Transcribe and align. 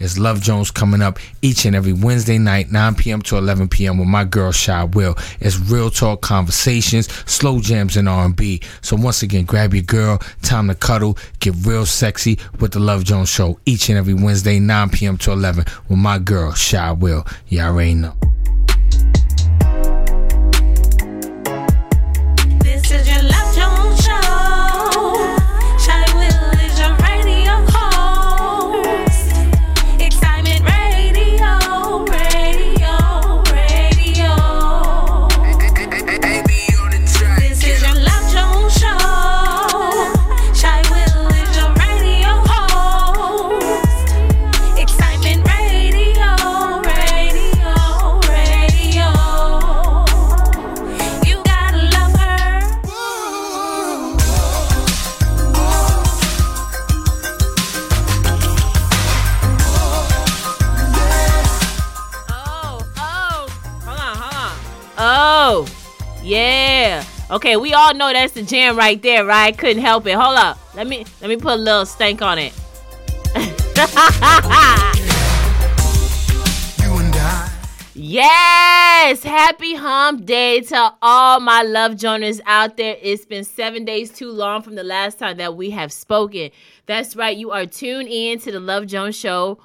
It's 0.00 0.18
Love 0.18 0.40
Jones 0.40 0.70
coming 0.70 1.02
up 1.02 1.18
each 1.42 1.66
and 1.66 1.76
every 1.76 1.92
Wednesday 1.92 2.38
night, 2.38 2.72
9 2.72 2.94
p.m. 2.94 3.20
to 3.22 3.36
11 3.36 3.68
p.m. 3.68 3.98
with 3.98 4.08
my 4.08 4.24
girl 4.24 4.50
Shy 4.50 4.84
Will. 4.84 5.14
It's 5.40 5.58
real 5.58 5.90
talk 5.90 6.22
conversations, 6.22 7.12
slow 7.30 7.60
jams, 7.60 7.98
and 7.98 8.08
R&B. 8.08 8.62
So 8.80 8.96
once 8.96 9.22
again, 9.22 9.44
grab 9.44 9.74
your 9.74 9.82
girl. 9.82 10.18
Time 10.40 10.68
to 10.68 10.74
cuddle. 10.74 11.18
Get 11.40 11.54
real 11.66 11.84
sexy 11.84 12.38
with 12.60 12.72
the 12.72 12.80
Love 12.80 13.04
Jones 13.04 13.28
Show 13.28 13.60
each 13.66 13.90
and 13.90 13.98
every 13.98 14.14
Wednesday, 14.14 14.58
9 14.58 14.88
p.m. 14.88 15.18
to 15.18 15.32
11 15.32 15.66
with 15.90 15.98
my 15.98 16.18
girl 16.18 16.52
Shy 16.54 16.92
Will. 16.92 17.26
Y'all 17.48 17.66
already 17.72 17.94
know. 17.94 18.16
Okay, 67.30 67.56
we 67.56 67.72
all 67.74 67.94
know 67.94 68.12
that's 68.12 68.32
the 68.32 68.42
jam 68.42 68.76
right 68.76 69.00
there, 69.00 69.24
right? 69.24 69.56
Couldn't 69.56 69.82
help 69.82 70.06
it. 70.06 70.14
Hold 70.14 70.36
up. 70.36 70.58
Let 70.74 70.88
me 70.88 71.04
let 71.20 71.28
me 71.28 71.36
put 71.36 71.52
a 71.52 71.56
little 71.56 71.86
stank 71.86 72.22
on 72.22 72.38
it. 72.38 72.52
Yes, 78.02 79.22
happy 79.22 79.74
hump 79.74 80.24
day 80.24 80.62
to 80.62 80.94
all 81.00 81.38
my 81.38 81.62
love 81.62 81.96
joiners 81.96 82.40
out 82.46 82.76
there. 82.76 82.96
It's 83.00 83.24
been 83.24 83.44
seven 83.44 83.84
days 83.84 84.10
too 84.10 84.32
long 84.32 84.62
from 84.62 84.74
the 84.74 84.82
last 84.82 85.18
time 85.18 85.36
that 85.36 85.54
we 85.54 85.70
have 85.70 85.92
spoken. 85.92 86.50
That's 86.86 87.14
right, 87.14 87.36
you 87.36 87.50
are 87.52 87.66
tuned 87.66 88.08
in 88.08 88.40
to 88.40 88.50
the 88.50 88.58
Love 88.58 88.86
Jones 88.86 89.16
Show, 89.16 89.58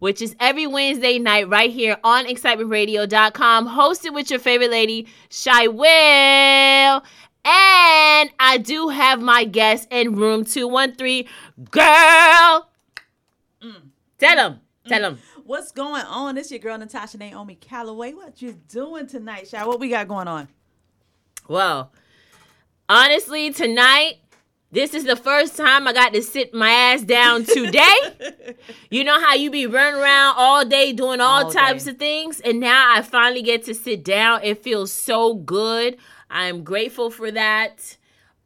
which 0.00 0.20
is 0.20 0.34
every 0.40 0.66
Wednesday 0.66 1.18
night 1.18 1.48
right 1.48 1.70
here 1.70 1.96
on 2.02 2.26
excitementradio.com, 2.26 3.68
hosted 3.68 4.12
with 4.12 4.30
your 4.30 4.40
favorite 4.40 4.70
lady, 4.70 5.06
Shy 5.30 5.68
Will. 5.68 7.02
And 7.42 8.30
I 8.38 8.60
do 8.62 8.88
have 8.88 9.22
my 9.22 9.44
guest 9.44 9.88
in 9.90 10.16
room 10.16 10.44
213. 10.44 11.26
Girl! 11.70 12.68
Mm. 13.62 13.82
Tell 14.18 14.36
them. 14.36 14.52
Mm. 14.84 14.88
Tell 14.88 15.00
them. 15.00 15.18
What's 15.44 15.72
going 15.72 16.02
on? 16.02 16.36
It's 16.38 16.50
your 16.50 16.60
girl 16.60 16.78
Natasha 16.78 17.18
Naomi 17.18 17.54
Calloway. 17.54 18.12
What 18.12 18.40
you 18.42 18.52
doing 18.68 19.06
tonight, 19.06 19.48
Shy? 19.48 19.64
What 19.66 19.80
we 19.80 19.88
got 19.88 20.06
going 20.06 20.28
on? 20.28 20.48
Well, 21.48 21.92
honestly, 22.88 23.50
tonight, 23.52 24.18
this 24.72 24.94
is 24.94 25.04
the 25.04 25.16
first 25.16 25.56
time 25.56 25.88
I 25.88 25.92
got 25.92 26.12
to 26.12 26.22
sit 26.22 26.54
my 26.54 26.70
ass 26.70 27.02
down 27.02 27.44
today. 27.56 28.54
you 28.90 29.04
know 29.04 29.20
how 29.20 29.34
you 29.34 29.50
be 29.50 29.66
running 29.66 30.00
around 30.00 30.34
all 30.38 30.64
day 30.64 30.92
doing 30.92 31.20
all, 31.20 31.44
All 31.44 31.50
types 31.50 31.84
day. 31.84 31.90
of 31.92 31.98
things, 31.98 32.40
and 32.40 32.60
now 32.60 32.94
I 32.96 33.02
finally 33.02 33.42
get 33.42 33.64
to 33.64 33.74
sit 33.74 34.04
down. 34.04 34.40
It 34.42 34.62
feels 34.62 34.92
so 34.92 35.34
good. 35.34 35.96
I'm 36.30 36.62
grateful 36.64 37.10
for 37.10 37.30
that. 37.32 37.96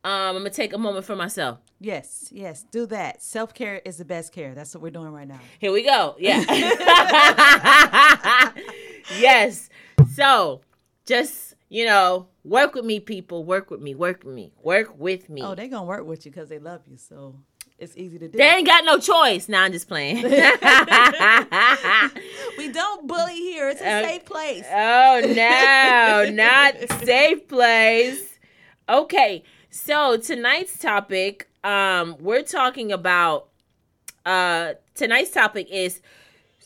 Um, 0.03 0.13
I'm 0.13 0.37
gonna 0.39 0.51
take 0.51 0.73
a 0.73 0.79
moment 0.79 1.05
for 1.07 1.17
myself. 1.17 1.59
Yes, 1.81 2.29
yes, 2.33 2.65
do 2.71 2.87
that. 2.87 3.23
Self 3.23 3.53
care 3.53 3.81
is 3.85 3.99
the 3.99 4.05
best 4.05 4.33
care. 4.33 4.55
That's 4.55 4.75
what 4.75 4.83
we're 4.83 4.91
doing 4.91 5.13
right 5.13 5.29
now. 5.29 5.41
Here 5.59 5.73
we 5.73 5.83
go. 5.83 6.15
Yeah. 6.19 6.43
yes. 9.19 9.69
So, 10.15 10.61
just 11.07 11.54
you 11.75 11.85
know, 11.85 12.29
work 12.45 12.75
with 12.77 12.85
me, 12.85 13.01
people. 13.01 13.43
Work 13.43 13.69
with 13.73 13.81
me. 13.81 13.97
Work 13.97 14.23
with 14.23 14.33
me. 14.33 14.53
Work 14.63 14.97
with 14.97 15.29
me. 15.29 15.43
Oh, 15.43 15.57
they 15.57 15.67
gonna 15.67 15.85
work 15.85 16.07
with 16.07 16.25
you 16.25 16.31
because 16.31 16.49
they 16.49 16.61
love 16.61 16.83
you, 16.87 16.97
so 16.97 17.35
it's 17.79 17.97
easy 17.97 18.17
to 18.21 18.29
do. 18.29 18.39
They 18.39 18.45
ain't 18.49 18.65
got 18.67 18.85
no 18.85 18.99
choice. 19.01 19.49
Now 19.49 19.65
I'm 19.65 19.73
just 19.73 19.89
playing. 19.89 20.23
we 20.23 20.31
don't 22.71 23.09
bully 23.09 23.35
here. 23.35 23.69
It's 23.71 23.81
a 23.81 23.89
Uh, 23.89 24.03
safe 24.05 24.25
place. 24.25 24.65
oh 24.71 25.21
no, 25.35 26.31
not 26.33 26.75
safe 27.05 27.49
place. 27.49 28.39
Okay, 28.89 29.43
so 29.69 30.17
tonight's 30.17 30.79
topic, 30.79 31.49
um, 31.65 32.17
we're 32.21 32.43
talking 32.45 32.93
about 32.93 33.49
uh 34.25 34.75
tonight's 34.95 35.33
topic 35.33 35.69
is 35.73 36.01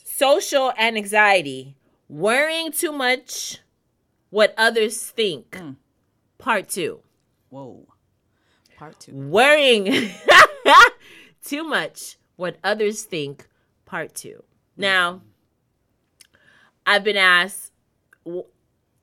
social 0.03 0.71
and 0.77 0.97
anxiety, 0.97 1.75
worrying 2.07 2.71
too 2.71 2.91
much 2.91 3.59
what 4.29 4.53
others 4.57 5.01
think. 5.09 5.59
Part 6.37 6.69
two. 6.69 7.01
Whoa. 7.49 7.87
Part 8.77 8.99
two. 9.01 9.13
worrying 9.13 10.09
too 11.43 11.63
much 11.65 12.17
what 12.37 12.55
others 12.63 13.03
think 13.03 13.45
part 13.85 14.15
two 14.15 14.41
now 14.77 15.19
i've 16.85 17.03
been 17.03 17.17
asked 17.17 17.73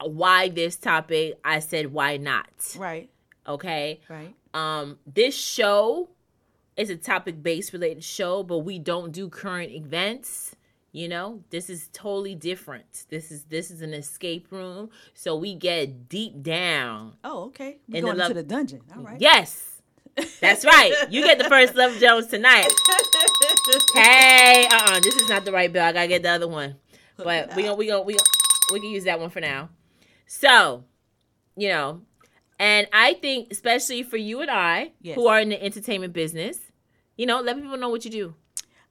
why 0.00 0.48
this 0.48 0.76
topic 0.76 1.38
i 1.44 1.58
said 1.58 1.92
why 1.92 2.16
not 2.16 2.48
Right, 2.78 3.10
okay 3.46 4.00
right. 4.08 4.34
um 4.54 4.98
this 5.06 5.34
show 5.36 6.08
is 6.78 6.88
a 6.88 6.96
topic 6.96 7.42
based 7.42 7.74
related 7.74 8.02
show 8.02 8.42
but 8.42 8.60
we 8.60 8.78
don't 8.78 9.12
do 9.12 9.28
current 9.28 9.72
events 9.72 10.55
you 10.96 11.08
know 11.08 11.42
this 11.50 11.68
is 11.68 11.88
totally 11.92 12.34
different 12.34 13.04
this 13.10 13.30
is 13.30 13.44
this 13.44 13.70
is 13.70 13.82
an 13.82 13.92
escape 13.92 14.46
room 14.50 14.88
so 15.12 15.36
we 15.36 15.54
get 15.54 16.08
deep 16.08 16.42
down 16.42 17.14
Oh, 17.22 17.44
okay. 17.48 17.78
We're 17.88 17.98
In 17.98 18.04
the 18.04 18.06
going 18.08 18.18
love- 18.18 18.30
into 18.30 18.42
the 18.42 18.48
dungeon. 18.48 18.80
All 18.96 19.02
right. 19.02 19.20
Yes. 19.20 19.82
That's 20.40 20.64
right. 20.64 20.92
You 21.10 21.20
get 21.22 21.36
the 21.36 21.44
first 21.54 21.74
Love 21.74 21.94
Jones 21.98 22.28
tonight. 22.28 22.68
Hey, 23.94 24.66
uh 24.70 24.76
uh 24.92 25.00
this 25.00 25.14
is 25.16 25.28
not 25.28 25.44
the 25.44 25.52
right 25.52 25.70
bill. 25.72 25.82
I 25.84 25.92
gotta 25.92 26.08
get 26.08 26.22
the 26.22 26.30
other 26.30 26.48
one. 26.48 26.76
But 27.16 27.54
we 27.56 27.62
gonna 27.64 27.74
we 27.74 27.86
gonna 27.86 28.02
we 28.02 28.14
gonna, 28.14 28.24
we 28.72 28.80
can 28.80 28.90
use 28.90 29.04
that 29.04 29.18
one 29.20 29.30
for 29.30 29.40
now. 29.40 29.70
So, 30.26 30.84
you 31.56 31.68
know, 31.68 32.02
and 32.58 32.86
I 32.92 33.14
think 33.14 33.48
especially 33.50 34.02
for 34.02 34.16
you 34.16 34.40
and 34.40 34.50
I 34.50 34.92
Yes. 35.00 35.16
who 35.16 35.26
are 35.26 35.40
in 35.40 35.48
the 35.50 35.62
entertainment 35.62 36.12
business, 36.12 36.58
you 37.16 37.26
know, 37.26 37.40
let 37.40 37.56
people 37.56 37.76
know 37.76 37.88
what 37.88 38.04
you 38.04 38.10
do. 38.10 38.34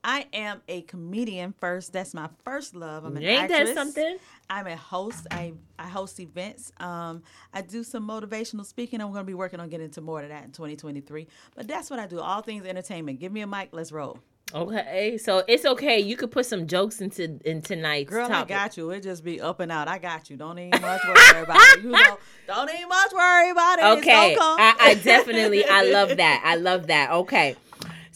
I 0.08 0.28
am 0.34 0.62
a 0.70 0.84
comedian 0.84 1.56
first. 1.60 1.92
That's 1.92 2.14
my 2.14 2.30
first 2.44 2.76
love. 2.76 3.06
I'm 3.06 3.18
an 3.18 3.24
Ain't 3.24 3.50
that 3.50 3.62
actress. 3.62 3.76
something? 3.76 4.18
I'm 4.48 4.68
a 4.68 4.76
host. 4.76 5.26
I 5.32 5.54
I 5.80 5.88
host 5.88 6.20
events. 6.20 6.72
Um, 6.78 7.24
I 7.52 7.62
do 7.64 7.84
some 7.84 8.08
motivational 8.08 8.68
speaking. 8.68 9.02
I'm 9.02 9.08
going 9.08 9.22
to 9.22 9.26
be 9.26 9.34
working 9.34 9.60
on 9.60 9.68
getting 9.68 9.86
into 9.86 10.02
more 10.02 10.22
of 10.22 10.30
that 10.30 10.46
in 10.46 10.52
2023. 10.52 11.28
But 11.56 11.68
that's 11.68 11.90
what 11.90 11.98
I 11.98 12.06
do. 12.06 12.20
All 12.20 12.44
things 12.44 12.68
entertainment. 12.68 13.20
Give 13.20 13.32
me 13.32 13.42
a 13.42 13.48
mic. 13.48 13.70
Let's 13.72 13.92
roll. 13.92 14.20
Okay, 14.54 15.18
so 15.18 15.44
it's 15.48 15.66
okay. 15.66 16.00
You 16.00 16.16
could 16.16 16.30
put 16.30 16.46
some 16.46 16.68
jokes 16.68 17.02
into 17.02 17.40
in 17.44 17.64
tonight's 17.64 18.12
Girl, 18.12 18.28
topic. 18.28 18.56
I 18.56 18.60
got 18.60 18.78
you. 18.78 18.92
It 18.92 19.02
just 19.02 19.24
be 19.24 19.42
up 19.42 19.60
and 19.60 19.72
out. 19.72 19.88
I 19.88 19.98
got 19.98 20.30
you. 20.30 20.38
Don't 20.38 20.60
even 20.60 20.80
much 20.82 21.02
worry 21.04 21.42
about 21.42 21.78
it. 21.78 21.84
You 21.84 21.90
know, 21.90 22.18
don't 22.48 22.70
even 22.70 22.88
much 22.88 23.12
worry 23.12 23.50
about 23.50 23.80
it. 23.80 23.86
Okay. 23.98 24.38
I, 24.40 24.76
I 24.80 24.94
definitely 25.04 25.66
I 25.66 25.90
love 25.92 26.16
that. 26.18 26.44
I 26.46 26.56
love 26.58 26.88
that. 26.88 27.10
Okay, 27.12 27.56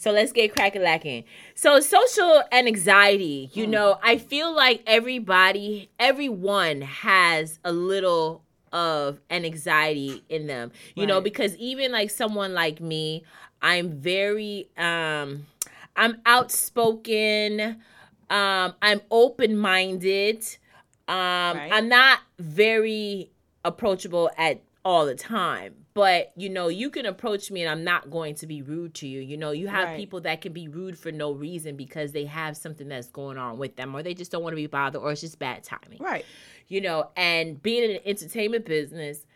so 0.00 0.12
let's 0.12 0.32
get 0.32 0.54
cracking 0.56 0.80
lacking. 0.80 1.24
So 1.54 1.78
social 1.80 2.42
and 2.50 2.66
anxiety. 2.66 3.50
You 3.52 3.66
know, 3.66 3.98
I 4.02 4.16
feel 4.16 4.50
like 4.50 4.82
everybody, 4.86 5.90
everyone 5.98 6.80
has 6.80 7.58
a 7.66 7.70
little 7.70 8.42
of 8.72 9.20
an 9.28 9.44
anxiety 9.44 10.24
in 10.30 10.46
them. 10.46 10.72
You 10.94 11.06
know, 11.06 11.20
because 11.20 11.54
even 11.56 11.92
like 11.92 12.08
someone 12.08 12.54
like 12.54 12.80
me, 12.80 13.24
I'm 13.60 13.90
very 13.90 14.68
um, 14.78 15.46
I'm 15.94 16.22
outspoken. 16.24 17.82
Um, 18.30 18.74
I'm 18.80 19.02
open 19.10 19.58
minded. 19.58 20.46
Um, 21.08 21.58
Right. 21.58 21.70
I'm 21.74 21.90
not 21.90 22.20
very 22.38 23.32
approachable 23.66 24.30
at 24.38 24.62
all 24.82 25.04
the 25.04 25.14
time 25.14 25.79
but 25.94 26.32
you 26.36 26.48
know 26.48 26.68
you 26.68 26.88
can 26.90 27.04
approach 27.06 27.50
me 27.50 27.62
and 27.62 27.70
i'm 27.70 27.82
not 27.84 28.10
going 28.10 28.34
to 28.34 28.46
be 28.46 28.62
rude 28.62 28.94
to 28.94 29.08
you 29.08 29.20
you 29.20 29.36
know 29.36 29.50
you 29.50 29.66
have 29.68 29.88
Right. 29.88 29.96
people 29.96 30.20
that 30.22 30.40
can 30.40 30.52
be 30.52 30.68
rude 30.68 30.96
for 30.98 31.10
no 31.10 31.32
reason 31.32 31.76
because 31.76 32.12
they 32.12 32.24
have 32.26 32.56
something 32.56 32.88
that's 32.88 33.08
going 33.08 33.38
on 33.38 33.58
with 33.58 33.76
them 33.76 33.94
or 33.94 34.02
they 34.02 34.14
just 34.14 34.30
don't 34.30 34.42
want 34.42 34.52
to 34.52 34.56
be 34.56 34.66
bothered 34.66 35.02
or 35.02 35.10
it's 35.12 35.20
just 35.20 35.38
bad 35.38 35.64
timing 35.64 35.98
right. 36.00 36.24
you 36.68 36.80
know 36.80 37.10
and 37.16 37.60
being 37.62 37.82
in 37.90 37.96
an 37.96 38.02
entertainment 38.04 38.64
business 38.66 39.26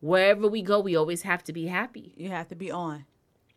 wherever 0.00 0.46
we 0.48 0.62
go 0.62 0.80
we 0.80 0.96
always 0.96 1.22
have 1.22 1.42
to 1.44 1.52
be 1.52 1.66
happy 1.66 2.14
You 2.16 2.30
have 2.30 2.48
to 2.48 2.54
be 2.54 2.70
on. 2.70 3.04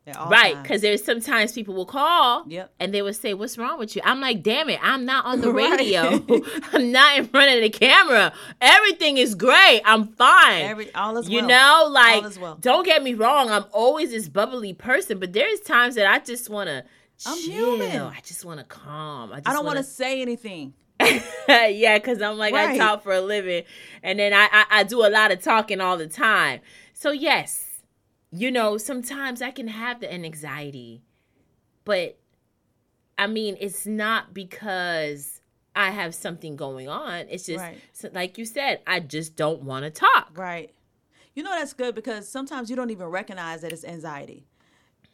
Right, 0.08 0.62
because 0.62 0.82
there's 0.82 1.04
sometimes 1.04 1.54
people 1.54 1.74
will 1.74 1.86
call 1.86 2.44
Yep. 2.48 2.74
and 2.80 2.94
they 2.94 3.02
would 3.02 3.16
say, 3.16 3.34
What's 3.34 3.58
wrong 3.58 3.78
with 3.80 3.96
you? 3.96 4.02
I'm 4.04 4.20
like, 4.20 4.42
Damn 4.44 4.70
it, 4.70 4.80
I'm 4.82 5.06
not 5.06 5.26
on 5.26 5.42
the 5.42 5.52
Right. 5.54 5.80
radio. 5.80 6.24
I'm 6.74 6.92
not 6.92 7.18
in 7.20 7.28
front 7.28 7.56
of 7.56 7.62
the 7.62 7.70
camera. 7.70 8.34
Everything 8.60 9.18
is 9.18 9.36
great. 9.36 9.82
I'm 9.86 10.08
fine. 10.08 10.64
Every 10.64 10.94
all 10.96 11.18
is 11.18 11.30
you 11.30 11.46
well. 11.46 11.48
know, 11.48 11.92
like, 11.92 12.42
well. 12.42 12.56
don't 12.60 12.86
get 12.86 13.04
me 13.04 13.14
wrong, 13.14 13.50
I'm 13.52 13.66
always 13.72 14.10
this 14.12 14.28
bubbly 14.28 14.74
person, 14.74 15.20
but 15.20 15.34
there's 15.34 15.60
times 15.62 15.96
that 15.96 16.08
I 16.08 16.20
just 16.20 16.50
want 16.50 16.68
to. 16.68 16.84
I'm 17.26 17.38
chill. 17.38 17.76
human. 17.78 18.02
I 18.02 18.20
just 18.26 18.44
want 18.44 18.60
to 18.60 18.66
calm. 18.66 19.32
I, 19.32 19.36
just 19.38 19.48
I 19.50 19.54
don't 19.54 19.64
want 19.64 19.76
wanna 19.76 19.84
say 19.84 20.22
anything. 20.24 20.74
yeah, 21.48 21.98
because 21.98 22.22
I'm 22.22 22.38
like 22.38 22.54
I 22.56 22.76
talk 22.78 23.04
for 23.04 23.14
a 23.14 23.22
living, 23.22 23.64
and 24.04 24.18
then 24.20 24.34
I, 24.34 24.48
I 24.52 24.66
I 24.72 24.84
do 24.84 25.06
a 25.06 25.10
lot 25.10 25.32
of 25.32 25.42
talking 25.44 25.80
all 25.82 25.98
the 25.98 26.08
time. 26.08 26.62
So 26.94 27.12
yes, 27.12 27.61
you 28.32 28.52
know 28.52 28.78
sometimes 28.78 29.42
I 29.42 29.52
can 29.52 29.68
have 29.68 30.00
the 30.00 30.12
anxiety, 30.12 31.04
but 31.86 32.18
I 33.18 33.28
mean 33.28 33.58
it's 33.60 33.86
not 33.86 34.34
because 34.34 35.42
I 35.76 35.92
have 35.92 36.14
something 36.16 36.56
going 36.56 36.90
on. 36.90 37.26
It's 37.30 37.46
just 37.46 37.60
Right. 37.64 37.80
so- 37.94 38.10
like 38.14 38.38
you 38.38 38.46
said, 38.46 38.82
I 38.86 39.00
just 39.00 39.36
don't 39.36 39.64
want 39.64 39.84
to 39.86 39.90
talk. 39.92 40.32
Right. 40.38 40.74
You 41.34 41.44
know 41.44 41.52
that's 41.52 41.74
good 41.74 41.96
because 41.96 42.28
sometimes 42.28 42.70
you 42.70 42.76
don't 42.76 42.90
even 42.90 43.08
recognize 43.08 43.62
that 43.62 43.72
it's 43.72 43.86
anxiety. 43.86 44.48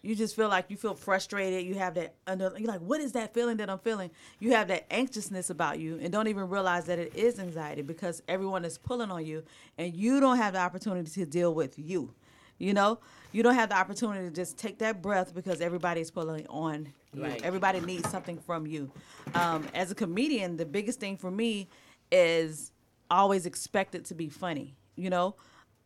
You 0.03 0.15
just 0.15 0.35
feel 0.35 0.47
like 0.47 0.69
you 0.69 0.77
feel 0.77 0.93
frustrated. 0.93 1.65
You 1.65 1.75
have 1.75 1.95
that 1.95 2.15
under. 2.25 2.53
You're 2.57 2.67
like, 2.71 2.81
what 2.81 3.01
is 3.01 3.11
that 3.13 3.33
feeling 3.33 3.57
that 3.57 3.69
I'm 3.69 3.79
feeling? 3.79 4.11
You 4.39 4.51
have 4.53 4.67
that 4.69 4.85
anxiousness 4.91 5.49
about 5.49 5.79
you, 5.79 5.97
and 6.01 6.11
don't 6.11 6.27
even 6.27 6.49
realize 6.49 6.85
that 6.85 6.97
it 6.99 7.15
is 7.15 7.39
anxiety 7.39 7.81
because 7.81 8.21
everyone 8.27 8.63
is 8.63 8.77
pulling 8.77 9.11
on 9.11 9.25
you, 9.25 9.43
and 9.77 9.93
you 9.93 10.19
don't 10.19 10.37
have 10.37 10.53
the 10.53 10.59
opportunity 10.59 11.09
to 11.11 11.25
deal 11.25 11.53
with 11.53 11.77
you. 11.77 12.13
You 12.57 12.73
know, 12.73 12.99
you 13.31 13.43
don't 13.43 13.55
have 13.55 13.69
the 13.69 13.77
opportunity 13.77 14.27
to 14.27 14.33
just 14.33 14.57
take 14.57 14.79
that 14.79 15.01
breath 15.01 15.33
because 15.33 15.61
everybody's 15.61 16.09
pulling 16.09 16.47
on 16.47 16.91
you. 17.13 17.23
Right. 17.23 17.41
Everybody 17.43 17.79
needs 17.81 18.09
something 18.09 18.37
from 18.37 18.65
you. 18.65 18.91
Um, 19.35 19.67
as 19.73 19.91
a 19.91 19.95
comedian, 19.95 20.57
the 20.57 20.65
biggest 20.65 20.99
thing 20.99 21.17
for 21.17 21.31
me 21.31 21.69
is 22.11 22.71
always 23.09 23.45
expect 23.45 23.95
it 23.95 24.05
to 24.05 24.15
be 24.15 24.29
funny. 24.29 24.75
You 24.95 25.09
know, 25.09 25.35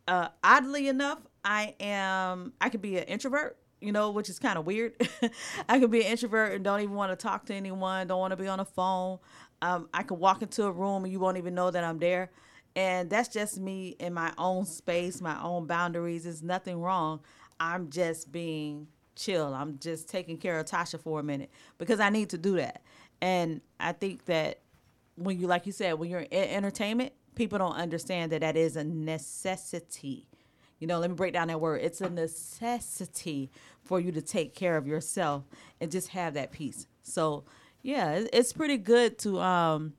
uh, 0.08 0.28
oddly 0.42 0.88
enough, 0.88 1.18
I 1.44 1.74
am. 1.80 2.52
I 2.60 2.68
could 2.68 2.82
be 2.82 2.98
an 2.98 3.04
introvert. 3.04 3.58
You 3.80 3.90
know, 3.90 4.12
which 4.12 4.28
is 4.28 4.38
kind 4.38 4.56
of 4.56 4.64
weird. 4.64 4.94
I 5.68 5.80
could 5.80 5.90
be 5.90 6.02
an 6.02 6.12
introvert 6.12 6.52
and 6.52 6.62
don't 6.62 6.80
even 6.80 6.94
want 6.94 7.10
to 7.10 7.16
talk 7.16 7.46
to 7.46 7.54
anyone. 7.54 8.06
Don't 8.06 8.20
want 8.20 8.30
to 8.30 8.36
be 8.36 8.46
on 8.46 8.58
the 8.58 8.64
phone. 8.64 9.18
Um, 9.60 9.88
I 9.92 10.04
could 10.04 10.20
walk 10.20 10.40
into 10.40 10.64
a 10.64 10.70
room 10.70 11.02
and 11.02 11.12
you 11.12 11.18
won't 11.18 11.36
even 11.36 11.52
know 11.54 11.68
that 11.68 11.82
I'm 11.82 11.98
there. 11.98 12.30
And 12.74 13.10
that's 13.10 13.28
just 13.28 13.58
me 13.58 13.96
in 13.98 14.14
my 14.14 14.32
own 14.38 14.64
space, 14.64 15.20
my 15.20 15.40
own 15.42 15.66
boundaries. 15.66 16.24
There's 16.24 16.42
nothing 16.42 16.80
wrong. 16.80 17.20
I'm 17.60 17.90
just 17.90 18.32
being 18.32 18.88
chill. 19.14 19.54
I'm 19.54 19.78
just 19.78 20.08
taking 20.08 20.38
care 20.38 20.58
of 20.58 20.66
Tasha 20.66 21.00
for 21.00 21.20
a 21.20 21.22
minute 21.22 21.50
because 21.78 22.00
I 22.00 22.10
need 22.10 22.30
to 22.30 22.38
do 22.38 22.56
that. 22.56 22.82
And 23.20 23.60
I 23.78 23.92
think 23.92 24.24
that 24.24 24.60
when 25.16 25.38
you, 25.38 25.46
like 25.46 25.66
you 25.66 25.72
said, 25.72 25.94
when 25.94 26.10
you're 26.10 26.20
in 26.20 26.48
entertainment, 26.48 27.12
people 27.34 27.58
don't 27.58 27.76
understand 27.76 28.32
that 28.32 28.40
that 28.40 28.56
is 28.56 28.76
a 28.76 28.84
necessity. 28.84 30.26
You 30.78 30.86
know, 30.86 30.98
let 30.98 31.10
me 31.10 31.14
break 31.14 31.32
down 31.32 31.48
that 31.48 31.60
word. 31.60 31.82
It's 31.82 32.00
a 32.00 32.10
necessity 32.10 33.50
for 33.84 34.00
you 34.00 34.10
to 34.12 34.22
take 34.22 34.54
care 34.54 34.76
of 34.76 34.86
yourself 34.86 35.44
and 35.80 35.90
just 35.90 36.08
have 36.08 36.34
that 36.34 36.50
peace. 36.50 36.86
So, 37.02 37.44
yeah, 37.82 38.24
it's 38.32 38.52
pretty 38.52 38.78
good 38.78 39.18
to 39.20 39.40
um 39.40 39.94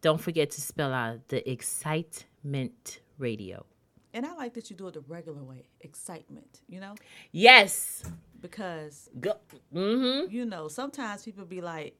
Don't 0.00 0.20
forget 0.20 0.50
to 0.50 0.60
spell 0.60 0.92
out 0.92 1.28
the 1.28 1.48
excitement 1.50 2.98
radio. 3.18 3.64
And 4.12 4.26
I 4.26 4.34
like 4.34 4.54
that 4.54 4.70
you 4.70 4.76
do 4.76 4.88
it 4.88 4.94
the 4.94 5.00
regular 5.00 5.42
way. 5.42 5.64
Excitement, 5.80 6.60
you 6.68 6.78
know? 6.78 6.94
Yes. 7.32 8.04
Because, 8.40 9.08
Go. 9.18 9.34
Mm-hmm. 9.74 10.30
you 10.30 10.44
know, 10.44 10.68
sometimes 10.68 11.24
people 11.24 11.44
be 11.46 11.60
like, 11.60 11.96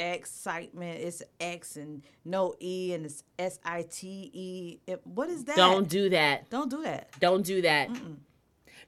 excitement, 0.00 1.00
it's 1.00 1.22
X 1.38 1.76
and 1.76 2.02
no 2.24 2.54
E 2.60 2.92
and 2.94 3.04
it's 3.06 3.22
S 3.38 3.58
I 3.64 3.82
T 3.90 4.30
E. 4.32 4.78
What 5.04 5.30
is 5.30 5.44
that? 5.44 5.56
Don't 5.56 5.88
do 5.88 6.08
that. 6.10 6.50
Don't 6.50 6.70
do 6.70 6.82
that. 6.82 7.10
Don't 7.20 7.44
do 7.44 7.62
that. 7.62 7.90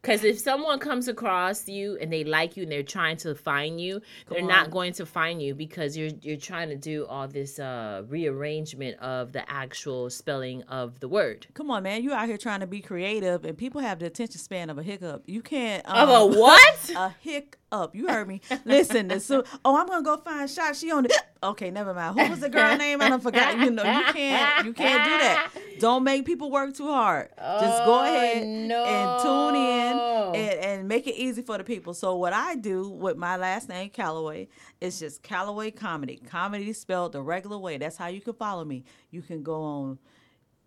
Because 0.03 0.25
if 0.25 0.37
someone 0.41 0.81
comes 0.81 1.07
across 1.07 1.69
you 1.69 1.97
and 2.01 2.13
they 2.13 2.25
like 2.25 2.57
you 2.57 2.65
and 2.65 2.73
they're 2.73 2.83
trying 2.83 3.17
to 3.19 3.37
find 3.37 3.81
you, 3.81 4.01
they're 4.29 4.43
on. 4.43 4.49
not 4.49 4.73
going 4.73 4.93
to 4.95 5.07
find 5.07 5.41
you 5.41 5.55
because 5.55 5.97
you're 5.97 6.11
you're 6.23 6.37
trying 6.37 6.71
to 6.71 6.77
do 6.77 7.07
all 7.07 7.29
this 7.29 7.61
uh, 7.61 8.03
rearrangement 8.09 8.99
of 8.99 9.33
the 9.33 9.49
actual 9.49 10.11
spelling 10.11 10.65
of 10.65 10.99
the 10.99 11.07
word. 11.07 11.47
Come 11.55 11.71
on, 11.71 11.85
man. 11.85 12.03
You 12.03 12.13
out 12.13 12.27
here 12.27 12.37
trying 12.37 12.61
to 12.61 12.67
be 12.67 12.81
creative, 12.81 13.45
and 13.45 13.57
people 13.57 13.81
have 13.81 14.01
the 14.01 14.07
attention 14.07 14.41
span 14.41 14.71
of 14.71 14.79
a 14.79 14.83
hiccup. 14.83 15.23
You 15.27 15.41
can't 15.41 15.87
Of 15.87 16.09
um, 16.09 16.35
a 16.35 16.39
what? 16.41 16.91
a 16.97 17.15
hiccup. 17.21 17.95
You 17.95 18.09
heard 18.09 18.27
me. 18.27 18.41
Listen. 18.65 19.21
So, 19.21 19.45
oh, 19.65 19.77
I'm 19.77 19.87
gonna 19.87 20.03
go 20.03 20.17
find 20.17 20.51
shot. 20.51 20.75
She 20.75 20.91
on 20.91 21.05
the. 21.05 21.23
Okay, 21.43 21.71
never 21.73 21.93
mind. 21.93 22.19
Who 22.19 22.29
was 22.31 22.39
the 22.41 22.49
girl 22.49 22.77
name? 22.77 23.03
I 23.03 23.09
don't 23.09 23.23
forgot. 23.23 23.59
You 23.59 23.71
know, 23.71 23.83
you 23.83 24.13
can't. 24.13 24.65
You 24.67 24.73
can't 24.73 25.05
do 25.05 25.19
that. 25.19 25.51
Don't 25.81 26.05
make 26.05 26.25
people 26.25 26.51
work 26.53 26.73
too 26.75 26.87
hard. 26.87 27.31
Just 27.37 27.85
go 27.85 27.99
Oh, 27.99 28.05
ahead 28.05 28.47
no. 28.47 28.85
and 28.85 29.23
tune 29.23 29.57
in 29.57 30.41
and, 30.41 30.65
and 30.65 30.89
make 30.89 31.09
it 31.09 31.17
easy 31.17 31.43
for 31.43 31.59
the 31.59 31.65
people. 31.65 31.95
So 31.95 32.15
what 32.17 32.33
I 32.33 32.55
do 32.55 32.89
with 32.89 33.17
my 33.17 33.37
last 33.37 33.69
name 33.69 33.91
Calloway 33.91 34.47
is 34.81 35.01
just 35.01 35.23
Calloway 35.25 35.73
Comedy. 35.73 36.21
Comedy 36.25 36.73
spelled 36.73 37.13
the 37.13 37.23
regular 37.23 37.59
way. 37.59 37.77
That's 37.79 37.97
how 37.97 38.07
you 38.07 38.21
can 38.21 38.35
follow 38.35 38.65
me. 38.65 38.85
You 39.11 39.23
can 39.23 39.43
go 39.43 39.61
on 39.63 39.99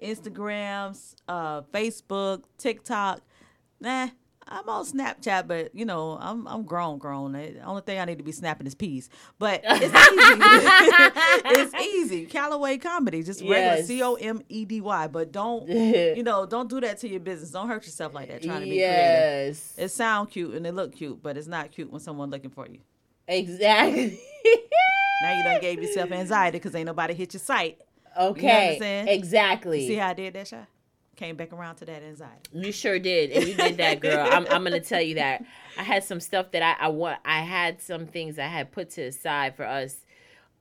Instagrams, 0.02 1.16
uh, 1.28 1.62
Facebook, 1.74 2.44
TikTok. 2.58 3.22
Nah, 3.80 4.10
I'm 4.48 4.70
on 4.70 4.86
Snapchat, 4.86 5.48
but 5.48 5.74
you 5.74 5.86
know, 5.86 6.18
I'm 6.22 6.48
I'm 6.48 6.64
grown, 6.64 7.00
grown. 7.00 7.32
The 7.32 7.60
only 7.62 7.82
thing 7.82 8.00
I 8.00 8.06
need 8.06 8.20
to 8.20 8.24
be 8.24 8.32
snapping 8.32 8.68
is 8.68 8.76
peas. 8.76 9.10
But 9.40 9.62
it's 9.66 9.84
easy. 9.86 11.72
it's 11.74 11.74
easy. 11.84 12.26
Calloway 12.28 12.78
comedy, 12.78 13.24
just 13.24 13.42
regular 13.42 13.58
Yes. 13.78 13.88
C 13.88 14.04
O 14.04 14.14
M 14.14 14.42
E 14.48 14.66
D 14.66 14.82
Y. 14.82 15.08
But 15.08 15.32
don't 15.32 15.68
you 15.70 16.22
know, 16.24 16.46
don't 16.46 16.70
do 16.70 16.80
that 16.82 17.00
to 17.00 17.08
your 17.08 17.20
business. 17.22 17.50
Don't 17.52 17.68
hurt 17.68 17.86
yourself 17.86 18.14
like 18.14 18.28
that. 18.30 18.44
Trying 18.44 18.60
to 18.60 18.66
be 18.66 18.78
creative. 18.78 18.88
yes. 19.56 19.74
It 19.78 19.90
sound 19.90 20.30
cute 20.30 20.54
and 20.54 20.68
it 20.68 20.74
look 20.76 20.96
cute, 20.96 21.24
but 21.24 21.38
it's 21.38 21.48
not 21.48 21.72
cute 21.72 21.92
when 21.92 22.00
someone 22.02 22.30
looking 22.30 22.52
for 22.52 22.68
you. 22.68 22.80
Exactly. 23.28 24.20
Now 25.24 25.38
you 25.38 25.44
done 25.44 25.62
gave 25.62 25.82
yourself 25.82 26.12
anxiety 26.12 26.60
because 26.60 26.76
ain't 26.76 26.86
nobody 26.86 27.14
hit 27.16 27.34
your 27.34 27.40
site. 27.42 27.80
okay. 28.16 28.68
understand? 28.68 29.10
Exactly. 29.10 29.88
See 29.88 29.96
how 29.96 30.10
I 30.10 30.14
did 30.14 30.34
that, 30.36 30.48
shot? 30.48 30.68
Came 31.16 31.36
back 31.38 31.54
around 31.54 31.76
to 31.78 31.86
that 31.86 32.04
anxiety. 32.04 32.50
You 32.52 32.72
sure 32.72 33.00
did, 33.00 33.32
and 33.32 33.48
you 33.48 33.54
did 33.54 33.78
that, 33.78 34.00
girl. 34.02 34.28
I'm, 34.30 34.46
I'm 34.50 34.64
gonna 34.64 34.82
tell 34.82 35.02
you 35.02 35.16
that. 35.16 35.46
I 35.78 35.84
had 35.84 36.04
some 36.04 36.20
stuff 36.20 36.52
that 36.52 36.62
I, 36.62 36.86
I 36.86 36.88
want. 36.90 37.20
I 37.24 37.40
had 37.42 37.82
some 37.82 38.06
things 38.06 38.38
I 38.38 38.48
had 38.48 38.72
put 38.72 38.90
to 38.92 39.06
the 39.06 39.12
side 39.12 39.56
for 39.56 39.66
us, 39.66 39.96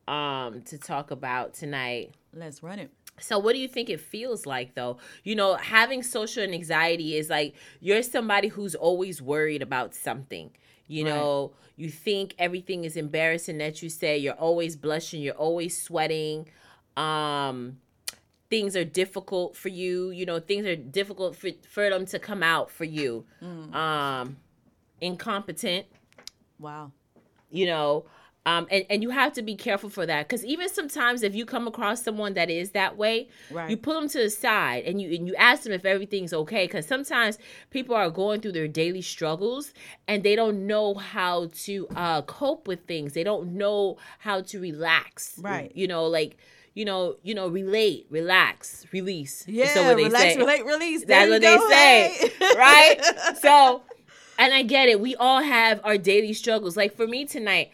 um, 0.06 0.62
to 0.62 0.78
talk 0.78 1.10
about 1.10 1.54
tonight. 1.54 2.12
Let's 2.32 2.62
run 2.62 2.78
it. 2.78 2.90
So, 3.20 3.38
what 3.38 3.52
do 3.54 3.58
you 3.58 3.68
think 3.68 3.90
it 3.90 4.00
feels 4.00 4.44
like, 4.46 4.74
though? 4.74 4.98
You 5.22 5.34
know, 5.36 5.54
having 5.54 6.02
social 6.02 6.42
anxiety 6.42 7.16
is 7.16 7.30
like 7.30 7.54
you're 7.80 8.02
somebody 8.02 8.48
who's 8.48 8.74
always 8.74 9.20
worried 9.22 9.62
about 9.62 9.94
something. 9.94 10.50
You 10.86 11.04
Right. 11.04 11.10
know, 11.14 11.52
you 11.76 11.90
think 11.90 12.34
everything 12.38 12.84
is 12.84 12.96
embarrassing 12.96 13.58
that 13.58 13.82
you 13.82 13.88
say. 13.88 14.18
You're 14.18 14.34
always 14.34 14.76
blushing. 14.76 15.20
You're 15.22 15.34
always 15.34 15.80
sweating. 15.80 16.46
Um, 16.96 17.78
things 18.54 18.76
are 18.80 18.84
difficult 19.02 19.50
for 19.56 19.70
you. 19.82 20.10
You 20.18 20.24
know, 20.28 20.38
things 20.50 20.64
are 20.66 20.76
difficult 21.00 21.30
for 21.40 21.50
for 21.74 21.84
them 21.92 22.04
to 22.12 22.18
come 22.28 22.42
out 22.54 22.70
for 22.70 22.84
you. 22.98 23.24
Um, 23.82 24.36
incompetent 25.00 25.86
Wow. 26.58 26.92
you 27.50 27.66
know 27.66 28.04
Um, 28.46 28.66
and, 28.70 28.84
and 28.90 29.02
you 29.02 29.10
have 29.20 29.32
to 29.38 29.42
be 29.50 29.56
careful 29.56 29.88
for 29.96 30.04
that 30.06 30.28
because 30.28 30.44
even 30.44 30.68
sometimes 30.68 31.22
if 31.28 31.34
you 31.34 31.44
come 31.54 31.66
across 31.66 31.98
someone 32.08 32.34
that 32.34 32.50
is 32.50 32.66
that 32.72 32.92
way, 33.02 33.16
Right. 33.50 33.70
you 33.70 33.76
pull 33.78 33.94
them 33.98 34.08
to 34.10 34.18
the 34.26 34.28
side 34.46 34.84
and 34.88 35.00
you 35.00 35.08
and 35.16 35.26
you 35.28 35.34
ask 35.50 35.62
them 35.64 35.72
if 35.72 35.84
everything's 35.94 36.34
okay 36.42 36.64
because 36.66 36.86
sometimes 36.94 37.38
people 37.70 37.94
are 38.02 38.10
going 38.10 38.38
through 38.40 38.52
their 38.58 38.68
daily 38.82 39.00
struggles 39.14 39.72
and 40.08 40.22
they 40.26 40.36
don't 40.36 40.58
know 40.72 40.88
how 41.14 41.36
to 41.66 41.74
uh, 42.04 42.20
cope 42.40 42.68
with 42.68 42.80
things. 42.92 43.08
They 43.14 43.24
don't 43.24 43.46
know 43.62 43.96
how 44.26 44.36
to 44.50 44.56
relax. 44.60 45.38
Right. 45.38 45.72
You 45.80 45.86
know, 45.92 46.04
like 46.18 46.36
you 46.74 46.84
know, 46.84 47.16
you 47.22 47.34
know, 47.34 47.48
relate, 47.48 48.06
relax, 48.10 48.84
release. 48.92 49.44
Yeah, 49.46 49.72
So 49.72 49.84
what 49.84 49.96
they 49.96 50.04
relax, 50.04 50.34
say. 50.34 50.38
relate, 50.38 50.64
release. 50.66 51.04
That's 51.04 51.30
what 51.30 51.40
they 51.40 51.56
go, 51.56 51.68
say, 51.68 52.30
hey. 52.38 52.46
right? 52.56 52.96
So, 53.40 53.82
and 54.38 54.52
I 54.52 54.62
get 54.62 54.88
it. 54.88 55.00
We 55.00 55.14
all 55.16 55.40
have 55.42 55.80
our 55.84 55.96
daily 55.96 56.32
struggles. 56.32 56.76
Like 56.76 56.96
for 56.96 57.06
me 57.06 57.24
tonight, 57.24 57.70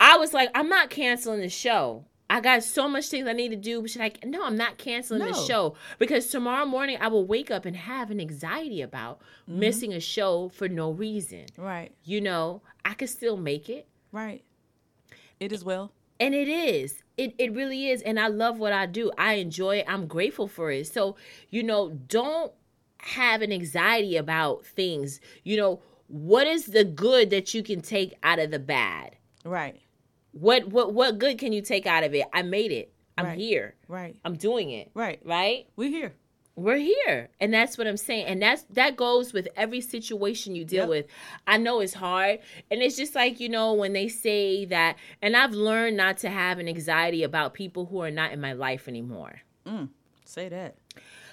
I 0.00 0.16
was 0.16 0.32
like, 0.34 0.50
I'm 0.54 0.68
not 0.68 0.90
canceling 0.90 1.40
the 1.40 1.48
show. 1.48 2.04
I 2.28 2.40
got 2.40 2.64
so 2.64 2.88
much 2.88 3.08
things 3.08 3.28
I 3.28 3.32
need 3.32 3.50
to 3.50 3.56
do. 3.56 3.80
But 3.80 3.90
she's 3.90 4.00
like, 4.00 4.24
no, 4.26 4.44
I'm 4.44 4.56
not 4.56 4.78
canceling 4.78 5.20
the 5.20 5.34
show 5.34 5.76
because 6.00 6.26
tomorrow 6.28 6.64
morning 6.64 6.96
I 7.00 7.06
will 7.08 7.24
wake 7.26 7.50
up 7.50 7.64
and 7.66 7.76
have 7.76 8.10
an 8.10 8.20
anxiety 8.20 8.80
about 8.82 9.20
Mm-hmm. 9.48 9.58
missing 9.60 9.92
a 9.92 10.00
show 10.00 10.48
for 10.48 10.68
no 10.70 10.90
reason. 10.90 11.44
Right, 11.58 11.92
You 12.02 12.22
know, 12.22 12.62
I 12.82 12.94
could 12.94 13.10
still 13.10 13.36
make 13.36 13.68
it. 13.68 13.86
right. 14.10 14.42
It 15.38 15.52
is 15.52 15.62
well. 15.62 15.92
And 16.18 16.34
it 16.34 16.48
is. 16.48 17.03
It 17.16 17.34
it 17.38 17.52
really 17.52 17.88
is. 17.90 18.02
And 18.02 18.18
I 18.18 18.26
love 18.28 18.58
what 18.58 18.72
I 18.72 18.86
do. 18.86 19.10
I 19.16 19.34
enjoy 19.34 19.76
it. 19.78 19.84
I'm 19.88 20.06
grateful 20.06 20.48
for 20.48 20.70
it. 20.70 20.86
So, 20.86 21.16
you 21.50 21.62
know, 21.62 21.90
don't 21.90 22.52
have 22.98 23.42
an 23.42 23.52
anxiety 23.52 24.16
about 24.16 24.64
things. 24.64 25.20
You 25.44 25.56
know, 25.56 25.82
what 26.08 26.46
is 26.46 26.66
the 26.66 26.84
good 26.84 27.30
that 27.30 27.54
you 27.54 27.62
can 27.62 27.80
take 27.82 28.14
out 28.22 28.38
of 28.38 28.50
the 28.50 28.58
bad? 28.58 29.16
Right, 29.44 29.80
What 30.32 30.68
what 30.68 30.92
what 30.94 31.18
good 31.18 31.38
can 31.38 31.52
you 31.52 31.60
take 31.62 31.86
out 31.86 32.02
of 32.02 32.14
it? 32.14 32.24
I 32.32 32.42
made 32.42 32.72
it. 32.72 32.92
I'm 33.16 33.26
Right. 33.26 33.38
here. 33.38 33.74
right, 33.86 34.16
I'm 34.24 34.34
doing 34.36 34.70
it. 34.70 34.90
right. 34.94 35.20
Right? 35.24 35.68
We're 35.76 35.90
here. 35.90 36.14
We're 36.56 36.76
here. 36.78 37.30
And 37.40 37.52
that's 37.52 37.76
what 37.76 37.86
I'm 37.88 37.96
saying. 37.96 38.26
And 38.26 38.40
that's 38.40 38.62
that 38.70 38.96
goes 38.96 39.32
with 39.32 39.48
every 39.56 39.80
situation 39.80 40.54
you 40.54 40.64
deal 40.64 40.82
Yep. 40.82 40.88
with. 40.88 41.06
I 41.48 41.56
know 41.56 41.80
it's 41.80 41.94
hard. 41.94 42.38
And 42.70 42.80
it's 42.80 42.96
just 42.96 43.14
like, 43.16 43.40
you 43.40 43.48
know, 43.48 43.72
when 43.74 43.92
they 43.92 44.06
say 44.08 44.64
that 44.66 44.96
and 45.20 45.36
I've 45.36 45.52
learned 45.52 45.96
not 45.96 46.18
to 46.18 46.30
have 46.30 46.58
an 46.60 46.68
anxiety 46.68 47.24
about 47.24 47.54
people 47.54 47.86
who 47.86 48.00
are 48.02 48.10
not 48.10 48.30
in 48.32 48.40
my 48.40 48.52
life 48.52 48.86
anymore. 48.86 49.40
Mm, 49.66 49.88
say 50.24 50.48
that. 50.48 50.76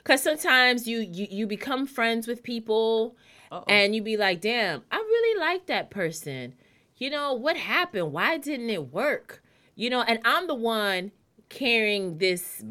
Cause 0.04 0.24
sometimes 0.24 0.88
you 0.88 1.00
you, 1.02 1.28
you 1.30 1.46
become 1.46 1.86
friends 1.86 2.26
with 2.28 2.42
people 2.42 3.16
Uh-oh. 3.52 3.64
and 3.68 3.94
you 3.94 4.02
be 4.02 4.18
like, 4.18 4.42
damn, 4.42 4.82
I 4.92 4.98
really 4.98 5.40
like 5.40 5.68
that 5.68 5.92
person. 5.92 6.56
You 6.98 7.12
know, 7.12 7.34
what 7.34 7.58
happened? 7.58 8.12
Why 8.12 8.40
didn't 8.40 8.72
it 8.72 8.92
work? 8.92 9.44
You 9.76 9.92
know, 9.92 10.02
and 10.02 10.20
I'm 10.26 10.48
the 10.48 10.56
one 10.56 11.12
carrying 11.50 12.18
this. 12.18 12.64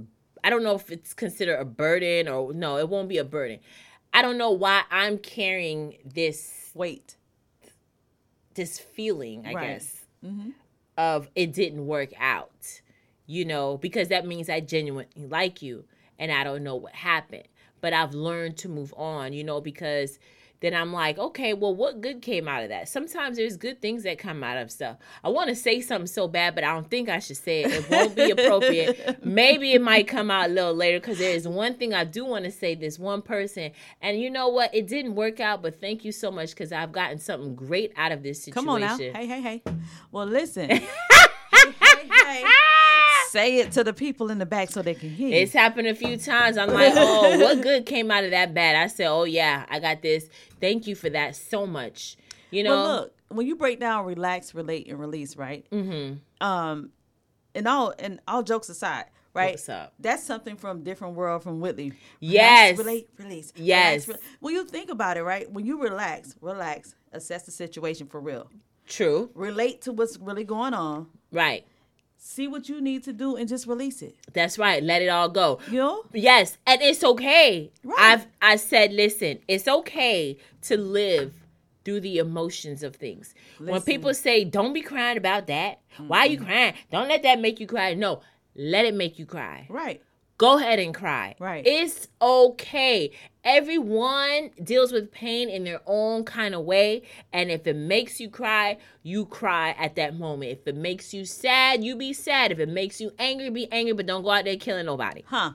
I 0.42 0.50
don't 0.50 0.62
know 0.62 0.74
if 0.74 0.90
it's 0.90 1.14
considered 1.14 1.58
a 1.58 1.64
burden 1.64 2.28
or 2.28 2.52
no, 2.52 2.78
it 2.78 2.88
won't 2.88 3.08
be 3.08 3.18
a 3.18 3.24
burden. 3.24 3.60
I 4.12 4.22
don't 4.22 4.38
know 4.38 4.50
why 4.50 4.82
I'm 4.90 5.18
carrying 5.18 5.96
this 6.04 6.70
weight, 6.74 7.16
this 8.54 8.78
feeling, 8.78 9.46
I 9.46 9.52
Right. 9.52 9.68
guess, 9.68 10.06
mm-hmm. 10.24 10.50
of 10.96 11.28
it 11.34 11.52
didn't 11.52 11.86
work 11.86 12.10
out. 12.18 12.80
You 13.26 13.44
know, 13.44 13.76
because 13.76 14.08
that 14.08 14.26
means 14.26 14.48
I 14.48 14.58
genuinely 14.58 15.26
like 15.28 15.62
you 15.62 15.84
and 16.18 16.32
I 16.32 16.42
don't 16.42 16.64
know 16.64 16.74
what 16.74 16.94
happened. 16.94 17.46
But 17.80 17.92
I've 17.92 18.12
learned 18.12 18.56
to 18.58 18.68
move 18.68 18.92
on, 18.96 19.32
you 19.32 19.44
know, 19.44 19.60
because 19.60 20.18
then 20.60 20.74
I'm 20.74 20.92
like, 20.92 21.18
okay, 21.18 21.54
well, 21.54 21.74
what 21.74 22.00
good 22.00 22.20
came 22.20 22.46
out 22.46 22.62
of 22.62 22.68
that? 22.68 22.88
Sometimes 22.88 23.38
there's 23.38 23.56
good 23.56 23.80
things 23.80 24.02
that 24.02 24.18
come 24.18 24.44
out 24.44 24.58
of 24.58 24.70
stuff. 24.70 24.98
I 25.24 25.30
want 25.30 25.48
to 25.48 25.54
say 25.54 25.80
something 25.80 26.06
so 26.06 26.28
bad, 26.28 26.54
but 26.54 26.64
I 26.64 26.72
don't 26.72 26.88
think 26.88 27.08
I 27.08 27.18
should 27.18 27.38
say 27.38 27.62
it. 27.64 27.72
It 27.72 27.90
won't 27.90 28.14
be 28.14 28.30
appropriate. 28.30 29.18
Maybe 29.24 29.72
it 29.72 29.80
might 29.80 30.06
come 30.06 30.30
out 30.30 30.50
a 30.50 30.52
little 30.52 30.74
later 30.74 31.00
because 31.00 31.18
there 31.18 31.34
is 31.34 31.48
one 31.48 31.74
thing 31.74 31.94
I 31.94 32.04
do 32.04 32.26
want 32.26 32.44
to 32.44 32.50
say 32.50 32.74
this 32.74 32.98
one 32.98 33.22
person. 33.22 33.72
And 34.02 34.20
you 34.20 34.30
know 34.30 34.48
what? 34.48 34.74
It 34.74 34.86
didn't 34.86 35.14
work 35.14 35.40
out, 35.40 35.62
but 35.62 35.80
thank 35.80 36.04
you 36.04 36.12
so 36.12 36.30
much 36.30 36.50
because 36.50 36.72
I've 36.72 36.92
gotten 36.92 37.18
something 37.18 37.54
great 37.54 37.92
out 37.96 38.12
of 38.12 38.22
this 38.22 38.42
situation. 38.42 38.66
Come 38.66 38.68
on 38.68 38.80
now. 38.82 38.96
Hey, 38.98 39.26
hey, 39.26 39.40
hey. 39.40 39.62
Well, 40.12 40.26
listen. 40.26 40.68
hey, 40.70 40.80
hey, 41.50 42.08
hey. 42.10 42.44
Say 43.30 43.58
it 43.58 43.72
to 43.72 43.84
the 43.84 43.92
people 43.92 44.30
in 44.30 44.38
the 44.38 44.46
back 44.46 44.70
so 44.70 44.82
they 44.82 44.94
can 44.94 45.10
hear. 45.10 45.34
It's 45.42 45.52
happened 45.52 45.86
a 45.88 45.94
few 45.94 46.16
times. 46.16 46.56
I'm 46.58 46.70
like, 46.70 46.92
oh, 46.96 47.38
what 47.38 47.60
good 47.62 47.86
came 47.86 48.10
out 48.10 48.24
of 48.24 48.30
that 48.32 48.52
bad? 48.54 48.76
I 48.76 48.86
said, 48.88 49.08
oh 49.08 49.24
yeah, 49.24 49.66
I 49.68 49.78
got 49.80 50.02
this. 50.02 50.28
Thank 50.60 50.86
you 50.86 50.94
for 50.94 51.08
that 51.10 51.36
so 51.36 51.66
much. 51.66 52.16
You 52.50 52.64
know, 52.64 52.70
Well, 52.76 52.96
look, 53.02 53.14
when 53.28 53.46
you 53.46 53.54
break 53.56 53.78
down 53.80 54.04
relax, 54.06 54.54
relate, 54.54 54.88
and 54.88 54.98
release, 54.98 55.36
right? 55.36 55.64
Mm-hmm. 55.70 56.44
Um, 56.46 56.90
and 57.54 57.68
all 57.68 57.94
and 57.98 58.20
all 58.26 58.42
jokes 58.42 58.68
aside, 58.68 59.04
right? 59.34 59.52
What's 59.52 59.68
up? 59.68 59.92
That's 60.00 60.22
something 60.24 60.56
from 60.56 60.82
different 60.82 61.14
world 61.14 61.42
from 61.42 61.60
Whitley. 61.60 61.90
Relax, 61.90 61.98
Yes. 62.20 62.78
relate, 62.78 63.08
release. 63.18 63.52
Yes. 63.56 64.08
Relax, 64.08 64.22
re- 64.24 64.28
when 64.40 64.54
you 64.54 64.64
think 64.64 64.90
about 64.90 65.16
it, 65.16 65.22
right? 65.22 65.50
When 65.50 65.64
you 65.64 65.80
relax, 65.80 66.34
relax, 66.40 66.94
assess 67.12 67.44
the 67.44 67.52
situation 67.52 68.06
for 68.08 68.20
real. 68.20 68.50
true, 68.88 69.30
Relate 69.34 69.82
to 69.82 69.92
what's 69.92 70.18
really 70.18 70.44
going 70.44 70.74
on. 70.74 71.06
right? 71.32 71.64
See 72.22 72.46
what 72.46 72.68
you 72.68 72.82
need 72.82 73.02
to 73.04 73.14
do 73.14 73.36
and 73.36 73.48
just 73.48 73.66
release 73.66 74.02
it. 74.02 74.14
That's 74.34 74.58
right. 74.58 74.82
Let 74.82 75.00
it 75.00 75.08
all 75.08 75.30
go. 75.30 75.58
You 75.70 75.78
know? 75.78 76.04
Yes, 76.12 76.58
and 76.66 76.82
it's 76.82 77.02
okay. 77.02 77.72
Right. 77.82 77.98
I've 77.98 78.26
I 78.42 78.56
said, 78.56 78.92
listen, 78.92 79.38
it's 79.48 79.66
okay 79.66 80.36
to 80.62 80.76
live 80.76 81.32
through 81.82 82.00
the 82.00 82.18
emotions 82.18 82.82
of 82.82 82.94
things. 82.96 83.34
When 83.56 83.80
people 83.80 84.12
say, 84.12 84.44
"Don't 84.44 84.74
be 84.74 84.82
crying 84.82 85.16
about 85.16 85.46
that," 85.46 85.80
why 85.96 86.18
are 86.18 86.26
you 86.26 86.38
crying? 86.38 86.74
Don't 86.90 87.08
let 87.08 87.22
that 87.22 87.40
make 87.40 87.58
you 87.58 87.66
cry. 87.66 87.94
No, 87.94 88.20
let 88.54 88.84
it 88.84 88.94
make 88.94 89.18
you 89.18 89.24
cry. 89.24 89.66
Right. 89.70 90.02
Go 90.36 90.58
ahead 90.58 90.78
and 90.78 90.94
cry. 90.94 91.36
Right. 91.38 91.66
It's 91.66 92.08
okay. 92.20 93.12
Everyone 93.44 94.50
deals 94.62 94.92
with 94.92 95.10
pain 95.10 95.48
in 95.48 95.64
their 95.64 95.80
own 95.86 96.24
kind 96.24 96.54
of 96.54 96.64
way. 96.64 97.02
And 97.32 97.50
if 97.50 97.66
it 97.66 97.76
makes 97.76 98.20
you 98.20 98.28
cry, 98.28 98.76
you 99.02 99.24
cry 99.24 99.74
at 99.78 99.96
that 99.96 100.14
moment. 100.14 100.52
If 100.52 100.66
it 100.66 100.76
makes 100.76 101.14
you 101.14 101.24
sad, 101.24 101.82
you 101.82 101.96
be 101.96 102.12
sad. 102.12 102.52
If 102.52 102.58
it 102.58 102.68
makes 102.68 103.00
you 103.00 103.12
angry, 103.18 103.48
be 103.48 103.70
angry, 103.72 103.94
but 103.94 104.06
don't 104.06 104.22
go 104.22 104.30
out 104.30 104.44
there 104.44 104.56
killing 104.56 104.86
nobody. 104.86 105.24
Huh. 105.26 105.52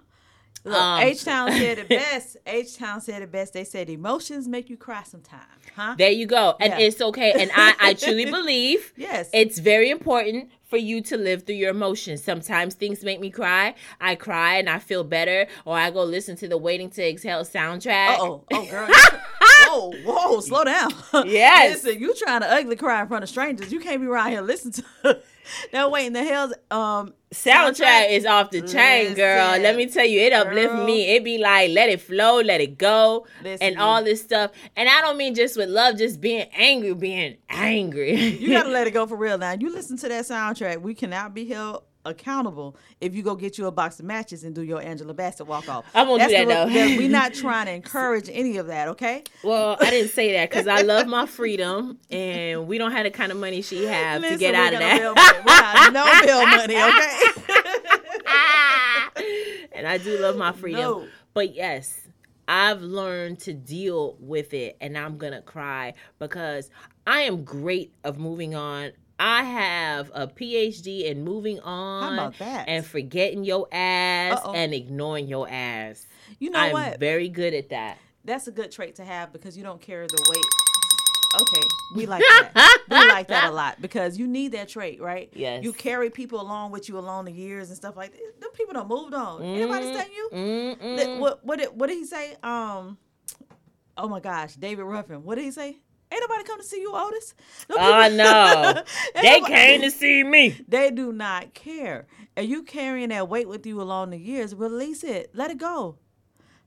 Um, 0.65 0.99
H 1.01 1.23
Town 1.23 1.51
said 1.51 1.77
it 1.79 1.89
best. 1.89 2.37
H 2.45 2.77
Town 2.77 3.01
said 3.01 3.21
it 3.21 3.31
best. 3.31 3.53
They 3.53 3.63
said 3.63 3.89
emotions 3.89 4.47
make 4.47 4.69
you 4.69 4.77
cry 4.77 5.03
sometimes. 5.03 5.43
Huh? 5.75 5.95
There 5.97 6.09
you 6.11 6.25
go. 6.25 6.55
And 6.59 6.71
Yeah. 6.71 6.79
it's 6.87 7.01
okay. 7.01 7.33
And 7.33 7.51
I, 7.55 7.75
I 7.79 7.93
truly 7.93 8.25
believe 8.31 8.93
Yes. 8.95 9.29
it's 9.33 9.59
very 9.59 9.89
important 9.89 10.49
for 10.63 10.77
you 10.77 11.01
to 11.01 11.17
live 11.17 11.43
through 11.45 11.55
your 11.55 11.69
emotions. 11.69 12.23
Sometimes 12.23 12.73
things 12.73 13.03
make 13.03 13.19
me 13.19 13.29
cry. 13.29 13.75
I 14.01 14.15
cry 14.15 14.55
and 14.57 14.69
I 14.69 14.79
feel 14.79 15.03
better. 15.03 15.47
Or 15.65 15.77
I 15.77 15.91
go 15.91 16.03
listen 16.03 16.35
to 16.37 16.47
the 16.47 16.57
Waiting 16.57 16.89
to 16.91 17.07
Exhale 17.07 17.43
soundtrack. 17.43 18.15
Oh, 18.19 18.43
oh 18.51 18.65
girl. 18.65 18.87
whoa, 19.67 19.91
whoa, 20.03 20.39
slow 20.39 20.63
down. 20.63 20.91
Yes. 21.25 21.83
Listen, 21.83 22.01
you 22.01 22.13
trying 22.15 22.41
to 22.41 22.51
ugly 22.51 22.75
cry 22.75 23.01
in 23.01 23.07
front 23.07 23.23
of 23.23 23.29
strangers. 23.29 23.71
You 23.71 23.79
can't 23.79 24.01
be 24.01 24.07
around 24.07 24.31
here 24.31 24.41
listening 24.41 24.73
to 25.03 25.21
that 25.71 25.91
waiting 25.91 26.13
the 26.13 26.23
hell's 26.23 26.53
um 26.71 27.13
soundtrack 27.35 28.11
is 28.11 28.25
off 28.25 28.51
the 28.51 28.61
chain, 28.61 29.13
girl. 29.13 29.59
Let 29.59 29.75
me 29.75 29.87
tell 29.87 30.05
you, 30.05 30.19
it 30.21 30.33
uplift 30.33 30.73
girl. 30.73 30.85
me. 30.85 31.15
It 31.15 31.23
be 31.23 31.37
like, 31.37 31.71
let 31.71 31.89
it 31.89 32.01
flow, 32.01 32.41
let 32.41 32.61
it 32.61 32.77
go, 32.77 33.27
Listen. 33.43 33.67
and 33.67 33.77
all 33.79 34.03
this 34.03 34.21
stuff. 34.21 34.51
And 34.75 34.89
I 34.89 35.01
don't 35.01 35.17
mean 35.17 35.35
just 35.35 35.57
with 35.57 35.69
love, 35.69 35.97
just 35.97 36.21
being 36.21 36.47
angry, 36.55 36.93
being 36.93 37.37
angry. 37.49 38.15
You 38.15 38.49
gotta 38.49 38.69
let 38.77 38.87
it 38.87 38.91
go 38.91 39.05
for 39.05 39.15
real 39.15 39.37
now. 39.37 39.53
You 39.53 39.71
listen 39.71 39.97
to 39.97 40.09
that 40.09 40.25
soundtrack, 40.25 40.81
we 40.81 40.95
cannot 40.95 41.33
be 41.33 41.45
held 41.45 41.83
accountable 42.05 42.77
if 43.01 43.15
you 43.15 43.23
go 43.23 43.35
get 43.35 43.57
you 43.57 43.67
a 43.67 43.71
box 43.71 43.99
of 43.99 44.05
matches 44.05 44.43
and 44.43 44.53
do 44.55 44.61
your 44.61 44.81
Angela 44.81 45.13
Bassett 45.13 45.47
walk 45.47 45.67
off. 45.67 45.85
I 45.93 46.03
won't 46.03 46.21
do 46.21 46.29
that, 46.29 46.47
though. 46.47 46.65
We're 46.67 47.09
not 47.09 47.33
trying 47.41 47.65
to 47.65 47.73
encourage 47.73 48.29
any 48.31 48.57
of 48.57 48.67
that, 48.67 48.87
okay? 48.89 49.23
well, 49.43 49.77
I 49.79 49.89
didn't 49.89 50.11
say 50.11 50.33
that 50.33 50.49
because 50.49 50.67
I 50.67 50.81
love 50.81 51.07
my 51.07 51.25
freedom, 51.35 51.97
and 52.09 52.67
we 52.67 52.77
don't 52.77 52.91
have 52.91 53.03
the 53.03 53.11
kind 53.11 53.31
of 53.31 53.37
money 53.37 53.61
she 53.61 53.85
have 53.85 54.21
to 54.21 54.37
get 54.37 54.55
out 54.55 54.73
of 54.73 54.79
that. 54.79 55.01
no 55.01 55.13
bill 55.13 55.25
money. 55.43 55.87
We 55.87 55.93
no 55.93 56.21
bill 56.25 56.45
money, 56.45 56.75
okay? 56.75 57.19
and 59.73 59.87
I 59.87 59.97
do 59.97 60.17
love 60.19 60.37
my 60.37 60.51
freedom. 60.51 60.81
No. 60.81 61.07
But 61.33 61.55
yes, 61.55 61.99
I've 62.47 62.81
learned 62.81 63.39
to 63.39 63.53
deal 63.53 64.15
with 64.19 64.53
it 64.53 64.77
and 64.79 64.97
I'm 64.97 65.17
going 65.17 65.33
to 65.33 65.41
cry 65.41 65.93
because 66.19 66.69
I 67.07 67.21
am 67.21 67.43
great 67.43 67.93
of 68.03 68.17
moving 68.17 68.55
on. 68.55 68.91
I 69.19 69.43
have 69.43 70.11
a 70.13 70.27
PhD 70.27 71.05
in 71.05 71.23
moving 71.23 71.59
on 71.61 72.13
about 72.13 72.37
that? 72.39 72.67
and 72.67 72.85
forgetting 72.85 73.43
your 73.43 73.67
ass 73.71 74.39
Uh-oh. 74.39 74.53
and 74.53 74.73
ignoring 74.73 75.27
your 75.27 75.47
ass. 75.49 76.05
You 76.39 76.49
know 76.49 76.59
I'm 76.59 76.73
what? 76.73 76.99
very 76.99 77.29
good 77.29 77.53
at 77.53 77.69
that. 77.69 77.97
That's 78.25 78.47
a 78.47 78.51
good 78.51 78.71
trait 78.71 78.95
to 78.95 79.05
have 79.05 79.31
because 79.31 79.55
you 79.57 79.63
don't 79.63 79.79
carry 79.81 80.07
the 80.07 80.25
weight. 80.29 81.41
Okay, 81.41 81.67
we 81.95 82.05
like 82.05 82.21
that. 82.21 82.79
we 82.89 82.95
like 83.09 83.27
that 83.27 83.49
a 83.49 83.51
lot 83.53 83.81
because 83.81 84.17
you 84.17 84.25
need 84.25 84.53
that 84.53 84.69
trait, 84.69 85.01
right? 85.01 85.29
Yes. 85.33 85.63
You 85.63 85.73
carry 85.73 86.09
people 86.09 86.39
along 86.41 86.71
with 86.71 86.87
you 86.87 86.97
along 86.97 87.25
the 87.25 87.31
years 87.33 87.67
and 87.69 87.75
stuff 87.77 87.97
like 87.97 88.11
that. 88.13 88.41
Them 88.41 88.49
people 88.53 88.73
don't 88.73 88.87
moved 88.87 89.13
on. 89.13 89.43
Anybody 89.43 89.91
studying 89.93 90.15
you? 90.15 90.29
Mm-mm. 90.33 91.19
What 91.19 91.45
what 91.45 91.59
did 91.59 91.69
what 91.77 91.87
did 91.87 91.97
he 91.97 92.05
say? 92.05 92.35
Um, 92.41 92.97
oh 93.97 94.07
my 94.07 94.19
gosh, 94.21 94.55
David 94.55 94.83
Ruffin. 94.83 95.23
What 95.23 95.35
did 95.35 95.43
he 95.43 95.51
say? 95.51 95.77
Ain't 96.11 96.21
nobody 96.21 96.43
come 96.43 96.59
to 96.59 96.65
see 96.65 96.81
you, 96.81 96.91
Otis. 96.93 97.33
No 97.69 97.75
Oh 97.79 98.09
no, 98.09 98.83
they 99.21 99.39
nobody- 99.39 99.53
came 99.53 99.81
to 99.81 99.91
see 99.91 100.23
me. 100.23 100.61
They 100.67 100.91
do 100.91 101.11
not 101.11 101.53
care. 101.53 102.05
And 102.37 102.47
you 102.47 102.63
carrying 102.63 103.09
that 103.09 103.27
weight 103.29 103.47
with 103.49 103.65
you 103.65 103.81
along 103.81 104.11
the 104.11 104.17
years, 104.19 104.53
release 104.55 105.03
it. 105.03 105.31
Let 105.33 105.51
it 105.51 105.57
go. 105.57 105.97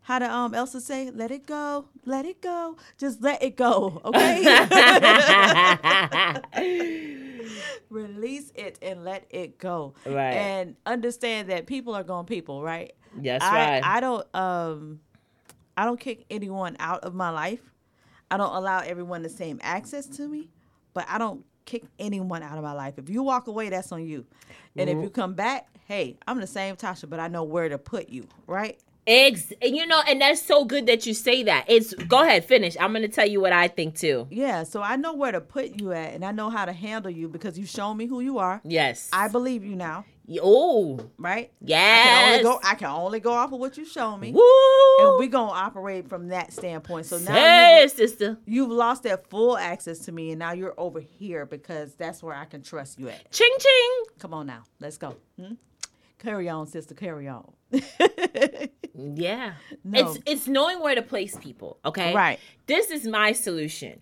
How 0.03 0.19
did 0.19 0.31
um 0.31 0.55
Elsa 0.55 0.81
say? 0.81 1.11
Let 1.11 1.31
it 1.31 1.47
go. 1.47 1.87
Let 2.07 2.25
it 2.25 2.41
go. 2.41 2.77
Just 2.97 3.21
let 3.23 3.43
it 3.43 3.57
go. 3.57 4.01
Okay? 4.07 4.43
release 7.91 8.53
it 8.55 8.79
and 8.83 9.05
let 9.05 9.27
it 9.31 9.59
go. 9.59 9.95
Right. 10.07 10.35
And 10.35 10.77
understand 10.87 11.51
that 11.51 11.67
people 11.67 11.95
are 11.95 12.03
going 12.05 12.27
people, 12.27 12.63
right? 12.63 12.93
That's 13.17 13.45
I, 13.45 13.57
right. 13.57 13.83
I 13.85 14.01
don't 14.01 14.35
um 14.35 15.01
I 15.77 15.85
don't 15.85 16.01
kick 16.01 16.25
anyone 16.31 16.77
out 16.81 17.05
of 17.05 17.15
my 17.15 17.31
life. 17.31 17.61
I 18.31 18.37
don't 18.37 18.55
allow 18.55 18.81
everyone 18.81 19.23
the 19.23 19.29
same 19.29 19.59
access 19.63 20.07
to 20.07 20.29
me, 20.29 20.49
but 20.95 21.07
I 21.09 21.19
don't 21.19 21.45
kick 21.65 21.85
anyone 21.99 22.43
out 22.43 22.57
of 22.59 22.65
my 22.65 22.73
life. 22.73 22.95
If 22.99 23.09
you 23.11 23.23
walk 23.23 23.47
away, 23.47 23.69
that's 23.69 23.93
on 23.93 24.05
you. 24.07 24.27
And 24.77 24.89
Mm-hmm. 24.89 24.99
if 24.99 25.03
you 25.05 25.11
come 25.11 25.35
back, 25.35 25.69
hey, 25.87 26.17
I'm 26.27 26.41
the 26.41 26.47
same 26.47 26.77
Tasha, 26.77 27.09
but 27.09 27.21
I 27.21 27.29
know 27.29 27.45
where 27.45 27.69
to 27.69 27.79
put 27.79 28.09
you, 28.09 28.27
right? 28.47 28.79
Ex- 29.09 29.55
and 29.63 29.75
you 29.75 29.87
know, 29.87 30.03
and 30.07 30.21
that's 30.21 30.43
so 30.43 30.67
good 30.67 30.85
that 30.85 31.07
you 31.07 31.15
say 31.15 31.43
that. 31.45 31.65
It's 31.67 31.95
go 31.95 32.23
ahead, 32.23 32.45
finish. 32.45 32.77
I'm 32.79 32.93
gonna 32.93 33.09
tell 33.09 33.27
you 33.27 33.41
what 33.41 33.55
I 33.55 33.67
think 33.67 33.97
too. 33.97 34.27
Yeah, 34.31 34.65
so 34.65 34.83
I 34.83 34.97
know 34.97 35.15
where 35.15 35.33
to 35.33 35.41
put 35.41 35.81
you 35.81 35.93
at 35.93 36.13
and 36.13 36.23
I 36.23 36.33
know 36.33 36.51
how 36.51 36.67
to 36.67 36.75
handle 36.75 37.11
you 37.11 37.27
because 37.27 37.59
you've 37.59 37.71
shown 37.71 37.97
me 37.97 38.05
who 38.05 38.21
you 38.21 38.39
are. 38.39 38.61
Yes. 38.65 39.09
I 39.11 39.29
believe 39.29 39.65
you 39.65 39.77
now, 39.77 40.05
oh 40.43 41.01
right? 41.17 41.51
I 41.55 41.59
can 41.59 41.69
yes. 41.69 42.31
only 42.33 42.43
go 42.43 42.61
I 42.63 42.75
can 42.75 42.91
only 42.91 43.21
go 43.21 43.33
off 43.33 43.51
of 43.51 43.59
what 43.59 43.79
you 43.79 43.87
show 43.87 44.15
me. 44.15 44.33
Woo. 44.33 44.43
And 44.99 45.19
we 45.19 45.29
gonna 45.29 45.53
operate 45.53 46.07
from 46.11 46.29
that 46.29 46.53
standpoint. 46.53 47.07
So 47.07 47.17
now 47.17 47.33
hey, 47.33 47.81
you, 47.85 47.89
sister. 47.89 48.37
you've 48.45 48.71
lost 48.71 49.05
that 49.05 49.31
full 49.31 49.57
access 49.57 50.01
to 50.01 50.13
me 50.13 50.33
and 50.33 50.39
now 50.39 50.53
you're 50.53 50.75
over 50.77 51.01
here 51.01 51.47
because 51.47 51.95
that's 51.95 52.23
where 52.23 52.35
I 52.35 52.45
can 52.45 52.63
trust 52.63 52.99
you 52.99 53.09
at. 53.09 53.33
Ching 53.33 53.55
ching. 53.59 54.05
Come 54.19 54.35
on 54.35 54.47
now, 54.47 54.65
let's 54.81 54.99
go. 54.99 55.17
Hmm? 55.41 55.55
Carry 56.19 56.49
on, 56.49 56.67
sister. 56.67 56.95
Carry 56.95 57.29
on. 57.29 57.51
Yeah. 58.99 59.53
No. 59.85 60.01
It's 60.01 60.19
it's 60.27 60.47
knowing 60.49 60.81
where 60.81 60.95
to 60.95 61.03
place 61.03 61.37
people, 61.37 61.79
okay? 61.85 62.15
Right. 62.15 62.41
This 62.67 62.91
is 62.91 63.07
my 63.07 63.33
solution. 63.33 64.01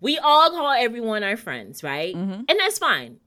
We 0.00 0.16
all 0.18 0.50
call 0.50 0.70
everyone 0.70 1.24
our 1.24 1.36
friends, 1.36 1.82
right? 1.82 2.14
Mm-hmm. 2.14 2.42
And 2.48 2.58
that's 2.60 2.78
fine. 2.78 3.18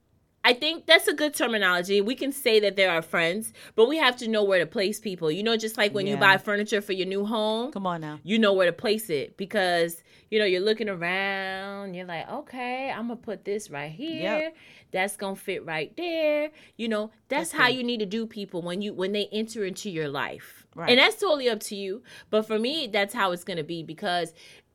I 0.43 0.53
think 0.53 0.87
that's 0.87 1.07
a 1.07 1.13
good 1.13 1.35
terminology. 1.35 2.01
We 2.01 2.15
can 2.15 2.31
say 2.31 2.59
that 2.61 2.75
they're 2.75 2.89
our 2.89 3.03
friends, 3.03 3.53
but 3.75 3.87
we 3.87 3.97
have 3.97 4.15
to 4.17 4.27
know 4.27 4.43
where 4.43 4.57
to 4.59 4.65
place 4.65 4.99
people. 4.99 5.29
You 5.29 5.43
know, 5.43 5.55
just 5.55 5.77
like 5.77 5.93
when 5.93 6.07
you 6.07 6.17
buy 6.17 6.37
furniture 6.37 6.81
for 6.81 6.93
your 6.93 7.05
new 7.07 7.25
home, 7.25 7.71
Come 7.71 7.85
on 7.85 8.01
now. 8.01 8.19
you 8.23 8.39
know 8.39 8.53
where 8.53 8.65
to 8.65 8.73
place 8.73 9.09
it 9.11 9.37
because 9.37 10.01
you 10.31 10.39
know 10.39 10.45
you're 10.45 10.61
looking 10.61 10.89
around 10.89 11.93
you're 11.93 12.05
like 12.05 12.27
okay 12.29 12.89
i'm 12.89 13.03
gonna 13.09 13.15
put 13.17 13.45
this 13.45 13.69
right 13.69 13.91
here 13.91 14.39
Yep. 14.39 14.55
that's 14.91 15.17
gonna 15.17 15.35
fit 15.35 15.63
right 15.65 15.95
there 15.97 16.49
you 16.77 16.87
know 16.87 17.11
that's, 17.27 17.51
That's 17.51 17.61
how 17.61 17.67
you 17.67 17.83
need 17.83 17.99
to 17.99 18.05
do 18.07 18.25
people 18.25 18.61
when 18.63 18.81
you 18.81 18.93
when 18.93 19.11
they 19.11 19.27
enter 19.31 19.63
into 19.65 19.89
your 19.91 20.07
life 20.09 20.57
Right. 20.73 20.89
and 20.89 20.99
that's 20.99 21.17
totally 21.19 21.49
up 21.49 21.59
to 21.63 21.75
you 21.75 22.01
but 22.29 22.47
for 22.47 22.57
me 22.57 22.87
that's 22.87 23.13
how 23.13 23.33
it's 23.33 23.43
gonna 23.43 23.63
be 23.63 23.83
because 23.83 24.33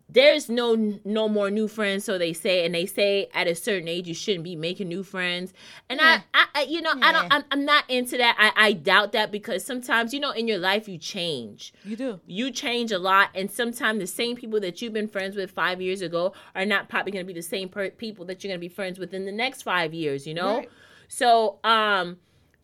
there's 0.08 0.48
no 0.48 0.74
no 1.04 1.28
more 1.28 1.50
new 1.50 1.66
friends 1.66 2.04
so 2.04 2.16
they 2.16 2.32
say 2.32 2.64
and 2.64 2.74
they 2.74 2.86
say 2.86 3.28
at 3.34 3.48
a 3.48 3.54
certain 3.56 3.88
age 3.88 4.06
you 4.06 4.14
shouldn't 4.14 4.44
be 4.44 4.54
making 4.54 4.86
new 4.88 5.02
friends 5.02 5.52
and 5.90 5.98
Yeah. 6.00 6.20
I, 6.32 6.44
I 6.54 6.60
I 6.60 6.62
you 6.64 6.80
know 6.80 6.92
i 7.02 7.12
don't 7.12 7.26
I'm, 7.32 7.44
I'm 7.50 7.64
not 7.64 7.84
into 7.90 8.16
that 8.18 8.36
I, 8.38 8.68
I 8.68 8.72
doubt 8.72 9.12
that 9.12 9.32
because 9.32 9.64
sometimes 9.64 10.14
you 10.14 10.20
know 10.20 10.30
in 10.30 10.46
your 10.46 10.58
life 10.58 10.88
you 10.88 10.96
change 10.96 11.74
You 11.84 11.96
do. 11.96 12.20
you 12.26 12.50
change 12.52 12.92
a 12.92 12.98
lot 13.00 13.30
and 13.34 13.50
sometimes 13.50 13.98
the 13.98 14.06
same 14.06 14.36
people 14.36 14.60
that 14.60 14.80
you've 14.80 14.92
been 14.92 15.08
friends 15.08 15.34
with 15.34 15.50
five 15.50 15.80
years 15.82 16.02
ago 16.02 16.32
are 16.54 16.64
not 16.64 16.88
probably 16.88 17.10
going 17.12 17.24
to 17.26 17.32
be 17.32 17.38
the 17.38 17.42
same 17.42 17.68
per- 17.68 17.90
people 17.90 18.24
that 18.26 18.44
you're 18.44 18.50
going 18.50 18.60
to 18.60 18.68
be 18.68 18.72
friends 18.72 18.98
with 19.00 19.12
in 19.12 19.24
the 19.26 19.32
next 19.32 19.62
five 19.62 19.92
years 19.92 20.24
you 20.26 20.34
know 20.34 20.58
Right. 20.58 20.70
so 21.08 21.58
um 21.64 22.18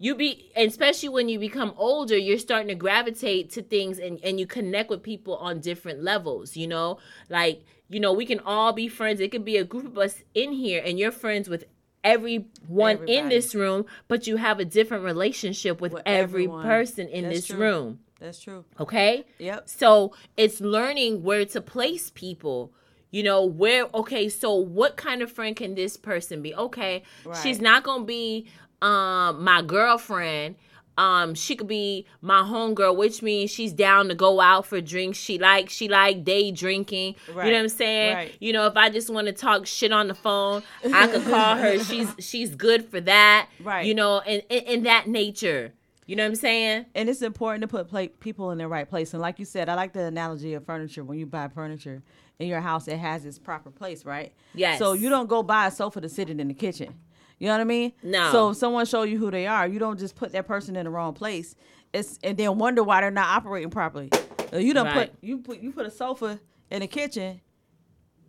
you 0.04 0.14
be 0.16 0.50
and 0.56 0.68
especially 0.68 1.08
when 1.16 1.28
you 1.28 1.38
become 1.38 1.72
older 1.76 2.16
you're 2.26 2.38
starting 2.48 2.68
to 2.68 2.74
gravitate 2.86 3.44
to 3.54 3.62
things 3.62 3.98
and, 4.04 4.18
and 4.26 4.40
you 4.40 4.46
connect 4.58 4.90
with 4.90 5.02
people 5.02 5.36
on 5.36 5.60
different 5.60 6.02
levels 6.02 6.56
you 6.56 6.66
know 6.66 6.98
like 7.28 7.56
you 7.88 8.00
know 8.00 8.12
we 8.12 8.26
can 8.26 8.40
all 8.40 8.72
be 8.72 8.88
friends 8.88 9.20
it 9.20 9.30
could 9.30 9.44
be 9.44 9.56
a 9.56 9.64
group 9.72 9.86
of 9.86 9.96
us 10.06 10.14
in 10.34 10.50
here 10.52 10.82
and 10.84 10.98
you're 10.98 11.12
friends 11.24 11.48
with 11.48 11.64
everyone 12.02 12.98
in 13.08 13.28
this 13.28 13.54
room 13.54 13.84
but 14.08 14.26
you 14.26 14.36
have 14.36 14.58
a 14.58 14.64
different 14.64 15.04
relationship 15.04 15.80
with, 15.80 15.92
With 15.92 16.02
every 16.06 16.44
everyone. 16.44 16.64
person 16.64 17.08
in 17.08 17.24
That's 17.24 17.36
this 17.36 17.46
true. 17.46 17.58
room 17.58 17.98
That's 18.18 18.40
true. 18.40 18.64
okay 18.80 19.24
Yep. 19.38 19.68
so 19.68 20.14
it's 20.36 20.60
learning 20.60 21.22
where 21.22 21.44
to 21.46 21.60
place 21.60 22.10
people. 22.10 22.72
You 23.14 23.22
know, 23.22 23.44
where, 23.44 23.88
okay, 23.92 24.30
so 24.30 24.54
what 24.54 24.96
kind 24.96 25.20
of 25.20 25.30
friend 25.30 25.54
can 25.54 25.74
this 25.74 25.98
person 25.98 26.40
be? 26.40 26.54
Okay, 26.54 27.02
she's 27.42 27.60
not 27.60 27.82
going 27.82 28.00
to 28.00 28.06
be 28.06 28.48
um 28.82 29.42
my 29.42 29.62
girlfriend. 29.62 30.56
Um, 30.98 31.34
she 31.34 31.56
could 31.56 31.68
be 31.68 32.04
my 32.20 32.42
homegirl, 32.42 32.96
which 32.96 33.22
means 33.22 33.50
she's 33.50 33.72
down 33.72 34.08
to 34.08 34.14
go 34.14 34.42
out 34.42 34.66
for 34.66 34.78
drinks. 34.82 35.16
She 35.16 35.38
like 35.38 35.70
she 35.70 35.88
like 35.88 36.22
day 36.22 36.50
drinking. 36.50 37.14
You 37.28 37.34
know 37.34 37.40
what 37.40 37.54
I'm 37.54 37.68
saying? 37.70 38.14
Right. 38.14 38.34
You 38.40 38.52
know, 38.52 38.66
if 38.66 38.76
I 38.76 38.90
just 38.90 39.08
want 39.08 39.26
to 39.26 39.32
talk 39.32 39.66
shit 39.66 39.90
on 39.90 40.08
the 40.08 40.14
phone, 40.14 40.62
I 40.92 41.06
could 41.06 41.24
call 41.24 41.56
her. 41.64 41.78
She's 41.78 42.14
she's 42.18 42.54
good 42.54 42.84
for 42.90 43.00
that. 43.00 43.48
Right. 43.64 43.86
You 43.86 43.94
know, 43.94 44.20
and 44.20 44.42
in, 44.50 44.64
in 44.64 44.82
that 44.82 45.06
nature. 45.08 45.72
You 46.04 46.16
know 46.16 46.24
what 46.24 46.30
I'm 46.30 46.34
saying? 46.36 46.86
And 46.94 47.08
it's 47.08 47.22
important 47.22 47.62
to 47.62 47.68
put 47.68 47.88
pla- 47.88 48.08
people 48.20 48.50
in 48.50 48.58
the 48.58 48.68
right 48.68 48.86
place. 48.88 49.14
And 49.14 49.22
like 49.22 49.38
you 49.38 49.46
said, 49.46 49.70
I 49.70 49.74
like 49.74 49.94
the 49.94 50.02
analogy 50.04 50.52
of 50.52 50.66
furniture. 50.66 51.04
When 51.04 51.18
you 51.18 51.24
buy 51.24 51.48
furniture 51.48 52.02
in 52.38 52.48
your 52.48 52.60
house, 52.60 52.86
it 52.86 52.98
has 52.98 53.24
its 53.24 53.38
proper 53.38 53.70
place, 53.70 54.04
right? 54.04 54.32
Yes. 54.52 54.78
So 54.78 54.92
you 54.92 55.08
don't 55.08 55.28
go 55.28 55.42
buy 55.42 55.68
a 55.68 55.70
sofa 55.70 56.00
to 56.02 56.08
sit 56.08 56.28
it 56.28 56.38
in 56.38 56.48
the 56.48 56.54
kitchen. 56.54 56.94
You 57.42 57.48
know 57.48 57.54
what 57.54 57.60
I 57.62 57.64
mean? 57.64 57.92
No. 58.04 58.30
So 58.30 58.50
if 58.50 58.56
someone 58.56 58.86
show 58.86 59.02
you 59.02 59.18
who 59.18 59.28
they 59.28 59.48
are, 59.48 59.66
you 59.66 59.80
don't 59.80 59.98
just 59.98 60.14
put 60.14 60.30
that 60.30 60.46
person 60.46 60.76
in 60.76 60.84
the 60.84 60.90
wrong 60.90 61.12
place. 61.12 61.56
It's 61.92 62.16
and 62.22 62.38
then 62.38 62.56
wonder 62.56 62.84
why 62.84 63.00
they're 63.00 63.10
not 63.10 63.36
operating 63.36 63.68
properly. 63.68 64.10
Uh, 64.52 64.58
You 64.58 64.72
don't 64.72 64.86
Right. 64.86 65.10
put 65.10 65.24
you 65.24 65.38
put 65.38 65.58
you 65.58 65.72
put 65.72 65.84
a 65.84 65.90
sofa 65.90 66.38
in 66.70 66.82
the 66.82 66.86
kitchen 66.86 67.40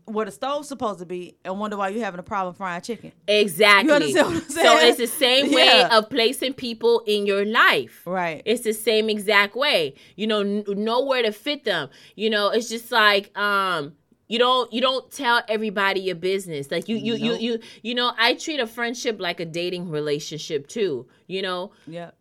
where 0.06 0.26
the 0.26 0.32
stove's 0.32 0.68
supposed 0.68 0.98
to 1.00 1.06
be, 1.06 1.38
and 1.46 1.60
wonder 1.60 1.78
why 1.78 1.90
you're 1.90 2.04
having 2.04 2.20
a 2.20 2.24
problem 2.24 2.56
frying 2.56 2.82
chicken. 2.82 3.12
Exactly. 3.28 3.88
You 3.90 3.94
understand 3.96 4.28
what 4.34 4.44
I'm 4.44 4.50
So 4.50 4.78
it's 4.88 4.98
the 4.98 5.06
same 5.08 5.52
way 5.54 5.64
Yeah. 5.68 5.96
of 5.96 6.10
placing 6.10 6.54
people 6.56 7.04
in 7.06 7.28
your 7.28 7.46
life. 7.46 8.02
Right. 8.08 8.42
It's 8.46 8.64
the 8.64 8.74
same 8.74 9.10
exact 9.12 9.56
way. 9.56 9.94
You 10.16 10.26
know, 10.26 10.40
n- 10.42 10.64
know 10.68 11.06
where 11.06 11.22
to 11.22 11.32
fit 11.32 11.66
them. 11.66 11.90
You 12.16 12.32
know, 12.32 12.50
it's 12.50 12.68
just 12.68 12.92
like 12.92 13.38
um 13.38 13.94
you 14.28 14.40
don't 14.40 14.72
you 14.74 14.82
don't 14.82 15.10
tell 15.12 15.42
everybody 15.48 16.00
your 16.02 16.16
business. 16.16 16.72
Like 16.72 16.88
you 16.90 16.96
you 16.98 17.14
Nope. 17.18 17.22
you 17.42 17.52
you 17.54 17.60
you 17.82 17.96
know, 17.96 18.12
I 18.18 18.34
treat 18.36 18.60
a 18.60 18.68
friendship 18.68 19.20
like 19.20 19.40
a 19.40 19.46
dating 19.46 19.90
relationship 19.90 20.68
too. 20.68 21.06
You 21.28 21.42
know, 21.42 21.72
Yeah. 21.88 22.12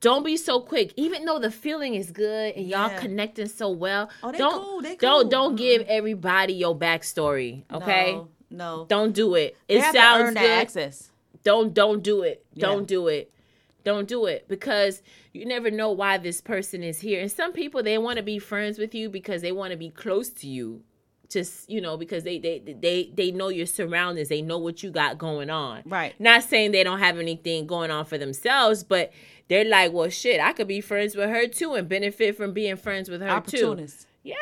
don't 0.00 0.24
be 0.24 0.36
so 0.36 0.60
quick. 0.60 0.92
Even 0.96 1.24
though 1.24 1.38
the 1.38 1.50
feeling 1.50 1.94
is 1.94 2.10
good 2.10 2.54
and 2.56 2.66
y'all 2.66 2.90
Yeah. 2.90 2.98
connecting 2.98 3.46
so 3.46 3.70
well, 3.70 4.10
Oh, 4.22 4.32
they 4.32 4.38
don't 4.38 4.62
cool, 4.62 4.82
they 4.82 4.96
don't 4.96 5.30
don't 5.30 5.56
give 5.56 5.82
everybody 5.82 6.52
your 6.54 6.76
backstory. 6.76 7.64
Okay, 7.72 8.12
No. 8.12 8.28
no. 8.50 8.86
don't 8.88 9.12
do 9.14 9.34
it. 9.34 9.56
They 9.68 9.76
It 9.76 9.82
to 9.84 9.92
sounds 9.92 10.34
good 10.34 10.50
access. 10.50 11.10
don't 11.44 11.72
don't 11.74 12.02
do 12.02 12.22
it 12.22 12.44
Yeah. 12.54 12.66
don't 12.66 12.86
do 12.86 13.08
it 13.08 13.30
don't 13.84 14.06
do 14.06 14.26
it 14.26 14.46
because 14.46 15.02
you 15.32 15.44
never 15.44 15.68
know 15.68 15.90
why 15.90 16.16
this 16.16 16.40
person 16.40 16.84
is 16.84 17.00
here 17.00 17.20
and 17.20 17.32
some 17.32 17.52
people 17.52 17.82
they 17.82 17.98
want 17.98 18.16
to 18.18 18.22
be 18.22 18.38
friends 18.38 18.78
with 18.78 18.94
you 18.94 19.08
because 19.08 19.42
they 19.42 19.50
want 19.50 19.72
to 19.72 19.76
be 19.76 19.90
close 19.90 20.28
to 20.28 20.46
you 20.46 20.82
just 21.32 21.68
you 21.70 21.80
know 21.80 21.96
because 21.96 22.24
they 22.24 22.38
they 22.38 22.58
they 22.58 23.10
they 23.14 23.30
know 23.30 23.48
your 23.48 23.66
surroundings 23.66 24.28
they 24.28 24.42
know 24.42 24.58
what 24.58 24.82
you 24.82 24.90
got 24.90 25.18
going 25.18 25.50
on 25.50 25.82
Right. 25.86 26.14
not 26.18 26.42
saying 26.42 26.72
they 26.72 26.84
don't 26.84 26.98
have 26.98 27.18
anything 27.18 27.66
going 27.66 27.90
on 27.90 28.04
for 28.04 28.18
themselves 28.18 28.84
but 28.84 29.12
they're 29.48 29.64
like 29.64 29.92
well 29.92 30.08
shit 30.10 30.40
i 30.40 30.52
could 30.52 30.68
be 30.68 30.80
friends 30.80 31.14
with 31.16 31.28
her 31.30 31.46
too 31.46 31.74
and 31.74 31.88
benefit 31.88 32.36
from 32.36 32.52
being 32.52 32.76
friends 32.76 33.08
with 33.08 33.20
her 33.20 33.28
too 33.28 33.32
Opportunists. 33.66 34.06
yeah 34.22 34.34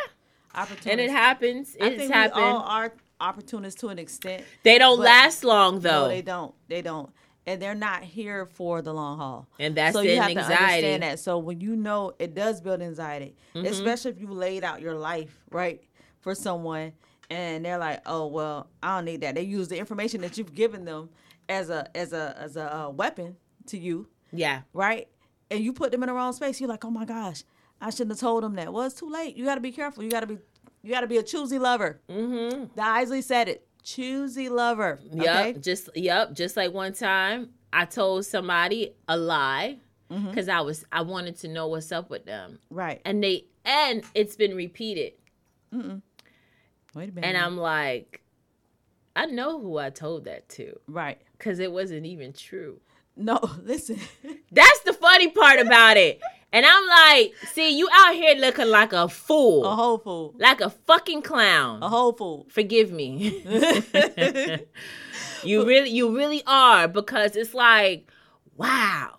Opportunists. 0.55 0.87
and 0.87 1.01
it 1.01 1.11
happens 1.11 1.77
I 1.81 1.87
it's 1.87 1.97
think 1.97 2.13
happened 2.13 2.37
we 2.43 2.49
all 2.49 2.59
are 2.63 2.93
opportunists 3.21 3.81
to 3.83 3.89
an 3.89 3.99
extent. 3.99 4.45
they 4.63 4.79
don't 4.79 4.99
last 4.99 5.45
long 5.45 5.81
though 5.81 6.03
No, 6.05 6.09
they 6.09 6.23
don't. 6.23 6.55
They 6.69 6.83
don't. 6.83 7.11
And 7.47 7.61
they're 7.61 7.75
not 7.75 8.03
here 8.05 8.47
for 8.47 8.81
the 8.83 8.93
long 8.93 9.19
haul. 9.19 9.47
And 9.59 9.75
that's 9.75 9.95
so 9.95 10.03
you 10.03 10.17
have 10.21 10.31
to 10.31 10.39
anxiety. 10.39 10.55
Mm-hmm. 10.55 10.65
understand 10.65 11.03
that. 11.03 11.19
So 11.19 11.39
when 11.39 11.61
you 11.61 11.75
know 11.75 12.13
it 12.19 12.35
does 12.35 12.61
build 12.61 12.81
anxiety, 12.83 13.35
especially 13.55 14.11
if 14.13 14.21
you 14.21 14.29
laid 14.31 14.63
out 14.63 14.81
your 14.81 14.95
life 14.95 15.37
right 15.51 15.83
for 16.21 16.35
someone, 16.35 16.93
and 17.31 17.65
they're 17.65 17.79
like, 17.79 18.03
"Oh 18.07 18.27
well, 18.27 18.69
I 18.83 18.97
don't 18.97 19.05
need 19.07 19.21
that." 19.23 19.35
They 19.35 19.43
use 19.43 19.69
the 19.69 19.79
information 19.79 20.21
that 20.23 20.37
you've 20.39 20.55
given 20.55 20.85
them 20.85 21.11
as 21.49 21.71
a 21.71 21.89
as 21.97 22.13
a 22.13 22.37
as 22.39 22.57
a 22.57 22.77
uh, 22.77 22.89
weapon 22.91 23.37
to 23.67 23.79
you, 23.79 24.09
yeah 24.33 24.63
right? 24.73 25.09
And 25.51 25.61
you 25.65 25.73
put 25.73 25.91
them 25.93 26.03
in 26.03 26.09
the 26.09 26.13
wrong 26.15 26.33
space. 26.33 26.61
You're 26.61 26.69
like, 26.69 26.85
"Oh 26.85 26.91
my 26.91 27.05
gosh, 27.05 27.43
I 27.81 27.91
shouldn't 27.91 28.11
have 28.13 28.21
told 28.21 28.43
them 28.45 28.55
that." 28.57 28.73
Well, 28.73 28.85
it's 28.85 28.95
too 28.95 29.11
late. 29.11 29.37
You 29.37 29.45
got 29.45 29.57
to 29.57 29.61
be 29.61 29.73
careful. 29.73 30.03
You 30.05 30.11
got 30.11 30.21
to 30.21 30.27
be 30.27 30.39
you 30.83 30.91
got 30.93 31.01
to 31.03 31.07
be 31.07 31.19
a 31.19 31.23
choosy 31.23 31.59
lover. 31.59 32.01
Mm-hmm. 32.09 32.65
The 32.75 32.83
Isley 32.83 33.23
said 33.23 33.49
it. 33.49 33.67
Choosy 33.83 34.49
lover. 34.49 35.01
Yep. 35.13 35.23
Okay? 35.27 35.53
Just 35.61 35.89
yep. 35.95 36.33
Just 36.35 36.57
like 36.57 36.73
one 36.73 36.93
time, 36.93 37.51
I 37.73 37.85
told 37.87 38.27
somebody 38.27 38.95
a 39.09 39.17
lie 39.17 39.79
Mm-hmm. 40.11 40.29
because 40.31 40.49
I 40.49 40.61
was 40.61 40.85
I 40.91 41.03
wanted 41.03 41.37
to 41.39 41.49
know 41.49 41.69
what's 41.69 41.93
up 41.93 42.11
with 42.11 42.25
them, 42.27 42.59
Right. 42.69 43.01
and 43.05 43.23
they 43.23 43.45
and 43.65 44.03
it's 44.13 44.35
been 44.35 44.57
repeated, 44.57 45.13
Wait 46.95 47.09
a 47.11 47.13
minute. 47.13 47.27
and 47.29 47.37
I'm 47.37 47.57
like, 47.57 48.23
I 49.17 49.27
know 49.27 49.61
who 49.61 49.79
I 49.79 49.91
told 49.91 50.25
that 50.25 50.49
to 50.51 50.79
Right. 50.87 51.21
because 51.39 51.59
it 51.59 51.71
wasn't 51.73 52.07
even 52.07 52.33
true. 52.33 52.81
No, 53.17 53.39
listen. 53.63 53.99
That's 54.51 54.81
the 54.81 54.93
funny 54.93 55.29
part 55.29 55.61
about 55.61 55.97
it. 55.97 56.21
And 56.53 56.67
I'm 56.67 56.87
like, 56.87 57.35
see, 57.53 57.77
you 57.79 57.89
out 57.93 58.15
here 58.15 58.35
looking 58.35 58.69
like 58.69 58.93
a 58.93 59.09
fool, 59.09 59.65
a 59.65 59.75
whole 59.77 59.99
fool. 59.99 60.35
like 60.39 60.61
a 60.61 60.71
fucking 60.71 61.23
clown. 61.23 61.81
A 61.83 61.89
whole 61.89 62.13
fool. 62.13 62.47
Forgive 62.51 62.91
me. 62.91 63.43
you 65.45 65.65
really, 65.65 65.91
you 65.91 66.17
really 66.17 66.43
are 66.47 66.89
because 66.89 67.37
it's 67.37 67.55
like, 67.55 68.11
wow, 68.57 69.19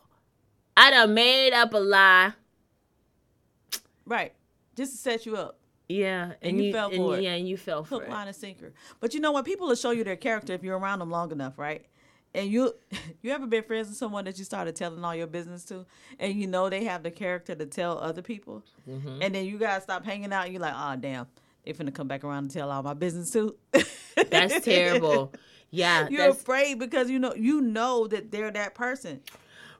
I 0.75 0.91
done 0.91 1.13
made 1.13 1.53
up 1.53 1.73
a 1.73 1.77
lie. 1.77 2.33
Right. 4.05 4.33
Just 4.75 4.91
to 4.93 4.97
set 4.97 5.25
you 5.25 5.37
up. 5.37 5.57
Yeah, 5.91 6.33
and, 6.41 6.63
you 6.63 6.71
fell 6.71 6.87
and, 6.89 6.97
for 6.97 7.17
it. 7.17 7.23
Yeah, 7.23 7.33
and 7.33 7.47
you 7.47 7.57
fell 7.57 7.83
for 7.83 7.95
Hook, 7.95 8.03
it. 8.03 8.09
line, 8.09 8.27
and 8.27 8.35
sinker. 8.35 8.73
But 8.99 9.13
you 9.13 9.19
know 9.19 9.31
what? 9.31 9.45
People 9.45 9.67
will 9.67 9.75
show 9.75 9.91
you 9.91 10.03
their 10.03 10.15
character 10.15 10.53
if 10.53 10.63
you're 10.63 10.77
around 10.77 10.99
them 10.99 11.09
long 11.11 11.31
enough, 11.31 11.57
right? 11.57 11.85
And 12.33 12.49
you, 12.49 12.73
you 13.21 13.31
ever 13.31 13.45
been 13.45 13.63
friends 13.63 13.89
with 13.89 13.97
someone 13.97 14.25
that 14.25 14.37
you 14.39 14.45
started 14.45 14.75
telling 14.75 15.03
all 15.03 15.15
your 15.15 15.27
business 15.27 15.65
to, 15.65 15.85
and 16.19 16.33
you 16.33 16.47
know 16.47 16.69
they 16.69 16.83
have 16.85 17.03
the 17.03 17.11
character 17.11 17.55
to 17.55 17.65
tell 17.65 17.97
other 17.99 18.21
people, 18.21 18.63
Mm-hmm. 18.89 19.21
and 19.21 19.35
then 19.35 19.45
you 19.45 19.57
guys 19.57 19.83
stop 19.83 20.03
hanging 20.05 20.31
out, 20.33 20.45
and 20.45 20.53
you're 20.53 20.61
like, 20.61 20.73
oh 20.75 20.95
damn, 20.95 21.27
they 21.65 21.73
finna 21.73 21.93
come 21.93 22.07
back 22.07 22.23
around 22.23 22.45
and 22.45 22.51
tell 22.51 22.71
all 22.71 22.81
my 22.83 22.93
business 22.93 23.31
too. 23.31 23.55
That's 24.29 24.63
terrible. 24.65 25.31
Yeah, 25.73 26.07
You're 26.09 26.29
afraid 26.29 26.79
because 26.79 27.09
you 27.09 27.17
know 27.19 27.33
you 27.33 27.61
know 27.61 28.05
that 28.07 28.29
they're 28.31 28.51
that 28.51 28.75
person. 28.75 29.21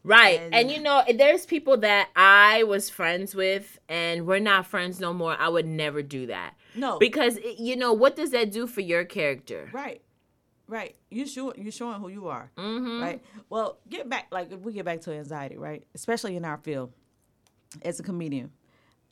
Right. 0.03 0.39
and- 0.41 0.53
And, 0.55 0.71
you 0.71 0.79
know, 0.81 1.03
there's 1.13 1.45
people 1.45 1.77
that 1.77 2.09
I 2.15 2.63
was 2.63 2.89
friends 2.89 3.35
with, 3.35 3.79
and 3.89 4.25
we're 4.27 4.39
not 4.39 4.65
friends 4.67 4.99
no 4.99 5.13
more. 5.13 5.35
I 5.37 5.49
would 5.49 5.65
never 5.67 6.01
do 6.01 6.27
that 6.27 6.55
No, 6.75 6.97
because 6.99 7.37
it- 7.37 7.59
you 7.59 7.75
know 7.75 7.93
what 7.93 8.15
does 8.15 8.31
that 8.31 8.51
do 8.51 8.67
for 8.67 8.81
your 8.81 9.05
character? 9.05 9.69
right, 9.73 10.01
right. 10.67 10.95
You 11.09 11.25
show 11.27 11.53
you 11.55 11.71
showing 11.71 11.99
who 11.99 12.07
you 12.09 12.27
are. 12.27 12.51
Mm-hmm. 12.57 13.01
right? 13.01 13.21
Well, 13.49 13.79
get 13.89 14.07
back 14.09 14.27
like 14.31 14.51
if 14.51 14.61
we 14.61 14.73
get 14.73 14.85
back 14.85 15.01
to 15.01 15.11
anxiety, 15.13 15.57
right? 15.57 15.85
Especially 15.93 16.35
in 16.35 16.45
our 16.45 16.57
field 16.57 16.93
as 17.83 17.99
a 17.99 18.03
comedian. 18.03 18.51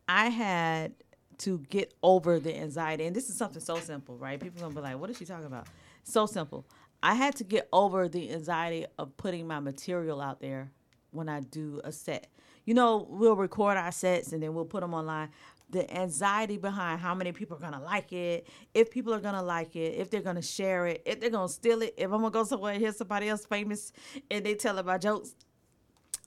I 0.08 0.30
had 0.30 0.94
to 1.40 1.60
get 1.70 1.94
over 2.04 2.40
the 2.40 2.56
anxiety, 2.58 3.06
and 3.06 3.16
this 3.16 3.30
is 3.30 3.36
something 3.38 3.62
so 3.62 3.78
simple, 3.80 4.18
right? 4.18 4.40
People 4.40 4.60
gonna 4.62 4.74
be 4.76 4.82
like, 4.82 4.98
"What 5.00 5.10
is 5.10 5.18
she 5.18 5.26
talking 5.26 5.46
about?" 5.46 5.68
So 6.04 6.26
simple. 6.26 6.66
I 7.02 7.14
had 7.14 7.36
to 7.38 7.44
get 7.46 7.70
over 7.72 8.10
the 8.10 8.32
anxiety 8.34 8.86
of 8.98 9.16
putting 9.16 9.48
my 9.48 9.60
material 9.62 10.20
out 10.20 10.42
there 10.42 10.72
when 11.12 11.30
I 11.30 11.42
do 11.42 11.82
a 11.84 11.92
set. 11.92 12.28
You 12.66 12.74
know, 12.74 13.08
we'll 13.10 13.36
record 13.36 13.78
our 13.78 13.92
sets 13.92 14.32
and 14.32 14.44
then 14.44 14.54
we'll 14.54 14.66
put 14.66 14.82
them 14.82 14.94
online. 14.94 15.30
The 15.72 15.92
anxiety 15.96 16.58
behind 16.58 17.00
how 17.00 17.14
many 17.14 17.32
people 17.32 17.58
are 17.58 17.60
gonna 17.60 17.82
like 17.84 18.12
it, 18.12 18.48
if 18.74 18.90
people 18.90 19.14
are 19.14 19.20
gonna 19.20 19.44
like 19.44 19.76
it, 19.76 19.96
if 19.98 20.10
they're 20.10 20.22
gonna 20.22 20.42
share 20.42 20.88
it, 20.88 21.04
if 21.06 21.20
they're 21.20 21.30
gonna 21.30 21.48
steal 21.50 21.82
it, 21.82 21.94
if 21.98 22.06
I'm 22.06 22.22
gonna 22.22 22.32
go 22.32 22.44
somewhere 22.44 22.74
and 22.74 22.82
hear 22.82 22.92
somebody 22.92 23.30
else 23.30 23.46
famous 23.46 23.92
and 24.32 24.46
they 24.46 24.56
telling 24.56 24.86
my 24.86 24.98
jokes, 24.98 25.36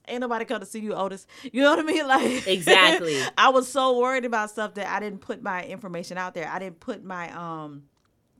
ain't 0.07 0.21
nobody 0.21 0.45
come 0.45 0.61
to 0.61 0.67
see 0.67 0.81
you, 0.81 0.95
Otis. 0.95 1.27
You 1.43 1.63
know 1.63 1.71
what 1.71 1.81
I 1.81 1.83
mean? 1.83 2.07
Like 2.13 2.47
Exactly. 2.47 3.21
I 3.39 3.49
was 3.49 3.69
so 3.69 3.99
worried 3.99 4.25
about 4.25 4.51
stuff 4.51 4.75
that 4.75 4.89
I 4.89 5.01
didn't 5.01 5.21
put 5.21 5.43
my 5.43 5.65
information 5.65 6.19
out 6.19 6.35
there. 6.35 6.49
I 6.49 6.59
didn't 6.59 6.81
put 6.81 7.05
my 7.05 7.31
um 7.37 7.85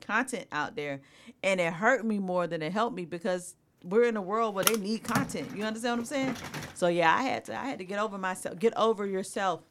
content 0.01 0.47
out 0.51 0.75
there, 0.75 1.01
and 1.43 1.59
it 1.59 1.73
hurt 1.73 2.05
me 2.05 2.19
more 2.19 2.47
than 2.47 2.61
it 2.61 2.71
helped 2.71 2.95
me 2.95 3.05
because 3.05 3.55
we're 3.83 4.03
in 4.05 4.17
a 4.17 4.21
world 4.21 4.55
where 4.55 4.63
they 4.63 4.77
need 4.77 5.03
content. 5.03 5.49
You 5.55 5.63
understand 5.63 5.93
what 5.93 5.99
I'm 5.99 6.05
saying? 6.05 6.35
So 6.73 6.87
yeah, 6.87 7.13
I 7.15 7.23
had 7.23 7.45
to 7.45 7.59
I 7.59 7.65
had 7.65 7.79
to 7.79 7.85
get 7.85 7.99
over 7.99 8.17
myself. 8.17 8.57
Get 8.59 8.73
over 8.77 9.05
yourself. 9.05 9.61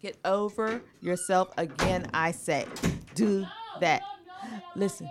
Get 0.00 0.16
over 0.24 0.82
yourself 1.00 1.50
again. 1.56 2.06
I 2.12 2.32
say, 2.32 2.66
do 3.14 3.46
that. 3.80 4.02
Listen, 4.74 5.08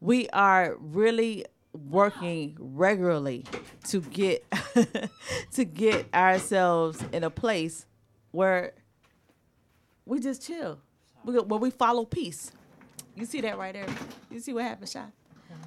we 0.00 0.28
are 0.30 0.76
really 0.78 1.44
working 1.72 2.56
regularly 2.60 3.44
to 3.88 4.00
get 4.00 4.44
to 5.52 5.64
get 5.64 6.06
ourselves 6.14 7.02
in 7.12 7.24
a 7.24 7.30
place 7.30 7.86
where 8.30 8.74
we 10.06 10.20
just 10.20 10.46
chill. 10.46 10.78
We, 11.24 11.38
where 11.38 11.60
we 11.60 11.70
follow 11.70 12.04
peace. 12.04 12.52
You 13.16 13.26
see 13.26 13.40
that 13.42 13.58
right 13.58 13.72
there? 13.72 13.86
You 14.30 14.40
see 14.40 14.52
what 14.52 14.64
happened, 14.64 14.90
Shy? 14.90 15.06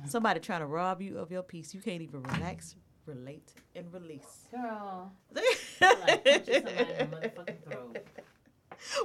Somebody 0.07 0.39
trying 0.39 0.61
to 0.61 0.65
rob 0.65 1.01
you 1.01 1.17
of 1.17 1.31
your 1.31 1.43
peace. 1.43 1.73
You 1.73 1.81
can't 1.81 2.01
even 2.01 2.23
relax, 2.23 2.75
relate, 3.05 3.53
and 3.75 3.91
release. 3.93 4.47
Girl, 4.51 5.11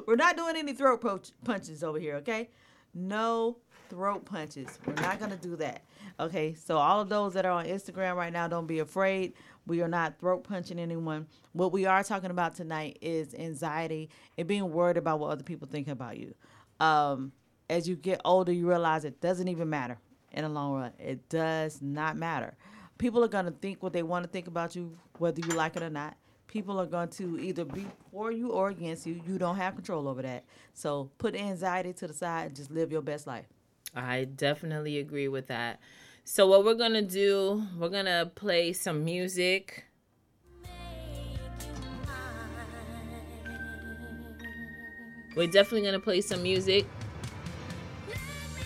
We're 0.06 0.16
not 0.16 0.36
doing 0.36 0.56
any 0.56 0.74
throat 0.74 1.00
po- 1.00 1.20
punches 1.44 1.82
over 1.82 1.98
here, 1.98 2.16
okay? 2.16 2.50
No 2.94 3.58
throat 3.88 4.24
punches. 4.24 4.78
We're 4.86 4.94
not 4.94 5.18
gonna 5.18 5.36
do 5.36 5.56
that. 5.56 5.82
Okay, 6.20 6.54
so 6.54 6.76
all 6.76 7.00
of 7.00 7.08
those 7.08 7.34
that 7.34 7.44
are 7.46 7.52
on 7.52 7.66
Instagram 7.66 8.16
right 8.16 8.32
now, 8.32 8.46
don't 8.48 8.66
be 8.66 8.78
afraid. 8.80 9.32
We 9.66 9.82
are 9.82 9.88
not 9.88 10.18
throat 10.18 10.44
punching 10.44 10.78
anyone. 10.78 11.26
What 11.52 11.72
we 11.72 11.86
are 11.86 12.02
talking 12.04 12.30
about 12.30 12.54
tonight 12.54 12.98
is 13.00 13.34
anxiety 13.34 14.10
and 14.38 14.46
being 14.46 14.70
worried 14.72 14.96
about 14.96 15.20
what 15.20 15.30
other 15.30 15.44
people 15.44 15.68
think 15.68 15.88
about 15.88 16.18
you. 16.18 16.34
Um, 16.80 17.32
as 17.70 17.88
you 17.88 17.96
get 17.96 18.20
older, 18.24 18.52
you 18.52 18.68
realize 18.68 19.04
it 19.04 19.20
doesn't 19.20 19.48
even 19.48 19.70
matter 19.70 19.98
in 20.32 20.42
the 20.42 20.48
long 20.48 20.74
run. 20.74 20.92
It 20.98 21.28
does 21.28 21.80
not 21.80 22.16
matter. 22.16 22.54
People 22.98 23.24
are 23.24 23.28
gonna 23.28 23.50
think 23.50 23.82
what 23.82 23.92
they 23.92 24.02
want 24.02 24.24
to 24.24 24.30
think 24.30 24.46
about 24.46 24.76
you, 24.76 24.96
whether 25.18 25.40
you 25.40 25.54
like 25.54 25.76
it 25.76 25.82
or 25.82 25.90
not 25.90 26.16
people 26.52 26.78
are 26.78 26.86
going 26.86 27.08
to 27.08 27.40
either 27.40 27.64
be 27.64 27.86
for 28.10 28.30
you 28.30 28.50
or 28.50 28.68
against 28.68 29.06
you. 29.06 29.20
You 29.26 29.38
don't 29.38 29.56
have 29.56 29.74
control 29.74 30.06
over 30.06 30.20
that. 30.20 30.44
So 30.74 31.10
put 31.16 31.34
anxiety 31.34 31.94
to 31.94 32.06
the 32.06 32.12
side 32.12 32.48
and 32.48 32.56
just 32.56 32.70
live 32.70 32.92
your 32.92 33.00
best 33.00 33.26
life. 33.26 33.46
I 33.96 34.24
definitely 34.24 34.98
agree 34.98 35.28
with 35.28 35.46
that. 35.46 35.80
So 36.24 36.46
what 36.46 36.64
we're 36.64 36.74
gonna 36.74 37.02
do? 37.02 37.66
We're 37.78 37.88
gonna 37.88 38.30
play 38.34 38.74
some 38.74 39.02
music. 39.02 39.84
We're 45.34 45.46
definitely 45.46 45.86
gonna 45.86 46.00
play 46.00 46.20
some 46.20 46.42
music. 46.42 46.86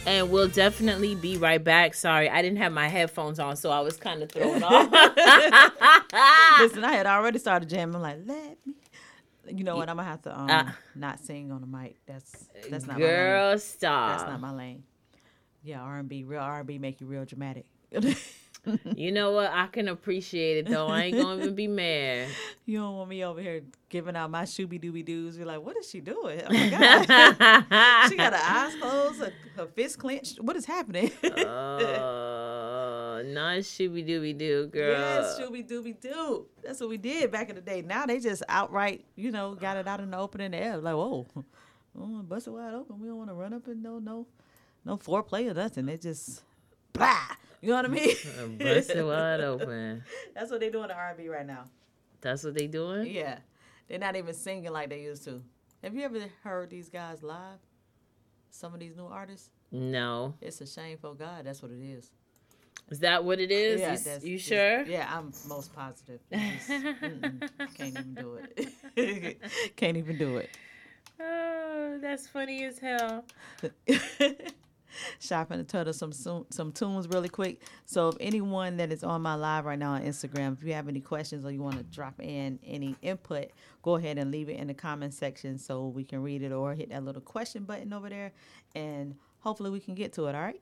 And 0.06 0.30
we'll 0.30 0.48
definitely 0.48 1.14
be 1.16 1.36
right 1.36 1.62
back. 1.62 1.94
Sorry, 1.94 2.30
I 2.30 2.40
didn't 2.40 2.58
have 2.58 2.72
my 2.72 2.86
headphones 2.88 3.38
on, 3.40 3.56
so 3.56 3.70
I 3.70 3.80
was 3.80 3.96
kind 3.96 4.22
of 4.22 4.30
thrown 4.32 4.62
off. 4.62 4.90
Listen, 6.60 6.84
I 6.84 6.92
had 6.92 7.06
already 7.06 7.38
started 7.40 7.68
jamming. 7.68 7.96
I'm 7.96 8.02
like, 8.02 8.18
let 8.24 8.56
me. 8.66 8.74
You 9.48 9.62
know 9.64 9.76
what? 9.76 9.88
I'm 9.88 9.96
gonna 9.96 10.08
have 10.08 10.22
to 10.22 10.36
um 10.38 10.50
Uh. 10.50 10.70
not 10.94 11.20
sing 11.20 11.52
on 11.52 11.60
the 11.60 11.66
mic. 11.66 11.96
That's 12.06 12.48
that's 12.68 12.86
not 12.86 12.98
my 12.98 13.04
lane. 13.04 13.14
Girl, 13.16 13.58
stop. 13.58 14.18
That's 14.18 14.30
not 14.30 14.40
my 14.40 14.52
lane. 14.52 14.82
Yeah, 15.62 15.80
R&B, 15.82 16.24
real 16.24 16.40
R&B 16.40 16.78
make 16.78 17.00
you 17.00 17.06
real 17.08 17.24
dramatic. 17.24 17.66
You 18.96 19.12
know 19.12 19.32
what? 19.32 19.50
I 19.52 19.66
can 19.66 19.88
appreciate 19.88 20.58
it 20.58 20.70
though. 20.70 20.86
I 20.86 21.04
ain't 21.04 21.16
gonna 21.16 21.42
even 21.42 21.54
be 21.54 21.68
mad. 21.68 22.28
you 22.66 22.78
don't 22.78 22.96
want 22.96 23.10
me 23.10 23.24
over 23.24 23.40
here 23.40 23.62
giving 23.88 24.16
out 24.16 24.30
my 24.30 24.42
shooby 24.42 24.82
dooby 24.82 25.04
doos. 25.04 25.36
You're 25.36 25.46
like, 25.46 25.62
what 25.62 25.76
is 25.76 25.88
she 25.88 26.00
doing? 26.00 26.40
Oh 26.44 26.52
my 26.52 26.70
god, 27.68 28.08
she 28.08 28.16
got 28.16 28.32
her 28.32 28.40
eyes 28.42 28.74
closed, 28.80 29.20
her, 29.20 29.32
her 29.56 29.66
fist 29.66 29.98
clenched. 29.98 30.40
What 30.40 30.56
is 30.56 30.64
happening? 30.64 31.10
Oh, 31.24 33.22
not 33.24 33.58
shooby 33.58 34.06
dooby 34.06 34.36
doo, 34.36 34.68
girl. 34.68 34.98
Yes, 34.98 35.38
shooby 35.38 35.68
dooby 35.68 36.00
doo. 36.00 36.46
That's 36.64 36.80
what 36.80 36.88
we 36.88 36.96
did 36.96 37.30
back 37.30 37.48
in 37.48 37.54
the 37.54 37.62
day. 37.62 37.82
Now 37.82 38.06
they 38.06 38.18
just 38.18 38.42
outright, 38.48 39.04
you 39.14 39.30
know, 39.30 39.54
got 39.54 39.76
it 39.76 39.86
out 39.86 40.00
in 40.00 40.10
the 40.10 40.18
open 40.18 40.40
in 40.40 40.52
the 40.52 40.58
air. 40.58 40.78
Like, 40.78 40.94
whoa, 40.94 41.26
we 41.94 42.00
want 42.00 42.18
to 42.18 42.22
bust 42.22 42.46
it 42.46 42.50
wide 42.50 42.74
open. 42.74 43.00
We 43.00 43.08
don't 43.08 43.18
want 43.18 43.30
to 43.30 43.34
run 43.34 43.52
up 43.52 43.66
and 43.68 43.82
no, 43.82 43.98
no, 43.98 44.26
no 44.84 44.96
foreplay 44.96 45.50
or 45.50 45.54
nothing. 45.54 45.86
They 45.86 45.98
just 45.98 46.42
blah. 46.92 47.36
You 47.60 47.68
know 47.70 47.76
what 47.76 47.84
I 47.86 47.88
mean? 47.88 48.10
Uh, 48.38 48.46
bust 48.64 48.90
it 48.90 49.04
wide 49.04 49.40
open. 49.40 50.02
That's 50.34 50.50
what 50.50 50.60
they 50.60 50.70
doing 50.70 50.84
in 50.84 50.90
R&B 50.90 51.28
right 51.28 51.46
now. 51.46 51.64
That's 52.20 52.44
what 52.44 52.54
they 52.54 52.66
doing? 52.66 53.06
Yeah, 53.10 53.38
they're 53.88 53.98
not 53.98 54.16
even 54.16 54.34
singing 54.34 54.72
like 54.72 54.90
they 54.90 55.02
used 55.02 55.24
to. 55.24 55.42
Have 55.82 55.94
you 55.94 56.02
ever 56.02 56.20
heard 56.42 56.70
these 56.70 56.88
guys 56.88 57.22
live? 57.22 57.58
Some 58.50 58.74
of 58.74 58.80
these 58.80 58.96
new 58.96 59.06
artists. 59.06 59.50
No. 59.70 60.34
It's 60.40 60.60
a 60.60 60.66
shame 60.66 60.98
for 60.98 61.14
God. 61.14 61.44
That's 61.44 61.62
what 61.62 61.70
it 61.70 61.80
is. 61.82 62.10
Is 62.88 63.00
that 63.00 63.24
what 63.24 63.40
it 63.40 63.50
is? 63.50 63.80
you, 63.80 63.86
that's- 63.86 64.24
you 64.24 64.38
sure? 64.38 64.82
Yeah, 64.84 65.08
I'm 65.12 65.32
most 65.48 65.74
positive. 65.74 66.20
Mm-mm, 66.32 67.48
can't 67.74 67.98
even 67.98 68.14
do 68.14 68.38
it. 68.96 69.40
can't 69.76 69.96
even 69.96 70.18
do 70.18 70.36
it. 70.38 70.50
Oh, 71.20 71.98
that's 72.00 72.26
funny 72.28 72.64
as 72.64 72.78
hell. 72.78 73.24
Shopping 75.20 75.66
us 75.72 75.96
some 75.96 76.12
some 76.12 76.46
some 76.50 76.72
tunes 76.72 77.08
really 77.08 77.28
quick. 77.28 77.62
So 77.84 78.08
if 78.08 78.16
anyone 78.20 78.76
that 78.78 78.92
is 78.92 79.04
on 79.04 79.22
my 79.22 79.34
live 79.34 79.64
right 79.64 79.78
now 79.78 79.92
on 79.92 80.02
Instagram, 80.02 80.56
if 80.58 80.64
you 80.64 80.72
have 80.74 80.88
any 80.88 81.00
questions 81.00 81.44
or 81.44 81.50
you 81.50 81.62
want 81.62 81.76
to 81.78 81.84
drop 81.84 82.20
in 82.20 82.58
any 82.64 82.96
input, 83.02 83.50
go 83.82 83.96
ahead 83.96 84.18
and 84.18 84.30
leave 84.30 84.48
it 84.48 84.56
in 84.56 84.66
the 84.66 84.74
comment 84.74 85.14
section 85.14 85.58
so 85.58 85.86
we 85.86 86.04
can 86.04 86.22
read 86.22 86.42
it 86.42 86.52
or 86.52 86.74
hit 86.74 86.90
that 86.90 87.04
little 87.04 87.22
question 87.22 87.64
button 87.64 87.92
over 87.92 88.08
there 88.08 88.32
and 88.74 89.14
hopefully 89.40 89.70
we 89.70 89.80
can 89.80 89.94
get 89.94 90.12
to 90.14 90.26
it, 90.26 90.34
all 90.34 90.42
right? 90.42 90.60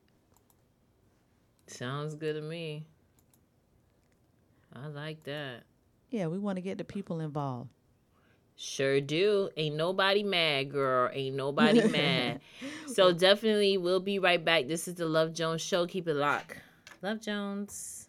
Sounds 1.67 2.15
good 2.15 2.35
to 2.35 2.41
me. 2.41 2.85
I 4.73 4.87
like 4.87 5.23
that. 5.23 5.63
Yeah, 6.09 6.27
we 6.27 6.37
want 6.37 6.57
to 6.57 6.61
get 6.61 6.77
the 6.77 6.83
people 6.83 7.19
involved. 7.19 7.69
Sure 8.57 9.01
do. 9.01 9.49
Ain't 9.57 9.75
nobody 9.75 10.23
mad, 10.23 10.71
girl. 10.71 11.09
Ain't 11.13 11.35
nobody 11.35 11.87
mad. 11.89 12.39
So 12.93 13.11
definitely 13.11 13.77
we'll 13.77 13.99
be 13.99 14.19
right 14.19 14.43
back. 14.43 14.67
This 14.67 14.87
is 14.87 14.95
the 14.95 15.05
Love 15.05 15.33
Jones 15.33 15.61
show. 15.61 15.85
Keep 15.85 16.07
it 16.07 16.15
locked. 16.15 16.57
Love 17.01 17.21
Jones. 17.21 18.07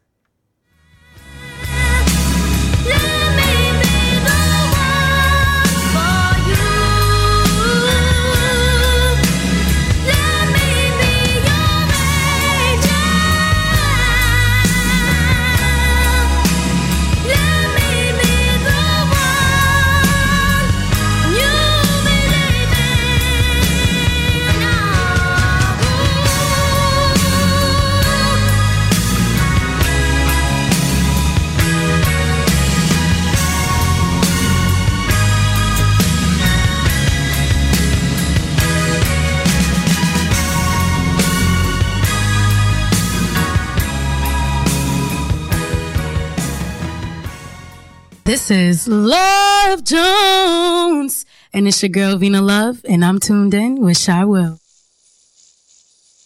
This 48.46 48.86
is 48.86 48.86
Love 48.86 49.82
Jones, 49.82 51.26
and 51.52 51.66
it's 51.66 51.82
your 51.82 51.88
girl 51.88 52.16
Vina 52.16 52.40
Love, 52.40 52.80
and 52.88 53.04
I'm 53.04 53.18
tuned 53.18 53.52
in 53.54 53.80
with 53.80 53.98
Shy 53.98 54.24
Will. 54.24 54.60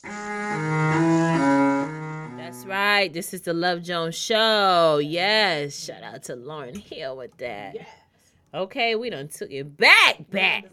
That's 0.02 0.12
right. 2.66 3.10
This 3.10 3.32
is 3.32 3.40
the 3.40 3.54
Love 3.54 3.82
Jones 3.82 4.16
show. 4.16 5.00
Yes. 5.02 5.82
Shout 5.82 6.02
out 6.02 6.22
to 6.24 6.36
Lauryn 6.36 6.76
Hill 6.76 7.16
with 7.16 7.38
that. 7.38 7.76
Okay, 8.52 8.94
we 8.96 9.08
done 9.08 9.28
took 9.28 9.50
it 9.50 9.78
back, 9.78 10.30
back. 10.30 10.66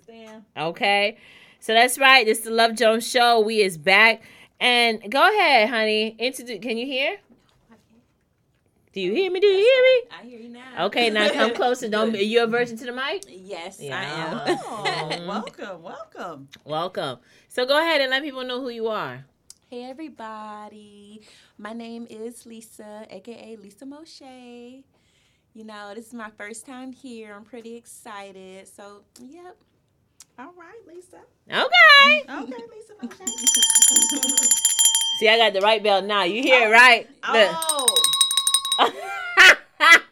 Okay. 0.57 1.17
So 1.61 1.73
that's 1.73 1.97
right. 1.97 2.25
This 2.25 2.39
is 2.39 2.43
the 2.43 2.51
Love 2.51 2.75
Jones 2.75 3.09
show. 3.09 3.39
We 3.39 3.61
is 3.61 3.77
back. 3.77 4.21
And 4.59 5.01
go 5.09 5.25
ahead, 5.25 5.69
honey. 5.69 6.13
Introduce 6.19 6.59
can 6.59 6.77
you 6.77 6.85
hear? 6.85 7.19
Do 8.97 9.01
you 9.03 9.13
hear 9.13 9.29
me? 9.29 9.39
Do 9.39 9.45
you 9.45 9.57
hear 9.59 9.83
me? 9.83 10.09
I 10.09 10.23
hear 10.27 10.39
you 10.39 10.49
now. 10.49 10.85
Okay, 10.85 11.11
now 11.11 11.29
come 11.29 11.53
closer. 11.53 11.87
Don't 11.87 12.11
be 12.11 12.23
you 12.23 12.41
aversion 12.41 12.77
to 12.77 12.85
the 12.85 12.91
mic? 12.91 13.25
Yes, 13.29 13.79
Yeah. 13.79 13.95
I 13.95 14.49
am. 14.49 14.57
Oh, 14.59 15.27
welcome, 15.27 15.83
welcome. 15.83 16.47
Welcome. 16.65 17.19
So 17.47 17.67
go 17.67 17.77
ahead 17.79 18.01
and 18.01 18.09
let 18.09 18.23
people 18.23 18.43
know 18.43 18.59
who 18.59 18.69
you 18.69 18.87
are. 18.87 19.23
hey, 19.69 19.83
everybody. 19.83 21.21
My 21.59 21.73
name 21.73 22.07
is 22.09 22.47
Lisa, 22.47 23.05
aka 23.11 23.55
Lisa 23.57 23.85
Moshe. 23.85 24.81
You 25.53 25.63
know, 25.63 25.93
this 25.93 26.07
is 26.07 26.13
my 26.15 26.31
first 26.35 26.65
time 26.65 26.91
here. 26.91 27.35
I'm 27.35 27.43
pretty 27.43 27.75
excited. 27.75 28.67
So, 28.67 29.03
yep. 29.21 29.57
All 30.39 30.55
right, 30.57 30.81
Lisa. 30.87 31.17
Okay. 31.47 32.23
Okay, 32.27 32.63
Lisa. 32.73 32.93
Okay. 33.03 33.25
See, 35.19 35.29
I 35.29 35.37
got 35.37 35.53
the 35.53 35.61
right 35.61 35.83
bell 35.83 36.01
now. 36.01 36.23
You 36.23 36.41
hear 36.41 36.67
it 36.67 36.71
right? 36.71 37.07
Oh. 37.23 37.33
Look. 37.33 37.51
Oh. 37.53 38.16
Oh, 38.79 38.91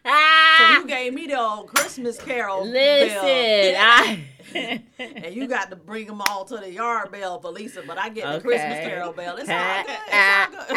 so 0.08 0.80
you 0.80 0.88
gave 0.88 1.13
me 1.13 1.28
the 1.28 1.39
old 1.39 1.67
Christmas 1.67 2.17
carol 2.17 2.65
Listen, 2.65 3.21
bell, 3.21 3.75
I 3.78 4.25
and 4.56 5.36
you 5.36 5.47
got 5.47 5.69
to 5.69 5.75
bring 5.75 6.08
them 6.08 6.21
all 6.21 6.45
to 6.45 6.58
the 6.58 6.71
yard 6.71 7.12
bell 7.12 7.39
for 7.39 7.51
Lisa, 7.51 7.84
but 7.86 7.97
I 7.97 8.10
get 8.10 8.32
the 8.32 8.39
Christmas 8.39 8.80
carol 8.80 9.12
bell. 9.13 9.38
It's 9.38 9.49
all 9.49 9.84
good. 9.84 9.97
It's 10.08 10.25
all 10.36 10.47
good. 10.51 10.67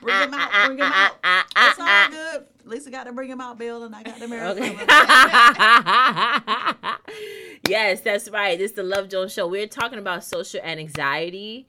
bring 0.00 0.18
them 0.20 0.34
out. 0.34 0.66
Bring 0.66 0.78
them 0.78 0.92
out. 0.92 1.16
It's 1.56 1.80
all 1.80 2.08
good. 2.10 2.46
Lisa 2.64 2.90
got 2.90 3.04
to 3.04 3.12
bring 3.12 3.30
them 3.30 3.40
out, 3.40 3.58
Bill, 3.58 3.84
and 3.84 3.94
I 3.94 4.02
got 4.02 4.18
the 4.18 4.26
Okay. 4.50 4.76
yes, 7.68 8.00
that's 8.02 8.28
right. 8.30 8.58
This 8.58 8.72
is 8.72 8.76
the 8.76 8.82
Love 8.82 9.08
Jones 9.08 9.32
show. 9.32 9.46
We're 9.48 9.66
talking 9.66 9.98
about 9.98 10.22
social 10.22 10.60
anxiety, 10.60 11.66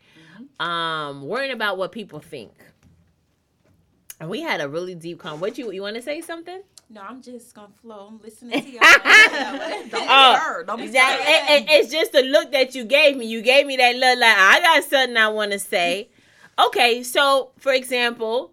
um, 0.60 1.22
worrying 1.22 1.54
about 1.54 1.78
what 1.78 1.94
people 1.94 2.20
think. 2.20 2.52
And 4.20 4.30
we 4.30 4.42
had 4.42 4.60
a 4.60 4.68
really 4.68 4.96
deep 4.96 5.20
con. 5.20 5.40
What 5.40 5.58
you 5.58 5.72
you 5.72 5.82
want 5.82 5.96
to 5.96 6.02
say 6.02 6.20
something? 6.22 6.62
No, 6.90 7.02
I'm 7.02 7.22
just 7.22 7.54
going 7.54 7.72
to 7.72 7.78
flow. 7.80 8.08
I'm 8.10 8.20
listening 8.22 8.62
to 8.62 8.70
y'all. 8.70 8.82
Don't 8.82 9.92
be 9.92 9.98
Oh, 10.10 10.36
scared. 10.38 10.68
Don't 10.68 10.78
be 10.82 10.88
That- 10.88 11.20
scared. 11.22 11.62
it- 11.62 11.70
it- 11.70 11.76
it's 11.84 11.92
just 11.92 12.12
the 12.12 12.24
look 12.24 12.52
that 12.52 12.76
you 12.76 12.84
gave 12.84 13.16
me. 13.16 13.28
You 13.28 13.42
gave 13.42 13.66
me 13.68 13.78
that 13.78 13.96
look 13.96 14.20
like 14.20 14.38
I 14.38 14.60
got 14.62 14.84
something 14.90 15.16
I 15.16 15.28
want 15.30 15.52
to 15.54 15.60
say. 15.60 16.10
Okay, 16.58 17.04
so 17.04 17.52
for 17.58 17.72
example, 17.74 18.52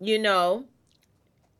you 0.00 0.18
know, 0.18 0.64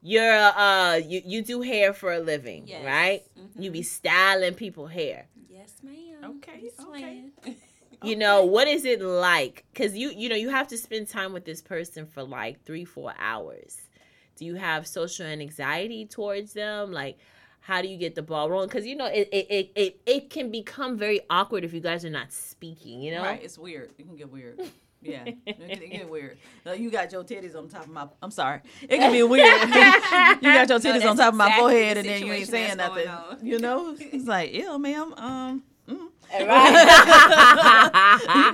you're 0.03 0.33
uh 0.57 0.97
you 0.97 1.21
you 1.25 1.43
do 1.43 1.61
hair 1.61 1.93
for 1.93 2.13
a 2.13 2.21
living, 2.21 2.67
Yes. 2.67 2.85
right? 2.85 3.23
Mhm. 3.39 3.63
You 3.63 3.71
be 3.71 3.83
styling 3.83 4.55
people 4.55 4.87
hair. 4.87 5.27
yes, 5.49 5.75
ma'am. 5.83 6.37
Okay, 6.39 6.61
Just 6.63 6.79
okay. 8.03 8.11
You 8.11 8.17
know, 8.17 8.45
what 8.45 8.69
is 8.69 8.85
it 8.85 9.01
like? 9.01 9.65
Cuz 9.75 9.97
you 9.97 10.11
you 10.11 10.29
know, 10.29 10.37
you 10.37 10.51
have 10.51 10.69
to 10.69 10.77
spend 10.79 11.09
time 11.09 11.33
with 11.33 11.45
this 11.45 11.63
person 11.63 12.07
for 12.07 12.23
like 12.23 12.65
3-4 12.65 13.15
hours. 13.19 13.83
Do 14.37 14.45
you 14.45 14.57
have 14.57 14.87
social 14.87 15.27
anxiety 15.27 16.07
towards 16.07 16.53
them? 16.53 16.93
Like 16.93 17.19
how 17.61 17.81
do 17.81 17.89
you 17.89 17.97
get 17.97 18.15
the 18.17 18.23
ball 18.23 18.51
rolling? 18.51 18.69
Because 18.69 18.87
you 18.87 18.97
know 18.97 19.07
it, 19.07 19.29
it, 19.33 19.47
it, 19.49 19.73
it, 19.77 20.01
it 20.05 20.31
can 20.31 20.51
become 20.51 20.99
very 20.99 21.21
awkward 21.31 21.65
if 21.65 21.73
you 21.73 21.81
guys 21.81 22.05
are 22.05 22.11
not 22.11 22.33
speaking. 22.33 23.01
You 23.01 23.13
know, 23.13 23.23
Right, 23.23 23.43
it's 23.43 23.57
weird. 23.59 23.91
It 23.99 24.07
can 24.07 24.17
get 24.17 24.31
weird. 24.33 24.61
Yeah, 25.03 25.25
it 25.25 25.45
can 25.45 25.71
it 25.71 25.91
get 25.91 26.09
weird. 26.11 26.39
No, 26.65 26.73
you 26.73 26.91
got 26.91 27.11
your 27.11 27.25
titties 27.25 27.57
on 27.57 27.69
top 27.69 27.85
of 27.85 27.91
my. 27.91 28.07
I'm 28.23 28.31
sorry. 28.31 28.61
It 28.83 28.99
can 28.99 29.11
be 29.11 29.23
weird. 29.23 29.61
you 29.63 29.69
got 29.69 30.69
your 30.69 30.79
titties 30.79 31.01
No, 31.01 31.11
on 31.11 31.17
that's 31.17 31.19
top 31.19 31.29
of 31.33 31.35
my 31.35 31.57
forehead, 31.59 31.97
the 31.97 32.01
and 32.01 32.09
then 32.09 32.27
you 32.27 32.33
ain't 32.33 32.49
saying 32.49 32.77
nothing. 32.77 33.09
You 33.43 33.59
know, 33.59 33.97
it's 33.99 34.27
like, 34.27 34.53
ew, 34.53 34.79
ma'am. 34.79 35.15
Um, 35.17 35.63
mm. 35.89 36.09
right? 36.49 37.81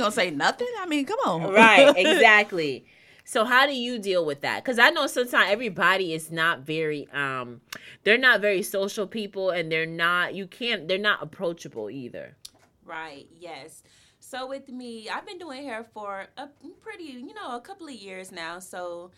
you 0.08 0.16
gonna 0.16 0.30
say 0.30 0.36
nothing? 0.36 0.68
I 0.80 0.86
mean, 0.86 1.06
come 1.06 1.18
on. 1.24 1.52
right, 1.52 1.94
exactly. 1.96 2.84
So 3.24 3.44
how 3.44 3.66
do 3.66 3.74
you 3.74 3.98
deal 3.98 4.24
with 4.24 4.40
that? 4.40 4.64
Because 4.64 4.78
I 4.78 4.90
know 4.90 5.06
sometimes 5.06 5.50
everybody 5.50 6.14
is 6.14 6.30
not 6.30 6.60
very 6.60 7.08
um, 7.12 7.60
they're 8.04 8.18
not 8.18 8.40
very 8.40 8.62
social 8.62 9.06
people, 9.06 9.50
and 9.50 9.70
they're 9.70 9.86
not 9.86 10.34
you 10.34 10.46
can't 10.46 10.88
they're 10.88 10.98
not 10.98 11.22
approachable 11.22 11.90
either. 11.90 12.36
Right, 12.84 13.26
yes. 13.38 13.82
So 14.18 14.46
with 14.46 14.68
me, 14.68 15.08
I've 15.08 15.26
been 15.26 15.38
doing 15.38 15.64
hair 15.64 15.84
for 15.94 16.26
a 16.36 16.48
pretty, 16.80 17.04
you 17.04 17.34
know, 17.34 17.56
a 17.56 17.60
couple 17.60 17.86
of 17.86 17.94
years 17.94 18.32
now. 18.32 18.58
So 18.58 19.10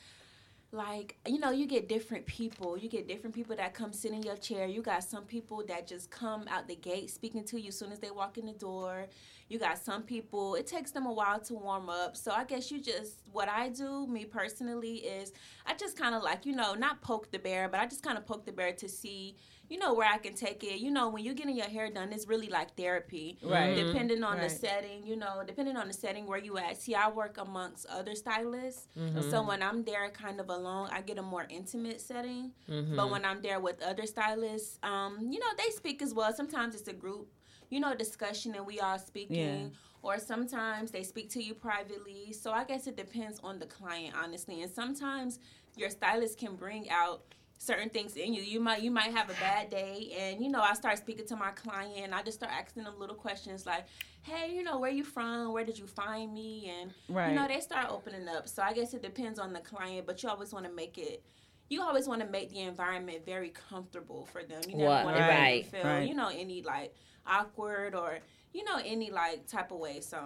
like, 0.72 1.16
you 1.26 1.38
know, 1.38 1.50
you 1.50 1.66
get 1.66 1.88
different 1.88 2.26
people. 2.26 2.78
You 2.78 2.88
get 2.88 3.08
different 3.08 3.34
people 3.34 3.56
that 3.56 3.74
come 3.74 3.92
sit 3.92 4.12
in 4.12 4.22
your 4.22 4.36
chair. 4.36 4.66
You 4.66 4.82
got 4.82 5.02
some 5.02 5.24
people 5.24 5.64
that 5.66 5.86
just 5.86 6.10
come 6.10 6.46
out 6.48 6.68
the 6.68 6.76
gate 6.76 7.10
speaking 7.10 7.44
to 7.46 7.60
you 7.60 7.68
as 7.68 7.78
soon 7.78 7.90
as 7.90 7.98
they 7.98 8.10
walk 8.10 8.38
in 8.38 8.46
the 8.46 8.52
door. 8.52 9.08
You 9.50 9.58
got 9.58 9.78
some 9.78 10.04
people, 10.04 10.54
it 10.54 10.66
takes 10.68 10.92
them 10.92 11.06
a 11.06 11.12
while 11.12 11.40
to 11.40 11.54
warm 11.54 11.90
up. 11.90 12.16
So 12.16 12.30
I 12.30 12.44
guess 12.44 12.70
you 12.70 12.80
just, 12.80 13.14
what 13.32 13.48
I 13.48 13.68
do, 13.68 14.06
me 14.06 14.24
personally, 14.24 14.98
is 14.98 15.32
I 15.66 15.74
just 15.74 15.98
kind 15.98 16.14
of 16.14 16.22
like, 16.22 16.46
you 16.46 16.54
know, 16.54 16.74
not 16.74 17.02
poke 17.02 17.32
the 17.32 17.38
bear, 17.40 17.68
but 17.68 17.80
I 17.80 17.86
just 17.86 18.02
kind 18.02 18.16
of 18.16 18.24
poke 18.24 18.46
the 18.46 18.52
bear 18.52 18.72
to 18.74 18.88
see, 18.88 19.34
you 19.68 19.76
know, 19.76 19.92
where 19.92 20.08
I 20.08 20.18
can 20.18 20.34
take 20.34 20.62
it. 20.62 20.78
You 20.78 20.92
know, 20.92 21.08
when 21.08 21.24
you're 21.24 21.34
getting 21.34 21.56
your 21.56 21.66
hair 21.68 21.90
done, 21.90 22.12
it's 22.12 22.28
really 22.28 22.46
like 22.48 22.76
therapy. 22.76 23.38
Right. 23.42 23.74
Depending 23.74 24.22
on 24.22 24.38
Right. 24.38 24.48
the 24.48 24.54
setting, 24.54 25.04
you 25.04 25.16
know, 25.16 25.42
depending 25.44 25.76
on 25.76 25.88
the 25.88 25.94
setting 25.94 26.26
where 26.28 26.38
you 26.38 26.56
at. 26.56 26.80
See, 26.80 26.94
I 26.94 27.10
work 27.10 27.36
amongst 27.38 27.86
other 27.86 28.14
stylists. 28.14 28.86
Mm-hmm. 28.96 29.30
So 29.30 29.42
when 29.44 29.64
I'm 29.64 29.82
there 29.82 30.08
kind 30.10 30.38
of 30.38 30.48
alone, 30.48 30.90
I 30.92 31.00
get 31.00 31.18
a 31.18 31.22
more 31.22 31.46
intimate 31.50 32.00
setting. 32.00 32.52
Mm-hmm. 32.70 32.94
But 32.94 33.10
when 33.10 33.24
I'm 33.24 33.42
there 33.42 33.58
with 33.58 33.82
other 33.82 34.06
stylists, 34.06 34.78
um, 34.84 35.18
you 35.32 35.40
know, 35.40 35.46
they 35.58 35.70
speak 35.70 36.02
as 36.02 36.14
well. 36.14 36.32
Sometimes 36.32 36.76
it's 36.76 36.86
a 36.86 36.92
group, 36.92 37.28
you 37.70 37.80
know, 37.80 37.94
discussion 37.94 38.54
and 38.54 38.66
we 38.66 38.80
all 38.80 38.98
speaking. 38.98 39.36
Yeah. 39.36 39.76
Or 40.02 40.18
sometimes 40.18 40.90
they 40.90 41.02
speak 41.02 41.30
to 41.30 41.42
you 41.42 41.54
privately. 41.54 42.32
So 42.32 42.52
I 42.52 42.64
guess 42.64 42.86
it 42.86 42.96
depends 42.96 43.38
on 43.42 43.58
the 43.58 43.66
client, 43.66 44.14
honestly. 44.20 44.62
And 44.62 44.70
sometimes 44.70 45.38
your 45.76 45.90
stylist 45.90 46.38
can 46.38 46.56
bring 46.56 46.88
out 46.90 47.22
certain 47.58 47.90
things 47.90 48.16
in 48.16 48.32
you. 48.32 48.42
You 48.42 48.58
might 48.58 48.82
you 48.82 48.90
might 48.90 49.12
have 49.12 49.28
a 49.28 49.34
bad 49.34 49.68
day 49.68 50.16
and 50.18 50.42
you 50.42 50.50
know, 50.50 50.62
I 50.62 50.72
start 50.72 50.96
speaking 50.96 51.26
to 51.26 51.36
my 51.36 51.50
client 51.50 51.98
and 51.98 52.14
I 52.14 52.22
just 52.22 52.38
start 52.38 52.50
asking 52.50 52.84
them 52.84 52.94
little 52.98 53.14
questions 53.14 53.66
like, 53.66 53.84
Hey, 54.22 54.54
you 54.54 54.62
know, 54.62 54.78
where 54.78 54.90
you 54.90 55.04
from? 55.04 55.52
Where 55.52 55.64
did 55.64 55.78
you 55.78 55.86
find 55.86 56.32
me? 56.32 56.72
And 56.80 56.94
Right. 57.08 57.28
you 57.28 57.34
know, 57.34 57.46
they 57.46 57.60
start 57.60 57.88
opening 57.90 58.26
up. 58.28 58.48
So 58.48 58.62
I 58.62 58.72
guess 58.72 58.94
it 58.94 59.02
depends 59.02 59.38
on 59.38 59.52
the 59.52 59.60
client, 59.60 60.06
but 60.06 60.22
you 60.22 60.30
always 60.30 60.52
want 60.52 60.64
to 60.64 60.72
make 60.72 60.96
it 60.96 61.22
you 61.68 61.82
always 61.82 62.08
want 62.08 62.20
to 62.20 62.26
make 62.26 62.50
the 62.50 62.60
environment 62.60 63.24
very 63.24 63.50
comfortable 63.50 64.26
for 64.32 64.42
them. 64.42 64.60
You 64.68 64.76
never 64.76 65.04
want 65.04 65.16
to 65.16 65.22
right, 65.22 65.64
feel, 65.64 65.84
right. 65.84 66.08
you 66.08 66.14
know, 66.14 66.28
any 66.28 66.62
like 66.62 66.92
awkward 67.26 67.94
or 67.94 68.18
you 68.52 68.64
know 68.64 68.78
any 68.84 69.10
like 69.10 69.46
type 69.46 69.70
of 69.70 69.78
way. 69.78 70.00
So 70.00 70.18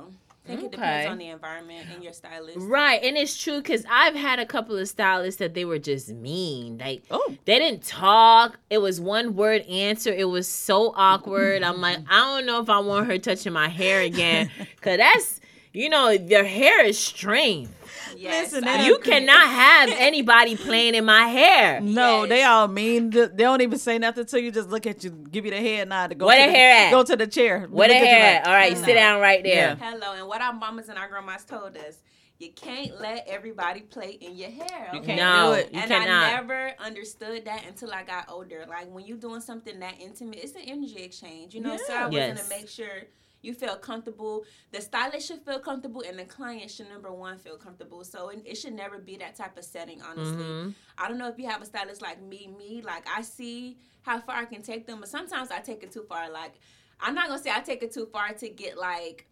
I 0.45 0.49
think 0.49 0.65
it 0.65 0.71
depends 0.73 1.11
on 1.11 1.17
the 1.19 1.29
environment 1.29 1.87
and 1.95 2.05
your 2.05 2.13
stylist. 2.13 2.59
Right, 2.61 3.03
and 3.03 3.17
it's 3.17 3.43
true 3.43 3.59
because 3.63 3.85
I've 3.91 4.15
had 4.15 4.39
a 4.39 4.45
couple 4.47 4.77
of 4.77 4.87
stylists 4.89 5.39
that 5.39 5.55
they 5.55 5.65
were 5.65 5.79
just 5.79 6.11
mean. 6.11 6.79
Like 6.79 7.03
Oh. 7.11 7.35
they 7.47 7.59
didn't 7.59 7.83
talk. 7.85 8.59
It 8.69 8.79
was 8.79 9.01
one 9.01 9.37
word 9.37 9.63
answer. 9.63 10.13
It 10.13 10.29
was 10.29 10.47
so 10.49 10.93
awkward. 10.97 11.63
I'm 11.63 11.81
like, 11.81 11.99
I 12.11 12.19
don't 12.37 12.47
know 12.47 12.61
if 12.61 12.69
I 12.69 12.79
want 12.81 13.07
her 13.07 13.17
touching 13.19 13.53
my 13.55 13.69
hair 13.69 14.01
again, 14.03 14.51
cause 14.83 14.99
that's 14.99 15.41
you 15.73 15.89
know 15.89 16.11
your 16.11 16.45
hair 16.45 16.85
is 16.85 16.99
strength. 16.99 17.73
Yes, 18.17 18.53
Listen, 18.53 18.69
I 18.69 18.87
You 18.87 18.97
agree. 18.97 19.13
cannot 19.13 19.49
have 19.49 19.91
anybody 19.91 20.57
playing 20.57 20.95
in 20.95 21.05
my 21.05 21.27
hair. 21.27 21.81
No, 21.95 22.21
Yes. 22.23 22.29
they 22.29 22.43
all 22.45 22.69
mean. 22.69 23.11
They 23.11 23.27
don't 23.29 23.61
even 23.61 23.79
say 23.79 23.99
nothing 23.99 24.27
to 24.27 24.41
you. 24.43 24.51
Just 24.51 24.69
look 24.71 24.87
at 24.87 25.05
you, 25.05 25.11
give 25.11 25.45
you 25.45 25.51
the 25.51 25.59
head 25.61 25.89
nod 25.89 26.09
to 26.09 26.15
go. 26.15 26.27
Where 26.27 26.47
to 26.47 26.51
the 26.53 26.57
hair 26.59 26.87
at? 26.87 26.91
Go 26.91 27.03
to 27.05 27.17
the 27.17 27.27
chair. 27.27 27.67
What 27.71 27.91
a 27.91 27.95
Look 27.95 28.03
at 28.03 28.09
hair. 28.09 28.35
like, 28.41 28.47
All 28.47 28.53
right, 28.55 28.75
"Mm, 28.77 28.85
sit 28.85 28.95
down 28.95 29.21
right 29.21 29.43
there. 29.43 29.77
Hello, 29.77 30.13
and 30.15 30.27
what 30.27 30.41
our 30.41 30.53
mamas 30.53 30.89
and 30.89 30.99
our 30.99 31.09
grandmas 31.09 31.45
told 31.45 31.77
us, 31.77 32.03
you 32.39 32.51
can't 32.53 33.01
let 33.01 33.27
everybody 33.29 33.81
play 33.83 34.11
in 34.21 34.37
your 34.37 34.51
hair. 34.51 34.91
You 34.93 35.01
can't 35.01 35.19
No, 35.19 35.53
do 35.55 35.61
it. 35.61 35.73
you 35.73 35.81
and 35.81 35.89
cannot. 35.91 36.25
I 36.25 36.35
never 36.35 36.73
understood 36.81 37.45
that 37.45 37.65
until 37.69 37.93
I 37.93 38.03
got 38.03 38.29
older. 38.29 38.65
Like 38.69 38.93
when 38.93 39.07
you're 39.07 39.17
doing 39.17 39.41
something 39.41 39.79
that 39.81 39.95
intimate, 40.01 40.41
it's 40.43 40.53
an 40.55 40.63
energy 40.67 41.03
exchange, 41.05 41.55
you 41.55 41.61
know. 41.61 41.77
So 41.77 41.95
I 41.95 42.07
was 42.07 42.15
Yes. 42.15 42.37
gonna 42.37 42.49
make 42.49 42.69
sure 42.69 43.05
you 43.45 43.55
feel 43.55 43.77
comfortable. 43.77 44.45
The 44.73 44.81
stylist 44.81 45.29
should 45.29 45.43
feel 45.43 45.59
comfortable, 45.59 46.03
and 46.07 46.19
the 46.19 46.25
client 46.25 46.71
should 46.71 46.89
number 46.89 47.13
one 47.13 47.39
feel 47.39 47.57
comfortable. 47.57 48.03
So 48.05 48.31
it, 48.31 48.43
it 48.45 48.55
should 48.57 48.73
never 48.73 48.99
be 48.99 49.17
that 49.19 49.37
type 49.37 49.57
of 49.59 49.65
setting. 49.65 50.01
Honestly, 50.03 50.45
Mm-hmm. 50.45 50.71
I 50.99 51.09
don't 51.09 51.19
know 51.19 51.29
if 51.29 51.39
you 51.39 51.49
have 51.49 51.63
a 51.63 51.67
stylist 51.67 52.03
like 52.03 52.21
me. 52.23 52.49
Me, 52.59 52.83
like 52.83 53.05
I 53.15 53.23
see 53.23 53.77
how 54.03 54.21
far 54.21 54.37
I 54.37 54.45
can 54.45 54.63
take 54.63 54.87
them, 54.87 55.01
but 55.01 55.09
sometimes 55.09 55.51
I 55.51 55.61
take 55.61 55.83
it 55.83 55.93
too 55.93 56.05
far. 56.09 56.31
Like 56.31 56.55
I'm 57.01 57.15
not 57.15 57.29
gonna 57.29 57.41
say 57.43 57.51
I 57.51 57.61
take 57.61 57.83
it 57.83 57.93
too 57.93 58.07
far 58.07 58.33
to 58.33 58.49
get 58.49 58.79
like 58.79 59.27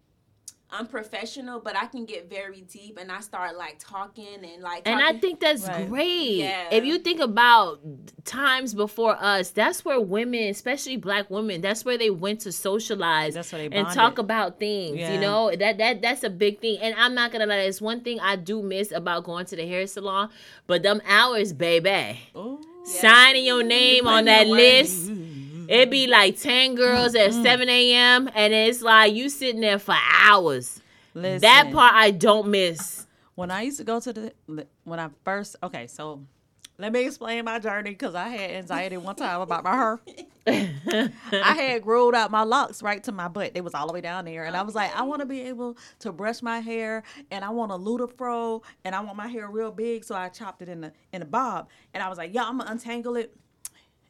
unprofessional, 0.72 1.60
but 1.60 1.76
I 1.76 1.86
can 1.86 2.04
get 2.04 2.28
very 2.30 2.62
deep 2.62 2.98
and 3.00 3.10
I 3.12 3.20
start 3.20 3.56
like 3.56 3.78
talking 3.78 4.26
and 4.42 4.62
like. 4.62 4.82
And 4.86 5.00
I 5.00 5.18
think 5.18 5.40
that's 5.40 5.66
Right. 5.66 5.88
great. 5.88 6.36
Yeah. 6.36 6.68
If 6.72 6.84
you 6.84 6.98
think 6.98 7.20
about 7.20 7.80
times 8.24 8.74
before 8.74 9.16
us, 9.20 9.50
that's 9.50 9.84
where 9.84 10.00
women, 10.00 10.48
especially 10.48 10.96
black 10.96 11.30
women, 11.30 11.60
that's 11.60 11.84
where 11.84 11.98
they 11.98 12.10
went 12.10 12.40
to 12.40 12.52
socialize 12.52 13.34
That's 13.34 13.52
where 13.52 13.68
they 13.68 13.76
and 13.76 13.88
talk 13.88 14.18
about 14.18 14.58
things. 14.58 14.96
Yeah. 14.98 15.14
You 15.14 15.20
know, 15.20 15.54
that 15.54 15.78
that 15.78 16.02
that's 16.02 16.24
a 16.24 16.30
big 16.30 16.60
thing. 16.60 16.78
And 16.80 16.94
I'm 16.98 17.14
not 17.14 17.32
gonna 17.32 17.46
lie, 17.46 17.56
it's 17.58 17.80
one 17.80 18.00
thing 18.00 18.20
I 18.20 18.36
do 18.36 18.62
miss 18.62 18.92
about 18.92 19.24
going 19.24 19.46
to 19.46 19.56
the 19.56 19.66
hair 19.66 19.86
salon, 19.86 20.30
but 20.66 20.82
them 20.82 21.00
hours, 21.06 21.52
baby. 21.52 22.18
Ooh. 22.36 22.60
Signing 22.84 23.44
your 23.44 23.62
name 23.62 24.08
on 24.08 24.24
that 24.24 24.48
list. 24.48 25.08
Mm-hmm. 25.08 25.31
It'd 25.72 25.90
be 25.90 26.06
like 26.06 26.38
10 26.38 26.74
girls 26.74 27.14
at 27.14 27.32
7 27.32 27.68
a.m. 27.68 28.28
and 28.34 28.52
it's 28.52 28.82
like 28.82 29.14
you 29.14 29.28
sitting 29.30 29.62
there 29.62 29.78
for 29.78 29.94
hours. 30.22 30.80
Listen, 31.14 31.40
That 31.40 31.72
part 31.72 31.94
I 31.94 32.10
don't 32.10 32.48
miss. 32.48 33.06
when 33.36 33.50
I 33.50 33.62
used 33.62 33.78
to 33.78 33.84
go 33.84 33.98
to 34.00 34.12
the 34.12 34.32
when 34.84 35.00
I 35.00 35.08
first 35.24 35.56
okay, 35.62 35.86
so 35.86 36.20
let 36.78 36.92
me 36.92 37.06
explain 37.06 37.44
my 37.44 37.58
journey 37.58 37.90
because 37.90 38.14
I 38.14 38.28
had 38.28 38.50
anxiety 38.50 38.96
one 38.96 39.14
time 39.16 39.40
about 39.40 39.64
my 39.64 39.74
hair. 39.76 40.00
I 40.46 41.54
had 41.54 41.82
growed 41.82 42.14
out 42.14 42.30
my 42.30 42.42
locks 42.42 42.82
right 42.82 43.02
to 43.04 43.12
my 43.12 43.28
butt. 43.28 43.54
They 43.54 43.60
was 43.60 43.74
all 43.74 43.86
the 43.86 43.92
way 43.92 44.00
down 44.00 44.24
there, 44.24 44.44
and 44.44 44.56
I 44.56 44.62
was 44.62 44.74
like, 44.74 44.94
I 44.96 45.02
want 45.02 45.20
to 45.20 45.26
be 45.26 45.42
able 45.42 45.76
to 46.00 46.12
brush 46.12 46.42
my 46.42 46.60
hair, 46.60 47.02
and 47.30 47.44
I 47.44 47.50
want 47.50 47.72
a 47.72 47.76
ludafro, 47.76 48.62
and 48.84 48.94
I 48.94 49.00
want 49.00 49.16
my 49.16 49.28
hair 49.28 49.48
real 49.48 49.70
big, 49.70 50.04
so 50.04 50.14
I 50.14 50.28
chopped 50.28 50.60
it 50.62 50.68
in 50.68 50.80
the 50.80 50.92
in 51.12 51.22
a 51.22 51.26
bob, 51.26 51.68
and 51.94 52.02
I 52.02 52.08
was 52.08 52.18
like, 52.18 52.34
yeah, 52.34 52.44
I'm 52.44 52.58
gonna 52.58 52.70
untangle 52.70 53.16
it. 53.16 53.34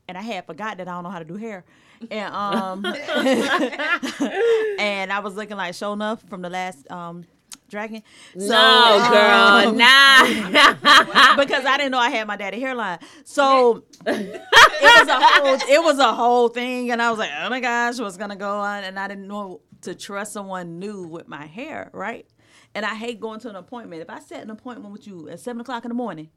And 0.08 0.18
I 0.18 0.22
had 0.22 0.46
forgot 0.46 0.78
that 0.78 0.88
I 0.88 0.92
don't 0.92 1.04
know 1.04 1.10
how 1.10 1.20
to 1.20 1.24
do 1.24 1.36
hair, 1.36 1.64
and 2.10 2.34
um, 2.34 2.84
and 4.78 5.12
I 5.12 5.20
was 5.22 5.36
looking 5.36 5.56
like 5.56 5.74
Sho'nuff 5.74 6.28
from 6.28 6.42
the 6.42 6.50
last 6.50 6.90
um 6.90 7.24
dragon. 7.68 8.02
So, 8.38 8.48
no, 8.48 9.08
girl, 9.10 9.68
um, 9.70 9.76
nah. 9.78 11.36
because 11.36 11.64
I 11.64 11.76
didn't 11.78 11.92
know 11.92 11.98
I 11.98 12.10
had 12.10 12.26
my 12.26 12.36
daddy 12.36 12.60
hairline. 12.60 12.98
So 13.24 13.84
it 14.06 14.42
was 14.82 15.08
a 15.08 15.20
whole 15.20 15.54
it 15.54 15.82
was 15.82 15.98
a 15.98 16.12
whole 16.12 16.48
thing 16.48 16.90
and 16.90 17.00
I 17.00 17.08
was 17.10 17.18
like, 17.18 17.30
oh 17.40 17.48
my 17.48 17.60
gosh, 17.60 17.98
what's 17.98 18.18
gonna 18.18 18.36
go 18.36 18.58
on? 18.58 18.84
And 18.84 18.98
I 18.98 19.08
didn't 19.08 19.26
know 19.26 19.62
to 19.82 19.94
trust 19.94 20.32
someone 20.32 20.78
new 20.78 21.04
with 21.04 21.28
my 21.28 21.46
hair, 21.46 21.90
right? 21.92 22.26
And 22.74 22.86
I 22.86 22.94
hate 22.94 23.20
going 23.20 23.40
to 23.40 23.48
an 23.48 23.56
appointment. 23.56 24.02
If 24.02 24.10
I 24.10 24.20
set 24.20 24.42
an 24.42 24.50
appointment 24.50 24.92
with 24.92 25.06
you 25.06 25.28
at 25.28 25.40
seven 25.40 25.60
o'clock 25.60 25.84
in 25.84 25.90
the 25.90 25.94
morning, 25.94 26.30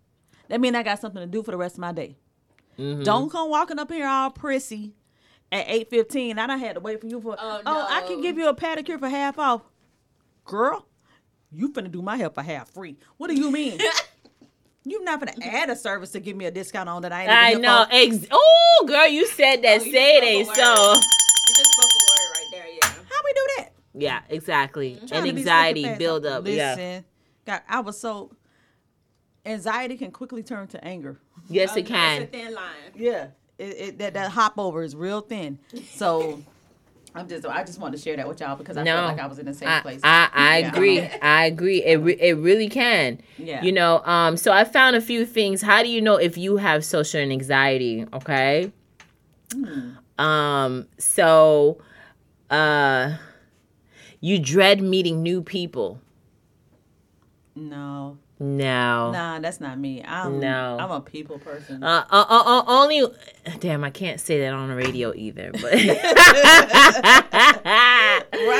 that 0.49 0.59
means 0.59 0.75
I 0.75 0.83
got 0.83 0.99
something 0.99 1.21
to 1.21 1.27
do 1.27 1.43
for 1.43 1.51
the 1.51 1.57
rest 1.57 1.75
of 1.75 1.79
my 1.79 1.91
day. 1.91 2.17
Mm-hmm. 2.79 3.03
Don't 3.03 3.29
come 3.31 3.49
walking 3.49 3.79
up 3.79 3.91
here 3.91 4.07
all 4.07 4.31
prissy 4.31 4.93
at 5.51 5.65
eight 5.69 5.89
fifteen. 5.89 6.37
I 6.39 6.47
done 6.47 6.59
had 6.59 6.75
to 6.75 6.79
wait 6.81 7.01
for 7.01 7.07
you 7.07 7.21
for 7.21 7.35
Oh, 7.39 7.61
oh, 7.65 7.87
I 7.89 8.01
can 8.07 8.21
give 8.21 8.37
you 8.37 8.47
a 8.49 8.55
pedicure 8.55 8.99
for 8.99 9.07
half 9.09 9.39
off. 9.39 9.61
Girl, 10.43 10.85
you 11.51 11.71
finna 11.71 11.91
do 11.91 12.01
my 12.01 12.17
hair 12.17 12.29
for 12.29 12.41
half 12.43 12.69
free. 12.69 12.97
What 13.17 13.29
do 13.29 13.35
you 13.35 13.49
mean? 13.51 13.79
you 14.83 15.03
not 15.03 15.21
finna 15.21 15.41
add 15.45 15.69
a 15.69 15.75
service 15.75 16.11
to 16.11 16.19
give 16.19 16.35
me 16.35 16.45
a 16.45 16.51
discount 16.51 16.89
on 16.89 17.01
that 17.03 17.11
I 17.11 17.23
ain't 17.23 17.51
even 17.53 17.65
I 17.65 17.67
know. 17.67 17.85
Ex- 17.89 18.27
oh, 18.31 18.85
girl, 18.87 19.07
you 19.07 19.25
said 19.27 19.61
that. 19.63 19.81
Oh, 19.81 19.83
you 19.83 19.91
Say 19.91 20.17
it 20.17 20.23
ain't 20.23 20.47
so. 20.47 20.93
You 20.93 21.53
just 21.55 21.71
spoke 21.71 21.89
a 21.91 22.03
word 22.11 22.31
right 22.35 22.45
there, 22.51 22.65
yeah. 22.67 22.87
How 22.87 23.21
we 23.23 23.33
do 23.33 23.47
that? 23.57 23.71
Yeah, 23.93 24.21
exactly. 24.29 24.99
Trying 25.07 25.29
And 25.29 25.37
anxiety 25.37 25.81
slick 25.81 25.89
and 25.91 25.93
fast. 25.93 25.99
build 25.99 26.25
up. 26.25 26.43
Listen, 26.43 26.79
Yeah. 26.79 27.01
God, 27.45 27.61
I 27.69 27.79
was 27.79 27.99
so 27.99 28.31
anxiety 29.45 29.97
can 29.97 30.11
quickly 30.11 30.43
turn 30.43 30.67
to 30.69 30.83
anger. 30.83 31.19
Yes, 31.49 31.71
Oh, 31.73 31.79
it 31.79 31.85
can. 31.85 32.21
It's 32.23 32.33
a 32.33 32.37
thin 32.37 32.53
line. 32.53 32.73
Yeah, 32.95 33.27
it, 33.57 33.63
it, 33.63 33.97
that 33.99 34.13
that 34.13 34.31
hop 34.31 34.57
over 34.57 34.83
is 34.83 34.95
real 34.95 35.21
thin. 35.21 35.59
So 35.91 36.41
I'm 37.15 37.27
just 37.29 37.45
I 37.45 37.63
just 37.63 37.79
wanted 37.79 37.97
to 37.97 38.03
share 38.03 38.15
that 38.17 38.27
with 38.27 38.39
y'all 38.41 38.55
because 38.55 38.75
I 38.77 38.83
No. 38.83 38.95
felt 38.95 39.07
like 39.17 39.19
I 39.19 39.27
was 39.27 39.39
in 39.39 39.45
the 39.45 39.53
same 39.53 39.69
I, 39.69 39.79
place. 39.81 40.01
I, 40.03 40.29
I 40.33 40.59
Yeah. 40.59 40.69
agree. 40.69 40.99
I 41.21 41.45
agree. 41.45 41.83
It 41.83 41.97
re- 41.97 42.19
it 42.19 42.37
really 42.37 42.67
can. 42.69 43.21
Yeah. 43.37 43.63
You 43.63 43.71
know. 43.71 44.01
Um. 44.05 44.35
So 44.37 44.51
I 44.51 44.63
found 44.65 44.95
a 44.95 45.01
few 45.01 45.25
things. 45.25 45.61
How 45.61 45.81
do 45.83 45.89
you 45.89 46.01
know 46.01 46.15
if 46.17 46.37
you 46.37 46.57
have 46.57 46.83
social 46.83 47.21
anxiety? 47.21 48.05
Okay. 48.13 48.71
Um. 50.17 50.87
So, 50.97 51.77
uh, 52.49 53.17
you 54.19 54.39
dread 54.39 54.81
meeting 54.81 55.21
new 55.23 55.41
people. 55.41 55.99
no, 57.55 58.17
No. 58.37 59.11
nah, 59.11 59.39
that's 59.39 59.61
not 59.61 59.79
me. 59.79 60.03
I'm 60.03 60.41
No. 60.41 60.77
I'm 60.77 60.91
a 60.91 60.99
people 60.99 61.39
person. 61.39 61.81
Uh, 61.81 62.03
uh, 62.09 62.25
uh, 62.27 62.43
uh, 62.45 62.63
only. 62.67 63.01
Damn, 63.59 63.85
I 63.85 63.91
can't 63.91 64.19
say 64.19 64.41
that 64.41 64.51
on 64.53 64.67
the 64.67 64.75
radio 64.75 65.13
either. 65.15 65.51
But 65.53 65.63
Write 65.73 65.87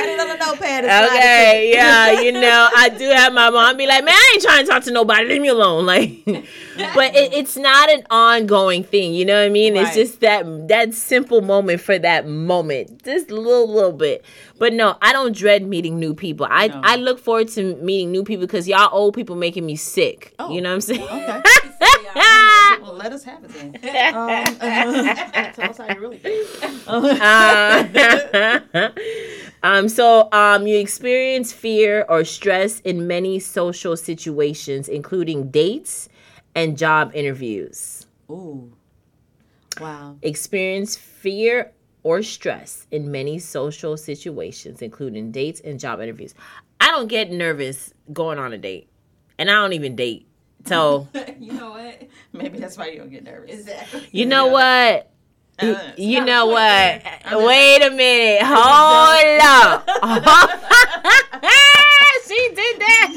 it 0.08 0.20
on 0.20 0.30
a 0.30 0.36
notepad. 0.38 0.84
Okay, 0.84 1.72
yeah, 1.74 2.20
you 2.20 2.32
know, 2.32 2.68
I 2.74 2.88
do 2.88 3.08
have 3.10 3.34
my 3.34 3.50
mom 3.50 3.76
be 3.76 3.86
like, 3.86 4.02
man, 4.04 4.14
I 4.14 4.30
ain't 4.34 4.42
trying 4.42 4.64
to 4.64 4.70
talk 4.72 4.82
to 4.84 4.92
nobody. 4.92 5.28
Leave 5.28 5.42
me 5.42 5.48
alone. 5.48 5.76
Like, 5.86 6.24
but 6.94 7.14
it, 7.14 7.32
it's 7.32 7.56
not 7.56 7.90
an 7.90 8.04
ongoing 8.10 8.82
thing. 8.82 9.14
You 9.14 9.24
know 9.24 9.38
what 9.38 9.46
I 9.46 9.50
mean? 9.50 9.76
It's 9.76 9.94
just 9.94 10.20
that 10.20 10.68
that 10.68 10.94
simple 10.94 11.42
moment 11.42 11.80
for 11.80 11.96
that 11.98 12.26
moment, 12.26 13.04
just 13.04 13.30
a 13.30 13.36
little, 13.36 13.72
little 13.72 13.92
bit. 13.92 14.24
But 14.58 14.72
no, 14.72 14.96
I 15.02 15.12
don't 15.12 15.36
dread 15.36 15.66
meeting 15.66 15.98
new 15.98 16.14
people. 16.14 16.46
I 16.48 16.68
No. 16.68 16.80
I 16.82 16.96
look 16.96 17.18
forward 17.18 17.48
to 17.48 17.76
meeting 17.76 18.10
new 18.10 18.24
people 18.24 18.46
because 18.46 18.66
y'all 18.66 18.88
old 18.92 19.14
people 19.14 19.36
making 19.36 19.66
me 19.66 19.76
sick. 19.76 20.34
Oh, 20.38 20.52
You 20.52 20.60
know 20.60 20.70
what 20.70 20.74
I'm 20.74 20.80
saying? 20.80 21.02
Okay. 21.02 21.42
Well, 22.82 22.94
let 22.94 23.12
us 23.12 23.24
have 23.24 23.44
it 23.44 23.50
then. 23.50 23.74
Um, 24.14 24.44
tell 25.54 25.70
us 25.70 25.78
how 25.78 25.92
you 25.92 26.00
really 26.00 26.18
feel. 26.18 26.44
Uh, 26.86 28.90
um, 29.62 29.88
so 29.88 30.28
um, 30.32 30.66
you 30.66 30.78
experience 30.78 31.52
fear 31.52 32.04
or 32.08 32.24
stress 32.24 32.80
in 32.80 33.06
many 33.06 33.38
social 33.40 33.96
situations, 33.96 34.88
including 34.88 35.50
dates 35.50 36.08
and 36.54 36.78
job 36.78 37.10
interviews. 37.14 38.06
Ooh. 38.30 38.72
Wow. 39.80 40.16
Experience 40.22 40.96
fear 40.96 41.72
or 42.06 42.22
stress 42.22 42.86
in 42.92 43.10
many 43.10 43.36
social 43.36 43.96
situations, 43.96 44.80
including 44.80 45.32
dates 45.32 45.58
and 45.62 45.80
job 45.80 46.00
interviews. 46.00 46.34
I 46.80 46.92
don't 46.92 47.08
get 47.08 47.32
nervous 47.32 47.92
going 48.12 48.38
on 48.38 48.52
a 48.52 48.58
date, 48.58 48.88
and 49.40 49.50
I 49.50 49.54
don't 49.54 49.72
even 49.72 49.96
date. 49.96 50.28
So 50.66 51.08
you 51.40 51.52
know 51.54 51.70
what? 51.70 52.02
Maybe 52.32 52.60
that's 52.60 52.78
why 52.78 52.90
you 52.90 52.98
don't 52.98 53.10
get 53.10 53.24
nervous. 53.24 53.50
Exactly. 53.50 54.08
you 54.12 54.24
know 54.24 54.46
what? 54.46 55.10
You, 55.60 55.72
Uh, 55.72 55.92
you 55.96 56.24
know 56.24 56.46
what? 56.46 57.02
Wait 57.44 57.82
a 57.82 57.90
minute. 57.90 58.42
Hold 58.46 59.40
up. 59.42 59.88
She 62.26 62.48
did 62.54 62.80
that. 62.80 63.12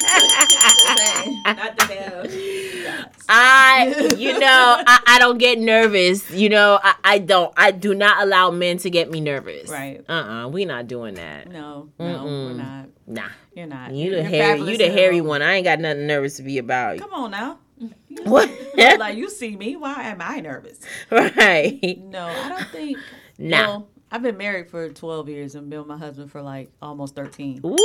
Not 1.58 1.78
the 1.78 1.86
bell. 1.88 3.10
I, 3.28 4.14
you 4.18 4.40
know, 4.40 4.84
I, 4.86 5.00
I 5.06 5.20
don't 5.20 5.38
get 5.38 5.60
nervous. 5.60 6.30
You 6.32 6.50
know, 6.50 6.80
I, 6.82 6.96
I 7.04 7.18
don't. 7.20 7.54
I 7.58 7.72
do 7.72 7.94
not 7.94 8.24
allow 8.24 8.52
men 8.52 8.78
to 8.80 8.90
get 8.90 9.12
me 9.12 9.22
nervous. 9.22 9.70
Right. 9.70 10.04
Uh. 10.10 10.14
uh 10.14 10.48
We 10.48 10.66
not 10.66 10.88
doing 10.88 11.16
that. 11.16 11.52
No, 11.52 11.90
no, 12.00 12.24
we're 12.26 12.54
not. 12.54 12.88
Nah. 13.08 13.30
You're 13.56 13.68
not. 13.68 13.94
You 13.94 14.16
the 14.16 14.24
hairy. 14.24 14.62
You 14.62 14.78
the 14.78 14.90
hairy 14.90 15.22
one. 15.22 15.42
I 15.42 15.56
ain't 15.56 15.66
got 15.66 15.80
nothing 15.80 16.08
nervous 16.08 16.38
to 16.38 16.44
be 16.44 16.58
about. 16.58 17.00
Come 17.00 17.14
on 17.14 17.32
now. 17.32 17.60
What? 18.24 18.50
like 18.78 19.18
you 19.18 19.30
see 19.30 19.56
me. 19.56 19.76
Why 19.76 20.04
am 20.04 20.22
I 20.22 20.40
nervous? 20.40 20.80
right. 21.12 22.00
No, 22.04 22.28
I 22.28 22.50
don't 22.50 22.68
think. 22.70 22.98
Nah. 23.38 23.82
I've 24.12 24.24
been 24.24 24.38
married 24.38 24.72
for 24.72 24.90
12 24.90 25.30
years 25.30 25.54
and 25.54 25.70
been 25.70 25.80
with 25.80 25.88
my 25.88 25.98
husband 25.98 26.32
for 26.32 26.42
like 26.42 26.72
almost 26.82 27.16
13. 27.16 27.62
Ooh. 27.64 27.78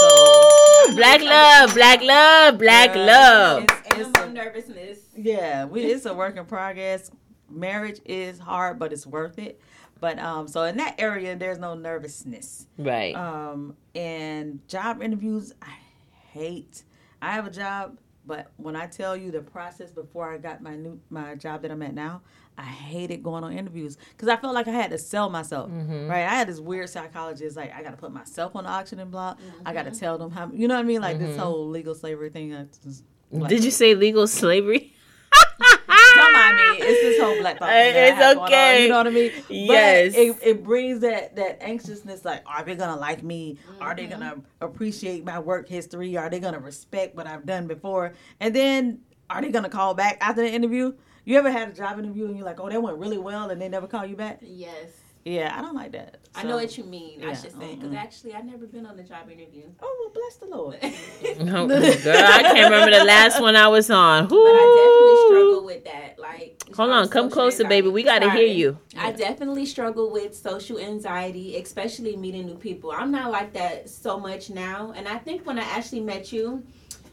So 0.00 0.39
Woo! 0.88 0.94
Black 0.96 1.20
love, 1.22 1.74
black 1.74 2.02
love, 2.02 2.58
black 2.58 2.94
Yeah. 2.94 3.04
love. 3.04 3.62
It's- 3.64 3.82
And 3.90 4.00
it's 4.00 4.18
I'm 4.18 4.30
a- 4.30 4.32
nervousness. 4.32 4.98
yeah, 5.16 5.64
we, 5.64 5.82
it's 5.92 6.06
a 6.06 6.14
work 6.14 6.36
in 6.36 6.44
progress. 6.46 7.10
Marriage 7.48 8.00
is 8.04 8.38
hard, 8.38 8.78
but 8.78 8.92
it's 8.92 9.06
worth 9.06 9.38
it. 9.38 9.60
But 10.00 10.18
um, 10.18 10.48
so 10.48 10.62
in 10.62 10.76
that 10.78 10.94
area, 10.98 11.36
there's 11.36 11.58
no 11.58 11.74
nervousness. 11.74 12.66
Right. 12.78 13.14
Um, 13.14 13.76
and 13.94 14.66
job 14.68 15.02
interviews, 15.02 15.52
I 15.60 15.74
hate. 16.32 16.84
I 17.20 17.32
have 17.32 17.46
a 17.46 17.50
job, 17.50 17.98
but 18.26 18.50
when 18.56 18.76
I 18.76 18.86
tell 18.86 19.16
you 19.16 19.30
the 19.30 19.40
process 19.40 19.90
before 19.92 20.32
I 20.32 20.38
got 20.38 20.62
my 20.62 20.76
new 20.76 21.00
my 21.10 21.34
job 21.34 21.62
that 21.62 21.70
I'm 21.70 21.82
at 21.82 21.94
now, 21.94 22.22
I 22.58 22.62
hated 22.62 23.22
going 23.22 23.44
on 23.44 23.52
interviews 23.52 23.96
because 24.10 24.28
I 24.28 24.36
felt 24.36 24.54
like 24.54 24.68
I 24.68 24.72
had 24.72 24.90
to 24.90 24.98
sell 24.98 25.30
myself. 25.30 25.70
Mm-hmm. 25.70 26.08
Right? 26.08 26.24
I 26.24 26.34
had 26.34 26.48
this 26.48 26.60
weird 26.60 26.90
psychologist 26.90 27.56
like 27.56 27.72
I 27.74 27.82
got 27.82 27.92
to 27.92 27.96
put 27.96 28.12
myself 28.12 28.54
on 28.54 28.64
the 28.64 28.70
auctioning 28.70 29.10
block. 29.10 29.38
I 29.64 29.72
got 29.72 29.84
to 29.84 29.90
mm-hmm. 29.90 29.98
tell 29.98 30.18
them 30.18 30.30
how. 30.30 30.50
You 30.52 30.68
know 30.68 30.74
what 30.74 30.80
I 30.80 30.84
mean? 30.84 31.00
Like 31.00 31.18
this 31.18 31.30
mm-hmm. 31.30 31.40
whole 31.40 31.68
legal 31.68 31.94
slavery 31.94 32.30
thing. 32.30 32.68
Just, 32.82 33.04
like, 33.30 33.48
Did 33.48 33.64
you 33.64 33.70
say 33.70 33.94
legal 33.94 34.26
slavery? 34.26 34.94
Don't 36.56 36.78
me. 36.78 36.86
It's 36.86 37.00
this 37.02 37.20
whole 37.20 37.38
black 37.38 37.58
thought. 37.58 37.68
thing 37.68 37.94
that 37.94 38.08
It's 38.08 38.18
have 38.18 38.34
going 38.34 38.38
on, 38.38 38.52
okay. 38.52 38.82
you 38.82 38.88
know 38.88 38.96
what 38.96 39.06
I 39.06 39.10
mean? 39.10 39.32
But 39.36 39.50
Yes. 39.50 40.14
It, 40.14 40.36
it 40.42 40.64
brings 40.64 41.00
that 41.00 41.36
that 41.36 41.62
anxiousness. 41.62 42.24
Like, 42.24 42.42
are 42.46 42.64
they 42.64 42.74
gonna 42.74 43.00
like 43.00 43.22
me? 43.22 43.58
Are 43.80 43.94
they 43.94 44.06
gonna 44.06 44.36
mm-hmm. 44.36 44.64
appreciate 44.64 45.24
my 45.24 45.38
work 45.38 45.68
history? 45.68 46.16
Are 46.16 46.30
they 46.30 46.40
gonna 46.40 46.60
respect 46.60 47.16
what 47.16 47.26
I've 47.26 47.46
done 47.46 47.66
before? 47.66 48.14
And 48.40 48.54
then, 48.54 49.00
are 49.28 49.40
they 49.40 49.50
gonna 49.50 49.68
call 49.68 49.94
back 49.94 50.18
after 50.20 50.42
the 50.42 50.50
interview? 50.50 50.92
You 51.24 51.38
ever 51.38 51.50
had 51.50 51.68
a 51.68 51.72
job 51.72 51.98
interview 51.98 52.26
and 52.26 52.36
you're 52.36 52.46
like, 52.46 52.60
oh, 52.60 52.68
that 52.68 52.82
went 52.82 52.98
really 52.98 53.18
well, 53.18 53.50
and 53.50 53.60
they 53.60 53.68
never 53.68 53.86
call 53.86 54.06
you 54.06 54.16
back? 54.16 54.40
Yes. 54.42 54.99
Yeah, 55.24 55.54
I 55.56 55.60
don't 55.60 55.74
like 55.74 55.92
that. 55.92 56.16
I 56.34 56.44
know 56.44 56.56
what 56.56 56.78
you 56.78 56.84
mean. 56.84 57.22
I 57.24 57.34
should 57.34 57.52
say 57.52 57.74
because 57.74 57.90
mm-mm. 57.90 57.92
Uh-huh. 57.92 57.96
actually 57.96 58.34
I've 58.34 58.44
never 58.44 58.66
been 58.66 58.86
on 58.86 58.98
a 58.98 59.02
job 59.02 59.28
interview. 59.30 59.64
Oh 59.82 59.96
well, 60.00 60.12
bless 60.14 60.36
the 60.36 60.46
Lord. 60.46 60.78
Oh, 61.52 61.66
girl, 62.02 62.16
I 62.16 62.42
can't 62.42 62.70
remember 62.70 62.96
the 62.96 63.04
last 63.04 63.40
one 63.40 63.56
I 63.56 63.68
was 63.68 63.90
on. 63.90 64.28
But 64.28 64.36
I 64.36 64.76
definitely 64.78 65.26
struggle 65.26 65.64
with 65.64 65.84
that. 65.84 66.18
Like, 66.18 66.62
Hold 66.76 66.90
on, 66.90 67.08
come 67.08 67.24
social 67.24 67.30
closer, 67.30 67.64
baby. 67.64 67.88
We 67.88 68.02
got 68.02 68.20
to 68.20 68.30
hear 68.30 68.46
you. 68.46 68.78
I 68.96 69.12
definitely 69.12 69.66
struggle 69.66 70.10
with 70.10 70.34
social 70.36 70.78
anxiety, 70.78 71.56
especially 71.56 72.16
meeting 72.16 72.46
new 72.46 72.56
people. 72.56 72.92
I'm 72.92 73.10
not 73.10 73.30
like 73.30 73.52
that 73.54 73.88
so 73.88 74.18
much 74.18 74.50
now. 74.50 74.92
And 74.96 75.08
I 75.08 75.18
think 75.18 75.46
when 75.46 75.58
I 75.58 75.62
actually 75.62 76.00
met 76.00 76.32
you, 76.32 76.62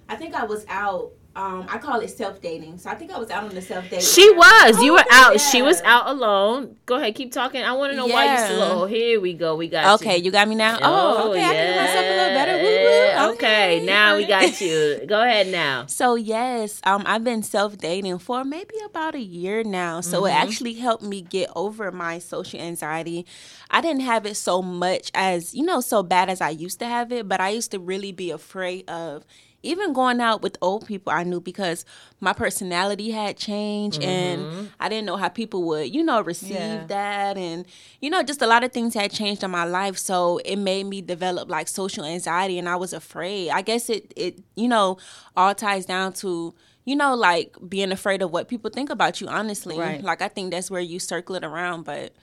I 0.09 0.15
think 0.15 0.35
I 0.35 0.45
was 0.45 0.65
out. 0.69 1.11
Um, 1.37 1.67
I 1.69 1.77
call 1.77 1.99
it 1.99 2.07
self 2.09 2.41
dating. 2.41 2.79
So 2.79 2.89
I 2.89 2.95
think 2.95 3.11
I 3.11 3.19
was 3.19 3.29
out 3.29 3.43
on 3.43 3.53
the 3.53 3.61
self 3.61 3.83
dating. 3.91 3.99
She 4.05 4.27
was. 4.31 4.81
You 4.81 4.93
were 4.93 4.99
Okay, 5.01 5.09
out. 5.11 5.39
She 5.39 5.61
was 5.61 5.79
out 5.83 6.07
alone. 6.07 6.75
Go 6.87 6.95
ahead, 6.95 7.13
keep 7.13 7.31
talking. 7.31 7.61
I 7.61 7.73
want 7.73 7.91
to 7.91 7.95
know 7.95 8.07
why 8.07 8.23
you 8.25 8.31
Yeah. 8.31 8.47
slow. 8.47 8.85
Here 8.87 9.21
we 9.21 9.33
go. 9.33 9.55
We 9.55 9.67
got 9.67 10.01
Okay, 10.01 10.17
you. 10.17 10.23
you 10.25 10.31
got 10.31 10.47
me 10.47 10.55
now. 10.55 10.79
Oh, 10.81 11.29
okay. 11.29 11.43
I 11.45 11.53
can 11.53 11.67
hear 11.67 11.81
myself 11.81 12.05
a 12.05 12.09
little 12.09 12.33
better. 12.33 12.53
Woo, 12.57 12.69
yeah. 12.69 13.27
woo. 13.27 13.33
Okay, 13.33 13.85
now 13.85 14.17
we 14.17 14.25
got 14.25 14.59
you. 14.59 15.05
Go 15.07 15.21
ahead 15.21 15.47
now. 15.49 15.85
So 15.85 16.15
yes, 16.15 16.81
um, 16.85 17.03
I've 17.05 17.23
been 17.23 17.43
self 17.43 17.77
dating 17.77 18.17
for 18.17 18.43
maybe 18.43 18.73
about 18.83 19.13
a 19.13 19.19
year 19.21 19.63
now. 19.63 20.01
So 20.01 20.25
it 20.25 20.31
actually 20.31 20.73
helped 20.73 21.03
me 21.03 21.21
get 21.21 21.51
over 21.55 21.91
my 21.91 22.17
social 22.17 22.59
anxiety. 22.59 23.27
I 23.69 23.81
didn't 23.81 24.01
have 24.01 24.25
it 24.25 24.37
so 24.37 24.63
much 24.63 25.11
as 25.13 25.53
you 25.53 25.63
know, 25.63 25.81
so 25.81 26.01
bad 26.01 26.29
as 26.31 26.41
I 26.41 26.49
used 26.49 26.79
to 26.79 26.85
have 26.87 27.11
it, 27.11 27.27
but 27.29 27.39
I 27.41 27.49
used 27.49 27.69
to 27.71 27.79
really 27.79 28.11
be 28.11 28.31
afraid 28.31 28.89
of 28.89 29.23
even 29.67 29.93
going 29.93 30.21
out 30.21 30.41
with 30.41 30.57
old 30.61 30.87
people 30.87 31.11
I 31.13 31.23
knew 31.23 31.39
because 31.39 31.85
my 32.19 32.33
personality 32.33 33.11
had 33.11 33.37
changed 33.37 34.01
and 34.01 34.41
mm-hmm. 34.41 34.65
I 34.79 34.89
didn't 34.89 35.05
know 35.05 35.17
how 35.17 35.29
people 35.29 35.63
would, 35.63 35.93
you 35.93 36.03
know, 36.03 36.21
receive 36.21 36.51
Yeah. 36.51 36.85
that 36.87 37.37
and 37.37 37.65
you 38.01 38.09
know, 38.09 38.23
just 38.23 38.41
a 38.41 38.47
lot 38.47 38.63
of 38.63 38.71
things 38.71 38.93
had 38.93 39.11
changed 39.11 39.43
in 39.43 39.51
my 39.51 39.65
life. 39.65 39.97
So 39.97 40.39
it 40.45 40.55
made 40.57 40.85
me 40.85 41.01
develop 41.01 41.49
like 41.49 41.67
social 41.67 42.05
anxiety 42.05 42.57
and 42.57 42.67
I 42.67 42.75
was 42.75 42.93
afraid. 42.93 43.49
I 43.51 43.61
guess 43.61 43.89
it 43.89 44.13
it, 44.15 44.39
you 44.55 44.67
know, 44.67 44.97
all 45.35 45.53
ties 45.53 45.85
down 45.85 46.13
to 46.13 46.55
you 46.85 46.95
know, 46.95 47.15
like 47.15 47.57
being 47.67 47.91
afraid 47.91 48.21
of 48.21 48.31
what 48.31 48.47
people 48.47 48.71
think 48.71 48.89
about 48.89 49.19
you, 49.19 49.27
honestly. 49.27 49.77
Right. 49.77 50.01
Like 50.01 50.21
I 50.21 50.29
think 50.29 50.51
that's 50.51 50.71
where 50.71 50.79
you 50.81 50.99
circle 50.99 51.35
it 51.35 51.43
around. 51.43 51.83
But 51.83 52.13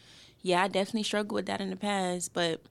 yeah, 0.41 0.63
I 0.63 0.69
definitely 0.69 1.03
struggled 1.03 1.35
with 1.35 1.47
that 1.47 1.61
in 1.61 1.69
the 1.69 1.77
past. 1.77 2.33
But 2.33 2.63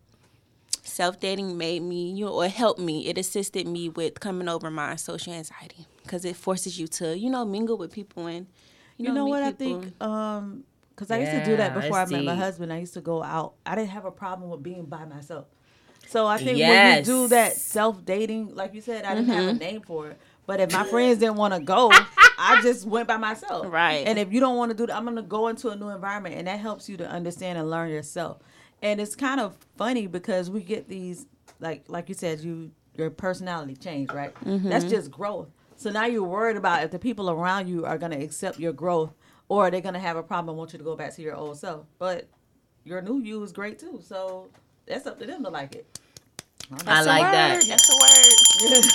self 0.84 1.19
dating 1.19 1.57
made 1.57 1.81
me, 1.81 2.11
you 2.11 2.25
know, 2.25 2.34
or 2.34 2.47
helped 2.47 2.79
me. 2.79 3.07
It 3.07 3.17
assisted 3.17 3.67
me 3.67 3.89
with 3.89 4.19
coming 4.19 4.47
over 4.47 4.69
my 4.69 4.95
social 4.95 5.34
anxiety 5.34 5.88
because 6.03 6.25
it 6.25 6.36
forces 6.36 6.79
you 6.79 6.88
to, 6.88 7.17
you 7.17 7.29
know, 7.29 7.45
mingle 7.45 7.77
with 7.77 7.91
people 7.91 8.27
and 8.27 8.47
you 8.97 9.07
You 9.07 9.09
know, 9.09 9.15
know 9.21 9.25
what 9.27 9.43
people. 9.57 9.75
I 9.77 9.81
think? 9.81 10.01
Um, 10.01 10.63
because 10.95 11.09
I 11.09 11.17
used 11.19 11.31
to 11.31 11.43
do 11.43 11.57
that 11.57 11.73
before 11.73 11.97
I 11.97 12.03
it's 12.03 12.11
met 12.11 12.23
my 12.23 12.36
husband. 12.36 12.71
I 12.71 12.77
used 12.79 12.93
to 12.93 13.01
go 13.01 13.23
out. 13.23 13.53
I 13.65 13.73
didn't 13.73 13.89
have 13.89 14.05
a 14.05 14.11
problem 14.11 14.51
with 14.51 14.61
being 14.61 14.86
by 14.86 15.05
myself. 15.05 15.47
So 16.07 16.27
I 16.27 16.38
think 16.38 16.59
Yes. 16.59 16.69
when 16.69 16.97
you 16.97 17.03
do 17.23 17.27
that 17.29 17.53
self 17.53 18.05
dating, 18.05 18.53
like 18.53 18.73
you 18.75 18.81
said, 18.81 19.03
I 19.05 19.15
didn't 19.15 19.29
have 19.29 19.45
Mm-hmm. 19.45 19.55
a 19.55 19.59
name 19.59 19.81
for 19.81 20.09
it. 20.09 20.19
But 20.45 20.59
if 20.59 20.71
my 20.71 20.84
friends 20.84 21.17
didn't 21.19 21.38
want 21.38 21.53
to 21.55 21.61
go, 21.61 21.91
I 22.38 22.61
just 22.61 22.86
went 22.86 23.07
by 23.07 23.17
myself. 23.17 23.71
Right. 23.71 24.05
And 24.05 24.19
if 24.19 24.31
you 24.34 24.39
don't 24.41 24.57
want 24.57 24.71
to 24.71 24.77
do 24.77 24.86
that, 24.86 24.95
I'm 24.95 25.05
gonna 25.05 25.21
go 25.23 25.47
into 25.47 25.69
a 25.69 25.75
new 25.75 25.88
environment, 25.89 26.36
and 26.36 26.47
that 26.47 26.59
helps 26.59 26.88
you 26.89 26.97
to 26.97 27.09
understand 27.09 27.57
and 27.57 27.69
learn 27.69 27.89
yourself. 27.89 28.38
And 28.84 28.99
it's 28.99 29.15
kind 29.15 29.39
of 29.39 29.55
funny 29.77 30.07
because 30.07 30.51
we 30.51 30.61
get 30.61 30.88
these, 30.88 31.25
like 31.59 31.86
like 31.88 32.09
you 32.09 32.15
said, 32.15 32.41
you 32.41 32.71
your 32.95 33.09
personality 33.09 33.75
change, 33.75 34.11
right? 34.11 34.36
Mm-hmm. 34.43 34.69
That's 34.69 34.86
just 34.86 35.09
growth. 35.09 35.47
So 35.77 35.89
now 35.89 36.05
you're 36.05 36.23
worried 36.23 36.57
about 36.57 36.84
if 36.84 36.91
the 36.91 36.99
people 36.99 37.29
around 37.31 37.67
you 37.67 37.86
are 37.86 37.97
gonna 37.97 38.19
accept 38.19 38.59
your 38.59 38.73
growth, 38.73 39.13
or 39.47 39.71
they're 39.71 39.81
gonna 39.81 39.99
have 39.99 40.17
a 40.17 40.21
problem 40.21 40.49
and 40.49 40.57
want 40.57 40.73
you 40.73 40.79
to 40.79 40.86
go 40.86 40.95
back 40.95 41.15
to 41.15 41.21
your 41.21 41.34
old 41.36 41.57
self. 41.57 41.86
But 41.97 42.27
your 42.84 43.01
new 43.01 43.19
you 43.19 43.41
is 43.41 43.53
great 43.53 43.79
too. 43.79 44.01
So 44.05 44.49
that's 44.86 45.07
up 45.07 45.17
to 45.19 45.25
them 45.25 45.43
to 45.43 45.49
like 45.49 45.75
it. 45.75 45.99
I 46.71 46.84
That's 46.84 47.05
a 47.05 47.09
like 47.09 47.21
word. 47.23 47.34
that. 47.34 47.65
That's 47.65 47.89
a 47.89 48.71
word. 48.75 48.86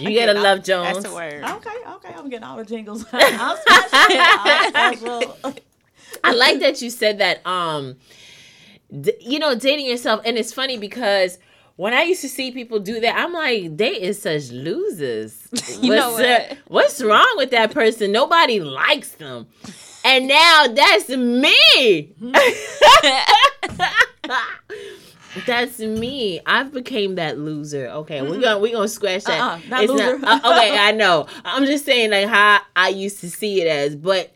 You 0.00 0.18
gotta 0.18 0.34
love 0.34 0.64
Jones. 0.64 0.96
That's 0.96 1.06
a 1.06 1.14
word. 1.14 1.44
Okay, 1.44 1.70
okay, 1.86 2.14
I'm 2.16 2.28
getting 2.28 2.42
all 2.42 2.56
the 2.56 2.64
jingles. 2.64 3.06
I'm 3.12 3.56
special. 3.58 4.18
I'm 4.18 4.70
special. 4.70 5.36
I 6.24 6.32
like 6.34 6.58
that 6.58 6.82
you 6.82 6.90
said 6.90 7.18
that. 7.18 7.46
Um, 7.46 7.94
d- 9.00 9.14
you 9.20 9.38
know, 9.38 9.54
dating 9.54 9.86
yourself, 9.86 10.20
and 10.24 10.36
it's 10.38 10.52
funny 10.52 10.76
because 10.78 11.38
when 11.76 11.92
I 11.94 12.02
used 12.02 12.20
to 12.22 12.28
see 12.28 12.50
people 12.52 12.78
do 12.78 13.00
that, 13.00 13.16
I'm 13.16 13.32
like, 13.32 13.76
they 13.76 13.90
is 14.00 14.22
such 14.22 14.50
losers. 14.50 15.48
You 15.80 15.94
know 15.94 16.12
what's, 16.12 16.20
uh, 16.24 16.46
what? 16.48 16.58
what's 16.68 17.02
wrong 17.02 17.34
with 17.36 17.50
that 17.50 17.72
person? 17.72 18.12
Nobody 18.12 18.60
likes 18.60 19.10
them, 19.12 19.46
and 20.04 20.28
now 20.28 20.66
that's 20.68 21.08
me. 21.08 22.14
That's 25.46 25.80
me. 25.80 26.40
I've 26.46 26.72
became 26.72 27.16
that 27.16 27.38
loser. 27.38 27.88
Okay, 27.88 28.22
we're 28.22 28.40
gonna 28.40 28.58
we're 28.60 28.72
gonna 28.72 28.86
scratch 28.86 29.24
that. 29.24 29.40
Uh-uh, 29.40 29.60
not 29.68 29.82
It's 29.82 29.92
loser. 29.92 30.20
uh, 30.22 30.38
okay, 30.38 30.78
I 30.78 30.92
know. 30.92 31.26
I'm 31.44 31.64
just 31.66 31.84
saying 31.84 32.12
like 32.12 32.28
how 32.28 32.60
I 32.76 32.90
used 32.90 33.18
to 33.20 33.28
see 33.30 33.60
it 33.60 33.66
as, 33.66 33.96
but 33.96 34.32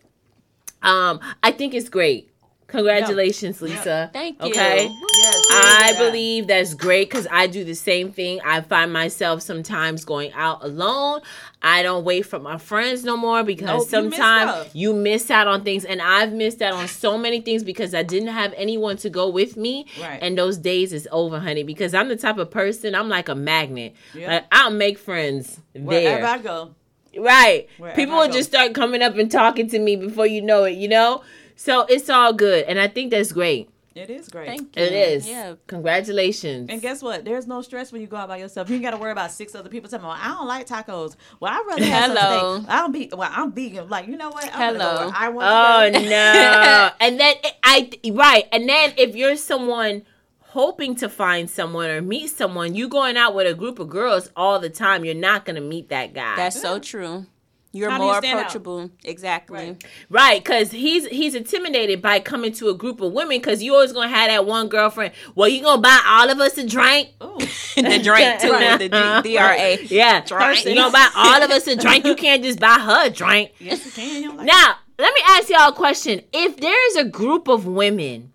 um, 0.82 1.20
I 1.42 1.52
think 1.52 1.72
it's 1.74 1.88
great. 1.88 2.27
Congratulations, 2.68 3.62
Lisa. 3.62 4.10
Thank 4.12 4.42
you. 4.42 4.50
Okay. 4.50 4.90
Yes, 5.16 5.46
I 5.50 5.94
believe 5.98 6.46
that's 6.48 6.74
great 6.74 7.08
because 7.08 7.26
I 7.30 7.46
do 7.46 7.64
the 7.64 7.74
same 7.74 8.12
thing. 8.12 8.40
I 8.44 8.60
find 8.60 8.92
myself 8.92 9.40
sometimes 9.40 10.04
going 10.04 10.32
out 10.34 10.62
alone. 10.62 11.22
I 11.62 11.82
don't 11.82 12.04
wait 12.04 12.22
for 12.26 12.38
my 12.38 12.58
friends 12.58 13.04
no 13.04 13.16
more 13.16 13.42
because 13.42 13.80
Nope, 13.80 13.88
sometimes 13.88 14.50
stuff. 14.50 14.76
you 14.76 14.92
miss 14.92 15.30
out 15.30 15.48
on 15.48 15.64
things, 15.64 15.86
and 15.86 16.02
I've 16.02 16.32
missed 16.34 16.60
out 16.60 16.74
on 16.74 16.88
so 16.88 17.16
many 17.16 17.40
things 17.40 17.64
because 17.64 17.94
I 17.94 18.02
didn't 18.02 18.28
have 18.28 18.52
anyone 18.54 18.98
to 18.98 19.08
go 19.10 19.30
with 19.30 19.56
me. 19.56 19.86
Right. 20.00 20.18
And 20.22 20.36
those 20.36 20.58
days 20.58 20.92
is 20.92 21.08
over, 21.10 21.40
honey. 21.40 21.62
Because 21.64 21.94
I'm 21.94 22.08
the 22.08 22.16
type 22.16 22.36
of 22.36 22.50
person 22.50 22.94
I'm 22.94 23.08
like 23.08 23.30
a 23.30 23.34
magnet. 23.34 23.94
Yeah. 24.14 24.28
Like 24.28 24.44
I'll 24.52 24.70
make 24.70 24.98
friends 24.98 25.58
Wherever 25.74 26.20
there. 26.20 26.26
I 26.26 26.38
go. 26.38 26.74
Right. 27.18 27.66
Wherever 27.78 27.96
People 27.96 28.16
I 28.16 28.18
will 28.18 28.26
go. 28.28 28.34
just 28.34 28.50
start 28.50 28.74
coming 28.74 29.00
up 29.02 29.16
and 29.16 29.30
talking 29.30 29.70
to 29.70 29.78
me 29.78 29.96
before 29.96 30.26
you 30.26 30.42
know 30.42 30.64
it, 30.64 30.72
you 30.76 30.88
know? 30.88 31.22
So 31.58 31.82
it's 31.88 32.08
all 32.08 32.32
good. 32.32 32.64
And 32.66 32.78
I 32.78 32.86
think 32.86 33.10
that's 33.10 33.32
great. 33.32 33.68
It 33.96 34.10
is 34.10 34.28
great. 34.28 34.46
Thank 34.46 34.76
you. 34.76 34.82
It 34.84 34.92
is. 34.92 35.28
Yeah. 35.28 35.54
Congratulations. 35.66 36.70
And 36.70 36.80
guess 36.80 37.02
what? 37.02 37.24
There's 37.24 37.48
no 37.48 37.62
stress 37.62 37.90
when 37.90 38.00
you 38.00 38.06
go 38.06 38.16
out 38.16 38.28
by 38.28 38.36
yourself. 38.36 38.68
You 38.68 38.76
ain't 38.76 38.84
got 38.84 38.92
to 38.92 38.96
worry 38.96 39.10
about 39.10 39.32
six 39.32 39.56
other 39.56 39.68
people 39.68 39.90
telling 39.90 40.04
me, 40.04 40.08
well, 40.08 40.18
I 40.20 40.28
don't 40.28 40.46
like 40.46 40.68
tacos. 40.68 41.16
Well, 41.40 41.52
I'd 41.52 41.64
rather 41.66 41.84
have 41.84 42.10
Hello. 42.12 42.58
some. 42.58 42.66
I 42.68 42.76
don't 42.76 42.92
be, 42.92 43.10
well, 43.12 43.28
I'm 43.32 43.50
vegan. 43.50 43.88
Like, 43.88 44.06
you 44.06 44.16
know 44.16 44.30
what? 44.30 44.44
I'm 44.54 44.76
gonna 44.76 44.78
go 44.78 44.84
Hello. 44.84 45.12
I 45.12 45.28
want 45.30 45.94
Oh 45.96 45.98
to 45.98 46.08
no! 46.08 46.90
and 47.00 47.18
then 47.18 47.34
I 47.64 47.90
right, 48.12 48.46
and 48.52 48.68
then 48.68 48.92
if 48.96 49.16
you're 49.16 49.36
someone 49.36 50.02
hoping 50.38 50.94
to 50.96 51.08
find 51.08 51.50
someone 51.50 51.90
or 51.90 52.00
meet 52.00 52.30
someone, 52.30 52.76
you 52.76 52.88
going 52.88 53.16
out 53.16 53.34
with 53.34 53.48
a 53.48 53.54
group 53.54 53.80
of 53.80 53.88
girls 53.88 54.30
all 54.36 54.60
the 54.60 54.70
time, 54.70 55.04
you're 55.04 55.14
not 55.14 55.44
gonna 55.44 55.60
meet 55.60 55.88
that 55.88 56.14
guy. 56.14 56.36
That's 56.36 56.60
so 56.60 56.78
true. 56.78 57.26
You're 57.72 57.90
How 57.90 57.98
do 57.98 58.04
you 58.04 58.08
more 58.08 58.16
out? 58.16 58.24
approachable. 58.24 58.90
Exactly. 59.04 59.56
Right. 59.58 59.84
right, 60.08 60.42
because 60.44 60.70
he's 60.70 61.06
he's 61.08 61.34
intimidated 61.34 62.00
by 62.00 62.18
coming 62.18 62.52
to 62.52 62.70
a 62.70 62.74
group 62.74 63.00
of 63.00 63.12
women 63.12 63.38
because 63.38 63.62
you 63.62 63.74
always 63.74 63.92
gonna 63.92 64.08
have 64.08 64.28
that 64.28 64.46
one 64.46 64.68
girlfriend. 64.68 65.12
Well, 65.34 65.48
you 65.48 65.62
gonna 65.62 65.82
buy 65.82 66.00
all 66.06 66.30
of 66.30 66.40
us 66.40 66.56
a 66.56 66.66
drink? 66.66 67.10
Ooh. 67.22 67.38
the 67.38 68.00
drink 68.02 68.40
too. 68.40 68.52
Right. 68.52 68.78
The 68.78 68.88
D- 68.88 68.96
uh-huh. 68.96 69.22
DRA. 69.22 69.84
Yeah, 69.84 70.20
Drink. 70.24 70.64
you 70.64 70.74
gonna 70.74 70.92
buy 70.92 71.08
all 71.14 71.42
of 71.42 71.50
us 71.50 71.66
a 71.66 71.76
drink? 71.76 72.04
You 72.06 72.16
can't 72.16 72.42
just 72.42 72.58
buy 72.58 72.78
her 72.78 73.06
a 73.06 73.10
drink. 73.10 73.52
Yes, 73.58 73.84
you 73.84 73.92
can. 73.92 74.36
Like 74.38 74.46
Now, 74.46 74.76
let 74.98 75.12
me 75.14 75.20
ask 75.28 75.48
y'all 75.50 75.68
a 75.68 75.72
question. 75.72 76.22
If 76.32 76.56
there's 76.56 76.96
a 76.96 77.04
group 77.04 77.48
of 77.48 77.66
women 77.66 78.32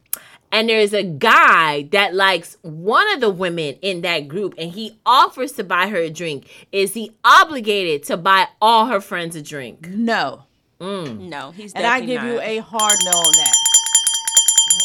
and 0.54 0.70
there's 0.70 0.94
a 0.94 1.04
guy 1.04 1.90
that 1.92 2.14
likes 2.14 2.58
one 2.62 3.12
of 3.14 3.20
the 3.22 3.30
women 3.30 3.76
in 3.82 4.02
that 4.02 4.28
group 4.28 4.54
and 4.58 4.72
he 4.72 4.98
offers 5.06 5.52
to 5.54 5.64
buy 5.64 5.88
her 5.88 5.98
a 5.98 6.10
drink, 6.10 6.48
is 6.72 6.94
he 6.94 7.12
obligated 7.26 8.04
to 8.04 8.16
buy 8.18 8.48
all 8.62 8.86
her 8.86 9.02
friends 9.02 9.36
a 9.36 9.42
drink? 9.42 9.88
No. 9.90 10.44
Mm. 10.80 11.22
No, 11.30 11.52
he's 11.52 11.74
not. 11.74 11.84
And 11.84 11.88
I 11.88 12.00
definitely 12.00 12.16
give 12.16 12.24
you 12.24 12.40
a 12.40 12.58
hard 12.60 13.00
no 13.04 13.12
on 13.12 13.34
that. 13.36 13.54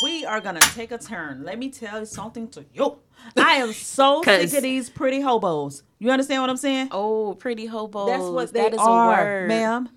We 0.02 0.24
are 0.24 0.40
gonna 0.40 0.60
take 0.60 0.90
a 0.90 0.98
turn. 0.98 1.44
Let 1.44 1.58
me 1.58 1.70
tell 1.70 2.00
you 2.00 2.06
something 2.06 2.48
to 2.50 2.64
you. 2.72 2.98
I 3.36 3.54
am 3.56 3.72
so 3.72 4.22
sick 4.24 4.52
of 4.54 4.62
these 4.62 4.88
pretty 4.90 5.20
hobos. 5.20 5.82
You 5.98 6.10
understand 6.10 6.42
what 6.42 6.50
I'm 6.50 6.56
saying? 6.56 6.88
Oh, 6.92 7.34
pretty 7.34 7.66
hobos. 7.66 8.08
That's 8.08 8.22
what 8.24 8.52
they 8.52 8.62
That 8.62 8.74
is 8.74 8.80
are, 8.80 9.20
a 9.20 9.24
word. 9.24 9.48
ma'am. 9.48 9.88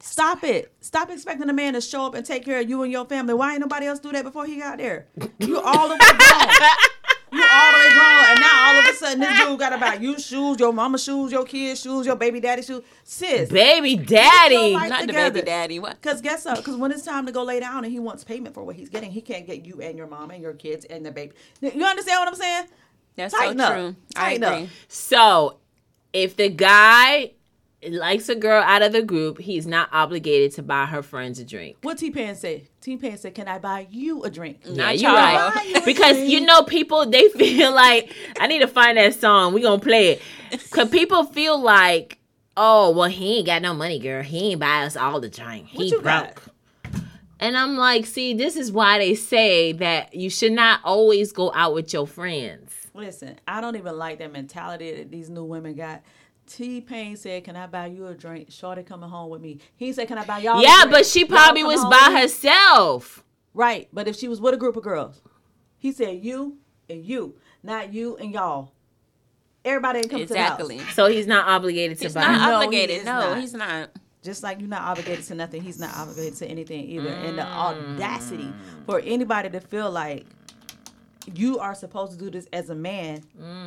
Stop 0.00 0.44
it. 0.44 0.72
Stop 0.80 1.10
expecting 1.10 1.48
a 1.48 1.52
man 1.52 1.72
to 1.74 1.80
show 1.80 2.06
up 2.06 2.14
and 2.14 2.24
take 2.24 2.44
care 2.44 2.60
of 2.60 2.68
you 2.68 2.82
and 2.82 2.92
your 2.92 3.04
family. 3.06 3.34
Why 3.34 3.52
ain't 3.52 3.60
nobody 3.60 3.86
else 3.86 3.98
do 3.98 4.12
that 4.12 4.24
before 4.24 4.46
he 4.46 4.56
got 4.56 4.78
there? 4.78 5.06
You 5.38 5.60
all 5.60 5.88
the 5.88 5.94
way 5.94 5.98
grown. 6.18 6.48
You 7.32 7.42
all 7.42 7.72
the 7.72 7.78
way 7.78 7.90
grown, 7.92 8.24
and 8.28 8.40
now 8.40 8.68
all 8.68 8.78
of 8.78 8.86
a 8.88 8.94
sudden 8.94 9.18
this 9.20 9.38
dude 9.40 9.58
got 9.58 9.70
to 9.70 9.78
buy 9.78 9.94
you 9.94 10.18
shoes, 10.18 10.60
your 10.60 10.72
mama 10.72 10.96
shoes, 10.98 11.32
your 11.32 11.44
kids 11.44 11.80
shoes, 11.80 12.06
your 12.06 12.14
baby 12.16 12.38
daddy 12.40 12.62
shoes. 12.62 12.82
Sis, 13.02 13.50
Baby 13.50 13.96
daddy. 13.96 14.74
Not 14.74 15.06
the 15.06 15.12
baby 15.12 15.42
daddy. 15.42 15.78
What? 15.80 16.00
Because 16.00 16.20
guess 16.22 16.44
what? 16.44 16.58
Because 16.58 16.76
when 16.76 16.92
it's 16.92 17.02
time 17.04 17.26
to 17.26 17.32
go 17.32 17.42
lay 17.42 17.58
down 17.60 17.84
and 17.84 17.92
he 17.92 17.98
wants 17.98 18.22
payment 18.22 18.54
for 18.54 18.62
what 18.64 18.76
he's 18.76 18.88
getting, 18.90 19.10
he 19.10 19.20
can't 19.20 19.46
get 19.46 19.66
you 19.66 19.80
and 19.82 19.98
your 19.98 20.06
mom 20.06 20.30
and 20.30 20.40
your 20.42 20.52
kids 20.54 20.84
and 20.84 21.04
the 21.04 21.10
baby. 21.10 21.32
You 21.60 21.84
understand 21.84 22.20
what 22.20 22.28
I'm 22.28 22.34
saying? 22.36 22.66
That's 23.16 23.34
Tighten 23.34 23.58
so 23.58 23.64
up. 23.64 23.72
true. 23.72 23.96
I 24.14 24.20
Tighten 24.20 24.44
up. 24.44 24.52
agree. 24.54 24.70
So, 24.88 25.58
if 26.12 26.36
the 26.36 26.48
guy 26.48 27.32
likes 27.92 28.28
a 28.28 28.34
girl 28.34 28.62
out 28.62 28.82
of 28.82 28.92
the 28.92 29.02
group, 29.02 29.38
he's 29.38 29.66
not 29.66 29.88
obligated 29.92 30.52
to 30.52 30.62
buy 30.62 30.86
her 30.86 31.02
friends 31.02 31.38
a 31.38 31.44
drink. 31.44 31.76
What 31.82 31.98
T-Pain 31.98 32.34
say? 32.34 32.68
T-Pain 32.80 33.16
said, 33.18 33.34
"Can 33.34 33.48
I 33.48 33.58
buy 33.58 33.86
you 33.90 34.22
a 34.24 34.30
drink?" 34.30 34.60
Yeah, 34.64 34.74
Not 34.74 34.98
y'all. 34.98 35.14
right. 35.14 35.64
You 35.66 35.80
Because 35.84 36.18
you 36.18 36.40
know, 36.40 36.62
people 36.62 37.06
they 37.06 37.28
feel 37.36 37.72
like 37.72 38.12
I 38.40 38.46
need 38.46 38.60
to 38.60 38.68
find 38.68 38.96
that 38.98 39.14
song. 39.14 39.52
We 39.54 39.62
gonna 39.62 39.80
play 39.82 40.20
it. 40.52 40.70
Cause 40.70 40.88
people 40.88 41.24
feel 41.24 41.60
like, 41.60 42.18
oh, 42.56 42.90
well, 42.90 43.08
he 43.08 43.38
ain't 43.38 43.46
got 43.46 43.62
no 43.62 43.74
money, 43.74 43.98
girl. 43.98 44.22
He 44.22 44.52
ain't 44.52 44.60
buy 44.60 44.84
us 44.84 44.96
all 44.96 45.20
the 45.20 45.28
drink. 45.28 45.66
He 45.68 45.88
you 45.88 46.00
broke. 46.00 46.04
got? 46.04 46.38
And 47.38 47.56
I'm 47.56 47.76
like, 47.76 48.06
see, 48.06 48.32
this 48.32 48.56
is 48.56 48.72
why 48.72 48.98
they 48.98 49.14
say 49.14 49.72
that 49.72 50.14
you 50.14 50.30
should 50.30 50.52
not 50.52 50.80
always 50.84 51.32
go 51.32 51.52
out 51.54 51.74
with 51.74 51.92
your 51.92 52.06
friends. 52.06 52.72
Listen, 52.94 53.38
I 53.46 53.60
don't 53.60 53.76
even 53.76 53.98
like 53.98 54.20
that 54.20 54.32
mentality 54.32 54.90
that 54.96 55.10
these 55.10 55.28
new 55.28 55.44
women 55.44 55.74
got. 55.74 56.02
T 56.46 56.80
Pain 56.80 57.16
said, 57.16 57.44
"Can 57.44 57.56
I 57.56 57.66
buy 57.66 57.86
you 57.86 58.06
a 58.06 58.14
drink?" 58.14 58.50
Shorty 58.50 58.82
coming 58.82 59.08
home 59.10 59.30
with 59.30 59.40
me. 59.40 59.58
He 59.76 59.92
said, 59.92 60.08
"Can 60.08 60.18
I 60.18 60.24
buy 60.24 60.38
y'all?" 60.38 60.58
a 60.58 60.62
yeah, 60.62 60.82
drink?" 60.82 60.90
but 60.92 61.06
she 61.06 61.24
probably 61.24 61.64
was 61.64 61.84
by 61.84 62.18
herself. 62.20 63.24
Right, 63.54 63.88
but 63.92 64.06
if 64.08 64.16
she 64.16 64.28
was 64.28 64.40
with 64.40 64.54
a 64.54 64.56
group 64.56 64.76
of 64.76 64.82
girls, 64.82 65.20
he 65.78 65.92
said, 65.92 66.22
"You 66.24 66.58
and 66.88 67.04
you, 67.04 67.34
not 67.62 67.92
you 67.92 68.16
and 68.16 68.32
y'all." 68.32 68.72
Everybody 69.64 69.98
ain't 69.98 70.10
coming 70.10 70.22
Exactly. 70.22 70.76
to 70.76 70.80
the 70.80 70.86
house. 70.86 70.94
So 70.94 71.06
he's 71.06 71.26
not 71.26 71.48
obligated 71.48 71.98
to 71.98 72.04
He's 72.04 72.14
buy. 72.14 72.20
not 72.20 72.48
No, 72.50 72.56
obligated. 72.58 72.98
is 72.98 73.04
no, 73.04 73.12
not. 73.30 73.38
he's 73.40 73.52
not. 73.52 73.90
Just 74.22 74.42
like 74.44 74.60
you're 74.60 74.68
not 74.68 74.82
obligated 74.82 75.24
to 75.26 75.34
nothing, 75.34 75.60
he's 75.62 75.80
not 75.80 75.96
obligated 75.96 76.36
to 76.38 76.46
anything 76.46 76.84
either. 76.88 77.08
And 77.08 77.36
the 77.38 77.42
Mm. 77.42 77.52
audacity 77.96 78.52
for 78.86 79.00
anybody 79.00 79.50
to 79.50 79.60
feel 79.60 79.90
like 79.90 80.24
you 81.34 81.58
are 81.58 81.74
supposed 81.74 82.12
to 82.12 82.18
do 82.18 82.30
this 82.30 82.46
as 82.52 82.70
a 82.70 82.74
man 82.76 83.22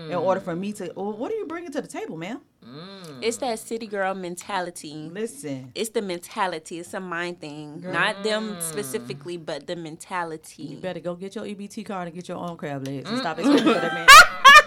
in 0.09 0.15
order 0.15 0.39
for 0.39 0.55
me 0.55 0.71
to. 0.73 0.91
Well, 0.95 1.11
what 1.13 1.31
are 1.31 1.35
you 1.35 1.45
bringing 1.45 1.71
to 1.73 1.81
the 1.81 1.87
table, 1.87 2.15
man? 2.15 2.39
Mm. 2.69 3.19
It's 3.21 3.37
that 3.37 3.59
city 3.59 3.87
girl 3.87 4.13
mentality. 4.13 5.09
Listen, 5.11 5.71
It's 5.75 5.89
the 5.89 6.01
mentality. 6.01 6.79
It's 6.79 6.93
a 6.93 6.99
mind 6.99 7.39
thing. 7.41 7.81
Not 7.81 8.23
them 8.23 8.57
specifically, 8.59 9.37
but 9.37 9.67
the 9.67 9.75
mentality. 9.75 10.63
you 10.63 10.77
better 10.77 10.99
go 10.99 11.15
get 11.15 11.35
your 11.35 11.45
EBT 11.45 11.85
card 11.85 12.07
and 12.07 12.15
get 12.15 12.27
your 12.27 12.37
own 12.37 12.55
crab 12.57 12.85
legs 12.85 13.09
and 13.09 13.19
stop 13.19 13.39
expecting 13.39 13.73
for 13.73 13.79
that 13.79 13.93
man. 13.93 14.07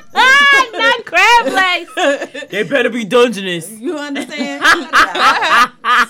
Not 0.96 1.04
crab 1.06 1.46
legs. 1.46 1.90
they 2.50 2.62
better 2.62 2.90
be 2.90 3.04
Dungeness. 3.04 3.70
You 3.80 3.98
understand? 3.98 4.62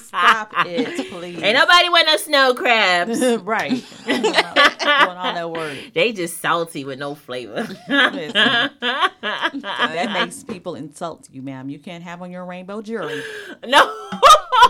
Stop 0.03 0.53
it, 0.67 1.11
please. 1.11 1.43
Ain't 1.43 1.57
nobody 1.57 1.89
want 1.89 2.07
no 2.07 2.17
snow 2.17 2.55
crabs. 2.55 3.21
right. 3.43 3.71
Doing 4.07 4.25
all 4.35 5.35
that 5.35 5.51
work. 5.51 5.79
they 5.95 6.13
just 6.13 6.39
salty 6.41 6.85
with 6.85 6.99
no 6.99 7.15
flavor. 7.15 7.67
Listen, 7.89 8.33
that 8.81 10.11
makes 10.13 10.43
people 10.45 10.75
insult 10.75 11.29
you, 11.33 11.43
ma'am. 11.43 11.69
You 11.69 11.79
can't 11.79 12.03
have 12.05 12.23
on 12.23 12.31
your 12.31 12.45
rainbow 12.45 12.83
jewelry 12.83 13.23
no. 13.67 14.11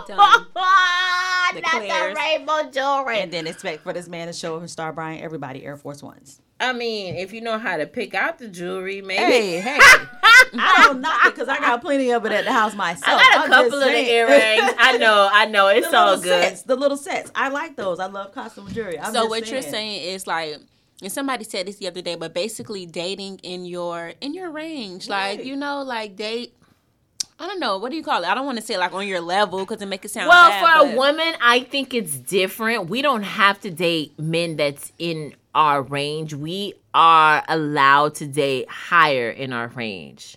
Done. 0.07 0.17
not 0.17 1.55
the 1.55 2.15
rainbow 2.17 2.71
jewelry. 2.71 3.21
and 3.21 3.33
then 3.33 3.47
expect 3.47 3.83
for 3.83 3.93
this 3.93 4.09
man 4.09 4.27
to 4.27 4.33
show 4.33 4.57
up 4.57 4.61
and 4.61 4.71
start 4.71 4.97
buying 4.97 5.23
everybody 5.23 5.65
Air 5.65 5.77
Force 5.77 6.03
Ones. 6.03 6.41
I 6.63 6.73
mean, 6.73 7.17
if 7.17 7.33
you 7.33 7.41
know 7.41 7.59
how 7.59 7.77
to 7.77 7.87
pick 7.87 8.15
out 8.15 8.39
the 8.39 8.49
jewelry, 8.49 9.03
maybe. 9.03 9.21
Hey, 9.21 9.61
hey. 9.61 9.79
I 10.55 10.85
don't 10.87 11.01
knock 11.01 11.27
it 11.27 11.35
because 11.35 11.49
I 11.49 11.59
got 11.59 11.81
plenty 11.81 12.13
of 12.13 12.25
it 12.25 12.33
at 12.33 12.45
the 12.45 12.53
house 12.53 12.75
myself. 12.75 13.21
I 13.21 13.25
got 13.25 13.35
a 13.35 13.43
I'm 13.45 13.49
couple 13.51 13.81
just 13.81 13.87
of 13.87 13.93
the 13.93 14.11
earrings. 14.11 14.75
I 14.79 14.97
know, 14.99 15.29
I 15.33 15.47
know. 15.47 15.69
It's 15.69 15.89
the 15.91 15.97
all 15.99 16.17
good. 16.17 16.45
Sets, 16.45 16.63
the 16.63 16.77
little 16.77 16.97
sets. 16.97 17.33
I 17.35 17.49
like 17.49 17.77
those. 17.77 17.99
I 17.99 18.07
love 18.07 18.33
costume 18.33 18.69
jewelry. 18.69 18.99
I'm 18.99 19.13
so 19.13 19.21
just 19.21 19.31
what 19.31 19.51
you're 19.51 19.63
saying 19.63 20.03
is 20.03 20.27
like 20.27 20.57
and 21.03 21.11
somebody 21.11 21.43
said 21.45 21.67
this 21.67 21.77
the 21.77 21.89
other 21.89 22.01
day 22.01 22.15
but 22.15 22.33
basically 22.33 22.87
dating 22.87 23.41
in 23.43 23.65
your 23.65 24.13
in 24.21 24.35
your 24.35 24.51
range 24.51 25.09
like 25.09 25.45
you 25.45 25.57
know 25.57 25.83
like 25.83 26.15
date 26.15 26.55
i 27.39 27.47
don't 27.47 27.61
know 27.61 27.79
what 27.79 27.91
do 27.91 27.97
you 27.97 28.03
call 28.05 28.23
it 28.23 28.29
i 28.29 28.35
don't 28.35 28.47
want 28.47 28.59
to 28.59 28.65
say 28.65 28.77
like 28.79 28.93
on 28.93 29.07
your 29.07 29.21
level 29.21 29.61
because 29.61 29.81
it 29.83 29.87
make 29.87 30.05
it 30.05 30.11
sound 30.11 30.29
Well, 30.29 30.49
bad, 30.51 30.61
for 30.89 30.93
a 30.93 30.97
woman, 30.97 31.35
I 31.41 31.61
think 31.61 31.93
it's 31.95 32.17
different. 32.17 32.89
We 32.89 33.03
don't 33.03 33.23
have 33.25 33.61
to 33.63 33.71
date 33.71 34.19
men 34.19 34.57
that's 34.57 34.93
in 34.99 35.35
our 35.55 35.83
range. 35.83 36.33
We 36.35 36.75
are 36.95 37.43
allowed 37.49 38.15
to 38.17 38.27
date 38.27 38.69
higher 38.71 39.29
in 39.31 39.53
our 39.53 39.69
range. 39.69 40.37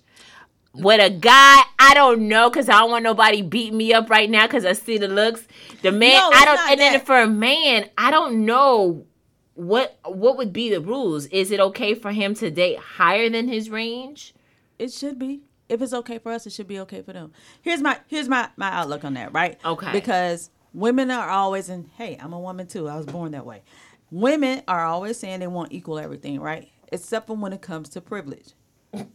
With 0.73 0.99
a 0.99 1.09
guy, 1.09 1.61
I 1.79 1.93
don't 1.93 2.27
know 2.27 2.49
because 2.49 2.67
I 2.67 2.79
don't 2.79 2.91
want 2.91 3.03
nobody 3.03 3.41
beating 3.41 3.77
me 3.77 3.93
up 3.93 4.09
right 4.09 4.29
now 4.29 4.45
because 4.45 4.65
I 4.65 4.73
see 4.73 4.97
the 4.97 5.07
looks. 5.07 5.47
The 5.83 5.91
man, 5.93 6.15
No, 6.19 6.31
I 6.33 6.43
don't. 6.45 6.55
not 6.55 6.71
And 6.71 6.79
then 6.81 6.99
for 6.99 7.17
a 7.21 7.27
man, 7.27 7.89
I 7.97 8.11
don't 8.11 8.45
know 8.45 9.05
what 9.53 9.97
what 10.03 10.37
would 10.37 10.51
be 10.51 10.69
the 10.69 10.81
rules. 10.81 11.27
Is 11.27 11.51
it 11.51 11.59
okay 11.61 11.93
for 11.93 12.11
him 12.11 12.33
to 12.35 12.51
date 12.51 12.77
higher 12.79 13.29
than 13.29 13.47
his 13.47 13.69
range? 13.69 14.33
it 14.77 14.91
should 14.91 15.17
be. 15.17 15.39
If 15.67 15.81
it's 15.81 15.93
okay 15.93 16.19
for 16.19 16.31
us, 16.31 16.45
it 16.45 16.51
should 16.51 16.67
be 16.67 16.79
okay 16.81 17.01
for 17.01 17.13
them. 17.13 17.31
Here's 17.61 17.81
my 17.81 17.99
here's 18.07 18.29
my 18.29 18.49
my 18.55 18.69
outlook 18.71 19.03
on 19.03 19.13
that, 19.15 19.33
right? 19.33 19.59
Okay. 19.65 19.91
Because 19.91 20.49
women 20.73 21.09
are 21.11 21.29
always 21.29 21.69
in. 21.69 21.89
Hey, 21.97 22.17
I'm 22.21 22.33
a 22.33 22.39
woman 22.39 22.67
too. 22.67 22.87
I 22.87 22.97
was 22.97 23.05
born 23.05 23.31
that 23.31 23.45
way. 23.45 23.63
Women 24.11 24.61
are 24.67 24.85
always 24.85 25.17
saying 25.17 25.39
they 25.39 25.47
want 25.47 25.73
equal 25.73 25.97
everything, 25.97 26.39
right? 26.39 26.69
Except 26.91 27.27
for 27.27 27.35
when 27.35 27.53
it 27.53 27.61
comes 27.61 27.89
to 27.89 28.01
privilege, 28.01 28.53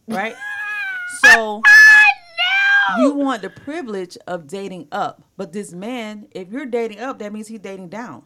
right? 0.07 0.35
so 1.21 1.61
you 2.99 3.13
want 3.13 3.41
the 3.41 3.49
privilege 3.49 4.17
of 4.27 4.47
dating 4.47 4.87
up, 4.91 5.23
but 5.37 5.53
this 5.53 5.71
man, 5.71 6.27
if 6.31 6.49
you're 6.51 6.65
dating 6.65 6.99
up, 6.99 7.19
that 7.19 7.31
means 7.31 7.47
he's 7.47 7.59
dating 7.59 7.89
down. 7.89 8.23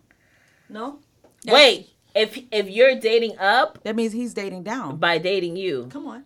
No, 0.67 0.99
Wait, 1.45 1.89
if 2.15 2.39
if 2.51 2.67
you're 2.69 2.99
dating 2.99 3.37
up 3.37 3.83
that 3.83 3.95
means 3.95 4.13
he's 4.13 4.33
dating 4.33 4.63
down. 4.63 4.97
by 4.97 5.17
dating 5.19 5.57
you, 5.57 5.87
Come 5.91 6.07
on. 6.07 6.25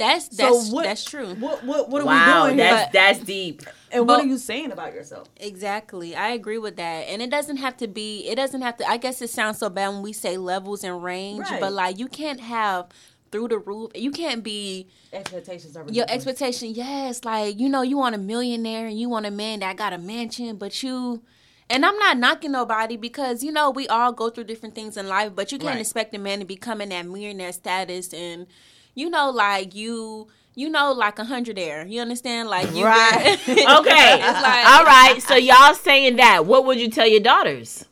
That's 0.00 0.28
that's 0.28 0.68
so 0.68 0.74
what, 0.74 0.84
that's 0.84 1.04
true 1.04 1.34
What 1.36 1.64
what 1.64 1.88
what 1.90 2.02
are 2.02 2.06
wow, 2.06 2.44
we 2.44 2.48
doing 2.48 2.56
that's 2.58 2.82
here? 2.82 2.90
that's 2.92 3.18
deep. 3.20 3.62
And 3.92 4.06
what 4.08 4.20
are 4.20 4.26
you 4.26 4.38
saying 4.38 4.72
about 4.72 4.94
yourself? 4.94 5.28
Exactly. 5.36 6.14
I 6.16 6.28
agree 6.30 6.58
with 6.58 6.76
that. 6.76 7.08
And 7.08 7.20
it 7.22 7.30
doesn't 7.30 7.58
have 7.58 7.76
to 7.78 7.88
be 7.88 8.26
it 8.28 8.36
doesn't 8.36 8.62
have 8.62 8.76
to 8.78 8.88
I 8.88 8.96
guess 8.96 9.20
it 9.22 9.30
sounds 9.30 9.58
so 9.58 9.68
bad 9.70 9.88
when 9.90 10.02
we 10.02 10.12
say 10.12 10.36
levels 10.36 10.84
and 10.84 11.02
range, 11.02 11.50
Right. 11.50 11.60
but 11.60 11.72
like 11.72 11.98
you 11.98 12.08
can't 12.08 12.40
have 12.40 12.86
through 13.32 13.48
the 13.48 13.58
roof. 13.58 13.90
You 13.94 14.10
can't 14.10 14.42
be 14.44 14.88
Expectations 15.12 15.76
are 15.76 15.84
your 15.88 16.06
expectation, 16.08 16.70
yes, 16.74 17.24
like 17.24 17.58
you 17.60 17.68
know, 17.68 17.82
you 17.82 17.96
want 17.98 18.14
a 18.14 18.18
millionaire 18.18 18.86
and 18.86 18.98
you 18.98 19.08
want 19.08 19.26
a 19.26 19.30
man 19.30 19.60
that 19.60 19.76
got 19.76 19.92
a 19.92 19.98
mansion, 19.98 20.56
but 20.56 20.82
you 20.82 21.22
and 21.68 21.86
I'm 21.86 21.96
not 21.98 22.18
knocking 22.18 22.52
nobody 22.52 22.96
because 22.96 23.42
you 23.44 23.52
know 23.52 23.70
we 23.70 23.88
all 23.88 24.12
go 24.12 24.30
through 24.30 24.44
different 24.44 24.74
things 24.76 24.96
in 24.96 25.08
life, 25.08 25.32
but 25.34 25.52
you 25.52 25.58
can't 25.58 25.74
Right. 25.74 25.80
expect 25.80 26.14
a 26.14 26.18
man 26.18 26.38
to 26.40 26.44
be 26.44 26.56
coming 26.56 26.92
at 26.92 27.06
millionaire 27.06 27.52
status 27.52 28.12
and 28.14 28.46
you 28.94 29.10
know 29.10 29.30
like 29.30 29.74
you 29.74 30.28
you 30.54 30.68
know 30.68 30.92
like 30.92 31.18
a 31.18 31.24
hundred 31.24 31.58
air. 31.58 31.86
You 31.86 32.00
understand? 32.00 32.48
Like 32.48 32.74
you 32.74 32.84
Right. 32.84 33.38
Okay, 33.48 33.48
It's 33.48 34.42
like- 34.42 34.66
all 34.66 34.84
right. 34.84 35.18
So 35.22 35.36
y'all 35.36 35.74
saying 35.74 36.16
that? 36.16 36.46
What 36.46 36.64
would 36.66 36.78
you 36.80 36.90
tell 36.90 37.06
your 37.06 37.20
daughters? 37.20 37.86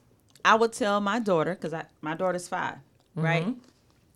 I 0.45 0.55
would 0.55 0.73
tell 0.73 1.01
my 1.01 1.19
daughter 1.21 1.55
because 1.55 1.73
I 1.75 1.85
my 2.01 2.15
daughter's 2.15 2.49
5 2.49 2.75
Mm-hmm. 2.75 3.21
right? 3.25 3.47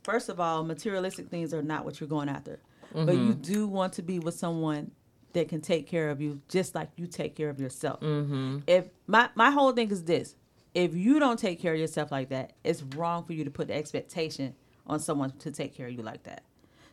First 0.05 0.28
of 0.28 0.39
all, 0.41 0.64
materialistic 0.64 1.28
things 1.28 1.53
are 1.55 1.62
not 1.62 1.85
what 1.85 2.01
you're 2.01 2.09
going 2.09 2.28
after, 2.28 2.59
but 2.93 3.07
Mm-hmm. 3.07 3.26
you 3.28 3.35
do 3.35 3.66
want 3.68 3.93
to 3.95 4.03
be 4.03 4.18
with 4.18 4.35
someone 4.35 4.91
that 5.33 5.49
can 5.49 5.61
take 5.62 5.87
care 5.87 6.11
of 6.11 6.20
you 6.20 6.41
just 6.49 6.74
like 6.74 6.91
you 6.97 7.07
take 7.07 7.35
care 7.37 7.49
of 7.49 7.59
yourself. 7.59 8.01
Mm-hmm. 8.01 8.59
If 8.66 8.89
my 9.07 9.30
my 9.35 9.51
whole 9.51 9.72
thing 9.72 9.91
is 9.91 10.05
this: 10.05 10.35
if 10.74 10.95
you 10.95 11.18
don't 11.18 11.39
take 11.39 11.61
care 11.61 11.72
of 11.74 11.80
yourself 11.80 12.11
like 12.12 12.28
that, 12.30 12.53
it's 12.64 12.83
wrong 12.83 13.24
for 13.24 13.33
you 13.33 13.45
to 13.45 13.51
put 13.51 13.68
the 13.68 13.74
expectation 13.74 14.55
on 14.87 14.99
someone 15.01 15.30
to 15.39 15.51
take 15.51 15.74
care 15.76 15.87
of 15.87 15.93
you 15.93 16.03
like 16.03 16.24
that. 16.24 16.43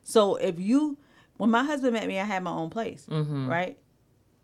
So 0.03 0.35
if 0.35 0.59
you, 0.59 0.97
when 1.37 1.49
my 1.51 1.63
husband 1.63 1.93
met 1.93 2.07
me, 2.07 2.19
I 2.19 2.23
had 2.23 2.43
my 2.43 2.51
own 2.51 2.69
place, 2.69 3.05
Mm-hmm. 3.09 3.47
right? 3.49 3.77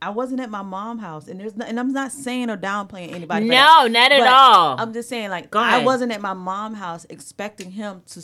I 0.01 0.09
wasn't 0.09 0.41
at 0.41 0.51
my 0.51 0.61
mom's 0.61 1.01
house, 1.01 1.27
and 1.27 1.39
there's 1.39 1.55
no, 1.55 1.65
and 1.65 1.79
I'm 1.79 1.91
not 1.91 2.11
saying 2.11 2.49
or 2.51 2.57
downplaying 2.57 3.13
anybody. 3.13 3.47
No, 3.47 3.55
that, 3.83 3.91
not 3.91 4.11
at 4.11 4.27
all. 4.27 4.75
I'm 4.79 4.93
just 4.93 5.09
saying, 5.09 5.29
like, 5.29 5.55
I 5.55 5.83
wasn't 5.83 6.11
at 6.11 6.21
my 6.21 6.33
mom's 6.33 6.77
house 6.77 7.05
expecting 7.09 7.71
him 7.71 8.03
to 8.07 8.21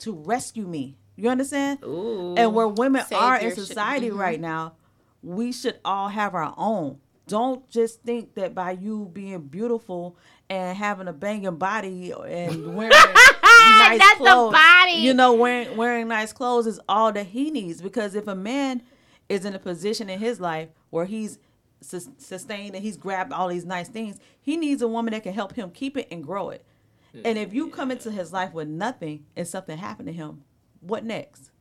to 0.00 0.12
rescue 0.12 0.66
me. 0.66 0.96
You 1.16 1.30
understand? 1.30 1.80
Ooh. 1.82 2.34
And 2.36 2.54
where 2.54 2.68
women 2.68 3.02
are 3.12 3.38
in 3.38 3.54
society 3.54 4.10
right 4.10 4.40
now, 4.40 4.74
we 5.22 5.50
should 5.50 5.78
all 5.84 6.08
have 6.08 6.34
our 6.34 6.54
own. 6.56 6.98
Don't 7.26 7.68
just 7.70 8.02
think 8.02 8.34
that 8.34 8.54
by 8.54 8.72
you 8.72 9.10
being 9.12 9.40
beautiful 9.42 10.16
and 10.50 10.76
having 10.76 11.08
a 11.08 11.12
banging 11.12 11.56
body 11.56 12.12
and 12.12 12.76
wearing 12.76 12.92
nice 13.64 13.98
That's 13.98 14.18
the 14.18 14.24
clothes, 14.24 14.52
body. 14.52 14.92
you 14.92 15.14
know, 15.14 15.32
wearing 15.34 15.76
wearing 15.76 16.08
nice 16.08 16.32
clothes 16.32 16.66
is 16.66 16.80
all 16.88 17.12
that 17.12 17.26
he 17.26 17.50
needs. 17.50 17.80
Because 17.82 18.14
if 18.14 18.26
a 18.28 18.34
man 18.34 18.82
is 19.28 19.44
in 19.44 19.54
a 19.54 19.58
position 19.58 20.08
in 20.10 20.18
his 20.18 20.40
life 20.40 20.68
where 20.90 21.04
he's 21.06 21.38
sus- 21.80 22.08
sustained 22.18 22.74
and 22.74 22.84
he's 22.84 22.96
grabbed 22.96 23.32
all 23.32 23.48
these 23.48 23.64
nice 23.64 23.88
things, 23.88 24.18
he 24.40 24.56
needs 24.56 24.82
a 24.82 24.88
woman 24.88 25.12
that 25.12 25.22
can 25.22 25.32
help 25.34 25.54
him 25.54 25.70
keep 25.70 25.96
it 25.96 26.08
and 26.10 26.22
grow 26.24 26.50
it. 26.50 26.64
And 27.24 27.38
if 27.38 27.54
you 27.54 27.68
come 27.70 27.92
into 27.92 28.10
his 28.10 28.32
life 28.32 28.52
with 28.52 28.66
nothing 28.66 29.24
and 29.36 29.46
something 29.46 29.78
happened 29.78 30.08
to 30.08 30.12
him, 30.12 30.42
what 30.80 31.04
next? 31.04 31.52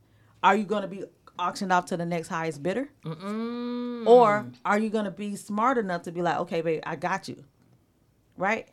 Are 0.42 0.56
you 0.56 0.64
going 0.64 0.82
to 0.82 0.88
be 0.88 1.04
auctioned 1.38 1.72
off 1.72 1.86
to 1.86 1.98
the 1.98 2.08
next 2.08 2.30
highest 2.30 2.64
bidder? 2.64 2.90
Or 4.08 4.48
are 4.66 4.80
you 4.80 4.90
going 4.90 5.06
to 5.06 5.12
be 5.12 5.36
smart 5.36 5.78
enough 5.78 6.02
to 6.04 6.12
be 6.12 6.22
like, 6.24 6.38
okay, 6.40 6.62
babe, 6.62 6.82
I 6.86 6.96
got 6.96 7.28
you? 7.28 7.44
Right? 8.38 8.68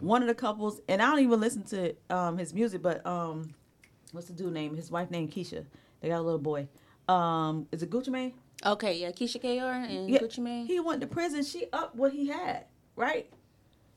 One 0.00 0.22
of 0.22 0.28
the 0.28 0.34
couples, 0.34 0.80
and 0.88 1.00
I 1.00 1.10
don't 1.10 1.20
even 1.20 1.40
listen 1.40 1.62
to 1.64 1.94
um, 2.10 2.38
his 2.38 2.52
music, 2.52 2.82
but 2.82 3.06
um, 3.06 3.54
what's 4.12 4.26
the 4.26 4.32
dude 4.32 4.52
name? 4.52 4.74
His 4.74 4.90
wife 4.90 5.10
named 5.10 5.30
Keyshia. 5.32 5.64
They 6.00 6.08
got 6.08 6.18
a 6.18 6.22
little 6.22 6.38
boy. 6.40 6.68
Um, 7.08 7.66
is 7.70 7.82
it 7.82 7.90
Gucci 7.90 8.08
Mane? 8.08 8.34
Okay, 8.64 8.98
yeah, 8.98 9.10
Keyshia 9.10 9.40
Kr 9.40 9.64
and 9.64 10.08
Yeah, 10.10 10.18
Gucci 10.18 10.38
Mane. 10.38 10.66
He 10.66 10.80
went 10.80 11.00
to 11.02 11.06
prison. 11.06 11.44
She 11.44 11.66
upped 11.72 11.94
what 11.94 12.12
he 12.12 12.28
had, 12.28 12.64
right? 12.96 13.30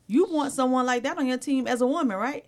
You 0.08 0.26
want 0.26 0.54
someone 0.54 0.86
like 0.86 1.04
that 1.04 1.18
on 1.18 1.26
your 1.26 1.38
team 1.38 1.68
as 1.68 1.82
a 1.82 1.88
woman, 1.88 2.18
right? 2.18 2.46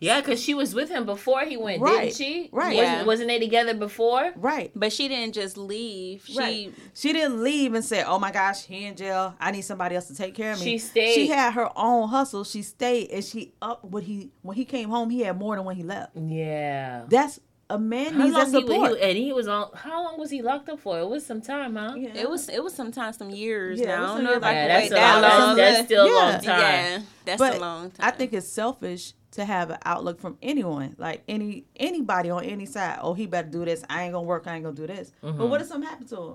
Yeah, 0.00 0.20
because 0.20 0.42
she 0.42 0.54
was 0.54 0.74
with 0.74 0.88
him 0.88 1.04
before 1.06 1.40
he 1.44 1.56
went, 1.56 1.80
Right, 1.80 2.02
didn't 2.04 2.16
she? 2.16 2.48
right. 2.52 2.76
Wasn't, 2.76 2.98
Yeah. 2.98 3.02
wasn't 3.04 3.28
they 3.28 3.38
together 3.38 3.74
before? 3.74 4.32
Right. 4.36 4.70
But 4.74 4.92
she 4.92 5.08
didn't 5.08 5.34
just 5.34 5.56
leave. 5.56 6.24
She 6.26 6.38
Right. 6.38 6.72
She 6.94 7.12
didn't 7.12 7.42
leave 7.42 7.74
and 7.74 7.84
say, 7.84 8.02
"Oh 8.04 8.18
my 8.18 8.30
gosh, 8.30 8.64
he 8.66 8.84
in 8.84 8.96
jail. 8.96 9.34
I 9.40 9.50
need 9.50 9.62
somebody 9.62 9.94
else 9.96 10.06
to 10.08 10.14
take 10.14 10.34
care 10.34 10.52
of 10.52 10.58
me." 10.58 10.64
She 10.64 10.78
stayed. 10.78 11.14
She 11.14 11.28
had 11.28 11.52
her 11.54 11.70
own 11.76 12.08
hustle. 12.08 12.44
She 12.44 12.62
stayed 12.62 13.10
and 13.10 13.24
she 13.24 13.52
up 13.62 13.84
what 13.84 14.02
he 14.04 14.30
when 14.42 14.56
he 14.56 14.64
came 14.64 14.88
home. 14.90 15.10
He 15.10 15.20
had 15.20 15.38
more 15.38 15.56
than 15.56 15.64
when 15.64 15.76
he 15.76 15.82
left. 15.82 16.16
Yeah. 16.16 17.04
That's 17.08 17.40
a 17.74 17.78
man 17.78 18.12
How 18.14 18.24
needs 18.24 18.34
that 18.36 18.48
long 18.52 18.52
he, 18.54 18.60
support. 18.68 18.90
was- 18.90 18.98
he, 19.00 19.04
and 19.08 19.16
he 19.18 19.32
was 19.32 19.48
on? 19.48 19.70
How 19.74 20.04
long 20.04 20.18
was 20.18 20.30
he 20.30 20.42
locked 20.42 20.68
up 20.68 20.78
for? 20.80 20.98
It 21.00 21.08
was 21.08 21.24
some 21.24 21.40
time, 21.40 21.74
huh? 21.76 21.94
Yeah. 21.96 22.10
it 22.14 22.28
was 22.28 22.48
it 22.48 22.62
was 22.62 22.74
sometimes 22.74 23.16
some 23.16 23.30
years 23.30 23.80
Yeah, 23.80 23.86
now. 23.86 24.04
I 24.04 24.06
don't 24.08 24.24
know 24.24 24.30
years. 24.30 24.36
if 24.38 24.44
I 24.44 24.52
Yeah, 24.52 24.60
can 24.60 24.68
that's 24.68 24.82
wait 24.82 24.90
a 24.90 24.94
that 25.00 25.22
long. 25.22 25.46
long. 25.48 25.56
That's 25.56 25.84
still 25.86 26.04
a 26.04 26.08
Yeah. 26.08 26.14
long 26.14 26.32
time. 26.42 26.60
Yeah, 26.60 26.98
that's 27.24 27.38
but 27.38 27.54
a 27.56 27.60
long 27.60 27.90
time. 27.90 28.06
I 28.06 28.10
think 28.10 28.32
it's 28.32 28.46
selfish 28.48 29.14
to 29.32 29.44
have 29.46 29.70
an 29.70 29.78
outlook 29.86 30.20
from 30.20 30.36
anyone, 30.42 30.94
like 30.98 31.22
any 31.26 31.64
anybody 31.76 32.28
on 32.30 32.44
any 32.44 32.66
side. 32.66 32.98
Oh, 33.00 33.14
he 33.14 33.26
better 33.26 33.48
do 33.48 33.64
this. 33.64 33.82
I 33.88 34.02
ain't 34.04 34.12
gonna 34.12 34.26
work. 34.26 34.46
I 34.46 34.54
ain't 34.56 34.64
gonna 34.64 34.76
do 34.76 34.86
this. 34.86 35.12
Mm-hmm. 35.24 35.38
But 35.38 35.46
what 35.46 35.60
if 35.62 35.68
something 35.68 35.88
happened 35.88 36.08
to 36.10 36.16
him? 36.16 36.34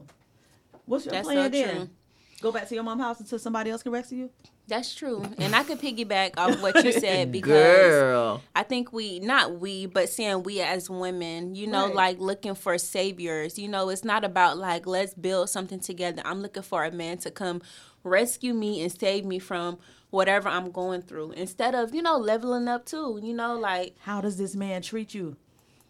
What's 0.86 1.06
your 1.06 1.12
That's 1.14 1.28
plan 1.28 1.38
so 1.44 1.50
then? 1.50 1.76
true. 1.76 1.90
Go 2.42 2.52
back 2.52 2.68
to 2.70 2.74
your 2.76 2.84
mom's 2.84 3.02
house 3.04 3.20
until 3.20 3.38
somebody 3.40 3.70
else 3.70 3.84
can 3.84 3.92
rescue 3.92 4.18
you. 4.18 4.30
That's 4.68 4.94
true. 4.94 5.24
And 5.38 5.56
I 5.56 5.64
could 5.64 5.80
piggyback 5.80 6.34
off 6.38 6.62
what 6.62 6.84
you 6.84 6.92
said 7.00 7.32
because 7.32 7.52
Girl. 7.92 8.42
I 8.56 8.64
think 8.64 8.92
we, 8.92 9.20
not 9.20 9.60
we, 9.60 9.86
but 9.86 10.10
seeing 10.10 10.44
we 10.44 10.60
as 10.62 10.90
women, 10.90 11.56
you 11.56 11.68
know, 11.68 11.86
Right. 11.88 11.96
like 11.96 12.20
looking 12.20 12.54
for 12.56 12.78
saviors. 12.78 13.58
You 13.58 13.70
know, 13.70 13.88
it's 13.90 14.04
not 14.04 14.26
about 14.26 14.58
like, 14.58 14.86
let's 14.86 15.14
build 15.14 15.50
something 15.50 15.80
together. 15.80 16.22
I'm 16.26 16.42
looking 16.42 16.64
for 16.64 16.84
a 16.84 16.92
man 16.92 17.18
to 17.20 17.32
come 17.32 17.62
rescue 18.04 18.54
me 18.54 18.82
and 18.82 18.92
save 18.92 19.24
me 19.26 19.40
from 19.40 19.78
whatever 20.10 20.50
I'm 20.50 20.72
going 20.72 21.02
through 21.02 21.32
instead 21.32 21.74
of, 21.76 21.96
you 21.96 22.02
know, 22.02 22.18
leveling 22.18 22.68
up 22.68 22.86
too. 22.86 23.20
You 23.24 23.34
know, 23.34 23.58
like, 23.58 23.96
How 24.02 24.20
does 24.22 24.38
this 24.38 24.56
man 24.56 24.82
treat 24.82 25.14
you? 25.14 25.38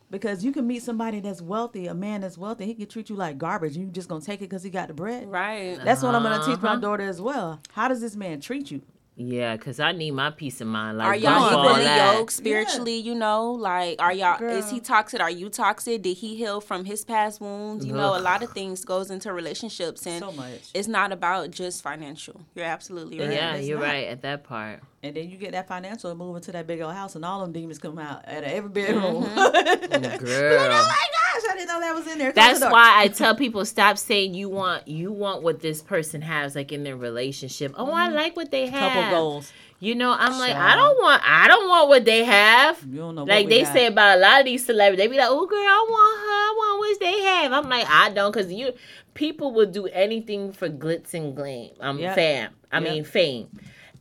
Because 0.10 0.43
you 0.45 0.53
can 0.53 0.66
meet 0.66 0.84
somebody 0.84 1.20
that's 1.20 1.41
wealthy, 1.41 1.88
a 1.88 1.93
man 1.93 2.22
that's 2.22 2.38
wealthy, 2.38 2.66
he 2.66 2.74
can 2.74 2.88
treat 2.88 3.10
you 3.10 3.16
like 3.18 3.38
garbage. 3.38 3.76
You 3.76 3.88
just 3.88 4.08
gonna 4.08 4.22
take 4.22 4.39
it 4.39 4.49
because 4.49 4.64
he 4.64 4.70
got 4.70 4.88
the 4.88 4.93
bread. 4.93 5.30
right. 5.30 5.78
That's 5.84 6.01
what 6.01 6.16
I'm 6.16 6.24
gonna 6.24 6.38
teach 6.45 6.55
Uh-huh. 6.64 6.76
my 6.76 6.80
daughter 6.82 7.03
as 7.03 7.20
well. 7.22 7.60
How 7.74 7.88
does 7.89 7.99
this 7.99 8.16
man 8.16 8.39
treat 8.39 8.72
you? 8.72 8.82
Yeah, 9.20 9.57
because 9.57 9.80
I 9.80 9.93
need 9.93 10.11
my 10.11 10.30
peace 10.30 10.61
of 10.61 10.68
mind. 10.68 10.99
Like, 10.99 11.07
Are 11.07 11.15
y'all 11.15 11.39
bump 11.39 11.53
all 11.57 11.65
equally 11.70 11.84
that. 11.86 12.15
yoked 12.18 12.32
spiritually? 12.32 12.97
You 12.97 13.15
know, 13.15 13.51
like 13.51 13.99
are 13.99 14.13
y'all? 14.13 14.39
Is 14.43 14.70
he 14.70 14.80
toxic? 14.80 15.20
Are 15.20 15.32
you 15.32 15.49
toxic? 15.49 16.03
Did 16.03 16.18
he 16.18 16.36
heal 16.36 16.61
from 16.61 16.86
his 16.86 17.03
past 17.03 17.41
wounds? 17.41 17.84
You 17.84 17.93
know, 17.93 18.15
a 18.15 18.22
lot 18.22 18.43
of 18.43 18.51
things 18.51 18.86
goes 18.86 19.09
into 19.09 19.34
relationships, 19.34 20.05
and 20.05 20.20
So 20.20 20.32
much. 20.34 20.70
it's 20.76 20.88
not 20.88 21.11
about 21.11 21.49
just 21.49 21.82
financial. 21.82 22.41
You're 22.53 22.65
absolutely 22.65 23.20
right. 23.20 23.32
Yeah, 23.32 23.55
It's 23.55 23.68
you're 23.68 23.80
not. 23.80 23.86
right 23.88 24.07
at 24.07 24.22
that 24.22 24.43
part. 24.43 24.82
And 25.01 25.15
then 25.15 25.30
you 25.32 25.38
get 25.38 25.51
that 25.53 25.68
financial 25.68 26.09
and 26.11 26.20
move 26.20 26.36
into 26.36 26.51
that 26.51 26.68
big 26.68 26.82
old 26.82 26.93
house, 26.93 27.15
and 27.15 27.26
all 27.26 27.41
them 27.41 27.51
demons 27.51 27.80
come 27.80 27.97
out 27.97 28.24
at 28.26 28.43
every 28.43 28.70
bedroom. 28.70 29.24
Mm-hmm. 29.24 30.18
Girl. 30.26 30.88
my 31.58 31.66
gosh, 31.66 31.70
I 31.76 31.80
didn't 31.80 31.82
know 31.82 31.88
that 31.88 31.95
was 31.95 32.08
in 32.14 32.18
there. 32.20 32.32
Close 32.32 32.45
That's 32.45 32.60
the 32.60 32.70
why 32.70 32.93
I 32.97 33.08
tell 33.22 33.36
people 33.36 33.66
stop 33.66 33.97
saying 33.97 34.34
you 34.34 34.49
want 34.49 34.88
you 34.88 35.12
want 35.12 35.43
what 35.43 35.60
this 35.62 35.82
person 35.82 36.22
has 36.22 36.55
like 36.55 36.72
in 36.72 36.84
their 36.84 36.95
relationship. 36.97 37.74
Oh, 37.78 37.91
I 37.91 38.10
like 38.10 38.36
what 38.36 38.51
they 38.51 38.68
have. 38.68 38.91
Mm-hmm. 38.91 38.99
couple 39.01 39.18
goals. 39.18 39.51
You 39.80 39.93
know, 39.93 40.12
I'm 40.18 40.39
like, 40.39 40.55
I 40.55 40.76
don't 40.76 40.97
want 40.97 41.22
I 41.24 41.47
don't 41.47 41.68
want 41.70 41.89
what 41.89 42.05
they 42.05 42.24
have. 42.24 42.84
You 42.89 42.97
don't 42.97 43.16
know 43.16 43.22
what 43.24 43.30
Like 43.30 43.45
we 43.45 43.53
they 43.53 43.64
got. 43.64 43.74
say 43.74 43.86
about 43.86 44.18
a 44.18 44.22
lot 44.22 44.39
of 44.39 44.45
these 44.45 44.66
celebrities, 44.66 45.03
they 45.03 45.08
be 45.08 45.18
like, 45.18 45.28
"Oh, 45.30 45.45
girl, 45.45 45.60
I 45.60 45.86
want 45.89 46.20
her. 46.20 46.26
I 46.32 46.53
want 46.58 46.80
what 46.80 46.99
they 46.99 47.22
have." 47.22 47.51
I'm 47.53 47.70
like, 47.70 47.88
I 47.88 48.10
don't, 48.10 48.32
because 48.32 48.51
you 48.51 48.74
people 49.14 49.53
will 49.53 49.70
do 49.70 49.86
anything 49.88 50.51
for 50.51 50.68
glitz 50.70 51.14
and 51.14 51.36
gleam. 51.36 51.72
I'm 51.80 51.99
Yep. 51.99 52.16
fam. 52.16 52.55
I 52.72 52.80
Yep. 52.80 52.84
mean 52.91 53.03
fame, 53.03 53.49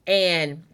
and 0.07 0.65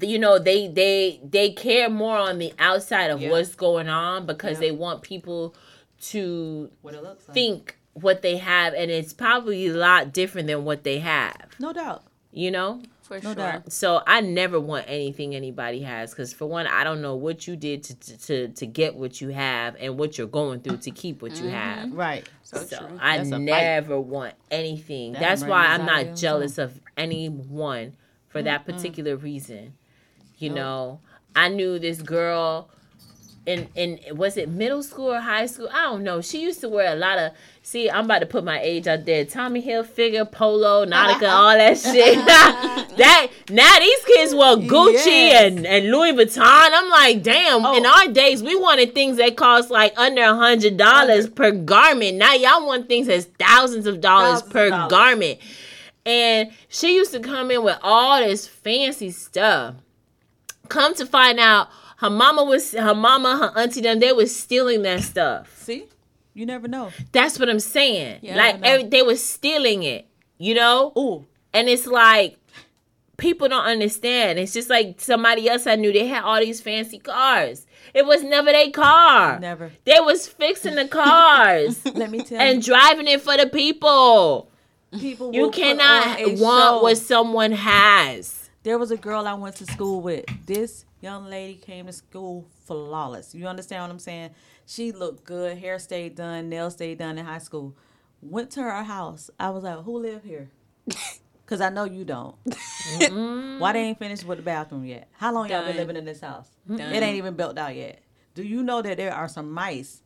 you 0.00 0.18
know 0.18 0.38
they 0.38 0.68
they 0.68 1.20
they 1.22 1.50
care 1.50 1.90
more 1.90 2.16
on 2.16 2.38
the 2.38 2.52
outside 2.58 3.10
of 3.10 3.20
Yeah. 3.20 3.30
what's 3.30 3.54
going 3.54 3.88
on 3.88 4.24
because 4.24 4.52
Yeah. 4.54 4.68
they 4.68 4.72
want 4.72 5.02
people 5.02 5.54
to 6.02 6.70
What 6.82 6.94
it 6.94 7.02
looks 7.02 7.28
like. 7.28 7.34
think 7.34 7.78
what 7.94 8.22
they 8.22 8.36
have, 8.38 8.74
and 8.74 8.90
it's 8.90 9.12
probably 9.12 9.68
a 9.68 9.74
lot 9.74 10.12
different 10.12 10.48
than 10.48 10.64
what 10.64 10.84
they 10.84 10.98
have. 10.98 11.36
No 11.58 11.72
doubt. 11.72 12.02
You 12.32 12.50
know. 12.50 12.82
For 13.02 13.16
No 13.16 13.20
sure. 13.20 13.34
doubt. 13.34 13.70
So 13.72 14.00
I 14.06 14.22
never 14.22 14.58
want 14.58 14.86
anything 14.88 15.34
anybody 15.34 15.82
has 15.82 16.10
because 16.10 16.32
for 16.32 16.46
one, 16.46 16.66
I 16.66 16.84
don't 16.84 17.02
know 17.02 17.14
what 17.14 17.46
you 17.46 17.54
did 17.54 17.84
to, 17.84 17.94
to 17.94 18.18
to 18.26 18.48
to 18.48 18.66
get 18.66 18.94
what 18.94 19.20
you 19.20 19.28
have 19.28 19.76
and 19.78 19.98
what 19.98 20.16
you're 20.16 20.26
going 20.26 20.60
through 20.60 20.78
to 20.78 20.90
keep 20.90 21.20
what 21.20 21.32
you 21.32 21.44
mm-hmm. 21.44 21.50
have. 21.50 21.92
Right. 21.92 22.26
So, 22.42 22.64
So 22.64 22.78
true. 22.78 22.98
I 23.00 23.18
That's 23.18 23.28
fight. 23.28 23.40
never 23.40 24.00
want 24.00 24.34
anything. 24.50 25.12
That 25.12 25.20
That's 25.20 25.44
why 25.44 25.66
I'm 25.66 25.84
not 25.84 26.06
on 26.06 26.16
jealous 26.16 26.56
of 26.56 26.80
anyone 26.96 27.94
for 28.28 28.42
that 28.42 28.64
particular 28.64 29.16
reason. 29.16 29.74
You 30.38 30.50
know, 30.50 31.00
I 31.36 31.48
knew 31.48 31.78
this 31.78 32.00
girl 32.02 32.70
in 33.46 33.68
in 33.74 34.00
was 34.16 34.36
it 34.36 34.48
middle 34.48 34.82
school 34.82 35.12
or 35.12 35.20
high 35.20 35.46
school? 35.46 35.68
I 35.72 35.82
don't 35.84 36.02
know. 36.02 36.20
She 36.22 36.40
used 36.40 36.60
to 36.62 36.68
wear 36.68 36.92
a 36.92 36.96
lot 36.96 37.18
of. 37.18 37.32
See, 37.62 37.90
I'm 37.90 38.04
about 38.06 38.18
to 38.20 38.26
put 38.26 38.44
my 38.44 38.60
age 38.60 38.86
out 38.86 39.04
there. 39.06 39.24
Tommy 39.24 39.62
Hilfiger, 39.62 40.30
Polo, 40.30 40.84
Nautica, 40.86 41.28
all 41.30 41.56
that 41.56 41.78
shit. 41.78 42.14
that 42.26 43.28
now 43.50 43.78
these 43.78 44.04
kids 44.04 44.34
wear 44.34 44.56
Gucci 44.56 45.06
Yes. 45.06 45.52
and 45.52 45.66
and 45.66 45.90
Louis 45.90 46.12
Vuitton. 46.12 46.40
I'm 46.72 46.88
like, 46.90 47.22
damn. 47.22 47.64
Oh. 47.64 47.76
In 47.76 47.84
Oh. 47.86 47.90
our 48.06 48.12
days, 48.12 48.42
we 48.42 48.54
wanted 48.56 48.94
things 48.94 49.16
that 49.18 49.36
cost 49.36 49.70
like 49.70 49.92
under 49.98 50.22
a 50.22 50.34
hundred 50.34 50.76
dollars 50.76 51.28
per 51.28 51.50
garment. 51.52 52.16
Now 52.16 52.34
y'all 52.34 52.66
want 52.66 52.88
things 52.88 53.06
that's 53.08 53.26
thousands 53.38 53.86
of 53.86 54.00
dollars 54.00 54.40
Thousands 54.40 54.52
per 54.52 54.70
dollars. 54.70 54.90
garment. 54.90 55.38
And 56.06 56.50
she 56.68 56.94
used 56.96 57.12
to 57.12 57.20
come 57.20 57.50
in 57.50 57.62
with 57.64 57.78
all 57.82 58.20
this 58.20 58.46
fancy 58.46 59.10
stuff. 59.10 59.76
Come 60.68 60.94
to 60.96 61.06
find 61.06 61.38
out, 61.40 61.68
her 61.98 62.10
mama 62.10 62.44
was 62.44 62.72
her 62.72 62.94
mama, 62.94 63.36
her 63.36 63.60
auntie, 63.60 63.80
them 63.80 64.00
they 64.00 64.12
was 64.12 64.34
stealing 64.34 64.82
that 64.82 65.02
stuff. 65.02 65.62
See, 65.62 65.86
you 66.34 66.46
never 66.46 66.68
know. 66.68 66.90
That's 67.12 67.38
what 67.38 67.48
I'm 67.48 67.60
saying. 67.60 68.20
Yeah, 68.22 68.36
like 68.36 68.60
every, 68.62 68.88
they 68.88 69.02
was 69.02 69.24
stealing 69.24 69.82
it, 69.82 70.06
you 70.38 70.54
know. 70.54 70.92
Ooh, 70.98 71.26
And 71.52 71.68
it's 71.68 71.86
like 71.86 72.38
people 73.16 73.48
don't 73.48 73.64
understand. 73.64 74.38
It's 74.38 74.52
just 74.52 74.68
like 74.70 75.00
somebody 75.00 75.48
else 75.48 75.66
I 75.66 75.76
knew. 75.76 75.92
They 75.92 76.06
had 76.06 76.24
all 76.24 76.40
these 76.40 76.60
fancy 76.60 76.98
cars. 76.98 77.66
It 77.92 78.04
was 78.04 78.24
never 78.24 78.50
their 78.50 78.70
car. 78.70 79.38
never. 79.38 79.70
They 79.84 80.00
was 80.00 80.26
fixing 80.26 80.74
the 80.74 80.88
cars 80.88 81.84
Let 81.94 82.10
me 82.10 82.22
tell 82.24 82.40
and 82.40 82.60
driving 82.62 83.06
it 83.06 83.20
for 83.20 83.36
the 83.36 83.46
people. 83.46 84.50
you, 84.90 84.98
people. 85.10 85.32
You 85.34 85.50
cannot 85.50 86.18
want 86.18 86.38
show. 86.40 86.82
what 86.82 86.98
someone 86.98 87.52
has. 87.52 88.50
There 88.64 88.78
was 88.78 88.90
a 88.90 88.96
girl 88.96 89.26
I 89.28 89.34
went 89.34 89.56
to 89.56 89.66
school 89.66 90.00
with. 90.00 90.24
This 90.46 90.84
young 91.04 91.26
lady 91.26 91.54
came 91.54 91.84
to 91.86 91.92
school 91.92 92.48
flawless. 92.64 93.34
You 93.34 93.46
understand 93.46 93.82
what 93.82 93.90
I'm 93.90 93.98
saying? 93.98 94.30
She 94.66 94.90
looked 94.90 95.24
good, 95.24 95.58
hair 95.58 95.78
stayed 95.78 96.14
done, 96.16 96.48
nails 96.48 96.72
stayed 96.72 96.98
done 96.98 97.18
in 97.18 97.26
high 97.26 97.38
school. 97.38 97.76
Went 98.22 98.50
to 98.52 98.62
her 98.62 98.82
house. 98.82 99.30
I 99.38 99.50
was 99.50 99.62
like, 99.62 99.80
"Who 99.84 99.98
live 99.98 100.24
here?" 100.24 100.48
Cause 101.46 101.60
I 101.60 101.68
know 101.68 101.84
you 101.84 102.06
don't. 102.06 102.34
Why 103.60 103.72
they 103.74 103.80
ain't 103.80 103.98
finished 103.98 104.24
with 104.24 104.38
the 104.38 104.42
bathroom 104.42 104.86
yet? 104.86 105.08
How 105.12 105.30
long 105.30 105.50
y'all 105.50 105.66
been 105.66 105.76
living 105.76 105.96
in 105.96 106.06
this 106.06 106.22
house? 106.22 106.48
Done. 106.66 106.80
It 106.80 107.02
ain't 107.02 107.18
even 107.18 107.34
built 107.34 107.58
out 107.58 107.76
yet. 107.76 108.00
Do 108.34 108.42
you 108.42 108.62
know 108.62 108.80
that 108.80 108.96
there 108.96 109.12
are 109.12 109.28
some 109.28 109.52
mice 109.52 110.00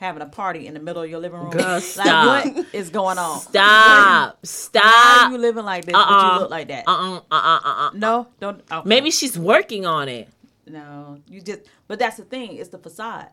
having 0.00 0.22
a 0.22 0.26
party 0.26 0.66
in 0.66 0.74
the 0.74 0.80
middle 0.80 1.02
of 1.02 1.10
your 1.10 1.20
living 1.20 1.38
room. 1.38 1.50
Girl, 1.50 1.80
like 1.96 2.56
what 2.56 2.66
is 2.72 2.88
going 2.88 3.18
on? 3.18 3.38
Stop. 3.40 3.52
Why 3.52 4.32
Stop. 4.42 5.28
are 5.28 5.30
you 5.30 5.38
living 5.38 5.64
like 5.64 5.84
this? 5.84 5.92
But 5.92 6.00
Uh-uh. 6.08 6.34
you 6.34 6.40
look 6.40 6.50
like 6.50 6.68
that. 6.68 6.84
Uh-uh, 6.88 7.20
uh-uh, 7.30 7.60
uh-uh. 7.64 7.90
No, 7.94 8.26
don't. 8.40 8.62
okay. 8.72 8.88
Maybe 8.88 9.10
she's 9.10 9.38
working 9.38 9.84
on 9.86 10.08
it. 10.08 10.28
No, 10.72 11.18
you 11.28 11.40
just. 11.40 11.60
But 11.88 11.98
that's 11.98 12.16
the 12.16 12.24
thing. 12.24 12.56
It's 12.56 12.70
the 12.70 12.78
facade. 12.78 13.28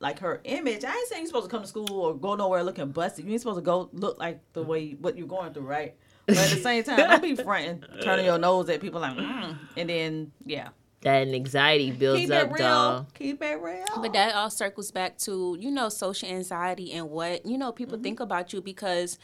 Like 0.00 0.18
her 0.20 0.40
image. 0.44 0.82
I 0.84 0.92
ain't 0.94 1.08
saying 1.08 1.22
you're 1.22 1.26
supposed 1.28 1.46
to 1.46 1.50
come 1.50 1.62
to 1.62 1.68
school 1.68 1.92
or 1.92 2.14
go 2.14 2.34
nowhere 2.34 2.62
looking 2.62 2.90
busted. 2.90 3.24
You 3.26 3.32
ain't 3.32 3.40
supposed 3.42 3.58
to 3.58 3.62
go 3.62 3.90
look 3.92 4.18
like 4.18 4.40
the 4.54 4.62
way 4.62 4.92
what 4.98 5.18
you're 5.18 5.26
going 5.28 5.52
through, 5.52 5.66
right? 5.66 5.94
But 6.26 6.38
at 6.38 6.50
the 6.50 6.56
same 6.62 6.82
time, 6.84 6.96
don't 6.96 7.22
be 7.22 7.34
fronting, 7.36 7.84
turning 8.02 8.24
your 8.24 8.38
nose 8.38 8.68
at 8.70 8.80
people 8.80 9.00
like, 9.00 9.16
mm, 9.16 9.58
and 9.76 9.90
then 9.90 10.32
yeah, 10.46 10.68
That 11.02 11.28
anxiety 11.28 11.90
builds 11.90 12.20
keep 12.22 12.30
up, 12.30 12.48
it 12.48 12.52
real. 12.52 12.56
dog. 12.58 13.14
Keep 13.14 13.42
it 13.42 13.60
real. 13.60 13.84
But 14.00 14.12
that 14.14 14.34
all 14.34 14.48
circles 14.48 14.90
back 14.90 15.18
to, 15.18 15.56
you 15.60 15.70
know, 15.70 15.88
social 15.90 16.28
anxiety 16.30 16.92
and 16.92 17.10
what, 17.10 17.44
you 17.44 17.58
know, 17.58 17.70
people 17.72 17.98
think 17.98 18.20
about 18.20 18.52
you 18.54 18.62
because 18.62 19.18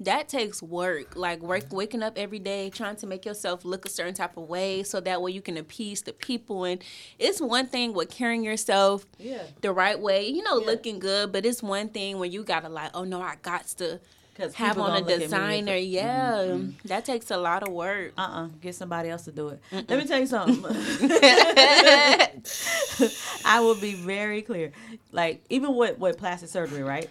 that 0.00 0.28
takes 0.28 0.62
work. 0.62 1.14
Like 1.16 1.40
work 1.40 1.72
waking 1.72 2.02
up 2.02 2.16
every 2.18 2.38
day 2.38 2.70
trying 2.70 2.96
to 2.96 3.06
make 3.06 3.24
yourself 3.26 3.64
look 3.64 3.84
a 3.84 3.90
certain 3.90 4.14
type 4.14 4.36
of 4.36 4.48
way 4.48 4.82
so 4.82 5.00
that 5.00 5.20
way 5.22 5.30
you 5.32 5.42
can 5.42 5.56
appease 5.56 6.02
the 6.02 6.12
people 6.12 6.64
and 6.64 6.82
it's 7.18 7.40
one 7.40 7.66
thing 7.66 7.92
with 7.92 8.10
carrying 8.10 8.42
yourself 8.42 9.06
Yeah. 9.18 9.42
the 9.60 9.72
right 9.72 9.98
way, 10.00 10.28
you 10.28 10.42
know, 10.42 10.58
Yeah. 10.60 10.66
looking 10.66 10.98
good, 10.98 11.32
but 11.32 11.44
it's 11.46 11.62
one 11.62 11.88
thing 11.90 12.18
when 12.18 12.32
you 12.32 12.42
gotta 12.44 12.68
like, 12.68 12.90
oh 12.94 13.04
no, 13.04 13.20
I 13.20 13.36
got 13.42 13.66
to 13.78 14.00
have 14.54 14.78
on 14.78 14.90
a 14.90 14.92
gonna 14.92 15.00
look 15.00 15.10
at 15.10 15.18
me 15.18 15.24
designer. 15.24 15.76
Yeah. 15.76 16.32
Mm-hmm. 16.32 16.62
Mm-hmm. 16.62 16.88
That 16.88 17.04
takes 17.04 17.30
a 17.30 17.36
lot 17.36 17.62
of 17.62 17.72
work. 17.74 18.12
uh-uh 18.16 18.48
get 18.62 18.74
somebody 18.74 19.10
else 19.10 19.24
to 19.26 19.32
do 19.32 19.48
it 19.50 19.60
let 19.70 19.90
me 19.98 20.06
tell 20.06 20.18
you 20.18 20.26
something 20.26 20.64
i 23.44 23.60
will 23.60 23.74
be 23.74 23.94
very 23.94 24.40
clear 24.42 24.72
like 25.12 25.42
even 25.50 25.74
with 25.76 25.98
with 25.98 26.16
plastic 26.16 26.48
surgery 26.48 26.82
right 26.82 27.10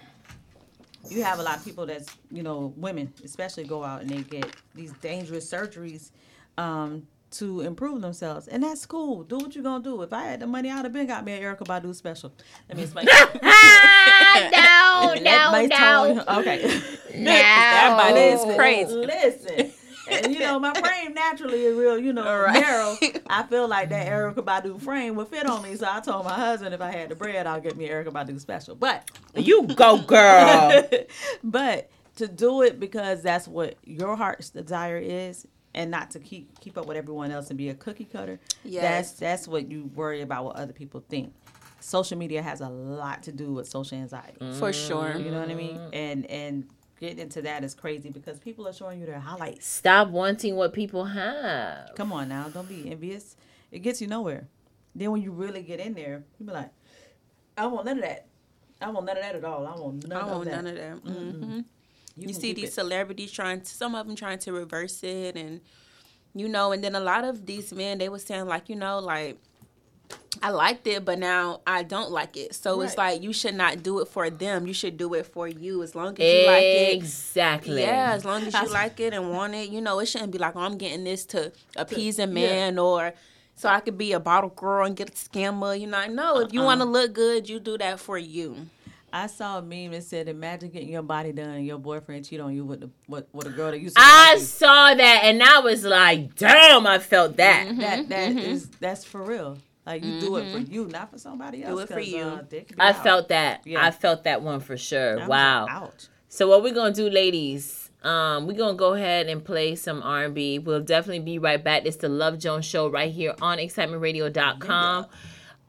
you 1.09 1.23
have 1.23 1.39
a 1.39 1.43
lot 1.43 1.57
of 1.57 1.65
people 1.65 1.85
that's 1.85 2.07
you 2.31 2.43
know 2.43 2.73
women 2.77 3.11
especially 3.23 3.63
go 3.63 3.83
out 3.83 4.01
and 4.01 4.09
they 4.09 4.21
get 4.23 4.47
these 4.75 4.91
dangerous 5.01 5.49
surgeries 5.51 6.11
um 6.57 7.05
to 7.31 7.61
improve 7.61 8.01
themselves 8.01 8.47
and 8.47 8.63
that's 8.63 8.85
cool 8.85 9.23
do 9.23 9.37
what 9.37 9.53
you're 9.53 9.63
gonna 9.63 9.83
do 9.83 10.01
if 10.01 10.11
i 10.13 10.23
had 10.23 10.39
the 10.39 10.47
money 10.47 10.69
i 10.71 10.75
would 10.75 10.85
have 10.85 10.93
been 10.93 11.05
got 11.07 11.23
me 11.23 11.33
an 11.33 11.41
Erykah 11.43 11.65
Badu 11.67 11.93
special 11.93 12.31
let 12.67 12.77
me 12.77 12.83
explain 12.83 13.07
Ah, 13.43 15.13
no, 15.15 15.21
no, 15.21 15.51
no. 15.67 16.15
tone- 16.15 16.37
okay 16.39 16.81
No. 17.15 17.31
Everybody 17.35 18.19
is 18.33 18.55
crazy. 18.55 18.93
Listen. 18.93 19.71
And 20.11 20.33
you 20.33 20.39
know, 20.39 20.59
my 20.59 20.73
frame 20.73 21.13
naturally 21.13 21.63
is 21.63 21.77
real, 21.77 21.97
you 21.97 22.13
know, 22.13 22.23
narrow. 22.23 22.97
I 23.29 23.43
feel 23.43 23.67
like 23.67 23.89
that 23.89 24.07
Erykah 24.07 24.43
Badu 24.43 24.81
frame 24.81 25.15
would 25.15 25.27
fit 25.27 25.45
on 25.45 25.61
me. 25.63 25.75
So 25.75 25.87
I 25.89 25.99
told 25.99 26.25
my 26.25 26.33
husband 26.33 26.73
if 26.73 26.81
I 26.81 26.91
had 26.91 27.09
the 27.09 27.15
bread, 27.15 27.47
I'll 27.47 27.61
get 27.61 27.77
me 27.77 27.87
Erykah 27.87 28.11
Badu 28.11 28.39
special. 28.39 28.75
But 28.75 29.09
You 29.35 29.63
go, 29.63 29.99
girl. 29.99 30.87
but 31.43 31.89
to 32.17 32.27
do 32.27 32.63
it 32.63 32.79
because 32.79 33.21
that's 33.21 33.47
what 33.47 33.75
your 33.85 34.15
heart's 34.15 34.49
desire 34.49 34.97
is 34.97 35.47
and 35.73 35.91
not 35.91 36.11
to 36.11 36.19
keep 36.19 36.59
keep 36.59 36.77
up 36.77 36.85
with 36.85 36.97
everyone 36.97 37.31
else 37.31 37.49
and 37.49 37.57
be 37.57 37.69
a 37.69 37.73
cookie 37.75 38.05
cutter. 38.05 38.39
Yes. 38.63 38.81
That's 38.81 39.19
that's 39.19 39.47
what 39.47 39.71
you 39.71 39.89
worry 39.95 40.21
about 40.21 40.45
what 40.45 40.55
other 40.55 40.73
people 40.73 41.03
think. 41.07 41.33
Social 41.79 42.17
media 42.17 42.41
has 42.41 42.59
a 42.59 42.67
lot 42.69 43.23
to 43.23 43.31
do 43.31 43.53
with 43.53 43.67
social 43.67 43.97
anxiety. 43.97 44.37
For 44.59 44.73
sure. 44.73 45.15
You 45.17 45.31
know 45.31 45.39
what 45.39 45.49
I 45.49 45.55
mean? 45.55 45.79
And 45.93 46.25
and 46.25 46.67
getting 46.99 47.19
into 47.19 47.41
that 47.43 47.63
is 47.63 47.73
crazy 47.73 48.09
because 48.09 48.39
people 48.39 48.67
are 48.67 48.73
showing 48.73 48.99
you 48.99 49.05
their 49.05 49.19
highlights. 49.19 49.65
Stop 49.67 50.09
wanting 50.09 50.55
what 50.55 50.73
people 50.73 51.05
have. 51.05 51.95
Come 51.95 52.11
on 52.11 52.29
now, 52.29 52.49
don't 52.49 52.67
be 52.67 52.89
envious. 52.91 53.35
It 53.71 53.79
gets 53.79 54.01
you 54.01 54.07
nowhere. 54.07 54.47
Then 54.95 55.11
when 55.11 55.21
you 55.21 55.31
really 55.31 55.61
get 55.61 55.79
in 55.79 55.93
there, 55.93 56.23
you 56.39 56.45
be 56.45 56.51
like, 56.51 56.71
I 57.57 57.67
want 57.67 57.85
none 57.85 57.97
of 57.97 58.03
that. 58.03 58.25
I 58.81 58.89
want 58.89 59.05
none 59.05 59.17
of 59.17 59.23
that 59.23 59.35
at 59.35 59.43
all. 59.43 59.65
I 59.67 59.75
want 59.79 60.07
none 60.07 60.17
I 60.17 60.21
of 60.21 60.31
want 60.31 60.45
that. 60.45 60.63
none 60.63 60.67
of 60.67 60.75
that. 60.75 61.13
hmm 61.13 61.59
You, 62.15 62.27
can 62.27 62.33
see 62.33 62.53
these 62.53 62.69
it. 62.69 62.73
celebrities 62.73 63.31
trying 63.31 63.61
to, 63.61 63.67
some 63.67 63.95
of 63.95 64.07
them 64.07 64.15
trying 64.15 64.39
to 64.39 64.51
reverse 64.53 65.03
it, 65.03 65.35
and 65.35 65.61
you 66.33 66.47
know, 66.47 66.71
and 66.71 66.83
then 66.83 66.95
a 66.95 66.99
lot 66.99 67.23
of 67.23 67.45
these 67.45 67.73
men 67.73 67.97
they 67.97 68.09
were 68.09 68.19
saying 68.19 68.45
like, 68.45 68.69
you 68.69 68.75
know, 68.75 68.99
like 68.99 69.37
I 70.41 70.51
liked 70.51 70.87
it, 70.87 71.03
but 71.03 71.19
now 71.19 71.61
I 71.67 71.83
don't 71.83 72.11
like 72.11 72.37
it. 72.37 72.55
So 72.55 72.79
it's 72.81 72.97
like 72.97 73.21
you 73.21 73.33
should 73.33 73.55
not 73.55 73.83
do 73.83 73.99
it 73.99 74.07
for 74.07 74.29
them. 74.29 74.67
You 74.67 74.73
should 74.73 74.95
do 74.97 75.13
it 75.15 75.25
for 75.25 75.47
you. 75.47 75.83
As 75.83 75.95
long 75.95 76.13
as 76.13 76.19
you 76.19 76.47
like 76.47 76.63
it, 76.63 76.95
Exactly. 76.95 77.81
yeah. 77.81 78.13
As 78.13 78.23
long 78.23 78.43
as 78.43 78.53
you 78.53 78.69
like 78.69 78.99
it 78.99 79.13
and 79.13 79.31
want 79.31 79.53
it, 79.55 79.69
you 79.69 79.81
know, 79.81 79.99
it 79.99 80.05
shouldn't 80.05 80.31
be 80.31 80.37
like, 80.37 80.55
oh, 80.55 80.61
I'm 80.61 80.77
getting 80.77 81.03
this 81.03 81.25
to 81.27 81.51
appease 81.75 82.19
a 82.19 82.21
yeah. 82.21 82.25
man 82.27 82.79
or. 82.79 83.13
So 83.55 83.67
I 83.67 83.81
could 83.81 83.97
be 83.97 84.13
a 84.13 84.21
bottle 84.21 84.51
girl 84.51 84.85
and 84.85 84.95
get 84.95 85.09
a 85.09 85.11
scammer, 85.11 85.77
you 85.77 85.85
know. 85.87 86.07
No, 86.07 86.39
if 86.39 86.53
you 86.53 86.61
Uh-uh. 86.61 86.65
want 86.67 86.79
to 86.81 86.85
look 86.85 87.11
good, 87.11 87.49
you 87.49 87.59
do 87.59 87.77
that 87.79 87.99
for 87.99 88.17
you. 88.17 88.55
I 89.11 89.27
saw 89.27 89.57
a 89.57 89.61
meme 89.61 89.91
that 89.91 90.03
said, 90.03 90.29
"Imagine 90.29 90.69
getting 90.69 90.87
your 90.87 91.01
body 91.01 91.33
done 91.33 91.49
and 91.49 91.65
your 91.65 91.77
boyfriend 91.79 92.23
cheat 92.25 92.39
on 92.39 92.55
you 92.55 92.63
with 92.63 92.79
the 92.79 92.89
with, 93.09 93.25
with 93.33 93.47
a 93.47 93.49
girl 93.49 93.71
that 93.71 93.79
you." 93.81 93.89
to 93.89 93.95
I 93.97 94.29
like 94.33 94.39
you." 94.39 94.45
saw 94.45 94.93
that 94.93 95.21
and 95.25 95.43
I 95.43 95.59
was 95.59 95.83
like, 95.83 96.35
damn, 96.35 96.87
I 96.87 96.99
felt 96.99 97.35
that. 97.35 97.67
Mm-hmm. 97.67 97.79
That 97.81 98.07
that 98.09 98.31
is- 98.37 98.69
that's 98.79 99.03
for 99.03 99.21
real. 99.21 99.57
Like 99.89 100.05
you 100.05 100.19
do 100.19 100.35
it 100.35 100.51
for 100.51 100.59
you, 100.59 100.85
not 100.85 101.09
for 101.09 101.17
somebody 101.17 101.63
else. 101.63 101.73
Do 101.73 101.79
it 101.79 101.89
for 101.89 101.99
you. 101.99 102.21
uh, 102.21 102.43
they 102.47 102.61
could 102.61 102.77
be 102.77 102.81
I 102.81 102.89
out. 102.89 103.03
felt 103.03 103.29
that. 103.29 103.65
Yeah. 103.65 103.83
I 103.83 103.89
felt 103.89 104.25
that 104.25 104.43
one 104.43 104.59
for 104.59 104.77
sure. 104.77 105.13
I 105.13 105.21
was 105.21 105.27
wow. 105.27 105.61
like, 105.63 105.71
Ouch. 105.71 106.05
So 106.27 106.47
what 106.47 106.61
we're 106.61 106.75
gonna 106.75 106.93
do, 106.93 107.09
ladies? 107.09 107.89
Um, 108.03 108.45
we're 108.45 108.55
gonna 108.55 108.77
go 108.77 108.93
ahead 108.93 109.29
and 109.29 109.43
play 109.43 109.73
some 109.73 110.03
R 110.03 110.25
and 110.25 110.35
B. 110.35 110.59
We'll 110.59 110.81
definitely 110.81 111.21
be 111.21 111.39
right 111.39 111.63
back. 111.63 111.87
It's 111.87 111.97
the 111.97 112.07
Love 112.07 112.37
Jones 112.37 112.65
Show 112.65 112.87
right 112.87 113.11
here 113.11 113.33
on 113.41 113.57
excitementradio.com. 113.57 115.07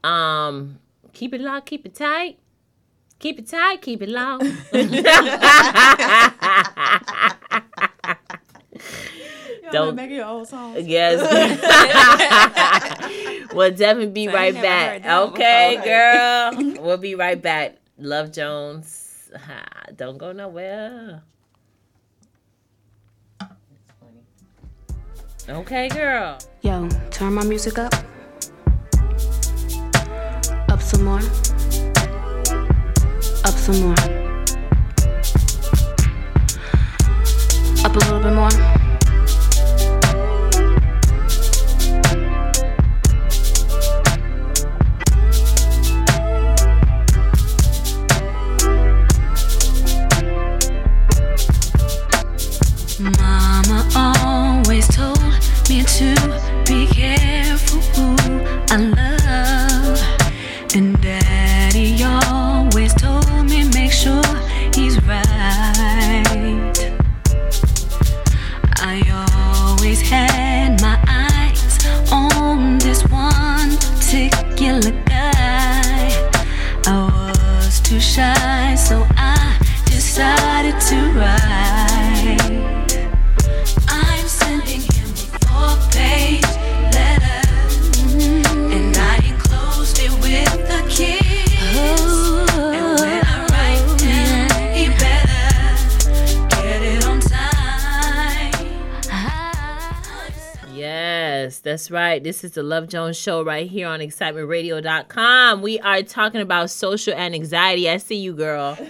Um, 0.05 0.79
keep 1.15 1.33
it 1.33 1.41
locked, 1.41 1.65
keep 1.65 1.87
it 1.87 1.95
tight. 1.95 2.39
Keep 3.21 3.39
it 3.39 3.49
tight, 3.49 3.81
keep 3.81 4.03
it 4.03 4.11
low. 4.11 4.39
Y'all 9.73 9.87
Don't- 9.87 9.95
make 9.97 10.05
making 10.07 10.17
your 10.17 10.27
own 10.27 10.45
songs. 10.47 10.79
yes. 10.87 11.21
we'll 13.55 13.71
definitely 13.71 14.13
be 14.13 14.29
I 14.29 14.33
right 14.35 14.55
back. 14.55 15.03
heard 15.03 15.29
Okay, 15.31 15.77
before. 15.77 15.87
girl. 15.91 16.83
We'll 16.87 16.97
be 16.99 17.15
right 17.15 17.41
back. 17.41 17.77
Love 17.99 18.33
Jones. 18.33 19.31
Ha, 19.37 19.65
Don't 19.97 20.19
go 20.19 20.33
nowhere. 20.33 21.23
Okay, 25.49 25.89
girl. 25.89 26.39
Yo, 26.63 26.89
turn 27.11 27.33
my 27.35 27.45
music 27.45 27.79
up. 27.79 27.93
Up 30.69 30.81
some 30.83 31.05
more. 31.05 31.19
Up 33.45 33.57
some 33.57 33.81
more. 33.81 33.95
Up 37.85 37.97
a 37.97 37.99
little 37.99 38.21
bit 38.21 38.33
more. 38.35 38.51
This 102.31 102.45
is 102.45 102.53
the 102.53 102.63
Love 102.63 102.87
Jones 102.87 103.19
Show 103.19 103.43
right 103.43 103.69
here 103.69 103.89
on 103.89 103.99
excitementradio.com. 103.99 105.63
We 105.63 105.81
are 105.81 106.01
talking 106.05 106.41
about 106.41 106.71
social 106.71 107.13
and 107.13 107.35
anxiety. 107.35 107.91
I 107.91 107.97
see 107.97 108.19
you, 108.19 108.35
girl. 108.35 108.79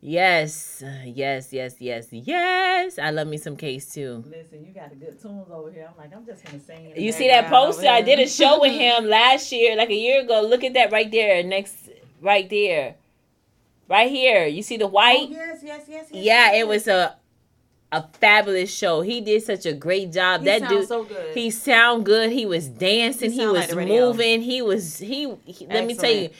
Yes, 0.00 0.82
yes, 1.04 1.52
yes, 1.52 1.74
yes, 1.80 2.08
yes. 2.10 2.98
I 2.98 3.10
love 3.10 3.26
me 3.26 3.36
some 3.36 3.56
case 3.56 3.92
too. 3.92 4.24
Listen, 4.28 4.64
you 4.64 4.72
got 4.72 4.88
the 4.90 4.96
good 4.96 5.20
tunes 5.20 5.48
over 5.50 5.70
here. 5.70 5.90
I'm 5.90 5.98
like, 5.98 6.16
I'm 6.16 6.24
just 6.24 6.44
gonna 6.44 6.60
sing. 6.60 6.94
You 6.96 7.12
see 7.12 7.28
that 7.28 7.50
poster? 7.50 7.88
I 7.88 8.00
did 8.00 8.20
a 8.20 8.28
show 8.28 8.60
with 8.60 8.72
him 8.72 9.06
last 9.06 9.50
year, 9.52 9.76
like 9.76 9.90
a 9.90 9.94
year 9.94 10.22
ago. 10.22 10.40
Look 10.40 10.62
at 10.64 10.72
that 10.74 10.92
right 10.92 11.10
there, 11.10 11.42
next, 11.42 11.90
right 12.22 12.48
there. 12.48 12.94
Right 13.88 14.08
here. 14.08 14.46
You 14.46 14.62
see 14.62 14.76
the 14.78 14.84
oh, 14.84 14.88
white? 14.88 15.28
Oh, 15.30 15.32
yes, 15.32 15.60
yes, 15.62 15.84
yes, 15.88 16.06
yes. 16.10 16.24
Yeah, 16.24 16.54
it 16.54 16.66
was 16.66 16.86
a 16.86 17.16
a 17.90 18.04
fabulous 18.20 18.74
show. 18.74 19.00
He 19.00 19.20
did 19.20 19.42
such 19.42 19.64
a 19.66 19.72
great 19.72 20.12
job. 20.12 20.40
He 20.40 20.46
that 20.46 20.68
dude, 20.68 20.86
so 20.88 21.04
good. 21.04 21.34
he 21.34 21.50
sound 21.50 22.04
good. 22.04 22.30
He 22.30 22.44
was 22.46 22.68
dancing. 22.68 23.30
He 23.30 23.40
He, 23.40 23.46
was 23.46 23.74
like 23.74 23.88
moving. 23.88 24.42
He 24.42 24.60
was 24.62 24.98
he. 24.98 25.34
he 25.44 25.66
let 25.66 25.86
me 25.86 25.94
tell 25.94 26.10
you, 26.10 26.30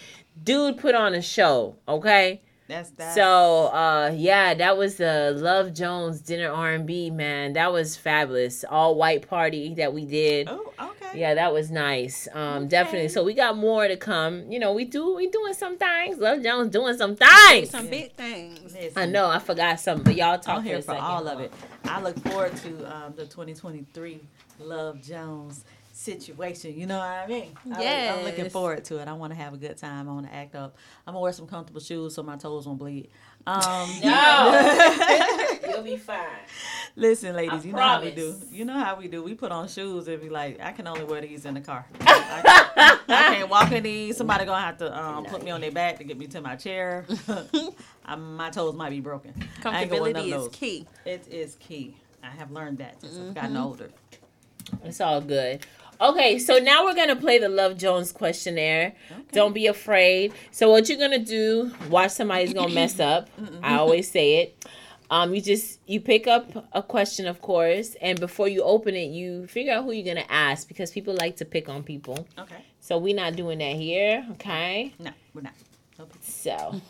dude 0.42 0.78
put 0.78 0.94
on 0.94 1.14
a 1.14 1.22
show. 1.22 1.76
Okay. 1.88 2.42
That's 2.68 2.90
that. 2.90 3.14
So 3.14 3.66
uh 3.68 4.12
yeah, 4.14 4.54
that 4.54 4.76
was 4.76 4.96
the 4.96 5.32
Love 5.36 5.72
Jones 5.72 6.20
dinner 6.20 6.50
R 6.50 6.72
and 6.72 6.86
B 6.86 7.10
man. 7.10 7.54
That 7.54 7.72
was 7.72 7.96
fabulous. 7.96 8.62
All 8.68 8.94
white 8.94 9.26
party 9.26 9.74
that 9.74 9.94
we 9.94 10.04
did. 10.04 10.48
Oh, 10.50 10.72
okay. 10.78 11.18
Yeah, 11.18 11.34
that 11.34 11.52
was 11.54 11.70
nice. 11.70 12.28
Um, 12.34 12.68
definitely. 12.68 13.08
So 13.08 13.24
we 13.24 13.32
got 13.32 13.56
more 13.56 13.88
to 13.88 13.96
come. 13.96 14.52
You 14.52 14.58
know, 14.58 14.74
we 14.74 14.84
do 14.84 15.14
we 15.16 15.28
doing 15.28 15.54
some 15.54 15.78
things. 15.78 16.18
Love 16.18 16.42
Jones 16.42 16.70
doing 16.70 16.96
some 16.98 17.16
things. 17.16 17.70
Some 17.70 17.88
big 17.88 18.12
things. 18.12 18.74
Listen, 18.74 18.92
I 18.96 19.06
know 19.06 19.28
I 19.30 19.38
forgot 19.38 19.80
something, 19.80 20.04
but 20.04 20.16
y'all 20.16 20.38
talk 20.38 20.56
I'm 20.56 20.62
for 20.62 20.68
here 20.68 20.78
a 20.78 20.82
for 20.82 20.94
all 20.94 21.26
of 21.26 21.40
it. 21.40 21.50
I 21.84 22.02
look 22.02 22.18
forward 22.20 22.54
to 22.56 22.94
um, 22.94 23.14
the 23.16 23.24
2023 23.24 24.20
Love 24.60 25.00
Jones 25.00 25.64
situation. 25.98 26.78
You 26.78 26.86
know 26.86 26.98
what 26.98 27.08
I 27.08 27.26
mean? 27.26 27.50
I, 27.74 28.08
I'm 28.16 28.24
looking 28.24 28.48
forward 28.50 28.84
to 28.84 28.98
it. 29.00 29.08
I 29.08 29.12
want 29.14 29.32
to 29.32 29.38
have 29.38 29.52
a 29.52 29.56
good 29.56 29.76
time. 29.76 30.08
I 30.08 30.12
want 30.12 30.26
to 30.26 30.34
act 30.34 30.54
up. 30.54 30.76
I'm 31.06 31.14
gonna 31.14 31.22
wear 31.22 31.32
some 31.32 31.46
comfortable 31.46 31.80
shoes 31.80 32.14
so 32.14 32.22
my 32.22 32.36
toes 32.36 32.66
won't 32.66 32.78
bleed. 32.78 33.10
Um, 33.46 33.88
No, 34.04 35.48
you'll 35.68 35.82
be 35.82 35.96
fine. 35.96 36.18
Listen, 36.94 37.34
ladies, 37.34 37.64
I 37.64 37.66
you 37.66 37.72
know 37.72 37.80
how 37.82 38.02
we 38.02 38.10
do. 38.12 38.34
You 38.50 38.64
know 38.64 38.78
how 38.78 38.96
we 38.96 39.08
do. 39.08 39.22
We 39.22 39.34
put 39.34 39.50
on 39.50 39.68
shoes 39.68 40.06
and 40.08 40.20
be 40.20 40.28
like, 40.28 40.60
I 40.60 40.72
can 40.72 40.86
only 40.86 41.04
wear 41.04 41.20
these 41.20 41.44
in 41.44 41.54
the 41.54 41.60
car. 41.60 41.84
I 42.00 42.42
can't, 42.76 43.00
I 43.08 43.34
can't 43.36 43.50
walk 43.50 43.72
in 43.72 43.82
these. 43.82 44.16
Somebody 44.16 44.44
gonna 44.44 44.64
have 44.64 44.78
to 44.78 44.96
um, 44.96 45.24
put 45.24 45.42
me 45.42 45.50
on 45.50 45.60
their 45.60 45.72
back 45.72 45.98
to 45.98 46.04
get 46.04 46.16
me 46.18 46.26
to 46.28 46.40
my 46.40 46.54
chair. 46.56 47.06
my 48.16 48.50
toes 48.50 48.74
might 48.74 48.90
be 48.90 49.00
broken. 49.00 49.34
I 49.64 49.82
ain't 49.82 49.90
gonna 49.90 50.02
wear 50.02 50.12
none 50.12 50.24
Comfortability 50.26 50.46
is 50.46 50.48
key. 50.56 50.86
It 51.04 51.26
is 51.28 51.56
key. 51.56 51.96
I 52.22 52.28
have 52.30 52.50
learned 52.50 52.78
that 52.78 53.00
since 53.00 53.16
I've 53.18 53.34
gotten 53.34 53.50
Mm-hmm. 53.54 53.62
older. 53.62 53.90
It's 54.84 55.00
all 55.00 55.20
good. 55.22 55.64
Okay, 56.00 56.38
so 56.38 56.58
now 56.58 56.84
we're 56.84 56.94
gonna 56.94 57.16
play 57.16 57.38
the 57.38 57.48
Love 57.48 57.76
Jones 57.76 58.12
questionnaire. 58.12 58.94
Don't 59.32 59.52
be 59.52 59.66
afraid. 59.66 60.32
So 60.52 60.70
what 60.70 60.88
you're 60.88 60.98
gonna 60.98 61.18
do? 61.18 61.72
Watch 61.90 62.12
somebody's 62.12 62.54
gonna 62.54 62.72
mess 62.72 63.00
up. 63.12 63.28
I 63.62 63.76
always 63.76 64.10
say 64.10 64.36
it. 64.36 64.64
Um, 65.10 65.34
you 65.34 65.40
just 65.40 65.80
you 65.86 66.00
pick 66.00 66.26
up 66.26 66.68
a 66.72 66.82
question, 66.82 67.26
of 67.26 67.40
course, 67.40 67.96
and 68.00 68.20
before 68.20 68.46
you 68.46 68.62
open 68.62 68.94
it, 68.94 69.06
you 69.10 69.46
figure 69.48 69.72
out 69.72 69.84
who 69.84 69.92
you're 69.92 70.14
gonna 70.14 70.26
ask 70.28 70.68
because 70.68 70.90
people 70.92 71.16
like 71.18 71.36
to 71.36 71.44
pick 71.44 71.68
on 71.68 71.82
people. 71.82 72.26
Okay. 72.38 72.62
So 72.80 72.98
we're 72.98 73.16
not 73.16 73.34
doing 73.34 73.58
that 73.58 73.74
here. 73.74 74.24
Okay. 74.32 74.94
No, 74.98 75.10
we're 75.34 75.42
not. 75.42 75.54
So, 76.20 76.80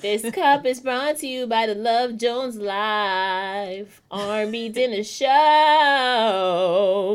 this 0.00 0.22
cup 0.32 0.64
is 0.64 0.78
brought 0.80 1.16
to 1.18 1.26
you 1.26 1.46
by 1.48 1.66
the 1.66 1.74
Love 1.74 2.16
Jones 2.16 2.56
Live 2.56 4.00
R&B 4.12 4.68
Dinner 4.68 5.02
Show. 5.02 5.26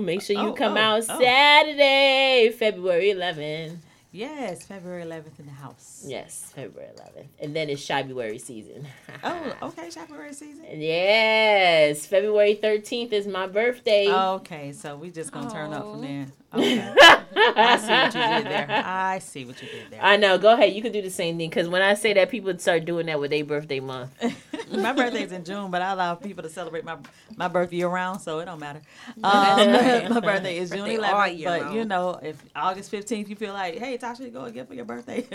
Make 0.04 0.22
sure 0.22 0.36
you 0.36 0.50
Oh, 0.50 0.54
come 0.54 0.74
oh, 0.76 0.82
out 0.82 1.04
oh. 1.08 1.20
Saturday, 1.20 2.54
February 2.58 3.14
11th. 3.14 3.78
Yes, 4.12 4.64
February 4.66 5.04
11th 5.04 5.40
in 5.40 5.46
the 5.48 5.54
house. 5.54 6.04
Yes, 6.06 6.52
February 6.54 6.92
11th. 6.96 7.26
And 7.40 7.56
then 7.56 7.70
it's 7.70 7.88
February 7.88 8.38
season. 8.38 8.86
Oh, 9.24 9.56
okay, 9.64 9.90
February 9.90 10.34
season. 10.34 10.66
Yes, 10.82 12.06
February 12.06 12.60
13th 12.62 13.12
is 13.14 13.26
my 13.28 13.48
birthday. 13.48 14.12
Okay, 14.12 14.72
so 14.74 14.98
we 14.98 15.10
just 15.10 15.32
gonna 15.32 15.50
turn 15.50 15.72
up 15.74 15.84
from 15.84 16.02
there. 16.02 16.28
Okay. 16.54 16.94
I 17.36 17.78
see 17.78 17.94
what 17.94 18.16
you 18.16 18.22
did 18.22 18.46
there. 18.46 18.84
I 18.86 19.20
see 19.20 19.46
what 19.46 19.62
you 19.62 19.68
did 19.68 19.92
there. 19.92 20.00
I 20.02 20.18
know. 20.18 20.38
Go 20.38 20.54
ahead. 20.54 20.74
You 20.74 20.82
can 20.82 20.92
do 20.92 21.02
the 21.02 21.10
same 21.10 21.38
thing. 21.38 21.50
Because 21.50 21.68
when 21.68 21.82
I 21.82 21.94
say 21.94 22.14
that, 22.14 22.30
people 22.30 22.58
start 22.58 22.86
doing 22.86 23.06
that 23.08 23.20
with 23.20 23.32
their 23.32 23.44
birthday 23.44 23.80
month. 23.80 24.12
my 24.72 24.94
birthday's 24.94 25.32
in 25.32 25.44
June, 25.44 25.72
but 25.72 25.82
I 25.82 25.92
allow 25.92 26.16
people 26.16 26.44
to 26.44 26.50
celebrate 26.50 26.84
my 26.84 26.98
my 27.36 27.48
birthday 27.48 27.78
year 27.78 27.88
round, 27.88 28.22
so 28.22 28.40
it 28.40 28.46
don't 28.46 28.60
matter. 28.60 28.82
Um, 29.24 29.72
my 30.14 30.20
birthday 30.20 30.58
is 30.58 30.70
June 30.70 30.88
11th, 30.88 31.44
but 31.44 31.62
round. 31.62 31.76
you 31.76 31.86
know, 31.86 32.20
if 32.22 32.44
August 32.56 32.92
15th 32.92 33.30
you 33.30 33.36
feel 33.36 33.54
like, 33.54 33.78
hey, 33.78 33.98
Tasha, 33.98 34.32
go 34.34 34.50
get 34.50 34.68
for 34.68 34.74
your 34.74 34.86
birthday. 34.86 35.26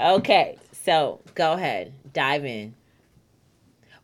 Okay, 0.00 0.58
so 0.72 1.20
go 1.34 1.52
ahead, 1.52 1.92
dive 2.12 2.44
in. 2.44 2.74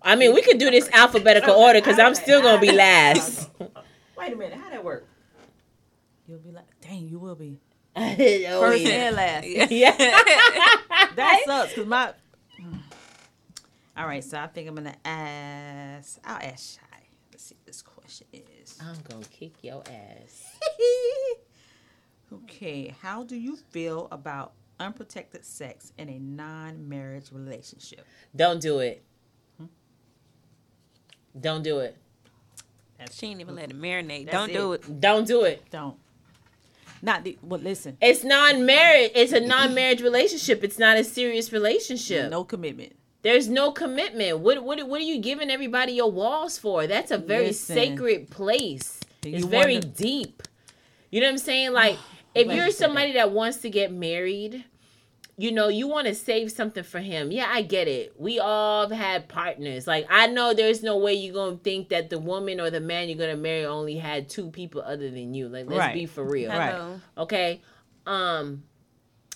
I 0.00 0.16
mean, 0.16 0.32
we 0.34 0.42
could 0.42 0.58
do 0.58 0.70
this 0.70 0.88
alphabetical 0.92 1.54
order 1.54 1.80
because 1.80 1.98
I'm 1.98 2.14
still 2.14 2.40
gonna 2.40 2.60
be 2.60 2.72
last. 2.72 3.50
Wait 4.18 4.32
a 4.32 4.36
minute, 4.36 4.58
how 4.58 4.68
that 4.70 4.84
work? 4.84 5.06
You'll 6.26 6.40
be 6.40 6.50
like, 6.50 6.66
dang, 6.80 7.08
you 7.08 7.20
will 7.20 7.36
be 7.36 7.60
oh, 7.96 8.60
first 8.60 8.82
yeah. 8.82 8.90
and 8.90 9.16
last. 9.16 9.46
yeah. 9.70 9.96
That 11.16 11.42
sucks 11.46 11.70
because 11.70 11.86
my. 11.86 12.12
Mm. 12.60 12.80
All 13.96 14.06
right, 14.06 14.22
so 14.22 14.38
I 14.38 14.48
think 14.48 14.68
I'm 14.68 14.74
gonna 14.74 14.96
ask. 15.04 16.18
I'll 16.24 16.36
ask 16.36 16.78
Shy. 16.78 16.98
Let's 17.32 17.44
see 17.44 17.54
what 17.54 17.66
this 17.66 17.82
question 17.82 18.26
is. 18.60 18.76
I'm 18.80 18.96
gonna 19.08 19.24
kick 19.26 19.62
your 19.62 19.82
ass. 19.88 20.58
okay, 22.32 22.94
how 23.00 23.22
do 23.22 23.36
you 23.36 23.56
feel 23.56 24.08
about 24.10 24.52
unprotected 24.80 25.44
sex 25.44 25.92
in 25.96 26.08
a 26.08 26.18
non-marriage 26.18 27.30
relationship? 27.32 28.04
Don't 28.34 28.60
do 28.60 28.80
it. 28.80 29.02
Hmm? 29.58 29.66
Don't 31.40 31.62
do 31.62 31.78
it. 31.78 31.96
She 33.12 33.26
ain't 33.26 33.40
even 33.40 33.54
let 33.54 33.70
it 33.70 33.80
marinate. 33.80 34.26
That's 34.26 34.36
Don't 34.36 34.52
do 34.52 34.72
it. 34.72 34.80
it. 34.84 35.00
Don't 35.00 35.26
do 35.26 35.42
it. 35.44 35.64
Don't. 35.70 35.96
Not 37.00 37.22
the. 37.24 37.38
Well, 37.42 37.60
listen. 37.60 37.96
It's 38.00 38.24
non-marriage. 38.24 39.12
It's 39.14 39.32
a 39.32 39.40
non-marriage 39.40 40.02
relationship. 40.02 40.64
It's 40.64 40.78
not 40.78 40.96
a 40.98 41.04
serious 41.04 41.52
relationship. 41.52 42.30
No 42.30 42.42
commitment. 42.44 42.96
There's 43.22 43.48
no 43.48 43.70
commitment. 43.72 44.40
What 44.40 44.62
what 44.64 44.82
what 44.88 45.00
are 45.00 45.04
you 45.04 45.18
giving 45.20 45.50
everybody 45.50 45.92
your 45.92 46.10
walls 46.10 46.58
for? 46.58 46.86
That's 46.86 47.10
a 47.10 47.18
very 47.18 47.48
Listen. 47.48 47.74
sacred 47.76 48.30
place. 48.30 48.98
Do 49.20 49.30
It's 49.30 49.44
you 49.44 49.48
very 49.48 49.74
wonder- 49.74 49.88
deep. 49.88 50.42
You 51.10 51.20
know 51.20 51.26
what 51.26 51.32
I'm 51.32 51.38
saying? 51.38 51.72
Like 51.72 51.96
if 52.34 52.46
glad 52.46 52.56
you're 52.56 52.66
you 52.66 52.72
said 52.72 52.86
somebody 52.86 53.12
that 53.12 53.30
wants 53.30 53.58
to 53.58 53.70
get 53.70 53.92
married, 53.92 54.64
you 55.40 55.52
know, 55.52 55.68
you 55.68 55.86
want 55.86 56.08
to 56.08 56.16
save 56.16 56.50
something 56.50 56.82
for 56.82 56.98
him. 56.98 57.30
Yeah, 57.30 57.46
I 57.48 57.62
get 57.62 57.86
it. 57.86 58.12
We 58.18 58.40
all 58.40 58.88
have 58.88 58.98
had 58.98 59.28
partners. 59.28 59.86
Like 59.86 60.04
I 60.10 60.26
know 60.26 60.52
there's 60.52 60.82
no 60.82 60.98
way 60.98 61.14
you're 61.14 61.32
gonna 61.32 61.56
think 61.58 61.90
that 61.90 62.10
the 62.10 62.18
woman 62.18 62.60
or 62.60 62.70
the 62.70 62.80
man 62.80 63.08
you're 63.08 63.16
gonna 63.16 63.36
marry 63.36 63.64
only 63.64 63.96
had 63.96 64.28
two 64.28 64.50
people 64.50 64.82
other 64.82 65.08
than 65.10 65.34
you. 65.34 65.48
Like 65.48 65.66
let's 65.66 65.78
Right. 65.78 65.94
be 65.94 66.06
for 66.06 66.24
real 66.24 66.50
Right. 66.50 66.72
Hello. 66.74 67.00
okay 67.18 67.62
um 68.06 68.64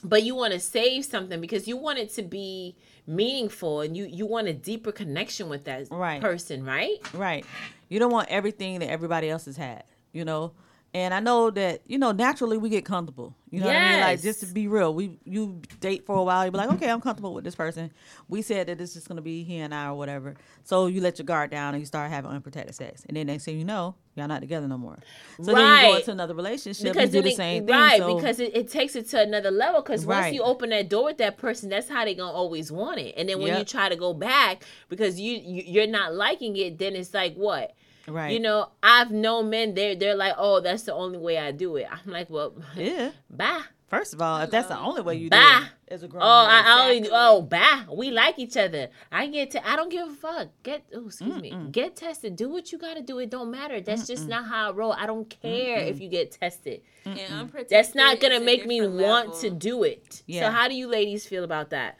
but 0.03 0.25
you 0.25 0.35
want 0.35 0.53
to 0.53 0.59
save 0.59 1.05
something 1.05 1.41
because 1.41 1.69
you 1.69 1.77
want 1.77 1.99
it 2.01 2.11
to 2.15 2.23
be 2.23 2.75
meaningful 3.07 3.81
and 3.83 3.97
you 3.97 4.05
you 4.07 4.27
want 4.27 4.49
a 4.49 4.53
deeper 4.53 4.91
connection 4.91 5.49
with 5.49 5.65
that 5.67 5.87
Right. 5.91 6.21
person 6.21 6.65
right 6.65 6.99
Right. 7.15 7.47
You 7.89 7.99
don't 8.01 8.11
want 8.13 8.29
everything 8.29 8.81
that 8.81 8.91
everybody 8.91 9.29
else 9.31 9.45
has 9.45 9.57
had. 9.57 9.85
You 10.13 10.25
know. 10.25 10.53
And 10.95 11.15
I 11.15 11.21
know 11.21 11.51
that 11.51 11.81
you 11.87 11.97
know 11.99 12.13
naturally 12.13 12.59
we 12.59 12.69
get 12.69 12.85
comfortable. 12.85 13.35
You 13.51 13.61
know 13.61 13.67
what 13.67 13.77
I 13.77 13.91
mean? 13.93 14.01
Like 14.01 14.23
just 14.23 14.41
to 14.41 14.47
be 14.47 14.69
real, 14.69 14.93
we 14.95 15.19
you 15.25 15.61
date 15.81 16.05
for 16.05 16.17
a 16.17 16.23
while, 16.23 16.45
you 16.45 16.51
be 16.51 16.59
like, 16.59 16.71
okay, 16.73 16.91
I'm 16.91 17.01
comfortable 17.01 17.33
with 17.33 17.45
this 17.45 17.55
person. 17.55 17.91
We 18.29 18.43
said 18.43 18.67
that 18.69 18.79
it's 18.81 18.93
just 18.93 19.09
gonna 19.09 19.23
be 19.23 19.43
he 19.43 19.59
and 19.59 19.75
I 19.75 19.87
or 19.89 19.95
whatever. 19.95 20.35
So 20.65 20.87
you 20.87 21.01
let 21.01 21.19
your 21.19 21.25
guard 21.25 21.51
down 21.51 21.75
and 21.75 21.81
you 21.81 21.87
start 21.87 22.11
having 22.11 22.31
unprotected 22.31 22.75
sex, 22.75 23.05
and 23.09 23.17
then 23.17 23.27
next 23.27 23.45
thing 23.47 23.59
you 23.59 23.65
know, 23.65 23.95
y'all 24.17 24.29
not 24.29 24.41
together 24.43 24.69
no 24.69 24.77
more. 24.77 24.99
So 25.43 25.55
then 25.55 25.85
you 25.85 25.91
go 25.93 25.97
into 25.97 26.11
another 26.13 26.35
relationship, 26.35 26.93
because 26.93 27.11
do 27.11 27.23
the 27.23 27.31
same 27.35 27.67
thing. 27.67 27.75
right 27.75 27.99
so- 27.99 28.15
because 28.15 28.39
it, 28.39 28.55
it 28.55 28.71
takes 28.71 28.95
it 28.95 29.09
to 29.11 29.21
another 29.23 29.51
level 29.51 29.81
because 29.81 30.05
once 30.05 30.25
Right. 30.25 30.35
you 30.35 30.43
open 30.43 30.71
that 30.71 30.91
door 30.91 31.05
with 31.05 31.19
that 31.19 31.39
person 31.39 31.71
that's 31.71 31.89
how 31.89 32.05
they 32.05 32.15
gonna 32.15 32.33
always 32.33 32.71
want 32.71 32.99
it 33.01 33.15
and 33.17 33.29
then 33.31 33.41
when 33.41 33.57
you 33.59 33.65
try 33.65 33.89
to 33.89 33.97
go 33.97 34.13
back 34.13 34.65
because 34.91 35.19
you, 35.19 35.33
you 35.39 35.63
you're 35.67 35.87
not 35.87 36.15
liking 36.15 36.55
it 36.57 36.79
then 36.79 36.95
it's 36.97 37.15
like 37.15 37.35
what 37.35 37.75
right, 38.09 38.33
you 38.33 38.41
know 38.41 38.69
i've 38.83 39.11
known 39.11 39.51
men 39.51 39.75
they're 39.75 39.95
they're 39.95 40.17
like 40.17 40.35
oh 40.39 40.61
that's 40.61 40.85
the 40.85 40.95
only 40.95 41.19
way 41.19 41.39
i 41.39 41.51
do 41.53 41.77
it 41.77 41.87
i'm 41.91 42.13
like 42.13 42.29
well 42.31 42.55
yeah. 42.77 43.11
bye 43.31 43.63
First 43.93 44.15
of 44.15 44.23
all, 44.23 44.41
if 44.41 44.51
that's 44.51 44.69
the 44.69 44.79
only 44.79 45.03
way 45.03 45.17
you 45.17 45.29
Bye. 45.29 45.37
do 45.37 45.65
it, 45.65 45.93
as 45.93 46.03
a 46.03 46.09
grown 46.09 46.23
Oh, 46.23 46.27
I, 46.27 46.63
man, 46.63 46.67
I 46.67 46.81
only 46.81 47.09
oh 47.13 47.43
bye. 47.43 47.85
We 47.93 48.11
like 48.11 48.39
each 48.39 48.57
other. 48.57 48.89
I 49.13 49.27
get 49.27 49.51
to. 49.51 49.69
I 49.69 49.77
don't 49.77 49.91
give 49.91 50.09
a 50.09 50.15
fuck. 50.15 50.49
Get 50.63 50.87
oh 50.95 51.09
excuse 51.09 51.43
me. 51.43 51.55
Get 51.71 51.97
tested. 51.97 52.35
Do 52.35 52.49
what 52.49 52.73
you 52.73 52.79
gotta 52.79 53.03
do. 53.03 53.19
It 53.19 53.29
don't 53.29 53.51
matter. 53.51 53.83
That's 53.83 54.07
just 54.07 54.27
not 54.27 54.47
how 54.47 54.71
I 54.71 54.73
roll. 54.73 54.95
I 54.95 55.05
don't 55.05 55.29
care 55.43 55.77
if 55.81 56.01
you 56.01 56.09
get 56.09 56.31
tested. 56.33 56.81
And 57.05 57.21
unprotected 57.35 57.69
That's 57.69 57.95
not 57.95 58.19
gonna 58.19 58.41
make 58.41 58.65
me 58.65 58.81
different 58.81 59.03
want 59.03 59.35
to 59.41 59.51
do 59.51 59.83
it. 59.83 60.23
Yeah. 60.27 60.47
So 60.47 60.51
how 60.53 60.69
do 60.69 60.75
you 60.75 60.89
ladies 60.89 61.27
feel 61.27 61.45
about 61.45 61.69
that? 61.69 61.99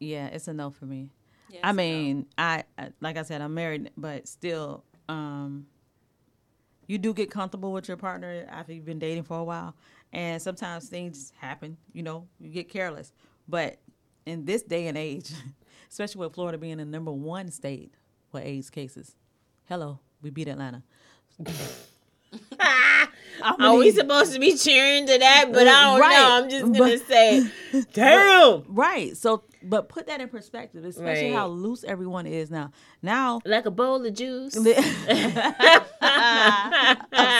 yeah, 0.00 0.26
it's 0.26 0.48
a 0.48 0.52
no 0.52 0.70
for 0.70 0.86
me. 0.86 1.10
Yes, 1.50 1.60
I 1.62 1.72
mean, 1.72 2.26
I, 2.36 2.64
I 2.76 2.88
like 3.00 3.16
I 3.16 3.22
said, 3.22 3.42
I'm 3.42 3.54
married, 3.54 3.90
but 3.96 4.26
still, 4.26 4.82
um, 5.08 5.66
you 6.86 6.98
do 6.98 7.12
get 7.14 7.30
comfortable 7.30 7.72
with 7.72 7.88
your 7.88 7.96
partner 7.96 8.46
after 8.48 8.72
you've 8.72 8.84
been 8.86 8.98
dating 8.98 9.24
for 9.24 9.38
a 9.38 9.44
while, 9.44 9.74
and 10.12 10.40
sometimes 10.40 10.88
things 10.88 11.32
happen. 11.38 11.76
You 11.92 12.02
know, 12.02 12.26
you 12.40 12.50
get 12.50 12.68
careless. 12.68 13.12
But 13.48 13.78
in 14.26 14.44
this 14.44 14.62
day 14.62 14.86
and 14.88 14.96
age, 14.98 15.30
especially 15.90 16.20
with 16.20 16.34
Florida 16.34 16.58
being 16.58 16.78
the 16.78 16.84
number 16.84 17.12
one 17.12 17.50
state 17.50 17.92
for 18.30 18.40
AIDS 18.40 18.70
cases, 18.70 19.16
hello, 19.66 20.00
we 20.22 20.30
beat 20.30 20.48
Atlanta. 20.48 20.82
Are 23.60 23.76
we 23.76 23.90
supposed 23.92 24.32
to 24.34 24.40
be 24.40 24.56
cheering 24.56 25.06
to 25.06 25.18
that? 25.18 25.46
But 25.52 25.68
I 25.68 25.82
don't 25.84 26.00
Right. 26.00 26.12
know. 26.12 26.42
I'm 26.42 26.50
just 26.50 26.64
gonna 26.64 26.78
But- 26.98 27.06
say, 27.06 27.50
damn. 27.92 28.64
Right. 28.66 29.16
So, 29.16 29.44
but 29.62 29.88
put 29.88 30.06
that 30.06 30.20
in 30.20 30.28
perspective, 30.28 30.84
especially 30.84 31.30
Right. 31.30 31.34
how 31.36 31.48
loose 31.48 31.84
everyone 31.84 32.26
is 32.26 32.50
now. 32.50 32.70
Now, 33.02 33.40
Like 33.44 33.66
a 33.66 33.70
bowl 33.70 34.04
of 34.04 34.14
juice. 34.14 34.56
I'm 34.56 34.64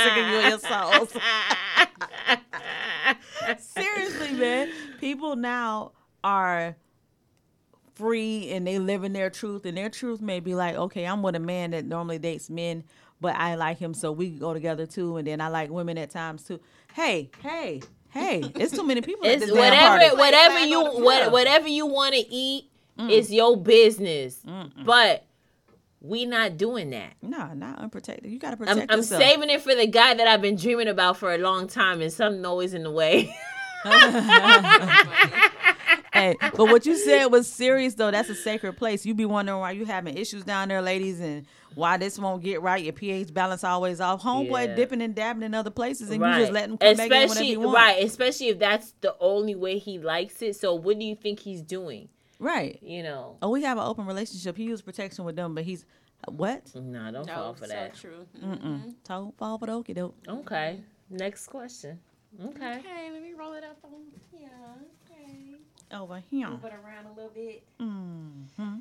sick 0.04 0.12
of 0.12 0.28
you 0.28 0.36
and 0.38 0.48
your 0.50 0.58
sauce. 0.58 1.12
Seriously, 3.58 4.32
man. 4.32 4.70
People 5.00 5.36
now 5.36 5.92
are 6.24 6.76
free 7.94 8.50
and 8.50 8.66
they 8.66 8.78
live 8.78 9.04
in 9.04 9.12
their 9.12 9.30
truth, 9.30 9.64
and 9.66 9.76
their 9.76 9.88
truth 9.90 10.20
may 10.20 10.40
be 10.40 10.54
like, 10.54 10.76
okay, 10.76 11.04
I'm 11.04 11.22
with 11.22 11.34
a 11.34 11.40
man 11.40 11.70
that 11.72 11.84
normally 11.84 12.18
dates 12.18 12.48
men, 12.50 12.84
but 13.20 13.34
I 13.36 13.56
like 13.56 13.78
him, 13.78 13.92
so 13.94 14.12
we 14.12 14.30
go 14.30 14.52
together 14.54 14.86
too, 14.86 15.16
and 15.16 15.26
then 15.26 15.40
I 15.40 15.48
like 15.48 15.70
women 15.70 15.98
at 15.98 16.10
times 16.10 16.44
too. 16.44 16.60
Hey, 16.94 17.30
hey, 17.42 17.80
hey! 18.10 18.42
It's 18.56 18.72
too 18.74 18.84
many 18.86 19.00
people. 19.00 19.26
at 19.26 19.32
It's 19.34 19.46
this 19.46 19.50
damn 19.54 19.58
whatever, 19.58 19.98
party. 19.98 20.16
whatever 20.16 20.58
you, 20.60 20.84
what, 21.04 21.32
whatever 21.32 21.68
you 21.68 21.86
want 21.86 22.14
to 22.14 22.20
eat, 22.28 22.64
Mm. 22.98 23.10
it's 23.12 23.30
your 23.30 23.56
business. 23.56 24.40
But 24.84 25.24
we 26.00 26.26
not 26.26 26.56
doing 26.56 26.90
that. 26.90 27.12
No, 27.22 27.52
not 27.54 27.78
unprotected. 27.78 28.28
You 28.30 28.38
gotta 28.40 28.56
protect 28.56 28.76
I'm, 28.78 28.86
I'm 28.90 28.98
yourself. 28.98 29.22
saving 29.22 29.50
it 29.50 29.62
for 29.62 29.72
the 29.74 29.86
guy 29.86 30.14
that 30.14 30.26
I've 30.26 30.42
been 30.42 30.56
dreaming 30.56 30.88
about 30.88 31.16
for 31.16 31.32
a 31.32 31.38
long 31.38 31.68
time, 31.68 32.00
and 32.00 32.12
something 32.12 32.44
always 32.44 32.74
in 32.74 32.82
the 32.82 32.90
way. 32.90 33.32
Hey, 36.12 36.34
but 36.40 36.64
what 36.66 36.84
you 36.84 36.96
said 36.96 37.26
was 37.26 37.46
serious 37.46 37.94
though. 37.94 38.10
That's 38.10 38.28
a 38.28 38.34
sacred 38.34 38.76
place. 38.76 39.06
You 39.06 39.14
be 39.14 39.24
wondering 39.24 39.60
why 39.60 39.70
you 39.72 39.84
having 39.84 40.16
issues 40.16 40.42
down 40.42 40.68
there, 40.68 40.82
ladies, 40.82 41.20
and 41.20 41.46
why 41.74 41.96
this 41.96 42.18
won't 42.18 42.42
get 42.42 42.60
right. 42.62 42.82
Your 42.82 42.92
pH 42.92 43.32
balance 43.34 43.64
always 43.64 44.00
off. 44.00 44.22
Homeboy 44.22 44.68
Yeah. 44.68 44.74
dipping 44.74 45.02
and 45.02 45.14
dabbing 45.14 45.42
in 45.42 45.54
other 45.54 45.70
places, 45.70 46.10
and 46.10 46.20
you 46.22 46.32
just 46.34 46.52
let 46.52 46.64
him 46.70 46.78
come 46.78 46.96
back 46.96 47.06
in 47.06 47.10
whenever 47.10 47.24
especially 47.32 47.50
you 47.50 47.60
want. 47.60 47.76
right, 47.76 48.04
especially 48.04 48.48
if 48.48 48.58
that's 48.58 48.94
the 49.00 49.14
only 49.20 49.54
way 49.54 49.78
he 49.78 49.98
likes 49.98 50.40
it. 50.42 50.56
So 50.56 50.74
what 50.74 50.98
do 50.98 51.04
you 51.04 51.14
think 51.16 51.40
he's 51.40 51.62
doing? 51.62 52.08
Right. 52.40 52.78
You 52.82 53.02
know, 53.02 53.36
Oh, 53.42 53.50
we 53.50 53.62
have 53.64 53.78
an 53.78 53.84
open 53.84 54.06
relationship. 54.06 54.56
He 54.56 54.64
used 54.64 54.84
protection 54.84 55.24
with 55.24 55.36
them, 55.36 55.54
but 55.54 55.64
he's 55.64 55.84
what? 56.28 56.72
no, 56.74 57.10
don't 57.12 57.26
No, 57.26 57.34
fall 57.34 57.54
for 57.54 57.64
so 57.66 57.72
that. 57.74 57.94
true. 57.94 58.26
Mm-mm. 58.40 58.58
Mm-hmm. 58.60 58.90
Don't 59.04 59.36
fall 59.38 59.58
for 59.58 59.66
the 59.66 59.72
okie 59.72 59.94
doke. 59.94 60.14
Okay, 60.28 60.80
next 61.10 61.46
question. 61.48 61.98
Okay, 62.44 62.78
Okay, 62.78 63.10
let 63.12 63.22
me 63.22 63.32
roll 63.34 63.54
it 63.54 63.64
up 63.64 63.78
on 63.84 63.90
here. 64.30 64.48
Okay. 65.10 65.54
Over 65.90 66.22
here. 66.30 66.48
Move 66.50 66.64
it 66.64 66.72
around 66.84 67.06
a 67.06 67.12
little 67.14 67.30
bit. 67.34 67.62
Mm-hmm. 67.80 68.76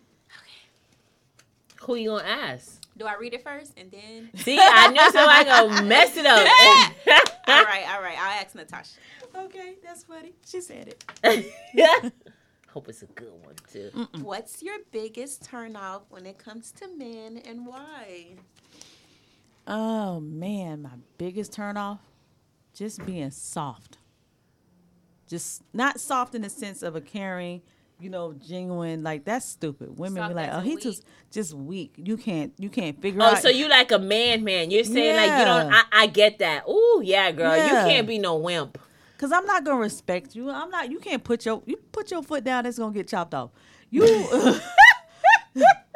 Who 1.82 1.96
you 1.96 2.10
gonna 2.10 2.24
ask? 2.24 2.82
Do 2.98 3.06
I 3.06 3.16
read 3.16 3.34
it 3.34 3.44
first 3.44 3.74
and 3.78 3.92
then? 3.92 4.30
See, 4.36 4.58
I 4.60 4.90
knew 4.90 5.12
somebody 5.12 5.46
gonna 5.46 5.88
mess 5.88 6.18
it 6.18 6.26
up. 6.26 6.40
all 7.48 7.64
right, 7.64 7.86
all 7.94 8.02
right. 8.02 8.18
I'll 8.20 8.42
ask 8.42 8.56
Natasha. 8.56 8.96
Okay, 9.36 9.76
that's 9.84 10.04
funny. 10.04 10.34
She 10.46 10.62
said 10.62 10.88
it. 11.24 11.54
Yeah. 11.74 12.10
Hope 12.70 12.90
it's 12.90 13.02
a 13.02 13.08
good 13.08 13.32
one 13.44 13.56
too. 13.72 14.08
What's 14.22 14.62
your 14.62 14.78
biggest 14.92 15.50
turnoff 15.50 16.02
when 16.10 16.26
it 16.26 16.38
comes 16.38 16.72
to 16.74 16.88
men 16.88 17.42
and 17.46 17.66
why? 17.66 18.36
Oh 19.66 20.20
man, 20.20 20.82
my 20.84 20.92
biggest 21.18 21.52
turnoff, 21.52 22.00
just 22.74 23.06
being 23.06 23.32
soft. 23.32 23.98
Just 25.28 25.64
not 25.74 26.00
soft 26.00 26.36
in 26.36 26.42
the 26.42 26.50
sense 26.50 26.82
of 26.84 26.96
a 26.96 27.02
caring, 27.02 27.62
you 28.00 28.10
know, 28.10 28.34
genuine. 28.34 29.04
Like 29.04 29.26
that's 29.26 29.46
stupid. 29.46 29.98
Women 29.98 30.22
Soft 30.22 30.30
be 30.30 30.36
like, 30.36 30.50
oh, 30.54 30.60
in 30.60 30.66
he 30.66 30.76
weak? 30.76 30.84
just 30.84 31.06
just 31.32 31.54
weak. 31.54 31.94
You 31.98 32.18
can't 32.18 32.54
you 32.58 32.70
can't 32.70 33.02
figure 33.02 33.22
Oh, 33.22 33.26
out. 33.28 33.40
so 33.40 33.50
you 33.50 33.68
like 33.68 33.92
a 33.92 34.00
man, 34.00 34.44
man? 34.44 34.72
You're 34.72 34.84
saying 34.84 35.16
like 35.16 35.40
you 35.40 35.46
don't? 35.46 35.74
I, 35.74 35.84
I 35.92 36.08
get 36.08 36.40
that. 36.40 36.68
Ooh, 36.70 37.02
yeah, 37.04 37.32
girl. 37.32 37.56
Yeah. 37.56 37.66
You 37.86 37.90
can't 37.92 38.08
be 38.08 38.20
no 38.20 38.36
wimp. 38.36 38.78
Cause 39.18 39.32
I'm 39.32 39.46
not 39.46 39.64
gonna 39.64 39.80
respect 39.80 40.36
you. 40.36 40.50
I'm 40.52 40.70
not. 40.70 40.92
You 40.92 41.00
can't 41.00 41.24
put 41.24 41.44
your 41.46 41.64
you 41.66 41.78
put 41.92 42.12
your 42.12 42.22
foot 42.22 42.44
down. 42.44 42.66
It's 42.68 42.78
gonna 42.78 42.94
get 42.94 43.08
chopped 43.08 43.34
off. 43.34 43.50
You 43.90 44.04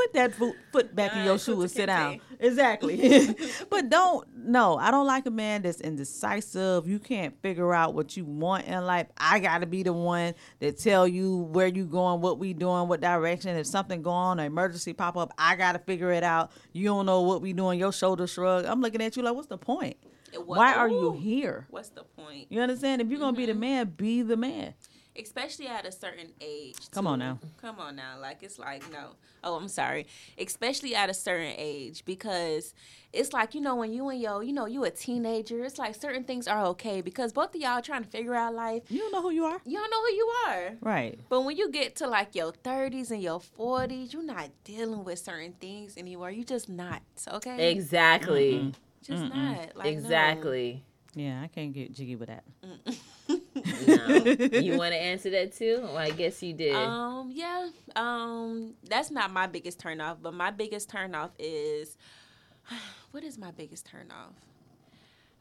put 0.00 0.14
that 0.14 0.34
foot, 0.34 0.56
foot 0.72 0.94
back 0.94 1.14
in 1.16 1.24
your 1.24 1.38
shoe 1.38 1.60
and 1.60 1.70
sit 1.70 1.86
down. 1.86 2.20
Exactly. 2.38 3.34
but 3.70 3.88
don't. 3.88 4.26
No, 4.36 4.78
I 4.78 4.90
don't 4.90 5.06
like 5.06 5.26
a 5.26 5.30
man 5.30 5.62
that's 5.62 5.80
indecisive. 5.80 6.88
You 6.88 6.98
can't 6.98 7.40
figure 7.42 7.74
out 7.74 7.94
what 7.94 8.16
you 8.16 8.24
want 8.24 8.66
in 8.66 8.84
life. 8.86 9.06
I 9.16 9.38
gotta 9.38 9.66
be 9.66 9.82
the 9.82 9.92
one 9.92 10.34
that 10.60 10.78
tell 10.78 11.06
you 11.06 11.36
where 11.36 11.66
you 11.66 11.84
going, 11.84 12.20
what 12.20 12.38
we 12.38 12.54
doing, 12.54 12.88
what 12.88 13.00
direction. 13.00 13.56
If 13.56 13.66
something 13.66 14.02
go 14.02 14.10
on, 14.10 14.40
an 14.40 14.46
emergency 14.46 14.92
pop 14.92 15.16
up, 15.16 15.32
I 15.38 15.56
gotta 15.56 15.78
figure 15.78 16.10
it 16.10 16.24
out. 16.24 16.50
You 16.72 16.86
don't 16.86 17.06
know 17.06 17.20
what 17.22 17.42
we 17.42 17.52
doing. 17.52 17.78
Your 17.78 17.92
shoulder 17.92 18.26
shrug. 18.26 18.64
I'm 18.64 18.80
looking 18.80 19.02
at 19.02 19.16
you 19.16 19.22
like, 19.22 19.34
what's 19.34 19.48
the 19.48 19.58
point? 19.58 19.96
Why 20.44 20.74
are 20.74 20.88
you 20.88 21.12
here? 21.12 21.66
What's 21.70 21.90
the 21.90 22.04
point? 22.04 22.46
You 22.50 22.60
understand? 22.60 23.02
If 23.02 23.10
you're 23.10 23.18
gonna 23.18 23.36
be 23.36 23.46
the 23.46 23.52
mm-hmm. 23.52 23.60
man, 23.60 23.94
be 23.96 24.22
the 24.22 24.36
man. 24.36 24.74
Especially 25.18 25.66
at 25.66 25.84
a 25.86 25.92
certain 25.92 26.28
age. 26.40 26.76
Come 26.90 27.06
on 27.06 27.18
now. 27.18 27.38
Come 27.60 27.78
on 27.80 27.96
now. 27.96 28.18
Like 28.20 28.42
it's 28.42 28.58
like 28.58 28.90
no. 28.92 29.16
Oh, 29.42 29.56
I'm 29.56 29.68
sorry. 29.68 30.06
Especially 30.38 30.94
at 30.94 31.10
a 31.10 31.14
certain 31.14 31.54
age 31.56 32.04
because 32.04 32.74
it's 33.12 33.32
like 33.32 33.54
you 33.54 33.60
know 33.60 33.74
when 33.74 33.92
you 33.92 34.08
and 34.08 34.20
yo, 34.20 34.40
you 34.40 34.52
know, 34.52 34.66
you 34.66 34.84
a 34.84 34.90
teenager. 34.90 35.64
It's 35.64 35.78
like 35.78 35.94
certain 35.94 36.24
things 36.24 36.46
are 36.46 36.64
okay 36.66 37.00
because 37.00 37.32
both 37.32 37.54
of 37.54 37.60
y'all 37.60 37.82
trying 37.82 38.04
to 38.04 38.08
figure 38.08 38.34
out 38.34 38.54
life. 38.54 38.84
You 38.88 39.00
don't 39.00 39.12
know 39.12 39.22
who 39.22 39.30
you 39.30 39.44
are. 39.44 39.60
You 39.64 39.78
don't 39.78 39.90
know 39.90 40.00
who 40.00 40.12
you 40.12 40.32
are. 40.48 40.76
Right. 40.80 41.18
But 41.28 41.42
when 41.42 41.56
you 41.56 41.70
get 41.70 41.96
to 41.96 42.06
like 42.06 42.34
your 42.34 42.52
30s 42.52 43.10
and 43.10 43.22
your 43.22 43.40
40s, 43.40 44.12
you're 44.12 44.22
not 44.22 44.50
dealing 44.64 45.04
with 45.04 45.18
certain 45.18 45.54
things 45.54 45.96
anymore. 45.96 46.30
You 46.30 46.44
just 46.44 46.68
not. 46.68 47.02
Okay. 47.28 47.70
Exactly. 47.72 48.72
Just 49.02 49.24
not. 49.24 49.76
Like 49.76 49.86
no. 49.86 49.90
exactly. 49.90 50.84
Yeah, 51.14 51.40
I 51.42 51.48
can't 51.48 51.72
get 51.72 51.92
jiggy 51.92 52.16
with 52.16 52.28
that. 52.28 52.44
No. 53.86 54.58
you 54.58 54.76
want 54.78 54.92
to 54.92 55.00
answer 55.00 55.30
that 55.30 55.52
too? 55.54 55.80
Well, 55.82 55.96
I 55.96 56.10
guess 56.10 56.42
you 56.42 56.52
did. 56.52 56.74
Um, 56.74 57.30
yeah. 57.34 57.68
Um, 57.96 58.74
that's 58.88 59.10
not 59.10 59.32
my 59.32 59.46
biggest 59.46 59.78
turnoff, 59.78 60.16
but 60.22 60.34
my 60.34 60.50
biggest 60.50 60.90
turnoff 60.90 61.30
is 61.38 61.96
what 63.10 63.24
is 63.24 63.38
my 63.38 63.50
biggest 63.50 63.88
turnoff? 63.90 64.34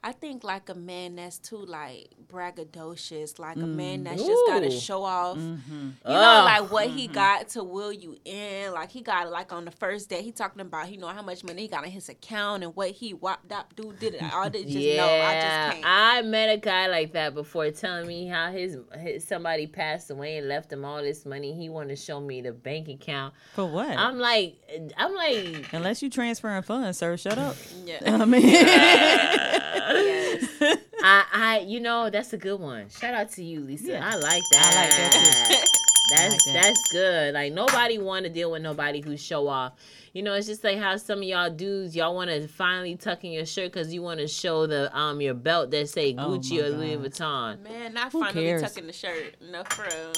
I 0.01 0.13
think 0.13 0.43
like 0.43 0.69
a 0.69 0.75
man 0.75 1.17
that's 1.17 1.37
too 1.37 1.57
like 1.57 2.09
braggadocious, 2.31 3.37
like 3.37 3.57
a 3.57 3.61
mm. 3.61 3.75
man 3.75 4.03
that's 4.05 4.23
just 4.23 4.43
gotta 4.47 4.71
show 4.71 5.03
off. 5.03 5.37
You 5.37 5.43
mm-hmm. 5.43 5.89
know, 6.05 6.13
Ugh. 6.13 6.45
like 6.45 6.71
what 6.71 6.87
he 6.87 7.05
mm-hmm. 7.05 7.13
got 7.13 7.49
to 7.49 7.63
will 7.63 7.91
you 7.91 8.17
in. 8.23 8.71
Like 8.71 8.91
he 8.91 9.01
got 9.01 9.29
like 9.29 9.51
on 9.51 9.65
the 9.65 9.71
first 9.71 10.09
day, 10.09 10.21
he 10.21 10.31
talking 10.31 10.61
about 10.61 10.89
you 10.89 10.97
know 10.97 11.07
how 11.07 11.21
much 11.21 11.43
money 11.43 11.63
he 11.63 11.67
got 11.67 11.83
in 11.83 11.91
his 11.91 12.07
account 12.07 12.63
and 12.63 12.75
what 12.75 12.91
he 12.91 13.13
whopped 13.13 13.51
up, 13.51 13.75
dude 13.75 13.99
did 13.99 14.15
it. 14.15 14.23
All 14.33 14.49
this 14.49 14.63
just 14.63 14.77
yeah, 14.77 14.97
no, 14.97 15.07
I 15.07 15.33
just 15.33 15.73
can't. 15.73 15.85
I 15.85 16.21
met 16.21 16.49
a 16.49 16.57
guy 16.57 16.87
like 16.87 17.13
that 17.13 17.33
before, 17.33 17.69
telling 17.71 18.07
me 18.07 18.27
how 18.27 18.51
his, 18.51 18.77
his 18.97 19.27
somebody 19.27 19.67
passed 19.67 20.09
away 20.11 20.37
and 20.37 20.47
left 20.47 20.71
him 20.71 20.85
all 20.85 21.01
this 21.01 21.25
money. 21.25 21.53
He 21.53 21.67
wanted 21.67 21.89
to 21.89 21.95
show 21.97 22.21
me 22.21 22.41
the 22.41 22.53
bank 22.53 22.87
account. 22.87 23.33
For 23.53 23.65
what? 23.65 23.97
I'm 23.97 24.17
like, 24.17 24.55
I'm 24.97 25.13
like, 25.13 25.73
Unless 25.73 26.01
you 26.01 26.09
transferring 26.09 26.61
funds, 26.63 26.97
sir, 26.97 27.17
shut 27.17 27.37
up. 27.37 27.55
yeah. 27.85 27.99
I 28.05 28.25
mean, 28.25 28.43
yes. 29.95 30.47
I, 31.03 31.25
I, 31.33 31.59
you 31.67 31.79
know, 31.79 32.09
that's 32.09 32.33
a 32.33 32.37
good 32.37 32.59
one. 32.59 32.89
Shout 32.89 33.13
out 33.13 33.31
to 33.31 33.43
you, 33.43 33.61
Lisa. 33.61 33.91
Yeah. 33.93 34.05
I 34.07 34.15
like 34.17 34.43
that. 34.51 34.73
I 34.73 34.81
like 34.81 34.89
that 34.89 35.65
That's 36.09 36.33
like 36.33 36.55
that. 36.55 36.63
that's 36.63 36.91
good. 36.91 37.33
Like 37.35 37.53
nobody 37.53 37.99
want 37.99 38.23
to 38.25 38.31
deal 38.31 38.49
with 38.51 38.63
nobody 38.63 38.99
who 38.99 39.15
show 39.15 39.47
off. 39.47 39.73
You 40.11 40.23
know, 40.23 40.33
it's 40.33 40.47
just 40.47 40.63
like 40.63 40.79
how 40.79 40.97
some 40.97 41.19
of 41.19 41.23
y'all 41.23 41.51
dudes, 41.51 41.95
y'all 41.95 42.15
want 42.15 42.31
to 42.31 42.47
finally 42.47 42.95
tuck 42.95 43.23
in 43.23 43.31
your 43.31 43.45
shirt 43.45 43.71
because 43.71 43.93
you 43.93 44.01
want 44.01 44.19
to 44.19 44.27
show 44.27 44.65
the 44.65 44.95
um 44.97 45.21
your 45.21 45.35
belt 45.35 45.69
that 45.69 45.87
say 45.87 46.15
Oh 46.17 46.29
Gucci 46.31 46.59
my 46.59 46.65
or 46.65 46.69
Louis 46.71 46.97
Vuitton. 46.97 47.61
Man, 47.63 47.93
not 47.93 48.11
Who 48.11 48.21
finally 48.21 48.43
cares? 48.45 48.63
tucking 48.63 48.87
the 48.87 48.93
shirt. 48.93 49.35
No, 49.51 49.63
for 49.65 49.83
real. 49.83 50.11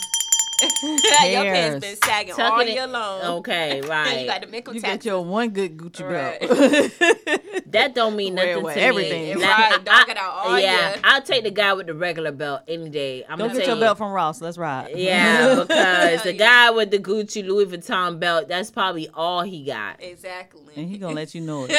Yeah, 0.84 1.26
your 1.26 1.43
pants 1.53 1.86
been 1.86 1.95
sagging 2.03 2.32
all 2.34 2.38
Tucking 2.38 2.68
it- 2.70 2.74
year 2.74 2.88
long. 2.88 3.22
Okay, 3.39 3.78
you 3.84 3.89
right. 3.89 4.26
got 4.28 4.41
the 4.41 4.47
mickle 4.47 4.74
you 4.74 4.82
got 4.82 5.03
your 5.05 5.24
one 5.24 5.49
good 5.49 5.78
Gucci 5.78 6.03
Right. 6.09 6.39
belt. 6.39 7.41
That 7.72 7.95
don't 7.95 8.18
mean 8.18 8.36
Wear 8.36 8.43
it 8.45 8.49
nothing 8.49 8.64
with 8.66 8.74
to 8.76 8.82
everything. 8.82 9.38
me. 9.39 9.43
Right, 9.45 9.72
Like, 9.72 9.86
dog 9.86 10.07
I- 10.07 10.12
it 10.12 10.18
out 10.18 10.34
all 10.34 10.59
yeah, 10.59 10.89
year. 10.91 10.99
I'll 11.05 11.22
take 11.22 11.43
the 11.45 11.51
guy 11.51 11.72
with 11.74 11.88
the 11.88 11.93
regular 11.93 12.32
belt 12.34 12.62
any 12.68 12.89
day. 12.89 13.24
I'm 13.30 13.38
Go 13.38 13.47
gonna 13.47 13.59
get 13.59 13.68
your 13.68 13.76
you. 13.76 13.82
belt 13.82 13.97
from 13.97 14.12
Ross. 14.12 14.41
Let's 14.41 14.57
ride. 14.57 14.91
Yeah, 14.95 15.62
because 15.62 16.24
the 16.24 16.34
guy 16.34 16.70
with 16.72 16.91
the 16.91 16.99
Gucci 16.99 17.45
Louis 17.47 17.66
Vuitton 17.68 18.20
belt, 18.20 18.49
that's 18.49 18.72
probably 18.72 19.07
all 19.14 19.43
he 19.43 19.64
got. 19.64 20.01
Exactly. 20.03 20.74
And 20.76 20.89
he 20.89 20.97
gonna 20.97 21.16
let 21.16 21.34
you 21.34 21.41
know 21.41 21.64
it. 21.66 21.72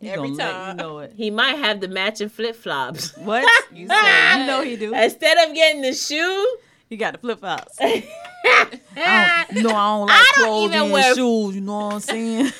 He 0.00 0.10
Every 0.10 0.28
gonna 0.28 0.38
let 0.38 0.46
you 0.46 0.52
time. 0.52 0.76
know 0.76 0.98
it. 0.98 1.12
He 1.16 1.30
might 1.30 1.56
have 1.56 1.80
the 1.80 1.88
matching 1.88 2.28
flip 2.28 2.54
flops. 2.56 3.16
What 3.16 3.44
you 3.72 3.88
say? 3.88 4.40
You 4.40 4.46
know 4.46 4.60
he 4.62 4.76
do. 4.76 4.92
Instead 4.94 5.48
of 5.48 5.54
getting 5.54 5.80
the 5.80 5.94
shoe, 5.94 6.56
He 6.90 6.96
got 6.96 7.12
the 7.14 7.18
flip 7.18 7.40
flops. 7.40 7.76
I 7.80 9.46
don't, 9.48 9.56
you 9.56 9.62
know 9.62 9.70
I 9.74 9.96
don't 9.96 10.06
like 10.06 10.10
I 10.20 10.32
don't 10.36 10.44
clothes 10.46 10.74
and 10.74 10.92
wear- 10.92 11.14
shoes. 11.14 11.54
You 11.54 11.60
know 11.62 11.76
what 11.86 11.94
I'm 11.94 12.00
saying? 12.00 12.44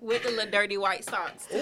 With 0.00 0.22
the 0.24 0.30
little 0.30 0.50
dirty 0.50 0.78
white 0.78 1.04
socks. 1.04 1.46
Too. 1.46 1.58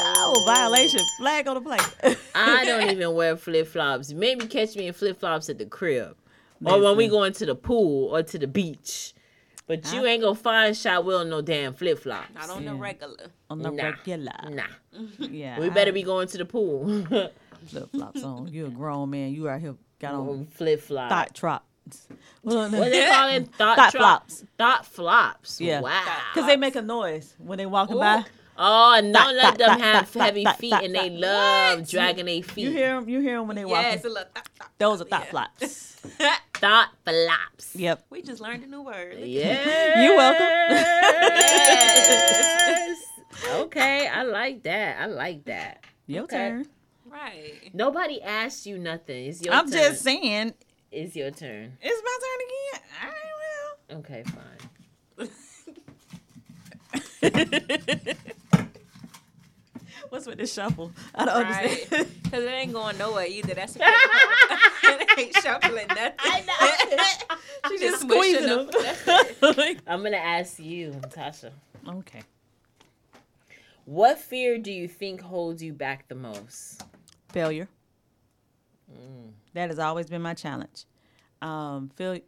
Oh, 0.00 0.42
violation. 0.46 1.00
Flag 1.18 1.48
on 1.48 1.54
the 1.54 1.60
plate. 1.60 2.16
I 2.34 2.64
don't 2.64 2.90
even 2.90 3.14
wear 3.14 3.36
flip 3.36 3.66
flops. 3.68 4.12
Maybe 4.12 4.46
catch 4.46 4.76
me 4.76 4.86
in 4.88 4.92
flip 4.94 5.18
flops 5.18 5.48
at 5.48 5.58
the 5.58 5.66
crib, 5.66 6.16
or 6.64 6.80
when 6.80 6.96
we 6.96 7.04
Listen. 7.04 7.18
go 7.18 7.24
into 7.24 7.46
the 7.46 7.54
pool 7.54 8.14
or 8.14 8.22
to 8.22 8.38
the 8.38 8.46
beach. 8.46 9.14
But 9.66 9.92
you 9.92 10.06
ain't 10.06 10.22
gonna 10.22 10.34
find 10.34 10.74
shot 10.76 11.04
Will 11.04 11.24
no 11.26 11.42
damn 11.42 11.74
flip 11.74 11.98
flops. 11.98 12.32
Not 12.34 12.48
on 12.50 12.64
the 12.64 12.74
regular. 12.74 13.26
on 13.50 13.58
the 13.60 13.70
Nah. 13.70 13.82
regular. 13.84 14.32
Nah. 14.50 14.62
Yeah, 15.18 15.58
We 15.60 15.68
better 15.70 15.92
be 15.92 16.02
going 16.02 16.26
to 16.28 16.38
the 16.38 16.44
pool. 16.46 17.04
Flip 17.66 17.90
flops 17.90 18.22
on. 18.22 18.48
You 18.48 18.66
a 18.66 18.70
grown 18.70 19.10
man. 19.10 19.32
You 19.32 19.48
out 19.48 19.60
here 19.60 19.74
got 19.98 20.14
on 20.14 20.46
flip 20.46 20.80
flops. 20.80 21.10
thought 21.10 21.32
drops. 21.34 21.64
What 22.42 22.70
they 22.70 23.06
call 23.08 23.28
it? 23.30 23.48
Thought, 23.56 23.76
Thought 23.76 23.92
drop- 23.92 23.92
flops. 23.92 24.44
Thought 24.58 24.86
flops. 24.86 25.60
Yeah. 25.60 25.80
Wow. 25.80 26.02
Because 26.34 26.46
they 26.46 26.56
make 26.56 26.76
a 26.76 26.82
noise 26.82 27.34
when 27.38 27.56
they 27.58 27.66
walking 27.66 27.96
by. 27.98 28.24
Oh, 28.60 28.94
and 28.98 29.14
don't 29.14 29.36
let 29.36 29.56
them 29.56 29.68
thought, 29.68 29.80
have 29.80 30.08
thought, 30.08 30.22
heavy 30.24 30.42
thought, 30.44 30.58
feet, 30.58 30.72
and 30.74 30.92
they 30.94 31.08
thought. 31.08 31.18
love 31.20 31.88
dragging 31.88 32.26
their 32.26 32.42
feet. 32.42 32.64
You 32.64 32.70
hear 32.72 32.88
them? 32.96 33.08
You 33.08 33.20
hear 33.20 33.38
them 33.38 33.46
when 33.46 33.56
they 33.56 33.64
walking. 33.64 33.84
Yes, 33.92 34.04
a 34.04 34.08
little 34.08 34.24
thop, 34.34 34.48
thop, 34.58 34.70
Those 34.78 35.00
are 35.00 35.04
thought 35.04 35.24
yeah. 35.26 35.30
flops. 35.30 35.84
Thought 36.54 36.88
flops. 37.04 37.76
Yep. 37.76 38.04
We 38.10 38.20
just 38.20 38.40
learned 38.40 38.64
a 38.64 38.66
new 38.66 38.82
word. 38.82 39.14
Look 39.14 39.22
at 39.22 39.28
Yeah. 39.28 40.02
You 40.02 40.16
welcome. 40.16 40.46
Yes. 41.78 42.98
okay, 43.54 44.08
I 44.08 44.22
like 44.24 44.64
that. 44.64 45.00
I 45.00 45.06
like 45.06 45.44
that. 45.44 45.84
Your 46.06 46.24
Okay. 46.24 46.36
turn. 46.36 46.66
Right. 47.10 47.70
Nobody 47.72 48.20
asked 48.22 48.66
you 48.66 48.78
nothing. 48.78 49.26
It's 49.26 49.42
your 49.42 49.54
I'm 49.54 49.70
turn. 49.70 49.80
just 49.80 50.02
saying. 50.02 50.52
It's 50.90 51.14
your 51.16 51.30
turn. 51.30 51.76
It's 51.80 52.02
my 52.04 52.18
turn 52.24 52.40
again. 52.48 52.82
All 53.02 53.10
right, 53.10 53.34
well. 53.40 53.72
Okay, 54.00 54.22
fine. 54.24 54.58
What's 60.08 60.26
with 60.26 60.38
this 60.38 60.52
shuffle? 60.54 60.90
I 61.14 61.24
don't 61.26 61.42
Right. 61.42 61.64
understand. 61.64 62.08
Because 62.22 62.44
it 62.44 62.48
ain't 62.48 62.72
going 62.72 62.96
nowhere 62.96 63.26
either. 63.26 63.52
That's 63.54 63.72
the 63.74 63.80
it 63.84 65.18
ain't 65.18 65.36
shuffling 65.36 65.86
nothing. 65.88 66.12
I 66.18 66.40
know. 66.46 66.70
She 67.68 67.78
just 67.78 67.80
just 67.80 68.00
squeezing 68.02 68.44
smushing 68.48 69.40
them. 69.40 69.54
them. 69.56 69.76
I'm 69.86 70.02
gonna 70.02 70.16
ask 70.16 70.58
you, 70.58 70.92
Tasha. 71.08 71.50
okay. 71.86 72.22
What 73.84 74.18
fear 74.18 74.56
do 74.58 74.72
you 74.72 74.88
think 74.88 75.20
holds 75.20 75.62
you 75.62 75.72
back 75.74 76.08
the 76.08 76.14
most? 76.14 76.82
Failure. 77.28 77.68
That 79.54 79.70
has 79.70 79.78
always 79.78 80.06
been 80.06 80.22
my 80.22 80.34
challenge. 80.34 80.84
Um, 81.42 81.90
feel 81.96 82.18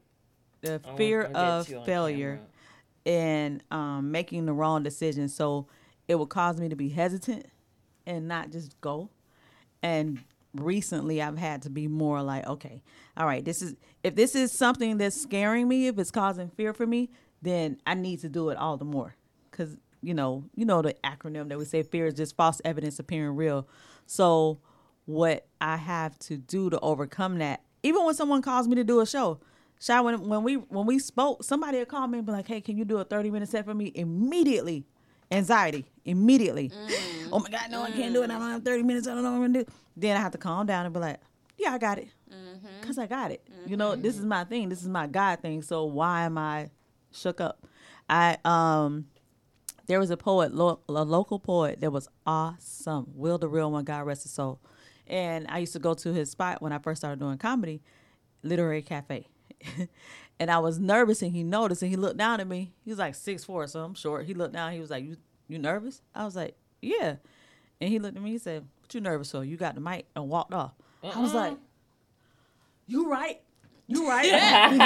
the 0.60 0.80
I 0.84 0.96
fear 0.96 1.22
won't- 1.24 1.36
I'll 1.36 1.64
get 1.64 1.76
of 1.76 1.84
failure 1.86 2.40
and 3.06 3.62
um, 3.70 4.10
making 4.10 4.46
the 4.46 4.52
wrong 4.52 4.82
decision. 4.82 5.28
So 5.28 5.66
it 6.08 6.16
would 6.18 6.28
cause 6.28 6.58
me 6.60 6.68
to 6.68 6.76
be 6.76 6.88
hesitant 6.90 7.46
and 8.06 8.28
not 8.28 8.50
just 8.50 8.78
go. 8.80 9.08
And 9.82 10.22
recently, 10.54 11.22
I've 11.22 11.38
had 11.38 11.62
to 11.62 11.70
be 11.70 11.88
more 11.88 12.22
like, 12.22 12.46
okay, 12.46 12.82
all 13.16 13.26
right, 13.26 13.44
this 13.44 13.62
is 13.62 13.74
if 14.02 14.14
this 14.14 14.34
is 14.34 14.52
something 14.52 14.98
that's 14.98 15.20
scaring 15.20 15.68
me, 15.68 15.86
if 15.86 15.98
it's 15.98 16.10
causing 16.10 16.48
fear 16.50 16.72
for 16.74 16.86
me, 16.86 17.10
then 17.42 17.78
I 17.86 17.94
need 17.94 18.20
to 18.20 18.28
do 18.28 18.50
it 18.50 18.58
all 18.58 18.76
the 18.76 18.84
more. 18.84 19.14
Cause 19.50 19.76
you 20.02 20.14
know, 20.14 20.44
you 20.54 20.64
know 20.64 20.80
the 20.82 20.94
acronym 21.04 21.48
that 21.50 21.58
we 21.58 21.64
say 21.64 21.82
fear 21.82 22.06
is 22.06 22.14
just 22.14 22.34
false 22.36 22.60
evidence 22.64 22.98
appearing 22.98 23.36
real. 23.36 23.66
So 24.06 24.58
what 25.10 25.46
I 25.60 25.76
have 25.76 26.18
to 26.20 26.36
do 26.36 26.70
to 26.70 26.78
overcome 26.80 27.38
that, 27.38 27.62
even 27.82 28.04
when 28.04 28.14
someone 28.14 28.42
calls 28.42 28.68
me 28.68 28.76
to 28.76 28.84
do 28.84 29.00
a 29.00 29.06
show, 29.06 29.40
Shy, 29.80 29.98
when 30.00 30.28
when 30.28 30.42
we 30.42 30.54
when 30.54 30.86
we 30.86 30.98
spoke, 30.98 31.42
somebody 31.42 31.78
would 31.78 31.88
call 31.88 32.06
me 32.06 32.18
and 32.18 32.26
be 32.26 32.32
like, 32.32 32.46
"Hey, 32.46 32.60
can 32.60 32.76
you 32.76 32.84
do 32.84 32.98
a 32.98 33.04
thirty 33.04 33.30
minute 33.30 33.48
set 33.48 33.64
for 33.64 33.72
me?" 33.72 33.90
Immediately, 33.94 34.84
anxiety. 35.30 35.86
Immediately. 36.04 36.68
Mm. 36.68 37.28
Oh 37.32 37.38
my 37.38 37.48
God, 37.48 37.70
no, 37.70 37.82
I 37.82 37.90
can't 37.90 38.12
do 38.12 38.22
it. 38.22 38.30
I 38.30 38.34
don't 38.34 38.42
mm. 38.42 38.52
have 38.52 38.62
thirty 38.62 38.82
minutes. 38.82 39.06
I 39.06 39.14
don't 39.14 39.22
know 39.22 39.30
what 39.30 39.36
I'm 39.36 39.52
gonna 39.52 39.64
do. 39.64 39.72
Then 39.96 40.16
I 40.18 40.20
have 40.20 40.32
to 40.32 40.38
calm 40.38 40.66
down 40.66 40.84
and 40.84 40.92
be 40.92 41.00
like, 41.00 41.18
"Yeah, 41.56 41.72
I 41.72 41.78
got 41.78 41.98
it, 41.98 42.08
mm-hmm. 42.30 42.86
cause 42.86 42.98
I 42.98 43.06
got 43.06 43.30
it. 43.30 43.42
You 43.66 43.78
know, 43.78 43.96
this 43.96 44.16
is 44.16 44.20
mm-hmm. 44.20 44.28
my 44.28 44.44
thing. 44.44 44.68
This 44.68 44.82
is 44.82 44.88
my 44.88 45.06
God 45.06 45.40
thing. 45.40 45.62
So 45.62 45.84
why 45.84 46.24
am 46.24 46.36
I 46.36 46.68
shook 47.10 47.40
up?" 47.40 47.66
I 48.08 48.36
um 48.44 49.06
there 49.86 49.98
was 49.98 50.10
a 50.10 50.16
poet, 50.16 50.54
lo- 50.54 50.80
a 50.88 51.04
local 51.04 51.38
poet 51.38 51.80
that 51.80 51.90
was 51.90 52.06
awesome. 52.26 53.06
Will 53.14 53.38
the 53.38 53.48
real 53.48 53.72
one, 53.72 53.84
God 53.84 54.06
rest 54.06 54.24
his 54.24 54.32
soul. 54.32 54.60
And 55.10 55.46
I 55.48 55.58
used 55.58 55.72
to 55.72 55.80
go 55.80 55.92
to 55.92 56.12
his 56.14 56.30
spot 56.30 56.62
when 56.62 56.72
I 56.72 56.78
first 56.78 57.00
started 57.00 57.18
doing 57.18 57.36
comedy, 57.36 57.82
Literary 58.44 58.80
Cafe. 58.80 59.26
and 60.38 60.50
I 60.50 60.60
was 60.60 60.78
nervous, 60.78 61.20
and 61.20 61.32
he 61.32 61.42
noticed, 61.42 61.82
and 61.82 61.90
he 61.90 61.96
looked 61.96 62.16
down 62.16 62.40
at 62.40 62.46
me. 62.46 62.72
He 62.84 62.90
was 62.90 62.98
like 63.00 63.16
six 63.16 63.44
four, 63.44 63.66
so 63.66 63.84
I'm 63.84 63.94
short. 63.94 64.24
He 64.24 64.34
looked 64.34 64.54
down. 64.54 64.72
He 64.72 64.80
was 64.80 64.88
like, 64.88 65.04
"You, 65.04 65.16
you 65.48 65.58
nervous?" 65.58 66.00
I 66.14 66.24
was 66.24 66.36
like, 66.36 66.56
"Yeah." 66.80 67.16
And 67.80 67.90
he 67.90 67.98
looked 67.98 68.16
at 68.16 68.22
me. 68.22 68.30
He 68.30 68.38
said, 68.38 68.64
"What 68.80 68.94
you 68.94 69.00
nervous 69.00 69.32
for? 69.32 69.44
You 69.44 69.56
got 69.56 69.74
the 69.74 69.80
mic," 69.80 70.06
and 70.14 70.28
walked 70.28 70.54
off. 70.54 70.74
I 71.02 71.18
was 71.18 71.34
like, 71.34 71.54
mm-hmm. 71.54 71.62
"You 72.86 73.10
right." 73.10 73.40
You 73.90 74.08
right. 74.08 74.24
you 74.72 74.78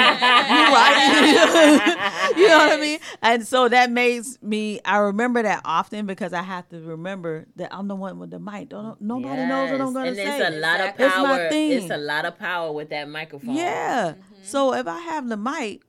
right. 0.73 2.33
you 2.37 2.47
know 2.47 2.57
what 2.57 2.71
I 2.71 2.77
mean? 2.81 2.99
And 3.21 3.47
so 3.47 3.69
that 3.69 3.91
makes 3.91 4.37
me 4.41 4.79
I 4.83 4.97
remember 4.97 5.43
that 5.43 5.61
often 5.63 6.07
because 6.07 6.33
I 6.33 6.41
have 6.41 6.67
to 6.69 6.81
remember 6.81 7.45
that 7.55 7.73
I'm 7.73 7.87
the 7.87 7.95
one 7.95 8.17
with 8.17 8.31
the 8.31 8.39
mic. 8.39 8.69
Don't 8.69 8.99
nobody 8.99 9.45
knows 9.45 9.71
what 9.71 9.81
I'm 9.81 9.93
gonna 9.93 10.07
and 10.07 10.15
say. 10.15 10.39
it's 10.39 10.55
a 10.55 10.59
lot 10.59 10.79
of 10.81 10.87
It's 10.87 10.99
my 10.99 11.25
power. 11.37 11.49
thing. 11.49 11.71
It's 11.71 11.91
a 11.91 11.97
lot 11.97 12.25
of 12.25 12.39
power 12.39 12.71
with 12.71 12.89
that 12.89 13.07
microphone. 13.07 13.55
Yeah. 13.55 14.15
So 14.43 14.73
if 14.73 14.87
I 14.87 14.99
have 14.99 15.29
the 15.29 15.37
mic, 15.37 15.83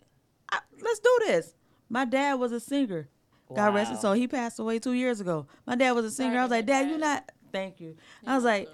I, 0.53 0.59
let's 0.83 1.01
do 1.01 1.19
this. 1.27 1.55
My 1.89 2.05
dad 2.05 2.35
was 2.35 2.53
a 2.53 2.61
singer. 2.61 3.09
God 3.55 3.75
rest 3.75 3.93
his 3.93 4.01
soul. 4.01 4.13
He 4.13 4.29
passed 4.29 4.59
away 4.59 4.79
two 4.79 4.93
years 4.93 5.21
ago. 5.21 5.47
My 5.67 5.77
dad 5.77 5.93
was 5.93 6.05
a 6.05 6.11
singer. 6.11 6.39
I 6.39 6.43
was 6.43 6.51
like, 6.51 6.67
Dad, 6.67 6.89
you're 6.89 6.99
not. 6.99 7.31
Thank 7.53 7.81
you. 7.81 7.97
I 8.27 8.35
was 8.35 8.45
like, 8.45 8.69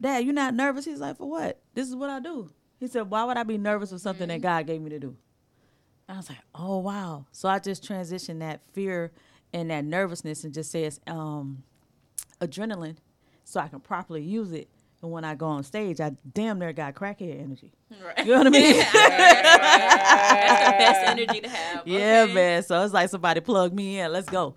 Dad, 0.00 0.24
you're 0.24 0.32
not 0.34 0.54
nervous? 0.54 0.86
He's 0.86 1.00
like, 1.00 1.18
for 1.18 1.28
what? 1.28 1.60
This 1.74 1.86
is 1.86 1.94
what 1.94 2.08
I 2.08 2.18
do. 2.18 2.50
He 2.80 2.88
said, 2.88 3.10
Why 3.10 3.24
would 3.24 3.36
I 3.36 3.42
be 3.44 3.58
nervous 3.58 3.90
for 3.90 3.98
something 3.98 4.26
that 4.28 4.40
God 4.40 4.66
gave 4.66 4.80
me 4.80 4.90
to 4.90 4.98
do? 4.98 5.16
I 6.08 6.16
was 6.16 6.28
like, 6.28 6.38
Oh 6.54 6.78
wow. 6.78 7.26
So 7.30 7.48
I 7.48 7.58
just 7.60 7.86
transitioned 7.86 8.40
that 8.40 8.62
fear 8.72 9.12
and 9.52 9.70
that 9.70 9.84
nervousness 9.84 10.44
and 10.44 10.54
just 10.54 10.70
says 10.72 10.98
um, 11.06 11.62
adrenaline, 12.40 12.96
so 13.44 13.60
I 13.60 13.68
can 13.68 13.80
properly 13.80 14.22
use 14.22 14.52
it. 14.52 14.68
And 15.02 15.10
when 15.10 15.24
I 15.24 15.34
go 15.34 15.46
on 15.46 15.62
stage, 15.62 16.00
I 16.00 16.12
damn 16.34 16.58
near 16.58 16.72
got 16.72 16.94
crackhead 16.94 17.42
energy. 17.42 17.72
Right. 18.04 18.18
You 18.18 18.32
know 18.32 18.38
what 18.38 18.46
I 18.48 18.50
mean? 18.50 18.76
That's 18.92 20.64
the 20.64 20.78
best 20.78 21.06
energy 21.06 21.40
to 21.40 21.48
have. 21.48 21.86
Yeah, 21.86 22.24
okay? 22.24 22.34
man. 22.34 22.62
So 22.62 22.82
it's 22.84 22.92
like 22.92 23.08
somebody 23.08 23.40
plug 23.40 23.72
me 23.72 23.98
in. 23.98 24.12
Let's 24.12 24.28
go. 24.28 24.56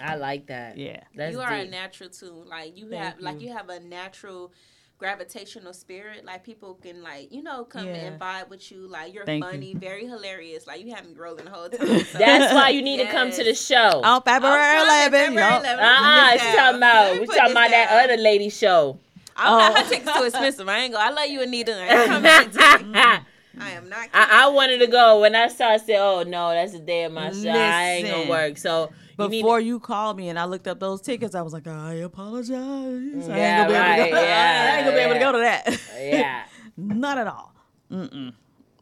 I 0.00 0.16
like 0.16 0.46
that. 0.46 0.78
Yeah. 0.78 1.00
That's 1.14 1.34
you 1.34 1.40
are 1.40 1.52
a 1.52 1.66
natural 1.66 2.08
too. 2.08 2.44
Like 2.46 2.78
you 2.78 2.88
Thank 2.88 3.02
have, 3.02 3.20
like 3.20 3.40
you. 3.40 3.48
you 3.48 3.56
have 3.56 3.68
a 3.68 3.80
natural 3.80 4.52
gravitational 4.98 5.72
spirit. 5.72 6.24
Like 6.24 6.44
people 6.44 6.74
can, 6.74 7.02
like 7.02 7.32
you 7.32 7.42
know, 7.42 7.64
come 7.64 7.86
Yeah. 7.86 7.94
and 7.94 8.20
vibe 8.20 8.48
with 8.48 8.70
you. 8.70 8.86
Like 8.88 9.14
you're 9.14 9.24
Thank 9.26 9.44
you. 9.44 9.50
funny, 9.50 9.74
very 9.74 10.06
hilarious. 10.06 10.66
Like 10.66 10.84
you 10.84 10.94
have 10.94 11.06
me 11.06 11.14
rolling 11.14 11.44
the 11.46 11.50
whole 11.50 11.68
time. 11.70 11.86
So. 12.04 12.18
That's 12.18 12.54
why 12.54 12.70
you 12.70 12.82
need 12.82 12.98
to 12.98 13.06
come 13.10 13.30
to 13.30 13.44
the 13.44 13.54
show. 13.54 14.00
On 14.02 14.22
February 14.22 14.58
I'm 14.60 14.86
11th. 14.86 15.10
February 15.10 15.34
yup. 15.34 15.62
11th. 15.62 15.78
Uh-uh, 15.78 16.30
Put 16.32 16.40
she's 16.40 16.54
talking 16.54 16.76
about 16.76 17.20
we 17.20 17.26
talking 17.26 17.50
about 17.52 17.70
that 17.70 17.88
down. 17.90 18.04
other 18.04 18.16
lady 18.22 18.48
show. 18.50 18.98
I'm 19.36 19.58
not. 19.58 19.72
Oh. 19.72 19.82
Her 19.82 19.88
tickets 19.88 20.16
too 20.16 20.24
expensive. 20.24 20.68
I 20.68 20.78
ain't 20.78 20.92
go. 20.92 21.00
I 21.00 21.10
love 21.10 21.26
you, 21.28 21.42
Anita. 21.42 21.72
I 21.74 21.86
ain't 21.86 22.06
coming 22.06 22.50
to 22.52 22.84
me. 22.84 22.92
I, 22.94 23.20
I 23.60 23.70
am 23.72 23.88
not. 23.88 24.08
I 24.12 24.48
wanted 24.48 24.78
to 24.78 24.86
go 24.86 25.20
when 25.20 25.34
I 25.34 25.48
saw. 25.48 25.70
I 25.70 25.76
said, 25.78 25.96
"Oh 25.98 26.22
no, 26.22 26.50
that's 26.50 26.72
the 26.72 26.78
day 26.78 27.04
of 27.04 27.12
my 27.12 27.30
show. 27.32 27.50
I 27.50 27.82
ain't 27.94 28.08
gonna 28.08 28.30
work." 28.30 28.58
So 28.58 28.82
you 28.82 28.88
need 28.88 29.03
Before 29.16 29.58
to- 29.60 29.64
you 29.64 29.80
called 29.80 30.16
me 30.16 30.28
and 30.28 30.38
I 30.38 30.44
looked 30.44 30.66
up 30.68 30.80
those 30.80 31.00
tickets, 31.00 31.34
I 31.34 31.42
was 31.42 31.52
like, 31.52 31.66
I 31.66 31.94
apologize. 31.94 32.52
I 32.52 32.58
ain't 32.58 33.26
Yeah, 33.28 33.68
gonna 33.68 33.68
be 33.68 33.74
able 33.74 33.74
to 33.74 33.78
right, 33.78 34.10
go. 34.10 34.22
yeah, 34.22 34.70
I 34.72 34.76
ain't 34.76 34.84
gonna 34.86 34.96
be 34.96 35.02
able 35.02 35.14
to 35.14 35.20
go 35.20 35.32
to 35.32 35.38
that. 35.38 35.80
yeah. 36.00 36.44
Not 36.76 37.18
at 37.18 37.26
all. 37.26 37.52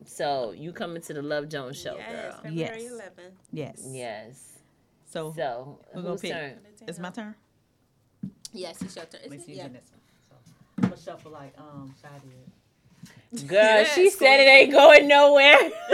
So 0.06 0.52
you 0.56 0.72
coming 0.72 1.02
to 1.02 1.14
the 1.14 1.22
Love 1.22 1.48
Jones 1.48 1.80
show, 1.80 1.96
Yes, 1.96 2.12
girl? 2.12 2.40
February 2.42 2.82
Yes. 2.82 2.92
11th. 2.92 3.32
Yes. 3.52 3.82
Yes. 3.86 4.48
So, 5.10 5.32
So 5.36 5.78
We're 5.94 6.00
gonna 6.02 6.12
whose 6.12 6.20
pick. 6.22 6.32
turn? 6.32 6.58
it's 6.86 6.98
my 6.98 7.10
turn. 7.10 7.34
Yes, 8.52 8.80
it's 8.82 8.96
your 8.96 9.04
turn. 9.06 9.20
Let 9.22 9.30
me 9.30 9.36
It's, 9.36 9.46
see 9.46 9.52
yeah. 9.54 9.62
yeah. 9.64 9.68
this 9.68 9.90
one. 9.90 10.00
So, 10.28 10.36
I'm 10.78 10.88
gonna 10.90 11.00
shuffle 11.02 11.32
like 11.32 11.54
um 11.58 11.94
Shy 12.00 12.08
did. 12.18 13.48
Girl, 13.48 13.84
she 13.84 14.10
said 14.10 14.40
it 14.40 14.48
ain't 14.48 14.72
going 14.72 15.08
nowhere. 15.08 15.56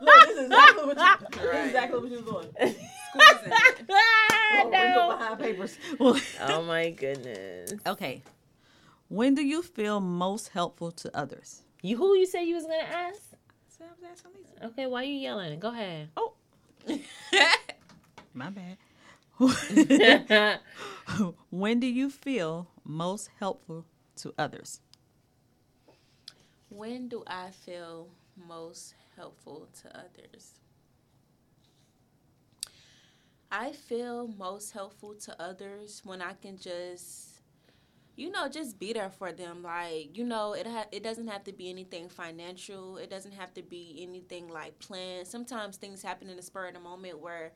Look, 0.00 0.16
this 0.26 0.36
is 0.38 0.44
exactly 0.44 0.86
what 0.86 0.98
you, 0.98 1.28
this 1.30 1.42
is 1.42 1.64
exactly 1.66 1.98
what 2.00 2.10
you 2.10 2.16
was 2.16 2.24
doing. 2.24 2.46
Squeezing 2.52 3.52
it. 3.52 3.86
Oh, 3.88 4.66
we 4.66 4.70
go 4.72 5.16
no. 6.00 6.16
Oh 6.40 6.62
my 6.62 6.90
goodness. 6.90 7.74
okay. 7.86 8.22
When 9.08 9.34
do 9.34 9.42
you 9.42 9.62
feel 9.62 10.00
most 10.00 10.48
helpful 10.48 10.90
to 10.92 11.16
others? 11.16 11.62
You 11.82 11.96
who 11.96 12.16
you 12.16 12.26
said 12.26 12.42
you 12.42 12.54
was 12.54 12.64
gonna 12.64 12.82
ask? 12.82 13.34
So 13.68 13.84
I 13.84 13.88
was 13.88 14.02
asking 14.10 14.32
Lisa. 14.36 14.66
Okay, 14.66 14.86
why 14.86 15.02
are 15.02 15.04
you 15.04 15.18
yelling? 15.18 15.60
Go 15.60 15.68
ahead. 15.68 16.08
Oh, 16.16 16.32
my 18.34 18.50
bad. 18.50 18.78
when 21.50 21.78
do 21.78 21.86
you 21.86 22.08
feel 22.10 22.68
most 22.84 23.28
helpful 23.38 23.84
to 24.16 24.32
others? 24.38 24.80
When 26.70 27.08
do 27.08 27.22
I 27.26 27.50
feel 27.50 28.08
most 28.48 28.94
helpful 29.14 29.68
to 29.82 29.88
others? 29.96 30.52
I 33.50 33.72
feel 33.72 34.28
most 34.28 34.72
helpful 34.72 35.14
to 35.14 35.40
others 35.42 36.02
when 36.04 36.20
I 36.20 36.32
can 36.34 36.58
just 36.58 37.32
you 38.16 38.30
know, 38.30 38.48
just 38.48 38.78
be 38.78 38.92
there 38.92 39.10
for 39.10 39.32
them. 39.32 39.62
Like, 39.62 40.16
you 40.16 40.24
know, 40.24 40.54
it 40.54 40.66
ha- 40.66 40.86
it 40.92 41.02
doesn't 41.02 41.28
have 41.28 41.44
to 41.44 41.52
be 41.52 41.70
anything 41.70 42.08
financial. 42.08 42.98
It 42.98 43.10
doesn't 43.10 43.32
have 43.32 43.54
to 43.54 43.62
be 43.62 43.98
anything 44.02 44.48
like 44.48 44.78
planned. 44.78 45.26
Sometimes 45.28 45.78
things 45.78 46.02
happen 46.02 46.28
in 46.30 46.36
the 46.36 46.42
spur 46.42 46.68
of 46.68 46.74
the 46.74 46.80
moment 46.80 47.20
where, 47.20 47.52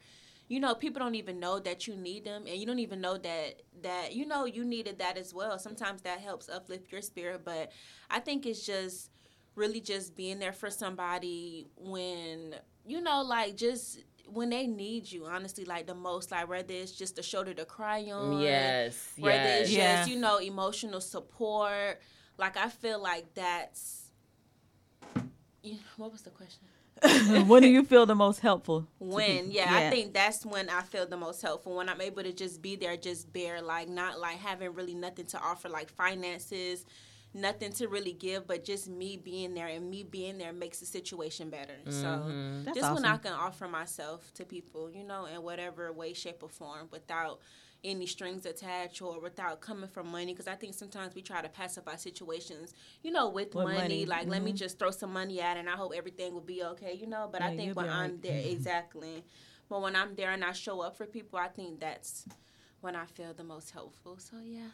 you 0.48 0.60
know, 0.60 0.74
people 0.74 1.00
don't 1.00 1.14
even 1.16 1.40
know 1.40 1.60
that 1.60 1.86
you 1.86 1.96
need 1.96 2.24
them, 2.24 2.44
and 2.46 2.56
you 2.58 2.66
don't 2.66 2.78
even 2.80 3.00
know 3.00 3.18
that 3.18 3.62
that 3.82 4.14
you 4.14 4.26
know 4.26 4.46
you 4.46 4.64
needed 4.64 4.98
that 4.98 5.16
as 5.18 5.34
well. 5.34 5.58
Sometimes 5.58 6.02
that 6.02 6.20
helps 6.20 6.48
uplift 6.48 6.92
your 6.92 7.02
spirit, 7.02 7.42
but 7.44 7.72
I 8.10 8.20
think 8.20 8.46
it's 8.46 8.66
just 8.66 9.10
really 9.54 9.80
just 9.80 10.16
being 10.16 10.38
there 10.38 10.52
for 10.52 10.70
somebody 10.70 11.68
when 11.76 12.56
you 12.86 13.00
know, 13.00 13.22
like 13.22 13.56
just 13.56 14.00
when 14.32 14.51
they 14.51 14.66
need 14.66 15.11
you, 15.11 15.27
honestly, 15.27 15.65
like 15.65 15.86
the 15.86 15.94
most, 15.94 16.31
like 16.31 16.48
whether 16.48 16.73
it's 16.73 16.93
just 16.93 17.19
a 17.19 17.23
shoulder 17.23 17.55
to 17.55 17.65
cry 17.65 18.05
on, 18.11 18.40
Yes, 18.40 19.12
whether 19.19 19.36
yes. 19.44 19.61
it's 19.62 19.70
Yeah. 19.73 19.97
just 19.98 20.11
you 20.11 20.19
know 20.19 20.39
emotional 20.39 21.01
support. 21.01 22.01
Like 22.39 22.57
I 22.57 22.69
feel 22.69 23.01
like 23.02 23.35
that's. 23.35 24.11
Yeah, 25.62 25.77
what 25.97 26.11
was 26.12 26.23
the 26.23 26.31
question? 26.31 26.66
when 27.48 27.62
do 27.62 27.69
you 27.69 27.82
feel 27.85 28.05
the 28.07 28.15
most 28.15 28.40
helpful? 28.40 28.86
When, 28.98 29.39
people? 29.39 29.52
yeah, 29.52 29.74
I 29.74 29.90
think 29.90 30.12
that's 30.12 30.44
when 30.44 30.69
I 30.69 30.82
feel 30.82 31.07
the 31.07 31.16
most 31.16 31.40
helpful. 31.40 31.77
When 31.77 31.89
I'm 31.89 32.01
able 32.01 32.23
to 32.23 32.32
just 32.32 32.61
be 32.61 32.77
there, 32.77 32.97
just 32.97 33.32
bare, 33.32 33.62
like 33.62 33.89
not 33.89 34.19
like 34.20 34.39
having 34.39 34.74
really 34.74 34.94
nothing 34.94 35.27
to 35.27 35.40
offer, 35.40 35.69
like 35.69 35.90
finances, 35.90 36.85
nothing 37.32 37.73
to 37.73 37.86
really 37.89 38.12
give, 38.12 38.47
but 38.47 38.65
just 38.65 38.89
me 38.89 39.16
being 39.16 39.55
there 39.55 39.69
and 39.69 39.89
me 39.90 40.02
being 40.02 40.39
there 40.39 40.52
makes 40.52 40.81
the 40.81 40.86
situation 40.86 41.51
better. 41.51 41.74
So 41.89 42.35
That's 42.65 42.77
just 42.78 42.93
when 42.93 43.05
I 43.05 43.16
can 43.19 43.32
offer 43.32 43.69
myself 43.69 44.32
to 44.35 44.44
people, 44.44 44.90
you 44.90 45.05
know, 45.05 45.27
in 45.27 45.43
whatever 45.43 45.93
way, 45.93 46.12
shape, 46.12 46.43
or 46.43 46.48
form, 46.48 46.89
without 46.90 47.40
any 47.82 48.05
strings 48.07 48.44
attached 48.44 49.01
or 49.01 49.20
without 49.20 49.61
coming 49.61 49.89
from 49.89 50.09
money. 50.11 50.32
Because 50.32 50.48
I 50.48 50.55
think 50.55 50.74
sometimes 50.74 51.15
we 51.15 51.23
try 51.23 51.40
to 51.40 51.48
pacify 51.48 51.97
situations, 51.97 52.74
you 53.02 53.11
know, 53.11 53.28
with, 53.28 53.55
With 53.55 53.65
money. 53.65 53.78
money, 53.78 54.07
Like, 54.07 54.28
let 54.28 54.43
me 54.43 54.52
mhm. 54.52 54.57
just 54.57 54.78
throw 54.78 54.90
some 54.90 55.12
money 55.12 55.40
at 55.40 55.57
it 55.57 55.61
and 55.61 55.69
I 55.70 55.77
hope 55.77 55.93
everything 55.97 56.35
will 56.35 56.40
be 56.43 56.62
okay, 56.65 56.94
you 56.94 57.07
know. 57.07 57.28
But 57.31 57.40
Yeah, 57.40 57.48
I 57.48 57.57
think 57.57 57.77
when 57.77 57.89
I'm 57.89 58.11
right. 58.12 58.23
there, 58.23 58.40
exactly. 58.40 59.24
But 59.69 59.81
when 59.82 59.94
I'm 59.97 60.15
there 60.15 60.31
and 60.32 60.44
I 60.44 60.52
show 60.52 60.81
up 60.81 60.97
for 60.97 61.07
people, 61.07 61.39
I 61.39 61.48
think 61.48 61.81
that's 61.81 62.27
when 62.81 62.97
I 62.97 63.07
feel 63.07 63.32
the 63.32 63.44
most 63.44 63.70
helpful. 63.70 64.19
So, 64.19 64.36
yeah. 64.44 64.70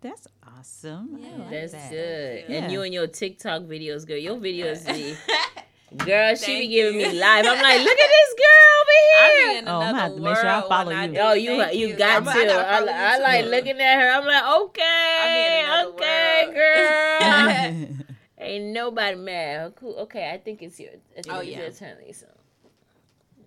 That's 0.00 0.28
awesome. 0.56 1.18
Yeah. 1.20 1.28
like 1.38 1.50
That's 1.50 1.72
that. 1.72 1.90
good. 1.90 2.44
Yeah. 2.48 2.56
And 2.62 2.72
you 2.72 2.82
and 2.82 2.94
your 2.94 3.06
TikTok 3.08 3.62
videos, 3.62 4.06
girl. 4.06 4.16
Your 4.16 4.36
videos 4.36 4.86
be 4.86 5.16
girl, 6.04 6.34
she 6.36 6.60
be 6.60 6.68
giving 6.68 7.00
you. 7.00 7.06
me 7.08 7.18
life. 7.18 7.44
I'm 7.46 7.60
like, 7.62 7.80
look 7.80 7.98
at 7.98 8.10
this 8.16 8.34
girl 8.36 8.70
over 8.80 8.90
I 8.90 9.36
here. 9.40 9.52
be 9.52 9.58
in 9.58 9.68
Oh, 9.68 9.80
I'm 9.80 9.92
gonna 9.92 9.98
have 10.02 10.14
to 10.14 10.20
make 10.20 10.36
sure 10.36 10.46
I 10.48 10.60
follow 10.68 10.90
you. 10.92 11.08
do. 11.08 11.18
Oh, 11.20 11.32
you 11.32 11.56
Thank 11.58 11.74
you 11.76 11.94
got 11.96 12.10
I'm- 12.10 12.24
to. 12.24 12.30
I 12.30 12.34
I, 12.34 12.74
follow 12.78 12.86
li- 12.86 12.92
you 12.92 12.98
I 12.98 13.18
like 13.18 13.44
looking 13.46 13.80
at 13.80 14.00
her. 14.00 14.10
I'm 14.10 14.24
like, 14.24 14.60
okay, 14.62 15.64
another 15.66 15.90
okay, 15.90 16.44
world. 16.46 16.54
girl. 16.54 18.06
Ain't 18.40 18.66
nobody 18.66 19.16
mad. 19.16 19.74
Cool. 19.74 19.96
Okay, 19.96 20.30
I 20.32 20.38
think 20.38 20.62
it's 20.62 20.78
your. 20.78 20.90
I 21.18 21.22
think 21.22 21.34
Oh, 21.34 21.40
it's 21.40 21.48
yeah. 21.50 21.58
your 21.62 21.70
turn, 21.72 21.96
Lisa. 22.06 22.26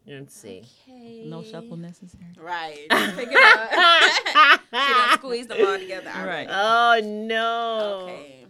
Let's 0.08 0.34
see. 0.36 0.64
Okay. 0.90 1.24
no 1.28 1.44
shuffle 1.44 1.78
necessary. 1.78 2.24
Right. 2.38 2.88
Just 2.90 3.16
pick 3.18 3.30
it 3.32 3.38
up. 3.38 3.70
she 4.72 4.94
done 4.94 5.18
squeezed 5.20 5.50
them 5.50 5.66
all 5.66 5.78
together. 5.78 6.12
All 6.16 6.26
Right. 6.26 6.48
Oh 6.52 7.00
no. 7.04 8.08
Okay. 8.10 8.46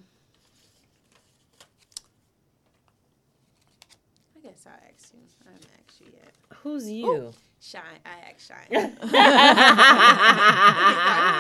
I 4.36 4.40
guess 4.48 4.66
I'll 4.66 4.74
ask 4.74 5.14
you. 5.14 5.20
I 5.46 5.52
haven't 5.52 5.72
asked 5.78 6.00
you 6.00 6.08
yet. 6.14 6.34
Who's 6.64 6.90
you? 6.90 7.32
Shine. 7.60 8.02
I 8.06 8.32
asked 8.32 8.48
Shine. 8.48 8.68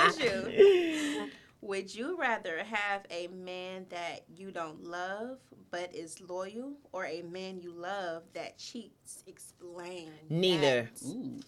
Who 0.01 0.09
is 0.09 0.19
you? 0.19 1.29
Would 1.61 1.93
you 1.93 2.17
rather 2.17 2.63
have 2.63 3.05
a 3.11 3.27
man 3.27 3.85
that 3.89 4.23
you 4.35 4.51
don't 4.51 4.83
love 4.83 5.37
but 5.69 5.95
is 5.95 6.19
loyal, 6.21 6.73
or 6.91 7.05
a 7.05 7.21
man 7.21 7.61
you 7.61 7.71
love 7.71 8.23
that 8.33 8.57
cheats? 8.57 9.23
Explain. 9.27 10.09
Neither. 10.29 10.89
Ooh. 11.07 11.39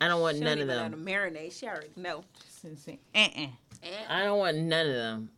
I 0.00 0.08
don't 0.08 0.20
want 0.20 0.36
She 0.36 0.44
none 0.44 0.58
don't 0.58 0.68
of 0.68 0.74
even 0.74 0.90
them. 0.92 1.04
Let 1.06 1.30
them 1.30 1.36
marinate. 1.46 1.58
She 1.58 1.66
already 1.66 1.88
know. 1.96 2.22
Uh-uh. 3.14 3.46
I 4.10 4.24
don't 4.24 4.38
want 4.38 4.56
none 4.58 4.86
of 4.88 4.94
them. 4.94 5.30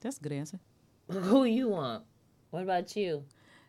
That's 0.00 0.18
a 0.18 0.20
good 0.20 0.32
answer. 0.32 0.60
Who 1.10 1.44
you 1.44 1.68
want? 1.70 2.04
What 2.50 2.62
about 2.62 2.94
you? 2.94 3.24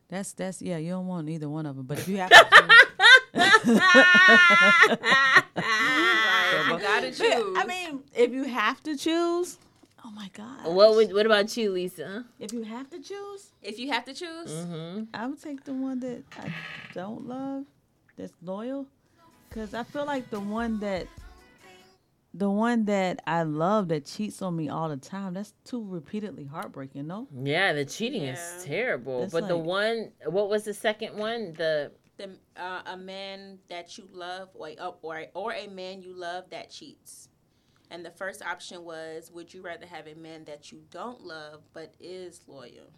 That's 0.09 0.33
that's 0.33 0.61
yeah. 0.61 0.77
You 0.77 0.91
don't 0.91 1.07
want 1.07 1.29
either 1.29 1.49
one 1.49 1.65
of 1.65 1.75
them, 1.77 1.85
but 1.85 1.97
if 1.99 2.07
you 2.07 2.17
have 2.19 2.29
to, 2.29 2.35
choose- 2.35 2.49
Right, 3.33 3.53
you 5.55 5.98
gotta 6.79 7.11
choose. 7.21 7.57
I 7.57 7.65
mean, 7.65 8.03
if 8.15 8.31
you 8.31 8.43
have 8.45 8.81
to 8.83 8.95
choose, 8.95 9.57
oh 10.05 10.11
my 10.11 10.29
god. 10.33 10.65
What 10.73 10.95
would, 10.95 11.13
What 11.13 11.25
about 11.25 11.55
you, 11.57 11.71
Lisa? 11.71 12.25
if 12.39 12.53
you 12.53 12.63
have 12.63 12.89
to 12.91 12.99
choose, 12.99 13.51
if 13.61 13.77
you 13.79 13.91
have 13.91 14.05
to 14.05 14.13
choose, 14.13 14.47
Mm-hmm. 14.51 15.03
I 15.13 15.27
would 15.27 15.41
take 15.41 15.63
the 15.63 15.73
one 15.73 15.99
that 16.01 16.23
I 16.37 16.51
don't 16.93 17.27
love, 17.27 17.65
that's 18.17 18.33
loyal, 18.41 18.87
because 19.49 19.73
I 19.73 19.83
feel 19.83 20.05
like 20.05 20.29
the 20.29 20.39
one 20.39 20.79
that, 20.79 21.07
the 22.33 22.49
one 22.49 22.85
that 22.85 23.21
I 23.25 23.43
love 23.43 23.87
that 23.89 24.05
cheats 24.05 24.41
on 24.41 24.55
me 24.55 24.69
all 24.69 24.87
the 24.89 24.97
time, 24.97 25.33
that's 25.33 25.53
too 25.65 25.83
repeatedly 25.83 26.45
heartbreaking. 26.45 27.07
No, 27.07 27.27
Yeah, 27.43 27.73
the 27.73 27.85
cheating 27.85 28.23
Yeah. 28.23 28.33
is 28.33 28.63
terrible. 28.63 29.23
It's 29.23 29.31
but 29.33 29.47
the 29.47 29.57
one, 29.57 30.11
what 30.25 30.47
was 30.49 30.63
the 30.63 30.73
second 30.73 31.17
one? 31.17 31.53
The 31.53 31.91
the 32.19 32.29
uh, 32.61 32.81
a 32.85 32.97
man 32.97 33.57
that 33.69 33.97
you 33.97 34.07
love, 34.13 34.49
or, 34.53 34.69
or 35.01 35.25
or 35.33 35.53
a 35.53 35.67
man 35.67 36.03
you 36.03 36.13
love 36.13 36.51
that 36.51 36.69
cheats. 36.69 37.29
And 37.89 38.05
the 38.05 38.11
first 38.11 38.43
option 38.43 38.83
was, 38.85 39.31
would 39.33 39.51
you 39.51 39.63
rather 39.63 39.87
have 39.87 40.05
a 40.05 40.13
man 40.13 40.43
that 40.45 40.71
you 40.71 40.83
don't 40.91 41.21
love 41.21 41.61
but 41.73 41.95
is 41.99 42.41
loyal? 42.45 42.91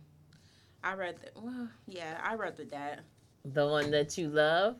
I 0.83 0.95
rather, 0.95 1.29
well, 1.41 1.69
yeah, 1.87 2.19
I 2.21 2.35
rather 2.35 2.65
that. 2.65 2.99
the 3.45 3.65
one 3.67 3.91
that 3.91 4.17
you 4.17 4.27
love. 4.27 4.75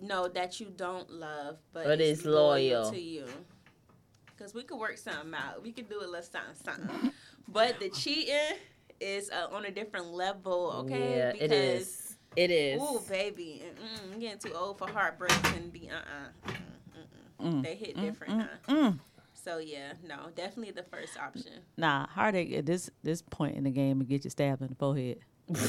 No, 0.00 0.28
that 0.28 0.60
you 0.60 0.72
don't 0.74 1.10
love 1.10 1.58
but, 1.74 1.84
But 1.84 2.00
is 2.00 2.20
is 2.20 2.26
loyal. 2.26 2.90
to 2.90 2.98
you. 3.00 3.26
Cause 4.38 4.54
we 4.54 4.62
could 4.62 4.78
work 4.78 4.96
something 4.96 5.34
out. 5.34 5.62
We 5.62 5.72
could 5.72 5.88
do 5.90 5.98
a 6.00 6.06
little 6.06 6.22
something, 6.22 6.54
something. 6.64 7.12
but 7.48 7.78
the 7.80 7.90
cheating 7.90 8.56
is 9.00 9.30
uh, 9.30 9.54
on 9.54 9.66
a 9.66 9.70
different 9.70 10.06
level, 10.12 10.72
okay? 10.86 11.16
yeah, 11.18 11.32
it 11.44 11.52
is. 11.52 11.99
It 12.36 12.50
is. 12.50 12.80
Ooh, 12.80 13.00
baby, 13.08 13.62
mm, 13.64 14.12
I'm 14.14 14.20
getting 14.20 14.38
too 14.38 14.52
old 14.56 14.78
for 14.78 14.88
heartbreaks 14.88 15.36
and 15.56 15.72
be 15.72 15.90
uh 15.90 15.96
uh-uh. 15.96 16.52
uh. 17.42 17.44
Mm. 17.44 17.62
They 17.62 17.74
hit 17.74 17.96
different, 18.00 18.42
huh? 18.42 18.48
Mm. 18.74 18.98
So 19.34 19.58
yeah, 19.58 19.92
no, 20.06 20.16
definitely 20.36 20.72
the 20.72 20.82
first 20.84 21.18
option. 21.18 21.52
nah, 21.76 22.06
heartache 22.06 22.52
at 22.52 22.66
this 22.66 22.90
this 23.02 23.22
point 23.22 23.56
in 23.56 23.64
the 23.64 23.70
game 23.70 24.00
and 24.00 24.08
get 24.08 24.24
you 24.24 24.30
stabbed 24.30 24.62
in 24.62 24.68
the 24.68 24.74
forehead. 24.74 25.18
That's 25.50 25.68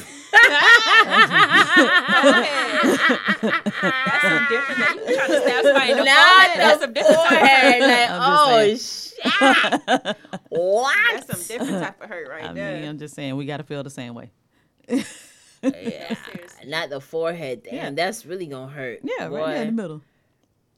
some 4.22 4.46
different. 4.48 5.08
You 5.08 5.14
trying 5.16 5.30
to 5.30 5.40
stab 5.40 5.64
somebody 5.64 5.90
in 5.90 5.96
the 5.98 6.04
Not 6.04 6.36
forehead. 6.36 6.60
That's 6.60 6.80
some 6.80 6.92
different. 6.92 7.16
Forehead. 7.16 7.82
Like, 7.82 8.08
oh 8.12 8.76
shit! 8.76 10.16
what? 10.50 10.96
That's 11.14 11.26
some 11.26 11.42
different 11.58 11.82
type 11.84 12.02
of 12.02 12.08
hurt 12.08 12.28
right 12.28 12.44
I 12.50 12.52
there. 12.52 12.78
mean, 12.80 12.88
I'm 12.88 12.98
just 12.98 13.14
saying 13.14 13.36
we 13.36 13.46
got 13.46 13.56
to 13.58 13.64
feel 13.64 13.82
the 13.82 13.90
same 13.90 14.14
way. 14.14 14.30
Yeah, 15.62 16.14
seriously. 16.24 16.66
not 16.68 16.90
the 16.90 17.00
forehead. 17.00 17.62
Damn, 17.64 17.74
Yeah. 17.74 17.90
that's 17.90 18.26
really 18.26 18.46
gonna 18.46 18.72
hurt. 18.72 19.00
Yeah, 19.02 19.26
right 19.28 19.58
in 19.58 19.66
the 19.76 19.82
middle. 19.82 20.02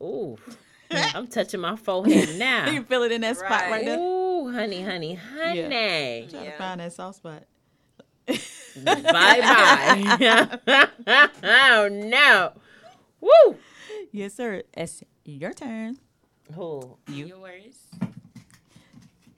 Ooh, 0.03 0.37
I'm 0.91 1.27
touching 1.27 1.61
my 1.61 1.77
forehead 1.77 2.29
You 2.33 2.39
now. 2.39 2.65
can 2.67 2.85
feel 2.85 3.03
it 3.05 3.13
in 3.13 3.21
that 3.23 3.37
spot 3.37 3.51
right, 3.51 3.71
Right. 3.71 3.85
there. 3.87 3.99
Ooh, 3.99 4.53
honey, 4.53 4.83
honey, 4.83 5.15
honey. 5.15 6.27
Trying 6.29 6.29
to 6.29 6.45
Yeah. 6.45 6.59
find 6.59 6.81
that 6.81 6.93
soft 6.93 7.19
spot. 7.19 7.45
bye 8.27 9.01
bye. 9.03 10.89
oh 11.43 11.89
no. 11.91 12.53
Woo. 13.21 13.57
Yes, 14.13 14.35
sir. 14.35 14.63
It's 14.77 15.03
your 15.25 15.53
turn. 15.53 15.99
Who? 16.55 16.97
You. 17.09 17.27
Yours. 17.27 17.77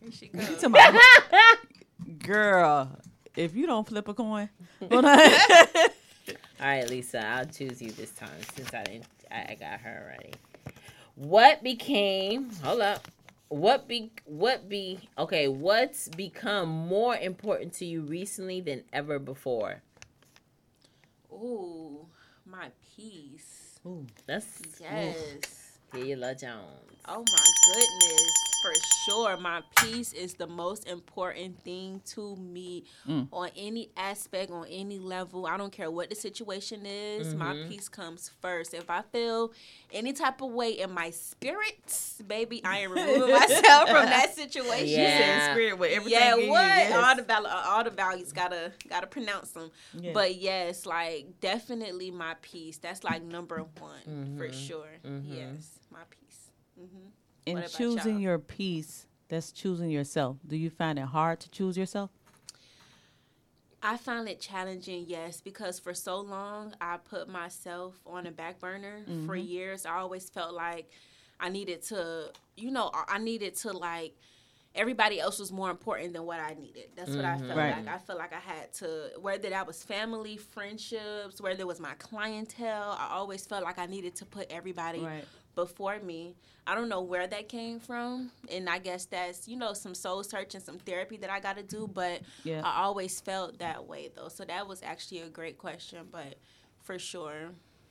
Here 0.00 0.10
she 0.12 0.26
goes. 0.28 0.58
To 0.58 0.68
my 0.68 1.00
girl, 2.18 2.98
if 3.36 3.54
you 3.54 3.66
don't 3.66 3.86
flip 3.86 4.08
a 4.08 4.14
coin, 4.14 4.48
hold 4.90 5.04
on. 5.04 5.18
All 5.18 6.66
right, 6.66 6.88
Lisa, 6.88 7.24
I'll 7.24 7.44
choose 7.46 7.80
you 7.82 7.92
this 7.92 8.10
time 8.12 8.30
since 8.54 8.72
I 8.74 8.82
didn't. 8.84 9.06
I, 9.30 9.46
I 9.50 9.56
got 9.58 9.80
her 9.80 10.04
already. 10.10 10.32
What 11.14 11.62
became? 11.62 12.50
Hold 12.62 12.80
up. 12.80 13.08
What 13.48 13.86
be? 13.86 14.10
What 14.24 14.68
be? 14.68 14.98
Okay, 15.18 15.48
what's 15.48 16.08
become 16.08 16.68
more 16.68 17.16
important 17.16 17.72
to 17.74 17.84
you 17.84 18.02
recently 18.02 18.60
than 18.60 18.82
ever 18.92 19.18
before? 19.18 19.82
Ooh, 21.32 22.06
my 22.44 22.70
peace. 22.96 23.78
Ooh, 23.86 24.06
that's 24.26 24.62
Yes. 24.80 25.16
Kayla 25.92 26.38
Jones. 26.40 26.95
Oh 27.08 27.24
my 27.30 27.44
goodness. 27.74 28.30
For 28.62 28.72
sure. 29.04 29.36
My 29.36 29.62
peace 29.80 30.12
is 30.12 30.34
the 30.34 30.46
most 30.48 30.88
important 30.88 31.62
thing 31.62 32.00
to 32.06 32.34
me 32.36 32.84
Mm. 33.06 33.28
on 33.32 33.50
any 33.56 33.90
aspect, 33.96 34.50
on 34.50 34.66
any 34.68 34.98
level. 34.98 35.46
I 35.46 35.56
don't 35.56 35.70
care 35.72 35.88
what 35.90 36.08
the 36.10 36.16
situation 36.16 36.84
is. 36.84 37.32
My 37.34 37.54
Mm-hmm. 37.54 37.68
peace 37.68 37.88
comes 37.88 38.30
first. 38.42 38.74
If 38.74 38.90
I 38.90 39.02
feel 39.02 39.52
any 39.92 40.12
type 40.14 40.40
of 40.42 40.50
way 40.50 40.70
in 40.80 40.90
my 40.90 41.10
spirits, 41.10 42.20
baby, 42.26 42.60
I 42.64 42.78
am 42.78 42.90
removing 42.92 43.30
myself 43.40 43.88
from 43.88 44.06
that 44.06 44.34
situation. 44.34 44.98
Yeah. 45.00 45.52
spirit 45.52 45.78
with 45.78 45.92
everything. 45.92 46.20
Yeah, 46.20 46.34
in 46.34 46.40
you, 46.46 46.50
what? 46.50 46.64
yes. 46.64 46.92
All 47.04 47.14
the 47.14 47.22
val- 47.22 47.46
all 47.46 47.84
the 47.84 47.90
values 47.90 48.32
gotta 48.32 48.72
gotta 48.88 49.06
pronounce 49.06 49.50
them. 49.52 49.70
Yeah. 49.94 50.10
But 50.12 50.36
yes, 50.36 50.86
like 50.86 51.40
definitely 51.40 52.10
my 52.10 52.34
peace. 52.42 52.78
That's 52.78 53.04
like 53.04 53.22
number 53.22 53.64
one 53.78 54.34
for 54.36 54.50
sure. 54.52 54.88
Yes, 55.04 55.78
my 55.92 56.00
peace. 56.10 56.25
Hmm 56.76 57.08
in 57.46 57.62
choosing 57.68 58.14
y'all? 58.14 58.20
your 58.20 58.38
peace, 58.38 59.06
that's 59.28 59.52
choosing 59.52 59.88
yourself. 59.90 60.36
Do 60.46 60.56
you 60.56 60.68
find 60.68 60.98
it 60.98 61.06
hard 61.06 61.40
to 61.40 61.50
choose 61.50 61.76
yourself? 61.78 62.10
I 63.82 63.96
find 63.96 64.28
it 64.28 64.40
challenging, 64.40 65.04
yes, 65.06 65.40
because 65.40 65.78
for 65.78 65.94
so 65.94 66.18
long 66.18 66.74
I 66.80 66.96
put 66.96 67.28
myself 67.28 68.00
on 68.04 68.26
a 68.26 68.32
back 68.32 68.58
burner 68.58 69.04
for 69.24 69.36
years. 69.36 69.86
I 69.86 69.98
always 69.98 70.28
felt 70.28 70.54
like 70.54 70.90
I 71.38 71.50
needed 71.50 71.82
to, 71.82 72.32
you 72.56 72.72
know, 72.72 72.90
I 72.92 73.18
needed 73.18 73.54
to 73.56 73.72
like 73.72 74.16
everybody 74.74 75.20
else 75.20 75.38
was 75.38 75.52
more 75.52 75.70
important 75.70 76.14
than 76.14 76.24
what 76.24 76.40
I 76.40 76.54
needed. 76.54 76.90
That's 76.96 77.14
what 77.14 77.24
I 77.24 77.38
felt 77.38 77.56
Right. 77.56 77.76
like. 77.76 77.88
I 77.88 77.98
felt 77.98 78.18
like 78.18 78.32
I 78.32 78.40
had 78.40 78.72
to, 78.74 79.12
whether 79.20 79.48
that 79.50 79.66
was 79.66 79.82
family, 79.82 80.36
friendships, 80.36 81.40
whether 81.40 81.60
it 81.60 81.66
was 81.66 81.80
my 81.80 81.94
clientele, 81.94 82.96
I 82.98 83.10
always 83.12 83.46
felt 83.46 83.62
like 83.62 83.78
I 83.78 83.86
needed 83.86 84.16
to 84.16 84.26
put 84.26 84.50
everybody 84.50 85.00
Right. 85.00 85.24
Before 85.60 85.98
me. 85.98 86.36
I 86.68 86.74
don't 86.76 86.88
know 86.88 87.00
where 87.00 87.26
that 87.26 87.48
came 87.48 87.80
from, 87.80 88.30
and 88.48 88.68
I 88.68 88.78
guess 88.78 89.06
that's 89.06 89.48
you 89.48 89.56
know 89.56 89.72
some 89.72 89.94
soul 89.94 90.22
searching, 90.22 90.60
some 90.60 90.78
therapy 90.78 91.16
that 91.16 91.30
I 91.30 91.40
got 91.40 91.56
to 91.56 91.62
do. 91.64 91.88
But 91.92 92.22
Yeah. 92.44 92.60
I 92.62 92.82
always 92.82 93.20
felt 93.20 93.58
that 93.58 93.86
way 93.88 94.10
though, 94.14 94.28
so 94.28 94.44
that 94.44 94.68
was 94.68 94.82
actually 94.84 95.22
a 95.22 95.28
great 95.28 95.58
question. 95.58 96.06
But 96.12 96.36
for 96.82 96.98
sure, 96.98 97.50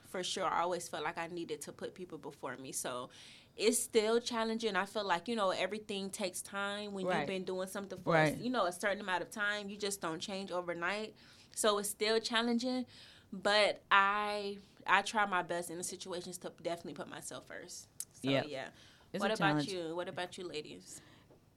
for 0.09 0.23
sure, 0.23 0.45
I 0.45 0.61
always 0.61 0.87
felt 0.87 1.03
like 1.03 1.17
I 1.17 1.27
needed 1.27 1.61
to 1.61 1.71
put 1.73 1.93
people 1.95 2.17
before 2.17 2.55
me. 2.57 2.71
So 2.71 3.09
it's 3.57 3.79
still 3.81 4.19
challenging. 4.19 4.75
I 4.75 4.85
feel 4.85 5.05
like 5.05 5.27
you 5.27 5.35
know 5.35 5.49
everything 5.51 6.09
takes 6.09 6.41
time 6.41 6.93
when 6.93 7.05
Right. 7.05 7.19
you've 7.19 7.27
been 7.27 7.43
doing 7.45 7.67
something 7.67 7.97
for 8.03 8.13
Right. 8.13 8.37
you 8.37 8.49
know 8.49 8.65
a 8.65 8.71
certain 8.71 9.01
amount 9.01 9.23
of 9.23 9.31
time. 9.31 9.69
You 9.69 9.77
just 9.77 10.01
don't 10.01 10.19
change 10.19 10.51
overnight, 10.51 11.15
so 11.55 11.77
it's 11.79 11.89
still 11.89 12.19
challenging. 12.19 12.85
But 13.31 13.81
I 13.89 14.57
I 14.87 15.01
try 15.01 15.25
my 15.25 15.41
best 15.41 15.69
in 15.69 15.77
the 15.77 15.83
situations 15.83 16.37
to 16.39 16.51
definitely 16.61 16.93
put 16.93 17.09
myself 17.09 17.45
first. 17.47 17.87
So 18.21 18.29
Yeah. 18.29 18.43
yeah. 18.47 18.67
It's 19.13 19.21
what 19.21 19.31
about 19.31 19.39
challenge. 19.39 19.69
you? 19.69 19.95
What 19.95 20.07
about 20.09 20.37
you, 20.37 20.47
ladies? 20.47 21.01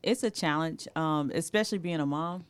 It's 0.02 0.22
a 0.22 0.30
challenge, 0.30 0.86
um, 0.94 1.30
especially 1.34 1.78
being 1.78 1.98
a 2.00 2.06
mom, 2.06 2.44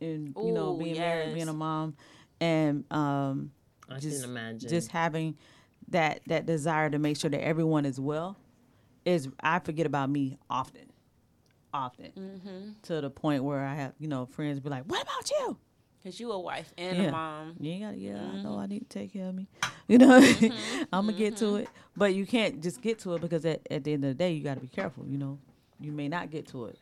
and 0.00 0.34
you 0.42 0.52
know, 0.52 0.72
Ooh, 0.72 0.78
being 0.78 1.00
married, 1.00 1.32
being 1.34 1.48
a 1.48 1.52
mom, 1.54 1.96
and 2.40 2.84
um, 2.92 3.50
I 3.88 3.98
just 3.98 4.22
can 4.22 4.30
imagine. 4.30 4.68
just 4.68 4.90
having 4.90 5.36
that 5.88 6.20
that 6.26 6.44
desire 6.46 6.90
to 6.90 6.98
make 6.98 7.16
sure 7.16 7.30
that 7.30 7.42
everyone 7.42 7.86
is 7.86 7.98
well 7.98 8.36
is 9.04 9.28
I 9.40 9.58
forget 9.58 9.86
about 9.86 10.10
me 10.10 10.36
often, 10.50 10.92
often 11.72 12.12
Mm-hmm. 12.18 12.70
to 12.82 13.00
the 13.00 13.10
point 13.10 13.42
where 13.42 13.64
I 13.64 13.74
have 13.74 13.94
you 13.98 14.08
know 14.08 14.26
friends 14.26 14.60
be 14.60 14.68
like, 14.68 14.84
"What 14.84 15.02
about 15.02 15.30
you?" 15.30 15.56
Cause 16.04 16.18
you 16.18 16.32
a 16.32 16.38
wife 16.38 16.72
and 16.76 16.96
Yeah. 16.98 17.04
a 17.04 17.12
mom. 17.12 17.54
You 17.60 17.70
ain't 17.72 17.82
got 17.82 17.98
yeah, 17.98 18.16
I 18.16 18.18
Mm-hmm. 18.18 18.42
know 18.42 18.58
I 18.58 18.66
need 18.66 18.80
to 18.90 18.98
take 18.98 19.12
care 19.12 19.28
of 19.28 19.34
me. 19.34 19.46
You 19.88 19.98
know, 19.98 20.16
I'm 20.92 21.06
gonna 21.06 21.12
get 21.12 21.36
to 21.38 21.56
it, 21.56 21.68
but 21.96 22.14
you 22.14 22.24
can't 22.24 22.62
just 22.62 22.80
get 22.80 23.00
to 23.00 23.14
it 23.14 23.20
because 23.20 23.44
at, 23.44 23.60
at 23.70 23.82
the 23.84 23.92
end 23.92 24.04
of 24.04 24.10
the 24.10 24.14
day, 24.14 24.32
you 24.32 24.42
got 24.42 24.54
to 24.54 24.60
be 24.60 24.68
careful. 24.68 25.04
You 25.06 25.18
know, 25.18 25.38
you 25.80 25.90
may 25.92 26.08
not 26.08 26.30
get 26.30 26.46
to 26.48 26.66
it, 26.66 26.78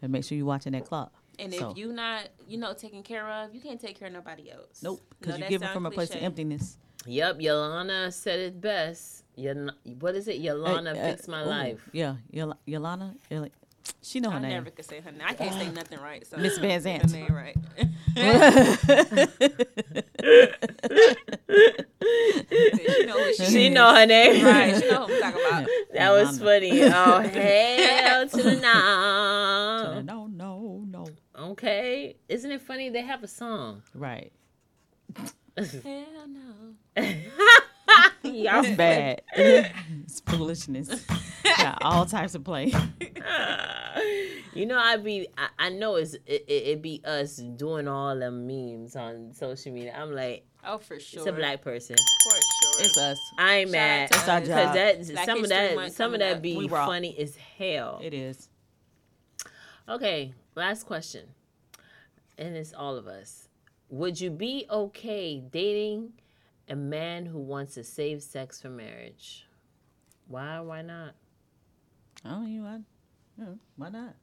and 0.00 0.10
make 0.12 0.24
sure 0.24 0.38
you're 0.38 0.46
watching 0.46 0.72
that 0.72 0.86
clock. 0.86 1.12
And 1.38 1.52
So- 1.52 1.72
if 1.72 1.76
you're 1.76 1.92
not, 1.92 2.28
you 2.48 2.58
know, 2.58 2.72
taken 2.74 3.02
care 3.02 3.28
of, 3.28 3.52
you 3.54 3.60
can't 3.60 3.78
take 3.80 3.98
care 3.98 4.06
of 4.06 4.14
nobody 4.14 4.50
else. 4.50 4.82
Nope, 4.82 5.02
because 5.18 5.34
No, 5.34 5.38
you're 5.40 5.48
giving 5.48 5.68
from 5.68 5.84
a 5.84 5.90
place 5.90 6.10
of 6.14 6.22
emptiness. 6.22 6.78
Yep, 7.06 7.40
Yolana 7.40 8.12
said 8.12 8.38
it 8.38 8.60
best. 8.60 9.24
Yol- 9.36 9.72
what 10.00 10.14
is 10.14 10.28
it? 10.28 10.40
Yolana 10.40 10.94
Hey, 10.94 11.00
uh, 11.00 11.10
fix 11.10 11.26
my 11.28 11.42
ooh, 11.42 11.46
life. 11.46 11.88
Yeah, 11.92 12.16
Yol- 12.32 12.56
Yolana, 12.66 13.16
Yol- 13.30 13.50
she 14.02 14.20
know 14.20 14.30
her 14.30 14.36
I 14.36 14.40
name. 14.40 14.50
never 14.50 14.70
could 14.70 14.84
say 14.84 15.00
her 15.00 15.10
name. 15.12 15.22
I 15.26 15.34
can't 15.34 15.54
say 15.54 15.70
nothing 15.70 16.00
right. 16.00 16.26
So 16.26 16.36
Miss 16.36 16.58
Van 16.58 16.80
say 16.80 16.98
her 16.98 17.06
name 17.06 17.34
right. 17.34 17.56
she 22.76 23.06
know 23.06 23.32
she, 23.32 23.44
She 23.46 23.68
know 23.70 23.94
her 23.94 24.06
name. 24.06 24.44
Right. 24.44 24.76
She 24.80 24.88
know 24.90 25.06
who 25.06 25.14
I'm 25.14 25.20
talking 25.32 25.46
about. 25.46 25.66
That 25.94 26.10
was 26.12 26.38
Yolanda. 26.38 26.44
funny. 26.44 26.82
Oh 26.92 27.20
hell 27.20 28.28
to 28.28 28.36
the 28.42 28.56
no. 28.56 30.00
no, 30.04 30.26
no, 30.26 30.84
no. 30.86 31.06
Okay, 31.38 32.16
isn't 32.28 32.50
it 32.50 32.60
funny 32.60 32.88
they 32.90 33.02
have 33.02 33.22
a 33.22 33.28
song? 33.28 33.82
Right. 33.94 34.32
Hell 35.56 36.26
no. 36.28 37.02
Y'all 38.22 38.64
It's 38.64 38.76
bad. 38.76 39.22
it's 39.36 40.20
foolishness. 40.20 41.04
Got 41.58 41.78
all 41.82 42.06
types 42.06 42.34
of 42.34 42.44
play. 42.44 42.72
You 44.54 44.66
know, 44.66 44.76
I 44.78 44.98
be, 44.98 45.26
I, 45.38 45.48
I 45.58 45.68
know 45.70 45.94
it's 45.94 46.12
it, 46.12 46.44
it, 46.46 46.52
it 46.66 46.82
be 46.82 47.00
us 47.06 47.36
doing 47.36 47.88
all 47.88 48.14
them 48.18 48.46
memes 48.46 48.96
on 48.96 49.32
social 49.32 49.72
media. 49.72 49.94
I'm 49.96 50.12
like, 50.14 50.44
Oh, 50.64 50.76
for 50.76 51.00
sure. 51.00 51.20
it's 51.20 51.28
a 51.28 51.32
black 51.32 51.62
person. 51.62 51.96
For 52.24 52.30
sure. 52.32 52.84
It's 52.84 52.98
us. 52.98 53.18
I 53.38 53.54
ain't 53.56 53.68
Shout 53.70 53.72
mad 53.72 54.10
to 54.12 54.18
It's 54.18 54.28
our 54.28 54.40
job. 54.40 54.46
because 54.48 54.74
that 54.74 55.12
Black 55.14 55.26
some 55.26 55.42
of 55.42 55.48
that 55.48 55.74
Month 55.74 55.96
some 55.96 56.12
of 56.14 56.20
that 56.20 56.36
up. 56.36 56.42
be 56.42 56.68
funny 56.68 57.18
as 57.18 57.34
hell. 57.36 58.00
It 58.02 58.12
is. 58.12 58.48
Okay, 59.88 60.34
last 60.54 60.84
question, 60.84 61.24
and 62.36 62.54
it's 62.54 62.74
all 62.74 62.96
of 62.96 63.06
us. 63.06 63.48
Would 63.88 64.20
you 64.20 64.30
be 64.30 64.66
okay 64.70 65.40
dating 65.40 66.12
a 66.72 66.76
man 66.76 67.26
who 67.26 67.38
wants 67.38 67.74
to 67.74 67.84
save 67.84 68.22
sex 68.22 68.60
for 68.60 68.70
marriage? 68.70 69.46
Why? 70.26 70.58
Why 70.60 70.80
not? 70.80 71.14
I 72.24 72.30
don't 72.30 72.48
even. 72.48 72.64
I, 72.66 72.78
yeah, 73.38 73.46
why 73.76 73.90
not? 73.90 74.14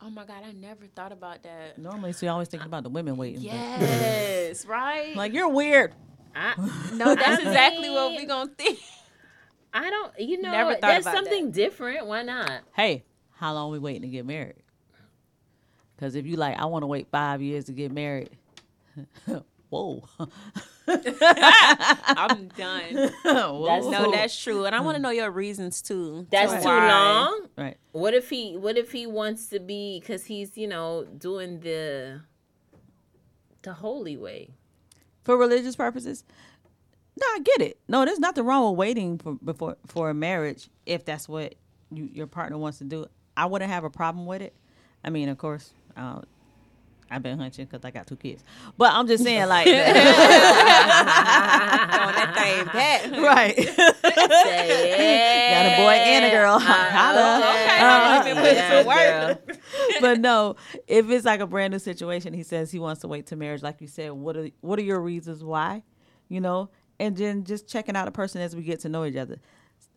Oh 0.00 0.08
my 0.10 0.24
God, 0.24 0.44
I 0.46 0.52
never 0.52 0.86
thought 0.86 1.10
about 1.10 1.42
that. 1.42 1.78
Normally, 1.78 2.12
so 2.12 2.26
you 2.26 2.32
always 2.32 2.48
thinking 2.48 2.66
about 2.68 2.84
the 2.84 2.90
women 2.90 3.16
waiting. 3.16 3.40
but- 3.40 3.50
Yes, 3.50 4.64
right? 4.68 5.16
Like 5.16 5.32
you're 5.32 5.48
weird. 5.48 5.94
I 6.34 6.54
no, 6.94 7.14
that's 7.16 7.42
exactly 7.42 7.90
what 7.90 8.10
mean- 8.12 8.20
we 8.20 8.26
gonna 8.26 8.50
think. 8.56 8.78
I 9.74 9.90
don't. 9.90 10.12
You 10.20 10.40
know, 10.40 10.52
Never 10.52 10.72
thought 10.74 10.80
that's 10.82 11.04
about 11.06 11.14
something 11.16 11.50
different. 11.50 12.06
Why 12.06 12.22
not? 12.22 12.60
Hey, 12.74 13.04
how 13.32 13.52
long 13.52 13.72
we 13.72 13.78
waiting 13.80 14.02
to 14.02 14.08
get 14.08 14.24
married? 14.24 14.62
Because 15.96 16.14
if 16.14 16.24
you 16.24 16.36
like, 16.36 16.56
I 16.58 16.66
want 16.66 16.82
to 16.84 16.86
wait 16.86 17.08
five 17.10 17.42
years 17.42 17.64
to 17.64 17.72
get 17.72 17.90
married. 17.90 18.30
Whoa. 19.68 20.04
I'm 20.88 22.48
done. 22.48 22.94
That's- 23.24 23.84
No, 23.84 24.10
that's 24.12 24.40
true, 24.42 24.64
and 24.64 24.74
I 24.74 24.80
want 24.80 24.96
to 24.96 25.02
know 25.02 25.10
your 25.10 25.30
reasons 25.30 25.82
too. 25.82 26.26
That's 26.30 26.52
to 26.52 26.60
too 26.62 26.68
long. 26.68 27.46
right. 27.56 27.76
What 27.92 28.14
if 28.14 28.30
he? 28.30 28.56
What 28.56 28.76
if 28.76 28.92
he 28.92 29.06
wants 29.06 29.46
to 29.48 29.58
be? 29.58 29.98
Because 30.00 30.26
he's, 30.26 30.56
you 30.56 30.68
know, 30.68 31.04
doing 31.04 31.60
the 31.60 32.20
the 33.62 33.72
holy 33.74 34.16
way. 34.16 34.50
for 35.24 35.36
religious 35.36 35.74
purposes. 35.76 36.24
No, 37.18 37.26
I 37.34 37.40
get 37.40 37.60
it. 37.62 37.78
No, 37.88 38.04
there's 38.04 38.18
nothing 38.20 38.44
wrong 38.44 38.70
with 38.70 38.78
waiting 38.78 39.18
for 39.18 39.32
before 39.34 39.76
for 39.86 40.10
a 40.10 40.14
marriage 40.14 40.68
if 40.84 41.04
that's 41.04 41.28
what 41.28 41.54
you, 41.90 42.08
your 42.12 42.26
partner 42.28 42.58
wants 42.58 42.78
to 42.78 42.84
do. 42.84 43.06
I 43.36 43.46
wouldn't 43.46 43.70
have 43.70 43.84
a 43.84 43.90
problem 43.90 44.26
with 44.26 44.42
it. 44.42 44.54
I 45.02 45.10
mean, 45.10 45.28
of 45.28 45.38
course, 45.38 45.72
uh, 45.96 46.20
I've 47.10 47.22
been 47.22 47.38
hunching 47.38 47.66
because 47.66 47.84
I 47.84 47.90
got 47.92 48.06
two 48.06 48.16
kids, 48.16 48.42
but 48.76 48.92
I'm 48.92 49.06
just 49.06 49.22
saying, 49.22 49.48
like, 49.48 49.66
Throwing 49.66 49.84
that 52.16 52.32
thing 52.36 52.64
back. 52.66 53.10
right? 53.22 53.56
Say, 53.56 55.50
got 55.52 55.66
a 55.66 55.76
boy 55.82 55.92
and 55.92 56.24
a 56.24 56.30
girl. 56.30 56.60
yeah. 56.62 57.50
Okay, 57.54 57.80
Uh, 57.80 57.84
I've 58.18 58.24
been 58.24 58.36
putting 58.36 58.56
yeah, 58.56 58.78
some 58.78 58.86
work. 58.86 59.46
girl. 59.46 59.56
but 60.00 60.20
no, 60.20 60.56
if 60.86 61.08
it's 61.10 61.24
like 61.24 61.40
a 61.40 61.46
brand 61.46 61.72
new 61.72 61.78
situation, 61.78 62.32
he 62.34 62.42
says 62.42 62.70
he 62.70 62.78
wants 62.78 63.00
to 63.02 63.08
wait 63.08 63.26
to 63.26 63.36
marriage. 63.36 63.62
Like 63.62 63.80
you 63.80 63.86
said, 63.88 64.12
what 64.12 64.36
are 64.36 64.48
what 64.60 64.78
are 64.78 64.82
your 64.82 65.00
reasons 65.00 65.44
why? 65.44 65.82
You 66.28 66.40
know, 66.40 66.70
and 66.98 67.16
then 67.16 67.44
just 67.44 67.68
checking 67.68 67.94
out 67.96 68.08
a 68.08 68.12
person 68.12 68.40
as 68.40 68.56
we 68.56 68.62
get 68.62 68.80
to 68.80 68.88
know 68.88 69.04
each 69.04 69.16
other. 69.16 69.38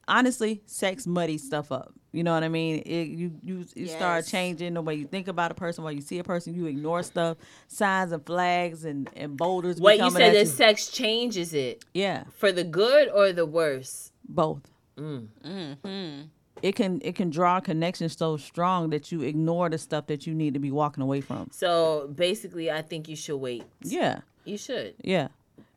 Honestly, 0.10 0.62
sex 0.66 1.06
muddies 1.08 1.44
stuff 1.44 1.72
up. 1.72 1.94
You 2.12 2.24
know 2.24 2.34
what 2.34 2.44
I 2.44 2.50
mean? 2.50 2.80
It, 2.80 3.10
you 3.10 3.32
you 3.44 3.66
you 3.76 3.88
start 3.88 4.26
changing 4.26 4.74
the 4.74 4.82
way 4.82 4.96
you 4.96 5.06
think 5.06 5.28
about 5.28 5.52
a 5.52 5.54
person, 5.54 5.84
while 5.84 5.94
you 5.94 6.02
see 6.02 6.18
a 6.18 6.24
person, 6.24 6.56
you 6.56 6.66
ignore 6.66 7.04
stuff, 7.04 7.38
signs 7.68 8.12
and 8.12 8.26
flags 8.26 8.84
and 8.84 9.08
and 9.16 9.38
boulders. 9.38 9.76
be 9.78 9.84
What 9.84 10.00
you 10.00 10.10
said 10.10 10.22
at 10.24 10.34
that 10.34 10.48
sex 10.48 10.90
changes 10.90 11.54
it 11.54 11.86
Yeah, 11.94 12.24
for 12.36 12.52
the 12.52 12.64
good 12.64 13.10
or 13.10 13.32
the 13.32 13.46
worse. 13.46 14.12
both. 14.28 14.64
Mm-hmm. 14.98 16.22
It 16.62 16.76
can 16.76 17.00
it 17.04 17.16
can 17.16 17.30
draw 17.30 17.60
connections 17.60 18.18
so 18.18 18.36
strong 18.38 18.90
that 18.90 19.12
you 19.12 19.22
ignore 19.22 19.70
the 19.70 19.78
stuff 19.78 20.08
that 20.08 20.28
you 20.28 20.34
need 20.34 20.56
to 20.56 20.60
be 20.60 20.72
walking 20.72 21.04
away 21.04 21.22
from. 21.22 21.50
So 21.52 22.10
basically, 22.16 22.70
I 22.72 22.82
think 22.82 23.08
you 23.08 23.16
should 23.16 23.38
wait. 23.38 23.64
Yeah. 23.84 24.22
You 24.46 24.58
should. 24.58 24.96
Yeah, 25.04 25.28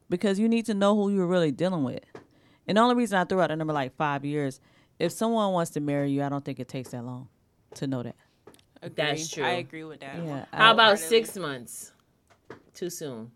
because 0.09 0.39
you 0.39 0.49
need 0.49 0.65
to 0.67 0.75
know 0.75 0.97
who 0.97 1.11
you're 1.15 1.27
really 1.27 1.53
dealing 1.53 1.85
with. 1.85 2.01
And 2.67 2.77
the 2.77 2.83
only 2.83 2.95
reason 2.95 3.19
I 3.19 3.25
threw 3.25 3.41
out 3.41 3.51
a 3.51 3.57
number 3.57 3.73
like 3.73 3.97
five 3.97 4.25
years 4.25 4.61
if 4.99 5.11
someone 5.13 5.53
wants 5.53 5.73
to 5.73 5.81
marry 5.81 6.11
you, 6.11 6.23
I 6.23 6.29
don't 6.29 6.45
think 6.45 6.61
it 6.61 6.69
takes 6.69 6.91
that 6.91 7.05
long 7.05 7.29
to 7.75 7.87
know 7.87 8.03
that. 8.03 8.15
That's 8.95 9.29
true. 9.31 9.45
I 9.45 9.51
agree 9.53 9.85
with 9.85 10.01
that. 10.01 10.17
Yeah, 10.25 10.45
How 10.53 10.69
I- 10.69 10.73
about 10.73 10.99
six 10.99 11.37
months? 11.37 11.93
Too 12.75 12.91
soon. 12.91 13.31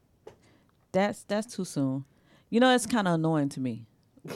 that's 0.93 1.25
that's 1.25 1.55
too 1.55 1.65
soon. 1.65 2.05
You 2.51 2.61
know, 2.61 2.75
it's 2.75 2.87
kind 2.87 3.07
of 3.09 3.15
annoying 3.15 3.49
to 3.51 3.61
me. 3.61 3.85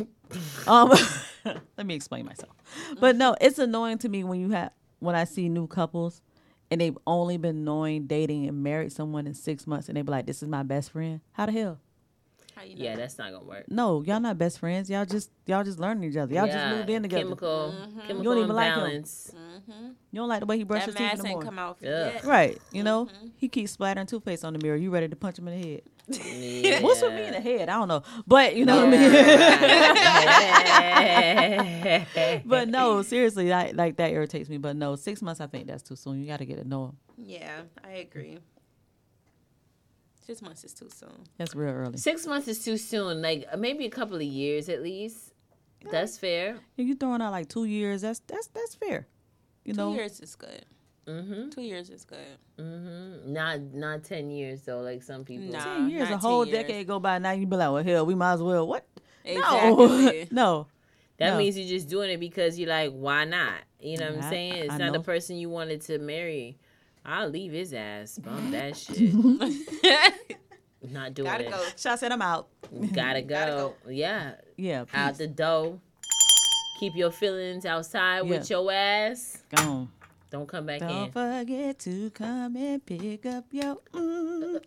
um, 0.66 0.92
let 1.76 1.86
me 1.86 1.94
explain 1.94 2.26
myself. 2.26 2.52
But 2.98 3.16
no, 3.16 3.34
it's 3.40 3.58
annoying 3.58 3.98
to 3.98 4.08
me 4.08 4.24
when 4.24 4.40
you 4.40 4.50
have 4.50 4.72
when 4.98 5.14
I 5.14 5.24
see 5.24 5.48
new 5.48 5.66
couples 5.66 6.20
and 6.70 6.80
they've 6.80 6.98
only 7.06 7.36
been 7.36 7.64
knowing, 7.64 8.06
dating, 8.06 8.46
and 8.46 8.62
married 8.62 8.92
someone 8.92 9.26
in 9.26 9.34
six 9.34 9.66
months, 9.66 9.88
and 9.88 9.96
they 9.96 10.02
be 10.02 10.10
like, 10.10 10.26
"This 10.26 10.42
is 10.42 10.48
my 10.48 10.62
best 10.62 10.90
friend." 10.90 11.20
How 11.32 11.46
the 11.46 11.52
hell? 11.52 11.78
How 12.60 12.66
you 12.66 12.76
know? 12.76 12.84
Yeah, 12.84 12.96
that's 12.96 13.16
not 13.16 13.32
gonna 13.32 13.42
work. 13.46 13.64
No, 13.70 14.02
y'all 14.02 14.20
not 14.20 14.36
best 14.36 14.58
friends. 14.58 14.90
Y'all 14.90 15.06
just 15.06 15.30
y'all 15.46 15.64
just 15.64 15.78
learning 15.78 16.04
each 16.10 16.16
other. 16.18 16.34
Y'all 16.34 16.46
yeah, 16.46 16.52
just 16.52 16.76
moved 16.76 16.90
in 16.90 17.02
together. 17.04 17.22
Chemical, 17.22 17.74
Mm-hmm. 17.74 18.00
chemical 18.00 18.16
You 18.18 18.22
don't 18.24 18.38
even 18.44 18.54
like 18.54 18.66
him. 18.74 18.78
imbalance. 18.80 19.32
You 20.12 20.20
don't 20.20 20.28
like 20.28 20.40
the 20.40 20.46
way 20.46 20.58
he 20.58 20.64
brushes 20.64 20.88
his 20.88 20.94
teeth 20.96 21.02
mask 21.06 21.14
in 21.20 21.22
the 21.24 21.28
morning. 21.30 21.48
come 21.50 21.58
off 21.58 21.76
Ugh. 21.78 21.84
yet. 21.86 22.22
Right, 22.24 22.60
you 22.70 22.82
know, 22.82 23.06
Mm-hmm. 23.06 23.28
he 23.38 23.48
keeps 23.48 23.72
splattering 23.72 24.06
toothpaste 24.06 24.44
on 24.44 24.52
the 24.52 24.58
mirror. 24.58 24.76
You 24.76 24.90
ready 24.90 25.08
to 25.08 25.16
punch 25.16 25.38
him 25.38 25.48
in 25.48 25.58
the 25.58 25.68
head? 25.68 25.82
Yeah. 26.22 26.80
What's 26.82 27.00
with 27.00 27.14
me 27.14 27.28
in 27.28 27.32
the 27.32 27.40
head? 27.40 27.70
I 27.70 27.78
don't 27.78 27.88
know, 27.88 28.02
but 28.26 28.54
you 28.56 28.66
know 28.66 28.84
what 28.84 28.92
I 28.92 28.98
mean. 32.20 32.40
but 32.44 32.68
no, 32.68 33.00
seriously, 33.02 33.48
like 33.48 33.74
like 33.74 33.96
that 33.96 34.10
irritates 34.10 34.50
me. 34.50 34.58
But 34.58 34.76
no, 34.76 34.96
six 34.96 35.22
months, 35.22 35.40
I 35.40 35.46
think 35.46 35.66
that's 35.66 35.82
too 35.82 35.96
soon. 35.96 36.20
You 36.20 36.26
got 36.26 36.38
to 36.40 36.44
get 36.44 36.58
to 36.58 36.68
know 36.68 36.86
him. 36.86 36.96
Yeah, 37.16 37.62
I 37.82 37.92
agree. 37.92 38.38
Six 40.31 40.43
months 40.43 40.62
is 40.62 40.73
too 40.74 40.89
soon. 40.94 41.24
That's 41.39 41.57
real 41.57 41.70
early. 41.74 41.97
Six 41.98 42.24
months 42.24 42.47
is 42.47 42.65
too 42.65 42.77
soon. 42.77 43.20
Like 43.20 43.47
uh, 43.52 43.57
maybe 43.57 43.85
a 43.85 43.90
couple 43.90 44.15
of 44.15 44.23
years 44.23 44.69
at 44.69 44.81
least. 44.81 45.32
That's 45.90 46.19
fair. 46.19 46.57
If 46.77 46.86
you 46.86 46.94
throwing 46.94 47.20
out 47.20 47.32
like 47.32 47.48
two 47.48 47.65
years, 47.65 48.02
that's 48.02 48.20
that's 48.28 48.47
that's 48.47 48.77
fair. 48.77 49.09
You 49.65 49.74
know, 49.74 49.90
Two 49.90 49.97
years 49.97 50.20
is 50.20 50.36
good. 50.36 50.65
Mm-hmm. 51.09 51.48
Two 51.48 51.62
years 51.62 51.90
is 51.90 52.05
good. 52.05 52.36
Mm-hmm. 52.61 53.32
Not 53.32 53.61
not 53.74 54.05
ten 54.05 54.31
years 54.31 54.62
though, 54.62 54.82
like 54.82 55.02
some 55.02 55.24
people. 55.24 55.48
Nah. 55.48 55.65
ten 55.65 55.90
years, 55.90 56.09
a 56.11 56.19
whole 56.19 56.47
years. 56.47 56.59
decade 56.59 56.86
go 56.86 57.01
by. 57.01 57.19
Now 57.19 57.32
you 57.32 57.44
be 57.47 57.57
like, 57.57 57.73
well, 57.73 57.82
hell, 57.82 58.07
we 58.07 58.15
might 58.15 58.35
as 58.35 58.43
well. 58.43 58.69
What? 58.69 58.86
Exactly. 59.24 60.28
No, 60.31 60.43
no. 60.47 60.66
That 61.19 61.31
No. 61.32 61.39
means 61.39 61.59
you're 61.59 61.66
just 61.69 61.89
doing 61.89 62.11
it 62.11 62.20
because 62.20 62.57
you're 62.57 62.69
like, 62.69 62.93
why 62.93 63.24
not? 63.24 63.55
You 63.81 63.98
know 63.98 64.07
what 64.11 64.19
I'm 64.19 64.24
I- 64.27 64.31
saying? 64.31 64.55
It's 64.55 64.74
I 64.74 64.78
not 64.78 64.93
the 64.93 65.01
person 65.01 65.36
you 65.36 65.51
wanted 65.51 65.81
to 65.82 65.98
marry. 65.98 66.57
I'll 67.05 67.28
leave 67.28 67.52
his 67.52 67.72
ass. 67.72 68.18
Bump 68.18 68.51
that 68.52 68.77
shit. 68.77 69.12
not 70.90 71.14
doing 71.14 71.27
it. 71.27 71.31
Gotta 71.31 71.47
it. 71.47 71.51
go. 71.51 71.64
Shot 71.77 71.98
said 71.98 72.12
I'm 72.12 72.22
out. 72.22 72.48
Gotta 72.93 73.22
go. 73.22 73.74
Gotta 73.85 73.94
Yeah. 73.94 74.32
Yeah, 74.56 74.85
Out 74.93 75.18
the 75.18 75.27
door. 75.27 75.78
Keep 76.78 76.97
your 76.97 77.10
feelings 77.10 77.66
outside 77.66 78.22
with 78.22 78.48
your 78.51 78.70
ass. 78.72 79.43
Gone. 79.55 79.90
Don't 80.31 80.47
come 80.47 80.64
back 80.66 80.81
in. 80.81 80.89
Don't 80.89 81.12
forget 81.12 81.78
to 81.81 82.10
come 82.10 82.56
and 82.56 82.86
pick 82.86 83.27
up 83.27 83.44
your. 83.51 83.78
Mm. 83.93 84.60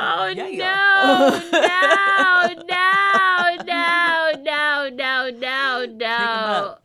Oh 0.00 0.26
Yeah, 0.34 0.48
no, 0.58 1.40
no, 1.52 2.54
no, 2.64 3.62
no, 3.64 4.32
no, 4.42 4.88
no, 4.90 5.30
no, 5.30 5.86
no. 5.86 6.06
up. 6.06 6.82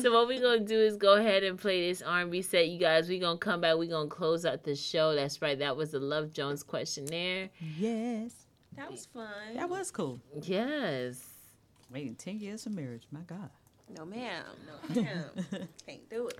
So 0.00 0.12
what 0.12 0.26
we're 0.28 0.40
gonna 0.40 0.60
do 0.60 0.78
is 0.78 0.96
go 0.96 1.14
ahead 1.16 1.42
and 1.42 1.58
play 1.58 1.88
this 1.88 2.02
R&B 2.02 2.42
set, 2.42 2.68
you 2.68 2.78
guys. 2.78 3.08
We're 3.08 3.20
gonna 3.20 3.38
come 3.38 3.60
back. 3.60 3.76
We're 3.76 3.90
gonna 3.90 4.08
close 4.08 4.44
out 4.44 4.62
the 4.62 4.74
show. 4.74 5.14
That's 5.14 5.40
right. 5.40 5.58
That 5.58 5.76
was 5.76 5.92
the 5.92 6.00
Love 6.00 6.32
Jones 6.32 6.62
questionnaire. 6.62 7.48
Yes, 7.78 8.32
That 8.76 8.90
was 8.90 9.06
fun. 9.06 9.26
that 9.54 9.68
was 9.70 9.90
cool. 9.90 10.20
Yes. 10.42 11.24
Waiting 11.90 12.14
ten 12.14 12.38
years 12.40 12.64
for 12.64 12.70
marriage. 12.70 13.04
My 13.10 13.20
God. 13.20 13.48
No, 13.96 14.04
ma'am. 14.04 14.44
No, 14.94 15.02
ma'am. 15.02 15.30
Can't 15.86 16.10
do 16.10 16.28
it. 16.28 16.38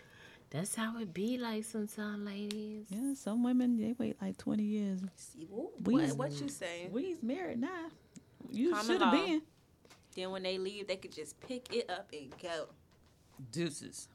That's 0.51 0.75
how 0.75 0.99
it 0.99 1.13
be 1.15 1.39
like 1.39 1.65
sometimes, 1.65 2.25
ladies. 2.27 2.87
Yeah, 2.91 3.15
some 3.15 3.43
women 3.43 3.77
they 3.81 3.95
wait 3.99 4.21
like 4.21 4.37
twenty 4.39 4.65
years. 4.65 5.01
See, 5.17 5.47
woo, 5.51 5.71
We- 5.85 5.95
what, 5.95 6.17
what 6.17 6.33
you 6.41 6.49
saying? 6.49 6.91
We's 6.93 7.23
married 7.23 7.61
now. 7.61 7.87
You 8.51 8.77
should 8.85 9.01
have 9.01 9.13
been. 9.13 9.43
Then 10.15 10.31
when 10.31 10.43
they 10.43 10.57
leave, 10.59 10.87
they 10.89 10.97
could 10.97 11.13
just 11.13 11.39
pick 11.41 11.75
it 11.75 11.91
up 11.91 12.09
and 12.13 12.33
go. 12.43 12.67
Deuces. 13.51 14.09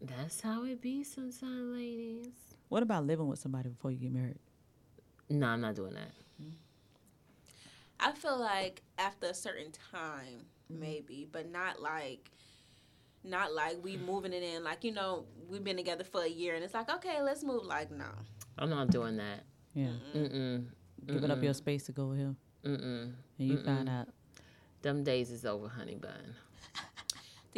That's 0.00 0.40
how 0.40 0.64
it 0.64 0.80
be 0.80 1.02
sometimes, 1.02 1.74
ladies. 1.74 2.28
What 2.68 2.82
about 2.82 3.06
living 3.06 3.26
with 3.26 3.38
somebody 3.38 3.68
before 3.70 3.90
you 3.90 3.98
get 3.98 4.12
married? 4.12 4.38
No, 5.28 5.46
I'm 5.46 5.60
not 5.60 5.74
doing 5.74 5.94
that. 5.94 6.12
Hmm. 6.40 6.50
I 8.00 8.12
feel 8.12 8.38
like 8.38 8.82
after 8.96 9.26
a 9.26 9.34
certain 9.34 9.72
time, 9.92 10.46
mm-hmm. 10.70 10.80
maybe, 10.80 11.28
but 11.30 11.50
not 11.50 11.82
like, 11.82 12.30
not 13.24 13.52
like 13.52 13.82
we 13.82 13.96
moving 13.96 14.32
it 14.32 14.42
in. 14.42 14.62
Like 14.62 14.84
you 14.84 14.92
know, 14.92 15.24
we've 15.48 15.64
been 15.64 15.76
together 15.76 16.04
for 16.04 16.22
a 16.22 16.28
year, 16.28 16.54
and 16.54 16.62
it's 16.62 16.74
like, 16.74 16.88
okay, 16.88 17.20
let's 17.22 17.42
move. 17.42 17.64
Like 17.64 17.90
no, 17.90 18.06
I'm 18.56 18.70
not 18.70 18.90
doing 18.90 19.16
that. 19.16 19.42
Yeah, 19.74 19.88
Mm-mm. 20.14 20.66
giving 21.06 21.30
up 21.30 21.42
your 21.42 21.54
space 21.54 21.84
to 21.84 21.92
go 21.92 22.06
with 22.06 22.18
him, 22.18 22.36
Mm-mm. 22.64 23.12
and 23.38 23.48
you 23.48 23.58
find 23.58 23.88
out. 23.88 24.08
Them 24.80 25.02
days 25.02 25.32
is 25.32 25.44
over, 25.44 25.66
honey 25.66 25.96
bun. 25.96 26.12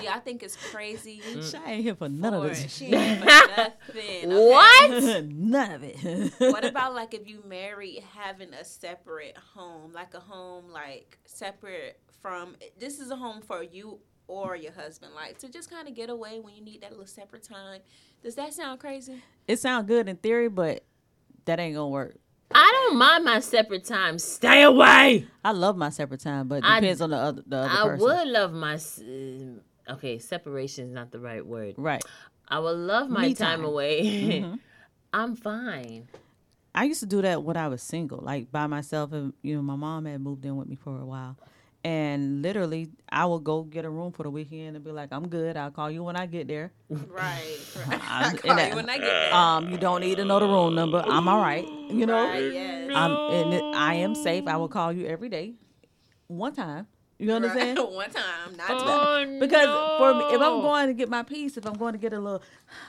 See, 0.01 0.09
I 0.09 0.19
think 0.19 0.43
it's 0.43 0.57
crazy. 0.57 1.21
She 1.21 1.29
ain't 1.37 1.43
mm. 1.43 1.83
here 1.83 1.95
for 1.95 2.09
none 2.09 2.35
of 2.35 2.43
this. 2.45 2.73
she 2.73 2.95
ain't 2.95 3.21
for 3.21 3.27
nothing. 3.27 3.73
okay? 3.91 4.27
What? 4.27 5.25
none 5.25 5.73
of 5.73 5.83
it. 5.85 6.33
what 6.39 6.65
about 6.71 6.95
like 6.95 7.15
if 7.15 7.29
you 7.29 7.43
married 7.47 8.03
having 8.15 8.55
a 8.55 8.65
separate 8.65 9.37
home, 9.55 9.93
like 9.93 10.15
a 10.15 10.21
home 10.21 10.71
like 10.71 11.19
separate 11.25 12.01
from 12.21 12.57
this 12.79 12.99
is 12.99 13.11
a 13.11 13.17
home 13.17 13.41
for 13.41 13.63
you 13.63 13.99
or 14.27 14.57
your 14.57 14.73
husband, 14.73 15.13
like 15.15 15.39
to 15.39 15.49
just 15.49 15.71
kind 15.71 15.89
of 15.89 15.95
get 15.95 16.11
away 16.11 16.41
when 16.41 16.55
you 16.55 16.63
need 16.63 16.83
that 16.83 16.91
little 16.91 17.07
separate 17.07 17.43
time. 17.43 17.81
Does 18.23 18.35
that 18.37 18.53
sound 18.53 18.81
crazy? 18.81 19.23
it 19.49 19.59
sounds 19.59 19.87
good 19.87 20.09
in 20.09 20.17
theory, 20.17 20.49
but 20.49 20.85
that 21.47 21.59
ain't 21.59 21.75
gonna 21.75 21.89
work. 21.89 22.17
I 22.53 22.87
don't 22.89 22.99
mind 22.99 23.25
my 23.25 23.41
separate 23.41 23.85
time. 23.85 24.19
Stay 24.19 24.63
away. 24.63 25.27
I 25.45 25.53
love 25.53 25.77
my 25.77 25.91
separate 25.91 26.21
time, 26.21 26.49
but 26.49 26.57
it 26.57 26.65
I- 26.65 26.81
depends 26.81 27.01
on 27.01 27.11
the 27.11 27.17
other 27.17 27.43
the 27.47 27.57
other 27.59 27.69
I 27.69 27.83
person. 27.83 28.05
would 28.05 28.29
love 28.29 28.53
my. 28.53 28.79
S- 29.91 29.97
Okay, 29.97 30.19
separation 30.19 30.87
is 30.89 30.93
not 30.93 31.11
the 31.11 31.19
right 31.21 31.45
word. 31.45 31.75
Right. 31.77 32.03
I 32.49 32.59
would 32.59 32.77
love 32.77 33.09
my 33.11 33.29
Me 33.29 33.35
time, 33.35 33.59
time. 33.61 33.65
away. 33.65 34.41
Mhm. 34.43 34.59
I'm 35.13 35.37
fine. 35.37 36.09
I 36.75 36.85
used 36.85 37.01
to 37.01 37.07
do 37.07 37.21
that 37.23 37.43
when 37.43 37.57
I 37.57 37.67
was 37.69 37.83
single, 37.83 38.19
like 38.23 38.51
by 38.53 38.67
myself. 38.69 39.13
And 39.13 39.33
you 39.43 39.57
know, 39.57 39.63
my 39.63 39.77
mom 39.77 40.05
had 40.07 40.21
moved 40.21 40.45
in 40.45 40.57
with 40.57 40.69
me 40.69 40.77
for 40.77 41.01
a 41.01 41.05
while, 41.05 41.37
and 41.83 42.43
literally, 42.43 42.91
I 43.11 43.27
would 43.27 43.43
go 43.43 43.63
get 43.65 43.85
a 43.85 43.91
room 43.91 44.13
for 44.13 44.23
the 44.23 44.31
weekend 44.31 44.77
and 44.77 44.85
be 44.85 44.93
like, 44.93 45.09
"I'm 45.13 45.27
good. 45.29 45.57
I'll 45.57 45.73
call 45.73 45.91
you 45.91 46.05
when 46.05 46.15
I 46.17 46.27
get 46.27 46.47
there." 46.47 46.71
Right. 46.91 47.59
right. 47.89 48.01
I'm- 48.09 48.25
I 48.25 48.29
and 48.31 48.39
call 48.41 48.57
that- 48.57 48.69
you 48.71 48.77
when 48.77 48.89
I 48.91 48.99
get 48.99 49.05
there. 49.07 49.35
Um, 49.35 49.71
you 49.71 49.79
don't 49.79 50.01
need 50.01 50.17
to 50.19 50.25
know 50.25 50.39
the 50.39 50.47
room 50.47 50.75
number. 50.77 51.03
I'm 51.05 51.27
all 51.29 51.41
right. 51.41 51.67
You 51.91 52.07
know, 52.07 52.23
Right, 52.29 52.53
yes. 52.53 52.91
I'm 52.95 53.13
and 53.31 53.55
it, 53.55 53.65
I 53.75 53.95
am 53.95 54.15
safe. 54.15 54.47
I 54.47 54.57
will 54.57 54.69
call 54.69 54.93
you 54.93 55.07
every 55.07 55.29
day, 55.29 55.55
one 56.29 56.53
time. 56.55 56.87
You 57.21 57.33
understand? 57.33 57.79
Right. 57.79 57.91
One 57.93 58.11
time, 58.11 58.57
not 58.57 58.69
two. 58.69 58.75
Oh, 58.79 59.37
Because 59.41 59.99
for 59.99 60.15
me, 60.15 60.35
if 60.35 60.41
I'm 60.41 60.61
going 60.63 60.87
to 60.89 60.95
get 60.95 61.09
my 61.09 61.23
peace, 61.23 61.57
if 61.57 61.67
I'm 61.67 61.75
going 61.75 61.93
to 61.93 61.99
get 61.99 62.13
a 62.13 62.19
little, 62.19 62.43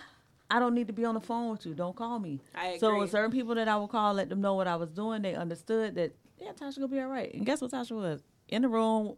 I 0.50 0.60
don't 0.60 0.74
need 0.74 0.88
to 0.88 0.94
be 0.94 1.06
on 1.06 1.16
the 1.16 1.22
phone 1.22 1.52
with 1.52 1.66
you. 1.66 1.74
Don't 1.74 1.96
call 1.96 2.20
me. 2.20 2.40
I 2.56 2.78
So 2.78 2.88
agree. 2.90 3.02
with 3.02 3.12
certain 3.12 3.32
people 3.32 3.56
that 3.56 3.68
I 3.68 3.78
would 3.78 3.90
call, 3.90 4.14
let 4.14 4.30
them 4.30 4.42
know 4.42 4.54
what 4.56 4.68
I 4.68 4.76
was 4.76 4.90
doing. 4.90 5.22
They 5.22 5.36
understood 5.36 5.96
that 5.96 6.14
yeah, 6.40 6.52
Tasha 6.54 6.76
gonna 6.78 6.88
be 6.88 7.00
all 7.00 7.08
right. 7.08 7.32
And 7.34 7.46
guess 7.46 7.62
what 7.62 7.72
Tasha 7.72 7.92
was 7.92 8.22
in 8.50 8.64
the 8.64 8.68
room 8.68 9.16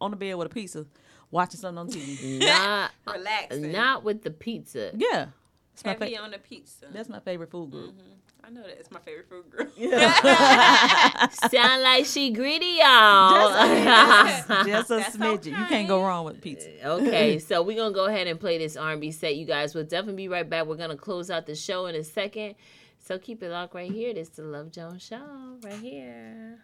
on 0.00 0.10
the 0.10 0.16
bed 0.16 0.34
with 0.34 0.46
a 0.46 0.50
pizza, 0.54 0.84
watching 1.30 1.58
something 1.58 1.78
on 1.78 1.88
TV. 1.88 2.38
Not, 2.44 2.90
Relaxing. 3.06 3.72
not 3.72 4.04
with 4.04 4.22
the 4.22 4.30
pizza. 4.30 4.90
yeah, 4.94 5.26
it's 5.72 5.84
my 5.84 5.94
fa- 5.94 6.20
on 6.22 6.30
the 6.32 6.38
pizza. 6.38 6.86
that's 6.92 7.08
my 7.08 7.18
favorite 7.20 7.50
food 7.50 7.70
group. 7.70 7.90
Mm-hmm. 7.92 8.10
I 8.46 8.50
know 8.50 8.62
that. 8.62 8.78
It's 8.78 8.92
my 8.92 9.00
favorite 9.00 9.28
food 9.28 9.50
group. 9.50 9.76
Sound 11.50 11.82
like 11.82 12.04
she 12.04 12.30
greedy, 12.30 12.78
y'all. 12.78 13.50
Just 14.64 14.90
a 14.92 14.96
That's 14.98 15.16
smidgen. 15.16 15.46
You 15.46 15.66
can't 15.66 15.88
go 15.88 16.00
wrong 16.00 16.24
with 16.24 16.40
pizza. 16.40 16.70
okay, 16.88 17.40
so 17.40 17.60
we're 17.64 17.76
gonna 17.76 17.92
go 17.92 18.04
ahead 18.04 18.28
and 18.28 18.38
play 18.38 18.56
this 18.58 18.76
R&B 18.76 19.10
set, 19.10 19.34
you 19.34 19.46
guys. 19.46 19.74
We'll 19.74 19.82
definitely 19.82 20.14
be 20.14 20.28
right 20.28 20.48
back. 20.48 20.66
We're 20.66 20.76
gonna 20.76 20.96
close 20.96 21.28
out 21.28 21.46
the 21.46 21.56
show 21.56 21.86
in 21.86 21.96
a 21.96 22.04
second. 22.04 22.54
So 23.00 23.18
keep 23.18 23.42
it 23.42 23.50
locked 23.50 23.74
right 23.74 23.90
here. 23.90 24.14
This 24.14 24.28
is 24.28 24.36
the 24.36 24.44
Love 24.44 24.70
Jones 24.70 25.02
Show 25.02 25.58
right 25.64 25.80
here. 25.80 26.60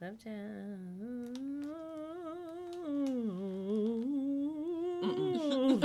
Love 0.00 0.16
Jones. 0.24 1.68
Ooh. 5.34 5.80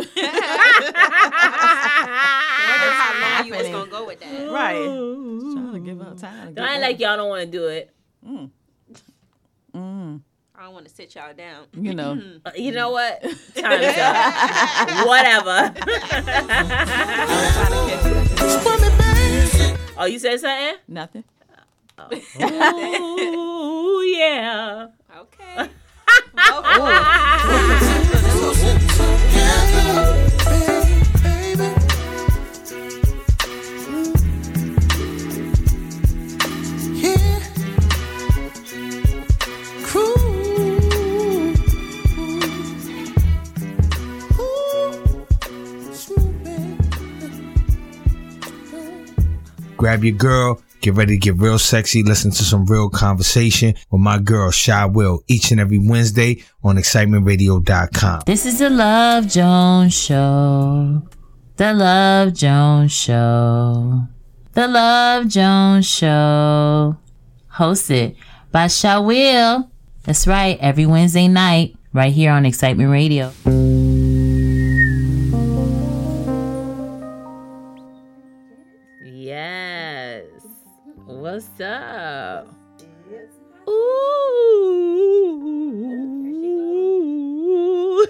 how 3.00 3.38
long 3.38 3.48
you 3.48 3.54
was 3.54 3.68
gonna 3.68 3.90
go 3.90 4.06
with 4.06 4.20
that. 4.20 4.52
Right. 4.52 4.86
Just 4.86 5.58
trying 5.58 5.74
to 5.74 5.80
give 5.80 6.02
up 6.02 6.18
time. 6.18 6.54
I 6.58 6.74
ain't 6.74 6.82
like 6.82 7.00
y'all 7.00 7.18
don't 7.18 7.30
want 7.30 7.42
to 7.42 7.48
do 7.48 7.68
it. 7.68 7.94
Mm. 8.28 8.50
Mm. 9.74 10.22
I 10.60 10.64
don't 10.64 10.74
want 10.74 10.88
to 10.90 10.94
sit 10.94 11.16
y'all 11.16 11.34
down. 11.34 11.68
You 11.74 11.94
know. 11.94 12.16
Mm-hmm. 12.16 12.50
you 12.62 12.74
know 12.74 12.92
what? 12.92 13.22
Time's 13.56 13.56
up. 13.98 15.08
Whatever. 15.08 15.74
oh, 19.98 20.06
you 20.06 20.20
said 20.20 20.40
something? 20.40 20.76
Nothing. 20.88 21.24
Oh, 22.42 24.04
yeah. 24.18 24.88
Okay. 25.18 25.70
Grab 49.90 50.04
your 50.04 50.16
girl, 50.16 50.62
get 50.82 50.94
ready 50.94 51.14
to 51.14 51.18
get 51.18 51.38
real 51.38 51.58
sexy, 51.58 52.04
listen 52.04 52.30
to 52.30 52.44
some 52.44 52.64
real 52.68 52.92
conversation 52.92 53.74
with 53.90 54.00
my 54.00 54.20
girl, 54.20 54.52
Shy 54.52 54.86
Will, 54.86 55.24
each 55.28 55.50
and 55.50 55.60
every 55.60 55.80
Wednesday 55.80 56.44
on 56.64 56.76
excitementradio.com. 56.76 58.22
This 58.28 58.46
is 58.46 58.60
the 58.60 58.70
Love 58.70 59.28
Jones 59.28 59.96
Show. 59.96 61.02
The 61.56 61.74
Love 61.74 62.36
Jones 62.36 62.92
Show. 62.92 64.04
The 64.54 64.68
Love 64.68 65.28
Jones 65.28 65.88
Show. 65.88 66.96
Hosted 67.52 68.16
by 68.52 68.66
Shawil. 68.66 69.72
That's 70.04 70.28
right, 70.28 70.60
every 70.62 70.86
Wednesday 70.86 71.28
night, 71.28 71.76
right 71.94 72.14
here 72.14 72.32
on 72.32 72.46
Excitement 72.46 72.92
Radio. 72.92 73.34
Ooh. 83.70 84.00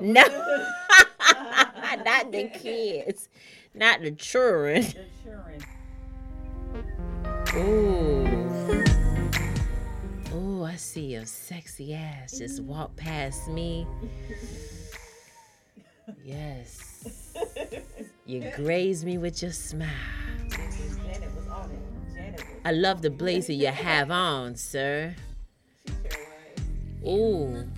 No, 0.00 0.22
not 2.04 2.32
the 2.32 2.50
kids, 2.52 3.28
not 3.74 4.00
the 4.02 4.10
children. 4.10 4.84
Ooh, 7.54 8.84
ooh, 10.34 10.64
I 10.64 10.76
see 10.76 11.12
your 11.12 11.24
sexy 11.24 11.94
ass 11.94 12.38
just 12.38 12.62
walk 12.62 12.96
past 12.96 13.48
me. 13.48 13.86
Yes, 16.22 17.34
you 18.26 18.50
graze 18.56 19.04
me 19.04 19.18
with 19.18 19.42
your 19.42 19.52
smile. 19.52 19.88
I 22.64 22.72
love 22.72 23.02
the 23.02 23.10
blazer 23.10 23.52
you 23.52 23.66
have 23.66 24.10
on, 24.10 24.56
sir. 24.56 25.14
Ooh, 27.06 27.68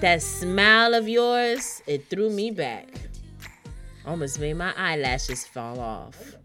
that 0.00 0.20
smile 0.20 0.92
of 0.92 1.08
yours, 1.08 1.82
it 1.86 2.10
threw 2.10 2.28
me 2.28 2.50
back. 2.50 2.88
Almost 4.04 4.38
made 4.38 4.54
my 4.54 4.74
eyelashes 4.76 5.46
fall 5.46 5.80
off. 5.80 6.36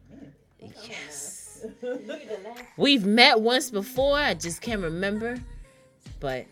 Yes. 0.87 1.65
We've 2.77 3.05
met 3.05 3.41
once 3.41 3.69
before, 3.69 4.17
I 4.17 4.33
just 4.33 4.61
can't 4.61 4.81
remember. 4.81 5.37
But 6.21 6.45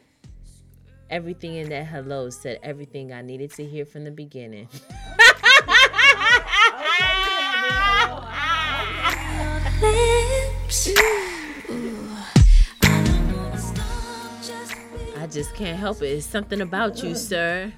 everything 1.09 1.55
in 1.55 1.69
that 1.69 1.87
hello 1.87 2.29
said 2.29 2.59
everything 2.61 3.13
I 3.13 3.21
needed 3.21 3.51
to 3.53 3.65
hear 3.65 3.85
from 3.85 4.03
the 4.03 4.11
beginning. 4.11 4.67
I 15.17 15.27
just 15.31 15.53
can't 15.53 15.77
help 15.77 16.01
it. 16.01 16.07
It's 16.07 16.25
something 16.25 16.61
about 16.61 17.03
you, 17.03 17.15
sir. 17.15 17.71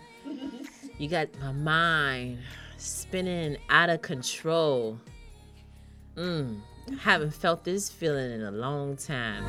You 0.98 1.10
got 1.10 1.28
my 1.40 1.52
mind 1.52 2.38
spinning 2.78 3.58
out 3.70 3.90
of 3.90 4.02
control. 4.02 5.00
Mm, 6.16 6.62
haven't 7.00 7.34
felt 7.34 7.64
this 7.64 7.90
feeling 7.90 8.32
in 8.32 8.42
a 8.42 8.52
long 8.52 8.96
time. 8.98 9.44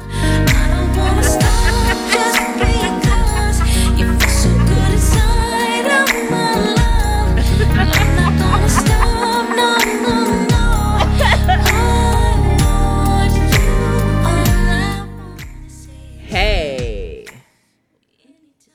Hey, 16.27 17.27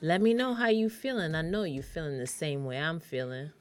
let 0.00 0.22
me 0.22 0.32
know 0.34 0.54
how 0.54 0.68
you 0.68 0.88
feeling. 0.88 1.34
I 1.34 1.42
know 1.42 1.64
you 1.64 1.82
feeling 1.82 2.18
the 2.18 2.26
same 2.26 2.64
way 2.64 2.78
I'm 2.78 3.00
feeling. 3.00 3.50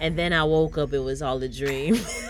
And 0.00 0.16
then 0.16 0.32
I 0.32 0.44
woke 0.44 0.78
up, 0.78 0.92
it 0.92 1.00
was 1.00 1.22
all 1.22 1.42
a 1.42 1.48
dream. 1.48 1.96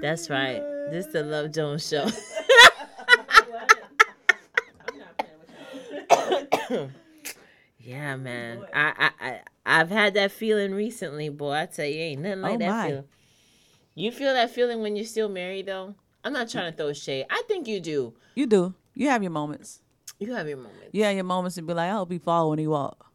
That's 0.00 0.30
right. 0.30 0.62
This 0.90 1.06
is 1.06 1.12
the 1.12 1.22
Love 1.22 1.52
Jones 1.52 1.86
show. 1.88 2.08
yeah, 7.78 8.16
man. 8.16 8.64
I, 8.72 8.92
I 8.98 9.10
I 9.20 9.40
I've 9.66 9.90
had 9.90 10.14
that 10.14 10.32
feeling 10.32 10.72
recently, 10.72 11.28
boy. 11.28 11.52
I 11.52 11.66
tell 11.66 11.84
you, 11.86 12.00
ain't 12.00 12.22
nothing 12.22 12.38
oh, 12.40 12.42
like 12.42 12.54
Oh, 12.54 12.58
that 12.58 12.68
my. 12.68 12.88
feeling. 12.88 13.04
You 13.94 14.12
feel 14.12 14.32
that 14.32 14.50
feeling 14.50 14.80
when 14.80 14.96
you're 14.96 15.04
still 15.04 15.28
married, 15.28 15.66
though. 15.66 15.94
I'm 16.24 16.32
not 16.32 16.48
trying 16.48 16.70
to 16.70 16.76
throw 16.76 16.92
shade. 16.92 17.26
I 17.30 17.42
think 17.48 17.66
you 17.66 17.80
do. 17.80 18.14
You 18.34 18.46
do. 18.46 18.74
You 18.94 19.08
have 19.08 19.22
your 19.22 19.32
moments. 19.32 19.80
You 20.18 20.34
have 20.34 20.48
your 20.48 20.58
moments. 20.58 20.88
You 20.92 21.04
have 21.04 21.14
your 21.14 21.24
moments 21.24 21.56
and 21.56 21.66
be 21.66 21.74
like, 21.74 21.90
I 21.90 21.94
hope 21.94 22.10
he 22.10 22.18
fall 22.18 22.50
when 22.50 22.58
he 22.58 22.66
walk. 22.66 23.06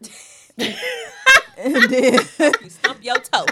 and 0.58 1.82
then 1.90 2.14
you 2.14 2.70
Stump 2.70 3.04
your 3.04 3.16
toe. 3.18 3.44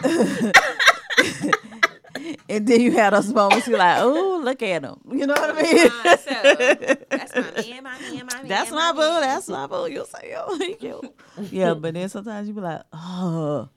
And 2.49 2.67
then 2.67 2.81
you 2.81 2.93
have 2.93 3.13
those 3.13 3.33
moments 3.33 3.67
you're 3.67 3.79
like, 3.79 3.99
oh, 4.01 4.41
look 4.43 4.63
at 4.63 4.83
him. 4.83 4.97
You 5.11 5.27
know 5.27 5.35
what 5.35 5.57
I 5.57 5.63
mean? 5.63 5.87
Uh, 5.87 6.17
so, 6.17 7.05
that's 7.11 7.35
my 7.35 7.41
man, 7.63 7.83
my 7.83 7.99
man, 7.99 8.27
my 8.27 8.37
man. 8.39 8.49
That's 8.49 8.71
my 8.71 8.77
my 8.77 8.93
boo. 8.93 8.99
man. 8.99 9.21
That's 9.21 9.49
my 9.49 9.67
boo. 9.67 9.91
You'll 9.91 10.07
say, 10.07 10.35
oh, 10.37 10.59
he 10.59 10.75
cute. 10.75 11.15
yeah, 11.51 11.75
but 11.75 11.95
then 11.95 12.09
sometimes 12.09 12.49
you 12.49 12.55
be 12.55 12.61
like, 12.61 12.83
oh, 12.93 13.69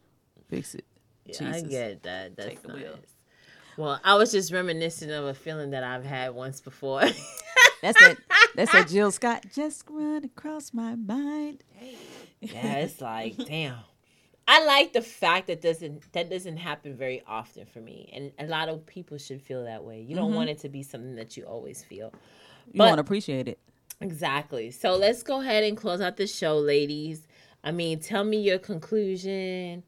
fix 0.49 0.75
it. 0.75 0.85
Yeah, 1.25 1.51
I 1.53 1.61
get 1.61 2.03
that. 2.03 2.35
That's 2.35 2.49
Take 2.49 2.61
the 2.61 2.69
nice. 2.69 2.77
wheel. 2.77 2.99
Well, 3.77 3.99
I 4.03 4.15
was 4.15 4.31
just 4.31 4.51
reminiscing 4.51 5.11
of 5.11 5.25
a 5.25 5.34
feeling 5.34 5.71
that 5.71 5.84
I've 5.84 6.05
had 6.05 6.34
once 6.34 6.61
before. 6.61 7.01
That's 7.81 7.99
that. 7.99 8.17
That's 8.55 8.71
that 8.71 8.88
Jill 8.88 9.11
Scott. 9.11 9.45
Just 9.53 9.84
run 9.89 10.23
across 10.23 10.73
my 10.73 10.95
mind. 10.95 11.63
yeah, 12.41 12.73
it's 12.77 13.01
like, 13.01 13.38
damn. 13.38 13.75
I 14.47 14.63
like 14.65 14.93
the 14.93 15.01
fact 15.01 15.47
that 15.47 15.61
doesn't 15.61 16.11
that 16.13 16.29
doesn't 16.29 16.57
happen 16.57 16.95
very 16.95 17.21
often 17.27 17.65
for 17.65 17.79
me, 17.79 18.09
and 18.13 18.31
a 18.39 18.49
lot 18.49 18.69
of 18.69 18.85
people 18.85 19.17
should 19.17 19.41
feel 19.41 19.65
that 19.65 19.83
way. 19.83 20.01
You 20.01 20.15
don't 20.15 20.33
want 20.33 20.49
mm-hmm. 20.49 20.57
it 20.57 20.61
to 20.61 20.69
be 20.69 20.83
something 20.83 21.15
that 21.15 21.35
you 21.35 21.43
always 21.43 21.83
feel. 21.83 22.13
You 22.67 22.77
But- 22.77 22.85
want 22.85 22.97
to 22.97 23.01
appreciate 23.01 23.47
it. 23.47 23.59
Exactly. 23.99 24.69
So 24.69 24.95
let's 24.95 25.23
go 25.23 25.41
ahead 25.41 25.63
and 25.63 25.75
close 25.75 26.01
out 26.01 26.17
the 26.17 26.27
show, 26.27 26.57
ladies. 26.57 27.27
I 27.63 27.71
mean, 27.71 27.99
tell 27.99 28.23
me 28.23 28.37
your 28.39 28.59
conclusion 28.59 29.83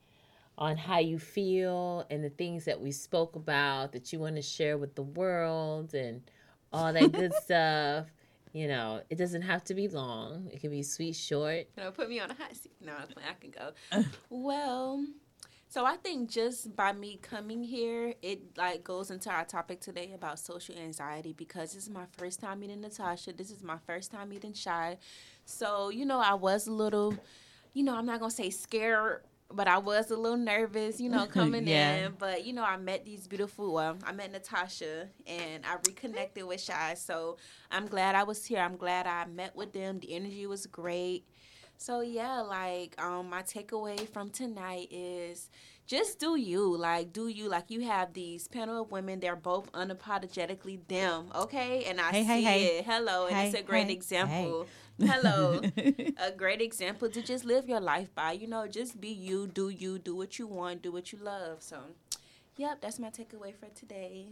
on 0.57 0.76
how 0.76 0.99
you 0.99 1.19
feel 1.19 2.06
and 2.10 2.23
the 2.23 2.30
things 2.30 2.65
that 2.65 2.81
we 2.81 2.91
spoke 2.91 3.36
about 3.36 3.91
that 3.94 4.11
you 4.11 4.19
want 4.19 4.36
to 4.36 4.41
share 4.41 4.77
with 4.77 4.95
the 4.95 5.03
world 5.03 5.94
and 5.94 6.22
all 6.73 6.91
that 6.91 7.11
good 7.11 7.34
stuff. 7.44 8.07
You 8.52 8.68
know, 8.68 9.02
it 9.10 9.18
doesn't 9.18 9.44
have 9.44 9.64
to 9.66 9.76
be 9.76 9.88
long. 9.88 10.50
It 10.52 10.60
can 10.60 10.72
be 10.72 10.82
sweet, 10.82 11.16
short. 11.16 11.68
You 11.78 11.84
know, 11.84 11.92
put 11.92 12.10
me 12.10 12.20
on 12.20 12.32
a 12.32 12.34
hot 12.34 12.56
seat. 12.56 12.74
No, 12.82 12.94
I 12.94 13.34
can 13.40 13.52
go. 13.52 14.04
well, 14.30 15.06
so 15.72 15.86
I 15.86 15.98
think 15.98 16.32
just 16.32 16.76
by 16.76 16.94
me 16.94 17.20
coming 17.22 17.62
here, 17.64 18.16
it 18.24 18.58
like 18.58 18.84
goes 18.84 19.12
into 19.12 19.30
our 19.30 19.46
topic 19.46 19.80
today 19.82 20.14
about 20.16 20.40
social 20.40 20.76
anxiety 20.76 21.32
because 21.32 21.74
this 21.74 21.84
is 21.84 21.92
my 21.92 22.06
first 22.18 22.40
time 22.40 22.62
meeting 22.62 22.82
Natasha. 22.82 23.34
This 23.34 23.52
is 23.52 23.62
my 23.62 23.78
first 23.86 24.12
time 24.12 24.30
meeting 24.30 24.54
Shy. 24.54 24.98
So, 25.46 25.90
you 25.90 26.08
know, 26.08 26.20
I 26.20 26.34
was 26.34 26.66
a 26.66 26.72
little, 26.72 27.14
you 27.74 27.84
know, 27.84 27.96
I'm 27.96 28.08
not 28.08 28.20
gonna 28.20 28.32
say 28.32 28.50
scared, 28.50 29.22
but 29.52 29.68
I 29.68 29.78
was 29.80 30.12
a 30.12 30.18
little 30.18 30.38
nervous, 30.38 31.00
you 31.00 31.10
know, 31.10 31.26
coming 31.40 31.68
Yeah. 31.68 32.06
in. 32.08 32.14
But 32.18 32.46
you 32.46 32.54
know, 32.54 32.64
I 32.64 32.78
met 32.78 33.06
these 33.06 33.28
beautiful. 33.28 33.74
Well, 33.74 33.98
I 34.06 34.12
met 34.12 34.32
Natasha 34.32 35.10
and 35.28 35.66
I 35.66 35.76
reconnected 35.88 36.44
with 36.46 36.62
Shy. 36.62 36.94
So 36.96 37.38
I'm 37.72 37.88
glad 37.88 38.16
I 38.16 38.24
was 38.24 38.46
here. 38.46 38.60
I'm 38.60 38.78
glad 38.78 39.08
I 39.08 39.26
met 39.26 39.56
with 39.56 39.74
them. 39.74 40.00
The 40.00 40.14
energy 40.14 40.46
was 40.46 40.66
great. 40.68 41.26
So 41.78 42.02
yeah, 42.02 42.42
like 42.42 43.02
um 43.02 43.30
my 43.30 43.42
takeaway 43.44 44.08
from 44.10 44.30
tonight 44.30 44.88
is 44.92 45.50
just 45.90 46.20
do 46.20 46.36
you. 46.38 46.78
Like 46.78 47.11
do 47.11 47.28
you 47.28 47.49
like 47.49 47.70
you 47.70 47.82
have 47.82 48.14
these 48.14 48.48
panel 48.48 48.84
of 48.84 48.91
women, 48.91 49.20
they're 49.20 49.36
both 49.36 49.72
unapologetically 49.74 50.80
them, 50.88 51.26
okay? 51.36 51.84
And 51.86 51.99
I 51.99 52.11
Hey, 52.11 52.22
see 52.22 52.28
hey, 52.28 52.41
hey. 52.44 52.66
it. 52.78 52.86
Hello, 52.86 53.28
and 53.28 53.38
it's 53.48 53.60
a 53.60 53.64
great 53.64 53.88
hey, 53.88 53.94
example. 53.94 54.68
Hello. 55.02 55.61
a 56.18 56.32
great 56.32 56.61
example 56.61 57.10
to 57.10 57.22
just 57.22 57.44
live 57.44 57.68
your 57.68 57.80
life 57.80 58.14
by. 58.14 58.34
You 58.34 58.48
know, 58.48 58.68
just 58.68 59.02
be 59.02 59.10
you, 59.10 59.48
do 59.48 59.70
you, 59.70 59.98
do 59.98 60.16
what 60.16 60.38
you 60.38 60.45
want, 60.45 60.84
do 60.84 60.91
what 60.91 61.11
you 61.11 61.20
love. 61.22 61.61
So 61.61 61.78
Yep, 62.57 62.82
that's 62.82 62.99
my 62.99 63.10
takeaway 63.10 63.56
for 63.56 63.68
today. 63.74 64.26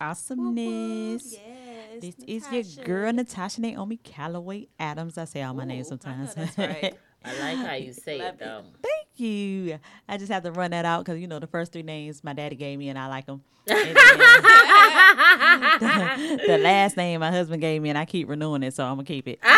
Awesomeness. 0.00 1.34
Yes. 1.34 2.00
This 2.00 2.14
is 2.26 2.76
your 2.78 2.86
girl 2.86 3.12
Natasha 3.12 3.60
Naomi 3.60 3.98
Calloway 3.98 4.68
Adams. 4.78 5.18
I 5.18 5.26
say 5.26 5.42
all 5.42 5.52
my 5.52 5.64
Ooh, 5.64 5.66
names 5.66 5.88
sometimes. 5.88 6.34
that's 6.34 6.56
right. 6.58 6.94
I 7.24 7.38
like 7.38 7.56
how 7.66 7.74
you 7.74 7.92
say 8.06 8.20
it, 8.20 8.38
though. 8.38 8.62
Thank 8.82 9.06
you. 9.16 9.78
I 10.08 10.16
just 10.16 10.32
have 10.32 10.42
to 10.44 10.52
run 10.52 10.70
that 10.70 10.84
out 10.84 11.04
because 11.04 11.20
you 11.20 11.26
know 11.26 11.38
the 11.38 11.46
first 11.46 11.72
three 11.72 11.82
names 11.82 12.24
my 12.24 12.32
daddy 12.32 12.56
gave 12.56 12.78
me 12.78 12.88
and 12.88 12.98
I 12.98 13.08
like 13.08 13.26
them. 13.26 13.42
the, 13.66 13.74
the 16.46 16.58
last 16.58 16.96
name 16.96 17.20
my 17.20 17.30
husband 17.30 17.60
gave 17.60 17.82
me 17.82 17.90
and 17.90 17.98
I 17.98 18.04
keep 18.06 18.28
renewing 18.28 18.62
it, 18.62 18.74
so 18.74 18.84
I'm 18.84 18.92
gonna 18.96 19.04
keep 19.04 19.28
it. 19.28 19.38
Um, 19.44 19.50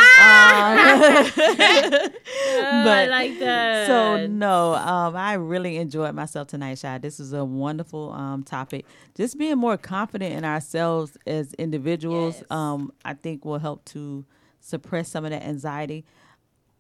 Oh, 2.54 2.90
I 2.90 3.06
like 3.06 3.38
that. 3.38 3.86
so 3.86 4.26
no, 4.26 4.74
um, 4.74 5.16
I 5.16 5.34
really 5.34 5.76
enjoyed 5.78 6.14
myself 6.14 6.48
tonight, 6.48 6.78
Shy. 6.78 6.98
This 6.98 7.18
is 7.20 7.32
a 7.32 7.44
wonderful 7.44 8.12
um, 8.12 8.42
topic. 8.42 8.84
Just 9.14 9.38
being 9.38 9.56
more 9.58 9.76
confident 9.76 10.34
in 10.34 10.44
ourselves 10.44 11.16
as 11.26 11.54
individuals, 11.54 12.36
Yes. 12.38 12.44
um, 12.50 12.92
I 13.04 13.14
think 13.14 13.44
will 13.44 13.58
help 13.58 13.84
to 13.86 14.24
suppress 14.60 15.08
some 15.08 15.24
of 15.24 15.30
that 15.30 15.42
anxiety. 15.44 16.04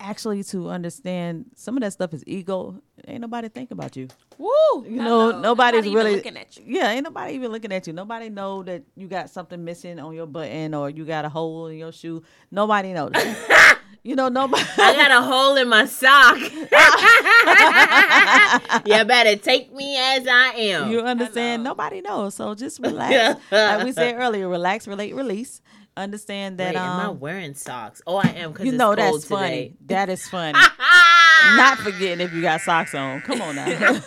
Actually, 0.04 0.42
to 0.42 0.68
understand 0.68 1.44
some 1.54 1.76
of 1.76 1.82
that 1.82 1.92
stuff 1.92 2.12
is 2.12 2.24
ego. 2.26 2.74
Ain't 3.06 3.20
nobody 3.20 3.48
think 3.48 3.70
about 3.70 3.96
you. 3.96 4.08
Woo! 4.36 4.48
You 4.84 4.96
know, 4.96 5.30
Hello. 5.30 5.40
nobody's 5.40 5.86
even 5.86 5.96
really 5.96 6.16
looking 6.16 6.36
at 6.36 6.56
you. 6.56 6.64
Yeah, 6.66 6.90
ain't 6.90 7.04
nobody 7.04 7.34
even 7.34 7.52
looking 7.52 7.72
at 7.72 7.86
you. 7.86 7.92
Nobody 7.92 8.28
know 8.28 8.64
that 8.64 8.82
you 8.96 9.06
got 9.06 9.30
something 9.30 9.64
missing 9.64 10.00
on 10.00 10.12
your 10.12 10.26
button 10.26 10.74
or 10.74 10.90
you 10.90 11.04
got 11.04 11.24
a 11.24 11.28
hole 11.28 11.68
in 11.68 11.78
your 11.78 11.92
shoe. 11.92 12.20
Nobody 12.50 12.92
knows. 12.92 13.12
you 14.02 14.16
know, 14.16 14.28
nobody. 14.28 14.64
I 14.76 14.96
got 14.96 15.12
a 15.12 15.22
hole 15.22 15.56
in 15.56 15.68
my 15.68 15.84
sock. 15.84 16.36
you 18.86 19.04
better 19.04 19.36
take 19.36 19.72
me 19.72 19.96
as 19.96 20.26
I 20.26 20.48
am. 20.56 20.90
You 20.90 21.02
understand? 21.02 21.62
Nobody 21.62 22.00
knows. 22.00 22.34
So 22.34 22.56
just 22.56 22.80
relax. 22.80 23.40
like 23.52 23.84
we 23.84 23.92
said 23.92 24.16
earlier, 24.18 24.48
relax, 24.48 24.88
relate, 24.88 25.14
release. 25.14 25.62
Understand 25.96 26.58
that 26.58 26.74
Wait, 26.74 26.80
am 26.80 26.98
I 26.98 27.08
um 27.08 27.20
wearing 27.20 27.54
socks? 27.54 28.00
Oh, 28.06 28.16
I 28.16 28.28
am 28.28 28.52
because 28.52 28.64
you 28.66 28.72
it's 28.72 28.78
know 28.78 28.94
cold 28.94 28.98
that's 28.98 29.26
funny. 29.26 29.68
today. 29.68 29.76
That 29.86 30.08
is 30.08 30.26
funny. 30.28 30.58
Not 31.56 31.78
forgetting 31.78 32.20
if 32.26 32.32
you 32.32 32.40
got 32.42 32.60
socks 32.62 32.94
on. 32.94 33.20
Come 33.22 33.40
on 33.42 33.56
now. 33.56 33.66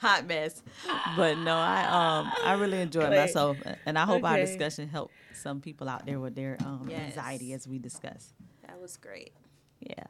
Hot 0.00 0.26
mess. 0.26 0.62
But 1.16 1.38
no, 1.38 1.56
I 1.58 1.84
um 2.20 2.30
I 2.44 2.52
really 2.54 2.80
enjoyed 2.80 3.10
Wait. 3.10 3.16
myself 3.16 3.58
and 3.86 3.98
I 3.98 4.04
hope 4.04 4.24
our 4.24 4.38
discussion 4.38 4.88
helped 4.88 5.14
some 5.32 5.60
people 5.60 5.88
out 5.88 6.04
there 6.06 6.18
with 6.20 6.34
their 6.34 6.58
um 6.60 6.88
Yes. 6.90 7.08
anxiety 7.16 7.52
as 7.54 7.66
we 7.68 7.78
discuss. 7.78 8.32
That 8.66 8.80
was 8.80 8.96
great. 8.96 9.32
Yeah. 9.80 10.04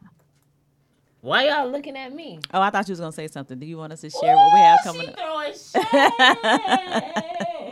Why 1.20 1.48
y'all 1.48 1.68
looking 1.70 1.96
at 1.96 2.12
me? 2.12 2.40
Oh, 2.54 2.60
I 2.60 2.70
thought 2.70 2.86
you 2.88 2.92
was 2.92 3.00
gonna 3.00 3.12
say 3.12 3.26
something. 3.28 3.58
Do 3.58 3.66
you 3.66 3.78
want 3.78 3.92
us 3.92 4.00
to 4.02 4.10
share 4.10 4.36
what 4.36 4.52
we 4.54 4.60
have 4.60 4.78
coming 4.84 5.02
She 5.02 5.08
up? 5.08 5.18
throwing 5.18 5.52
shade. 5.52 7.42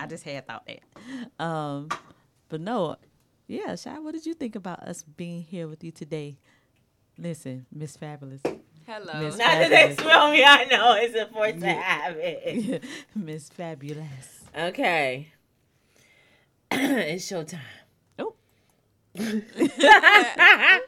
I 0.00 0.06
just 0.06 0.24
had 0.24 0.46
thought 0.46 0.66
that. 0.66 1.44
Um, 1.44 1.88
but 2.48 2.62
no, 2.62 2.96
yeah, 3.46 3.76
Shy, 3.76 3.98
what 3.98 4.14
did 4.14 4.24
you 4.24 4.32
think 4.32 4.56
about 4.56 4.80
us 4.80 5.02
being 5.02 5.42
here 5.42 5.68
with 5.68 5.84
you 5.84 5.90
today? 5.90 6.38
Listen, 7.18 7.66
Miss 7.70 7.98
Fabulous, 7.98 8.40
Hello. 8.86 9.20
Miss 9.22 9.36
Now 9.36 9.58
that 9.58 9.68
they 9.68 9.94
smell 9.94 10.30
me, 10.30 10.42
I 10.42 10.64
know 10.64 10.94
it's 10.94 11.14
a 11.14 11.26
force 11.26 11.60
to 11.60 11.66
have 11.66 12.16
it. 12.16 12.82
Miss 13.14 13.50
Fabulous. 13.50 14.44
Okay. 14.56 15.28
it's 16.70 17.30
showtime. 17.30 17.60
Oh, 18.18 18.34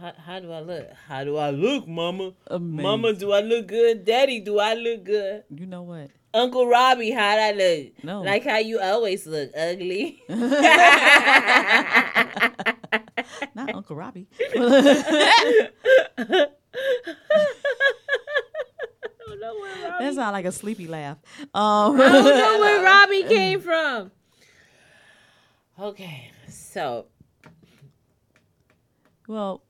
How, 0.00 0.12
how 0.26 0.40
do 0.40 0.50
I 0.52 0.60
look? 0.60 0.88
How 1.06 1.24
do 1.24 1.36
I 1.36 1.50
look, 1.50 1.86
Mama? 1.88 2.32
Amazing. 2.48 2.82
Mama, 2.82 3.12
do 3.14 3.32
I 3.32 3.40
look 3.40 3.68
good? 3.68 4.04
Daddy, 4.04 4.40
do 4.40 4.58
I 4.58 4.74
look 4.74 5.04
good? 5.04 5.44
you 5.48 5.64
know 5.64 5.82
what? 5.82 6.10
Uncle 6.34 6.66
Robbie, 6.66 7.10
how'd 7.10 7.38
I 7.38 7.52
look? 7.52 8.04
No. 8.04 8.22
Like 8.22 8.44
how 8.44 8.58
you 8.58 8.80
always 8.80 9.26
look, 9.26 9.50
ugly. 9.56 10.22
Not 13.54 13.74
Uncle 13.74 13.96
Robbie. 13.96 14.26
that 19.98 20.14
sounds 20.14 20.32
like 20.32 20.44
a 20.44 20.52
sleepy 20.52 20.86
laugh. 20.86 21.18
Um, 21.54 22.00
I 22.00 22.08
don't 22.08 22.24
know 22.24 22.58
where 22.60 22.82
Robbie 22.82 23.22
came 23.28 23.60
from. 23.60 24.10
Okay, 25.78 26.30
so 26.48 27.06
well, 29.26 29.62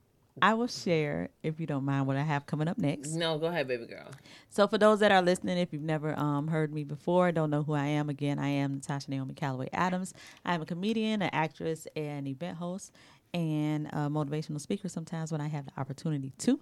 I 0.42 0.54
will 0.54 0.66
share 0.66 1.28
if 1.44 1.60
you 1.60 1.68
don't 1.68 1.84
mind 1.84 2.08
what 2.08 2.16
I 2.16 2.22
have 2.22 2.46
coming 2.46 2.66
up 2.66 2.76
next. 2.76 3.10
no, 3.10 3.38
go 3.38 3.46
ahead, 3.46 3.68
baby 3.68 3.86
girl. 3.86 4.08
So 4.50 4.66
for 4.66 4.76
those 4.76 4.98
that 4.98 5.12
are 5.12 5.22
listening, 5.22 5.56
if 5.56 5.72
you've 5.72 5.82
never 5.82 6.18
um, 6.18 6.48
heard 6.48 6.74
me 6.74 6.82
before, 6.82 7.30
don't 7.30 7.48
know 7.48 7.62
who 7.62 7.74
I 7.74 7.86
am, 7.86 8.10
again, 8.10 8.40
I 8.40 8.48
am 8.48 8.74
Natasha 8.74 9.08
Naomi 9.08 9.34
Calloway 9.34 9.68
Adams. 9.72 10.14
I 10.44 10.54
am 10.54 10.60
a 10.60 10.66
comedian, 10.66 11.22
an 11.22 11.30
actress, 11.32 11.86
and 11.94 12.26
event 12.26 12.58
host, 12.58 12.90
and 13.32 13.86
a 13.86 14.10
motivational 14.10 14.60
speaker 14.60 14.88
sometimes 14.88 15.30
when 15.30 15.40
I 15.40 15.46
have 15.46 15.64
the 15.64 15.72
opportunity 15.78 16.32
to. 16.38 16.60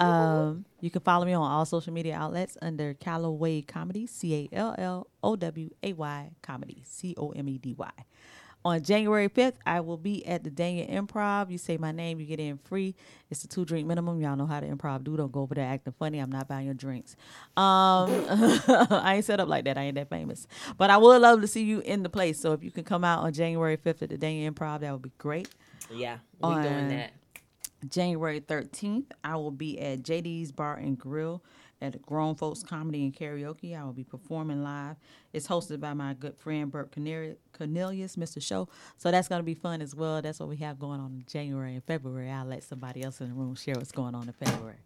Um, 0.00 0.64
you 0.80 0.90
can 0.90 1.02
follow 1.02 1.24
me 1.24 1.32
on 1.32 1.48
all 1.48 1.64
social 1.64 1.92
media 1.92 2.16
outlets 2.16 2.58
under 2.60 2.94
Calloway 2.94 3.62
Comedy, 3.62 4.06
C 4.06 4.48
A 4.52 4.56
L 4.56 4.74
L 4.76 5.06
O 5.22 5.36
W 5.36 5.70
A 5.82 5.92
Y 5.92 6.30
Comedy, 6.42 6.82
C 6.84 7.14
O 7.16 7.30
M 7.30 7.48
E 7.48 7.58
D 7.58 7.74
Y. 7.78 7.90
On 8.64 8.80
January 8.80 9.28
5th, 9.28 9.54
I 9.66 9.80
will 9.80 9.96
be 9.96 10.24
at 10.24 10.44
the 10.44 10.50
Daniel 10.50 10.86
Improv. 10.86 11.50
You 11.50 11.58
say 11.58 11.76
my 11.78 11.90
name, 11.90 12.20
you 12.20 12.26
get 12.26 12.38
in 12.38 12.58
free. 12.58 12.94
It's 13.28 13.42
a 13.42 13.48
two 13.48 13.64
drink 13.64 13.88
minimum. 13.88 14.20
Y'all 14.20 14.36
know 14.36 14.46
how 14.46 14.60
to 14.60 14.66
improv 14.66 15.02
do. 15.02 15.16
Don't 15.16 15.32
go 15.32 15.40
over 15.40 15.54
there 15.54 15.66
acting 15.66 15.94
funny. 15.98 16.20
I'm 16.20 16.30
not 16.30 16.46
buying 16.46 16.66
your 16.66 16.74
drinks. 16.74 17.16
Um, 17.56 18.08
I 18.28 19.14
ain't 19.16 19.24
set 19.24 19.40
up 19.40 19.48
like 19.48 19.64
that. 19.64 19.76
I 19.76 19.82
ain't 19.82 19.96
that 19.96 20.08
famous. 20.10 20.46
But 20.78 20.90
I 20.90 20.96
would 20.96 21.20
love 21.20 21.40
to 21.40 21.48
see 21.48 21.64
you 21.64 21.80
in 21.80 22.04
the 22.04 22.08
place. 22.08 22.38
So 22.38 22.52
if 22.52 22.62
you 22.62 22.70
can 22.70 22.84
come 22.84 23.02
out 23.02 23.24
on 23.24 23.32
January 23.32 23.76
5th 23.76 24.02
at 24.02 24.10
the 24.10 24.18
Daniel 24.18 24.52
Improv, 24.52 24.80
that 24.80 24.92
would 24.92 25.02
be 25.02 25.12
great. 25.18 25.48
Yeah, 25.90 26.18
we 26.40 26.54
doing 26.54 26.88
that. 26.88 27.12
January 27.88 28.40
13th, 28.40 29.06
I 29.24 29.34
will 29.36 29.50
be 29.50 29.80
at 29.80 30.02
JD's 30.02 30.52
Bar 30.52 30.76
and 30.76 30.96
Grill 30.96 31.42
at 31.80 32.00
Grown 32.00 32.36
Folks 32.36 32.62
Comedy 32.62 33.02
and 33.04 33.14
Karaoke. 33.14 33.76
I 33.76 33.84
will 33.84 33.92
be 33.92 34.04
performing 34.04 34.62
live. 34.62 34.96
It's 35.32 35.48
hosted 35.48 35.80
by 35.80 35.92
my 35.94 36.14
good 36.14 36.36
friend 36.36 36.70
Bert 36.70 36.92
Corneli- 36.92 37.36
Cornelius, 37.56 38.16
Mr. 38.16 38.42
Show. 38.42 38.68
So 38.98 39.10
that's 39.10 39.28
going 39.28 39.40
to 39.40 39.44
be 39.44 39.54
fun 39.54 39.80
as 39.82 39.94
well. 39.94 40.20
That's 40.22 40.40
what 40.40 40.48
we 40.48 40.56
have 40.58 40.78
going 40.78 41.00
on 41.00 41.12
in 41.12 41.24
January 41.26 41.74
and 41.74 41.84
February. 41.84 42.30
I'll 42.30 42.46
let 42.46 42.62
somebody 42.64 43.02
else 43.02 43.20
in 43.20 43.28
the 43.28 43.34
room 43.34 43.54
share 43.54 43.74
what's 43.76 43.92
going 43.92 44.14
on 44.14 44.26
in 44.28 44.32
February. 44.32 44.80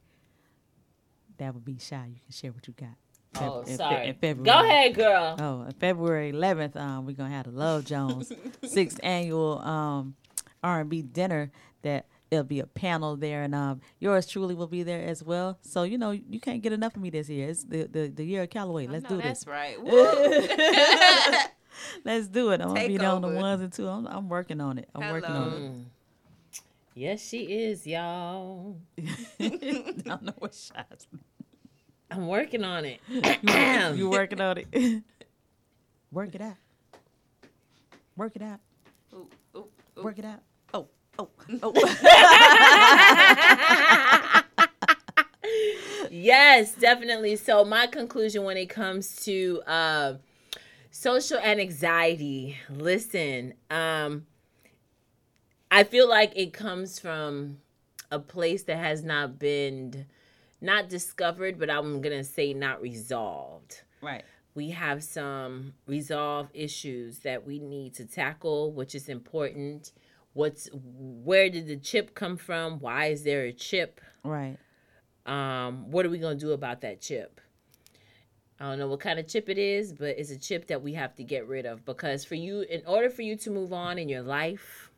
That 1.39 1.55
would 1.55 1.65
be 1.65 1.79
shy. 1.79 2.07
You 2.15 2.21
can 2.25 2.33
share 2.33 2.53
what 2.53 2.67
you 2.67 2.75
got. 2.79 2.97
Oh, 3.39 3.61
in 3.61 3.67
Fe- 3.67 3.77
sorry. 3.77 4.07
in 4.09 4.15
February. 4.15 4.45
Go 4.45 4.65
ahead, 4.67 4.95
girl. 4.95 5.37
Oh, 5.39 5.45
on 5.67 5.73
February 5.73 6.33
11th, 6.33 6.77
um, 6.77 7.05
we're 7.05 7.13
gonna 7.13 7.29
have 7.35 7.45
the 7.45 7.51
Love 7.51 7.85
Jones 7.85 8.33
sixth 8.65 8.99
annual 9.03 9.59
um, 9.59 10.15
R&B 10.63 11.03
dinner. 11.03 11.51
That 11.83 12.07
there'll 12.31 12.45
be 12.47 12.61
a 12.61 12.67
panel 12.67 13.15
there, 13.17 13.43
and 13.43 13.55
um, 13.55 13.83
yours 14.01 14.27
truly 14.27 14.55
will 14.55 14.67
be 14.67 14.83
there 14.83 15.07
as 15.07 15.23
well. 15.23 15.59
So 15.61 15.83
you 15.83 15.99
know 15.99 16.13
you 16.13 16.41
can't 16.41 16.63
get 16.63 16.73
enough 16.73 16.97
of 16.97 17.03
me 17.03 17.11
this 17.11 17.29
year. 17.29 17.51
It's 17.51 17.65
the 17.65 17.83
the, 17.87 18.09
the 18.09 18.25
year 18.25 18.43
of 18.45 18.49
Calloway. 18.51 18.87
Let's 18.87 19.03
No, 19.05 19.17
do 19.17 19.23
that's 19.23 19.45
this. 19.45 19.47
right. 19.47 19.77
Woo. 21.77 22.01
Let's 22.05 22.29
do 22.29 22.51
it. 22.51 22.61
I'm 22.61 22.69
gonna 22.69 22.89
be 22.89 22.99
on 22.99 23.23
the 23.23 23.29
ones 23.29 23.63
and 23.63 23.73
two. 23.73 23.89
I'm, 23.89 24.07
I'm 24.07 24.29
working 24.29 24.61
on 24.61 24.79
it. 24.79 24.89
I'm 24.95 25.11
working 25.13 25.31
on 25.31 25.51
Hello. 25.51 25.75
Yes, 26.95 27.21
she 27.21 27.43
is, 27.43 27.87
y'all. 27.87 28.79
I 29.39 29.95
don't 30.05 30.23
know 30.23 30.35
what 30.39 30.55
shots. 30.55 31.07
I'm 32.11 32.27
working 32.27 32.65
on 32.65 32.85
it. 32.85 33.01
You 33.97 34.09
working 34.11 34.41
on 34.41 34.59
it? 34.59 34.67
Work 36.13 36.35
it 36.35 36.41
out. 36.41 36.55
Work 38.17 38.37
it 38.37 38.43
out. 38.43 38.61
Ooh, 39.13 39.29
ooh, 39.57 39.69
ooh. 39.99 40.03
Work 40.03 40.19
it 40.19 40.25
out. 40.25 40.41
Oh, 40.73 40.87
oh, 41.19 41.29
oh. 41.63 41.73
Yes, 46.11 46.75
definitely. 46.75 47.37
So 47.37 47.65
my 47.65 47.87
conclusion 47.87 48.45
when 48.45 48.57
it 48.57 48.67
comes 48.67 49.17
to 49.25 49.63
uh, 49.67 50.15
social 50.97 51.39
and 51.39 51.61
anxiety, 51.61 52.57
listen, 52.71 53.53
um, 53.71 54.27
I 55.71 55.85
feel 55.85 56.09
like 56.09 56.33
it 56.35 56.53
comes 56.53 56.99
from 56.99 57.59
a 58.11 58.19
place 58.19 58.63
that 58.65 58.79
has 58.79 59.03
not 59.05 59.39
been 59.39 60.07
not 60.61 60.89
discovered, 60.89 61.59
but 61.59 61.69
I'm 61.69 62.01
gonna 62.01 62.25
say 62.25 62.55
not 62.55 62.81
resolved. 62.81 63.83
right. 64.03 64.25
We 64.55 64.71
have 64.71 65.05
some 65.05 65.75
resolve 65.87 66.49
issues 66.55 67.19
that 67.19 67.47
we 67.47 67.59
need 67.59 67.93
to 67.97 68.07
tackle, 68.07 68.73
which 68.73 68.95
is 68.95 69.11
important. 69.11 69.93
What's 70.33 70.71
where 70.73 71.51
did 71.51 71.67
the 71.67 71.77
chip 71.77 72.15
come 72.15 72.39
from? 72.39 72.79
Why 72.81 73.07
is 73.09 73.23
there 73.23 73.43
a 73.45 73.53
chip? 73.53 74.01
Right. 74.25 74.57
um, 75.27 75.91
what 75.91 76.07
are 76.07 76.09
we 76.11 76.19
going 76.19 76.39
to 76.39 76.45
do 76.47 76.53
about 76.53 76.81
that 76.81 77.01
chip? 77.03 77.39
I 78.59 78.65
don't 78.65 78.79
know 78.79 78.89
what 78.89 79.01
kind 79.01 79.19
of 79.19 79.27
chip 79.29 79.49
it 79.49 79.59
is, 79.59 79.93
but 79.93 80.19
it's 80.19 80.31
a 80.31 80.39
chip 80.39 80.67
that 80.69 80.83
we 80.83 80.95
have 80.95 81.15
to 81.17 81.25
get 81.25 81.47
rid 81.47 81.67
of 81.67 81.85
because 81.85 82.25
for 82.25 82.37
you, 82.37 82.63
in 82.63 82.83
order 82.87 83.11
for 83.11 83.23
you 83.23 83.37
to 83.37 83.51
move 83.51 83.73
on 83.73 83.99
in 83.99 84.09
your 84.09 84.23
life, 84.23 84.91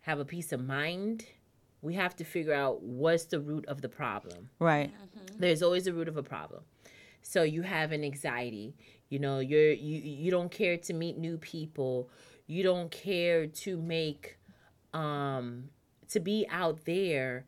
have 0.00 0.18
a 0.18 0.24
peace 0.24 0.52
of 0.52 0.64
mind, 0.64 1.26
we 1.82 1.94
have 1.94 2.16
to 2.16 2.24
figure 2.24 2.52
out 2.52 2.82
what's 2.82 3.26
the 3.26 3.38
root 3.38 3.66
of 3.66 3.82
the 3.82 3.88
problem. 3.88 4.50
Right. 4.58 4.92
There's 5.38 5.62
always 5.62 5.86
a 5.86 5.92
root 5.92 6.08
of 6.08 6.16
a 6.16 6.22
problem. 6.22 6.62
So 7.22 7.42
you 7.42 7.62
have 7.62 7.92
an 7.92 8.02
anxiety, 8.04 8.74
you 9.08 9.18
know, 9.18 9.38
you're 9.40 9.72
you 9.72 9.98
you 9.98 10.30
don't 10.30 10.50
care 10.50 10.76
to 10.76 10.92
meet 10.92 11.18
new 11.18 11.38
people, 11.38 12.08
you 12.46 12.62
don't 12.62 12.90
care 12.90 13.46
to 13.46 13.76
make 13.76 14.38
um 14.94 15.68
to 16.08 16.20
be 16.20 16.46
out 16.50 16.84
there 16.84 17.46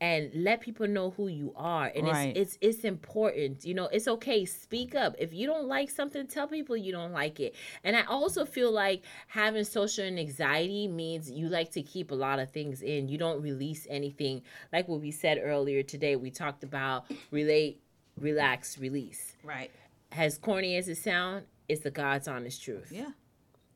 and 0.00 0.30
let 0.34 0.60
people 0.60 0.86
know 0.86 1.10
who 1.10 1.28
you 1.28 1.52
are. 1.56 1.86
And 1.94 2.06
Right. 2.06 2.36
it's 2.36 2.54
it's 2.62 2.76
it's 2.76 2.84
important 2.84 3.64
you 3.64 3.74
know 3.74 3.86
it's 3.86 4.06
okay 4.08 4.44
speak 4.44 4.94
up. 4.94 5.14
If 5.18 5.32
you 5.34 5.46
don't 5.46 5.66
like 5.66 5.90
something 5.90 6.26
tell 6.26 6.46
people 6.48 6.76
you 6.76 6.92
don't 6.92 7.12
like 7.12 7.40
it. 7.40 7.54
And 7.84 7.96
i 7.96 8.04
also 8.04 8.44
feel 8.44 8.70
like 8.70 9.02
having 9.28 9.64
social 9.64 10.04
anxiety 10.04 10.86
means 10.88 11.30
you 11.30 11.48
like 11.48 11.70
to 11.72 11.82
keep 11.82 12.10
a 12.10 12.14
lot 12.14 12.38
of 12.38 12.50
things 12.50 12.82
in. 12.82 13.08
You 13.08 13.18
don't 13.18 13.42
release 13.42 13.86
anything. 13.90 14.42
Like 14.72 14.88
what 14.88 15.00
we 15.00 15.10
said 15.10 15.38
earlier 15.42 15.82
today 15.82 16.16
we 16.16 16.30
talked 16.30 16.62
about 16.64 17.06
relate 17.30 17.80
relax 18.20 18.78
release. 18.78 19.34
Right. 19.44 19.70
as 20.12 20.38
corny 20.38 20.76
as 20.76 20.88
it 20.88 20.96
sound 20.98 21.44
it's 21.68 21.82
the 21.82 21.90
god's 21.90 22.26
honest 22.28 22.62
truth. 22.62 22.90
Yeah. 22.90 23.10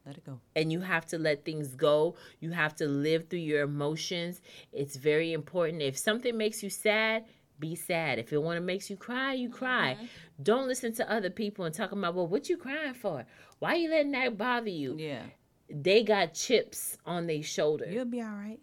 Let 0.06 0.16
it 0.16 0.26
go. 0.26 0.40
and 0.56 0.72
you 0.72 0.80
have 0.80 1.06
to 1.06 1.18
let 1.18 1.44
things 1.44 1.74
go. 1.74 2.16
You 2.40 2.50
have 2.50 2.74
to 2.76 2.86
live 2.86 3.28
through 3.28 3.38
your 3.40 3.62
emotions. 3.62 4.40
It's 4.72 4.96
very 4.96 5.32
important. 5.32 5.80
If 5.82 5.96
something 5.96 6.36
makes 6.36 6.62
you 6.62 6.70
sad, 6.70 7.24
be 7.60 7.76
sad. 7.76 8.18
If 8.18 8.32
it 8.32 8.42
want 8.42 8.56
to 8.56 8.60
makes 8.60 8.90
you 8.90 8.96
cry, 8.96 9.34
you 9.34 9.48
cry. 9.48 9.94
Mm-hmm. 9.94 10.42
Don't 10.42 10.66
listen 10.66 10.92
to 10.94 11.08
other 11.12 11.30
people 11.30 11.64
and 11.64 11.72
talk 11.74 11.92
about, 11.92 12.14
well, 12.16 12.26
what 12.26 12.48
you 12.48 12.56
crying 12.56 12.94
for? 12.94 13.24
Why 13.60 13.74
you 13.76 13.90
letting 13.90 14.10
that 14.12 14.36
bother 14.36 14.70
you? 14.70 14.96
Yeah. 14.98 15.22
They 15.70 16.02
got 16.02 16.34
chips 16.34 16.98
on 17.06 17.28
their 17.28 17.42
shoulder. 17.44 17.86
You'll 17.88 18.04
be 18.04 18.20
all 18.20 18.26
right. 18.28 18.58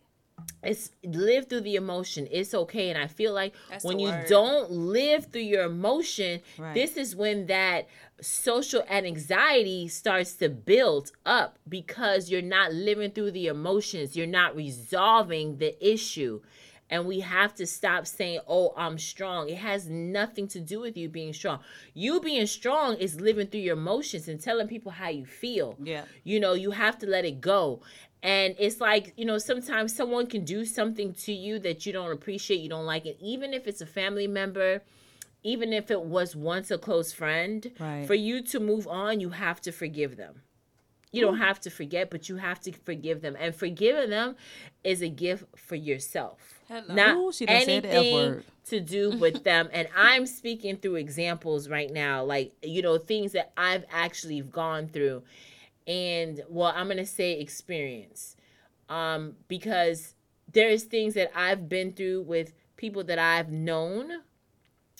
It's 0.63 0.91
live 1.03 1.47
through 1.47 1.61
the 1.61 1.75
emotion. 1.75 2.27
It's 2.31 2.53
okay. 2.53 2.89
And 2.89 2.97
I 2.97 3.07
feel 3.07 3.33
like 3.33 3.53
That's 3.69 3.83
when 3.85 3.99
you 3.99 4.09
word. 4.09 4.27
don't 4.27 4.71
live 4.71 5.25
through 5.31 5.41
your 5.41 5.63
emotion, 5.65 6.41
Right. 6.57 6.73
this 6.73 6.97
is 6.97 7.15
when 7.15 7.47
that 7.47 7.87
social 8.21 8.83
anxiety 8.89 9.87
starts 9.87 10.33
to 10.33 10.49
build 10.49 11.11
up 11.25 11.57
because 11.67 12.29
you're 12.29 12.41
not 12.41 12.73
living 12.73 13.11
through 13.11 13.31
the 13.31 13.47
emotions. 13.47 14.15
You're 14.15 14.27
not 14.27 14.55
resolving 14.55 15.57
the 15.57 15.75
issue. 15.85 16.41
And 16.91 17.05
we 17.05 17.19
have 17.19 17.53
to 17.55 17.67
stop 17.67 18.07
saying, 18.07 18.39
oh, 18.47 18.73
I'm 18.75 18.97
strong. 18.97 19.49
It 19.49 19.57
has 19.57 19.87
nothing 19.87 20.47
to 20.49 20.59
do 20.59 20.79
with 20.79 20.97
you 20.97 21.07
being 21.07 21.33
strong. 21.33 21.59
You 21.93 22.19
being 22.19 22.47
strong 22.47 22.95
is 22.95 23.21
living 23.21 23.47
through 23.47 23.59
your 23.59 23.77
emotions 23.77 24.27
and 24.27 24.41
telling 24.41 24.67
people 24.67 24.91
how 24.91 25.09
you 25.09 25.25
feel. 25.25 25.77
Yeah. 25.81 26.05
You 26.23 26.39
know, 26.39 26.53
you 26.53 26.71
have 26.71 26.97
to 26.99 27.05
let 27.05 27.25
it 27.25 27.41
go. 27.41 27.81
And 28.23 28.55
it's 28.57 28.81
like, 28.81 29.13
you 29.17 29.25
know, 29.25 29.37
sometimes 29.37 29.95
someone 29.95 30.27
can 30.27 30.43
do 30.43 30.65
something 30.65 31.13
to 31.13 31.31
you 31.31 31.59
that 31.59 31.85
you 31.85 31.93
don't 31.93 32.11
appreciate, 32.11 32.59
you 32.59 32.69
don't 32.69 32.85
like 32.85 33.05
it, 33.05 33.17
even 33.21 33.53
if 33.53 33.67
it's 33.67 33.81
a 33.81 33.85
family 33.85 34.27
member, 34.27 34.81
even 35.43 35.73
if 35.73 35.89
it 35.89 36.01
was 36.01 36.35
once 36.35 36.71
a 36.71 36.77
close 36.77 37.11
friend. 37.11 37.71
Right. 37.79 38.05
For 38.05 38.15
you 38.15 38.41
to 38.43 38.59
move 38.59 38.87
on, 38.87 39.19
you 39.19 39.29
have 39.29 39.61
to 39.61 39.71
forgive 39.71 40.17
them. 40.17 40.41
You 41.11 41.21
don't 41.21 41.37
have 41.37 41.59
to 41.61 41.71
forget, 41.71 42.11
but 42.11 42.29
you 42.29 42.37
have 42.37 42.59
to 42.61 42.71
forgive 42.71 43.21
them. 43.21 43.35
And 43.39 43.55
forgiving 43.55 44.11
them 44.11 44.35
is 44.83 45.01
a 45.01 45.09
gift 45.09 45.43
for 45.57 45.75
yourself. 45.75 46.59
Hello. 46.67 46.93
Not 46.93 47.17
Ooh, 47.17 47.31
she 47.31 47.47
done 47.47 47.65
said 47.65 47.83
the 47.83 47.89
anything 47.89 48.43
to 48.67 48.79
do 48.79 49.09
with 49.19 49.43
them. 49.43 49.69
And 49.73 49.87
I'm 49.95 50.27
speaking 50.27 50.77
through 50.77 50.95
examples 50.95 51.67
right 51.67 51.91
now, 51.91 52.23
like, 52.23 52.53
you 52.61 52.83
know, 52.83 52.99
things 52.99 53.31
that 53.31 53.51
I've 53.57 53.85
actually 53.89 54.41
gone 54.41 54.87
through. 54.87 55.23
And 55.87 56.41
well, 56.47 56.71
I'm 56.75 56.87
gonna 56.87 57.07
say 57.07 57.39
experience. 57.39 58.35
Um, 58.87 59.33
because 59.47 60.13
there's 60.51 60.83
things 60.83 61.15
that 61.15 61.31
I've 61.35 61.67
been 61.69 61.93
through 61.93 62.23
with 62.23 62.53
people 62.77 63.03
that 63.05 63.17
I've 63.17 63.51
known 63.51 64.11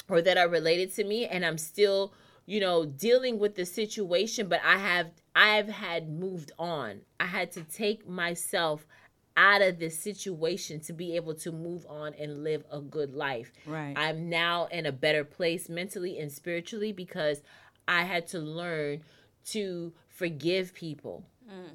or 0.10 0.22
that 0.22 0.38
are 0.38 0.50
related 0.50 0.94
to 0.96 1.04
me, 1.04 1.26
and 1.26 1.46
I'm 1.46 1.58
still, 1.58 2.14
you 2.46 2.60
know, 2.60 2.86
dealing 2.86 3.40
with 3.40 3.56
the 3.56 3.66
situation, 3.66 4.48
but 4.48 4.62
I 4.66 4.78
have 4.78 5.12
I've 5.36 5.70
had 5.70 6.10
moved 6.10 6.52
on. 6.60 7.02
I 7.20 7.26
had 7.26 7.52
to 7.54 7.62
take 7.64 8.08
myself 8.08 8.86
out 9.38 9.62
of 9.62 9.80
this 9.80 9.98
situation 9.98 10.82
to 10.82 10.92
be 10.92 11.16
able 11.16 11.34
to 11.34 11.52
move 11.52 11.86
on 11.88 12.14
and 12.16 12.44
live 12.44 12.66
a 12.72 12.82
good 12.82 13.14
life. 13.14 13.54
Right. 13.66 13.94
I'm 13.96 14.28
now 14.28 14.66
in 14.66 14.86
a 14.86 14.92
better 14.92 15.24
place 15.24 15.70
mentally 15.70 16.20
and 16.20 16.30
spiritually 16.30 16.92
because 16.92 17.42
I 17.88 18.04
had 18.04 18.28
to 18.30 18.40
learn 18.40 19.02
to 19.52 19.94
forgive 20.10 20.74
people. 20.74 21.24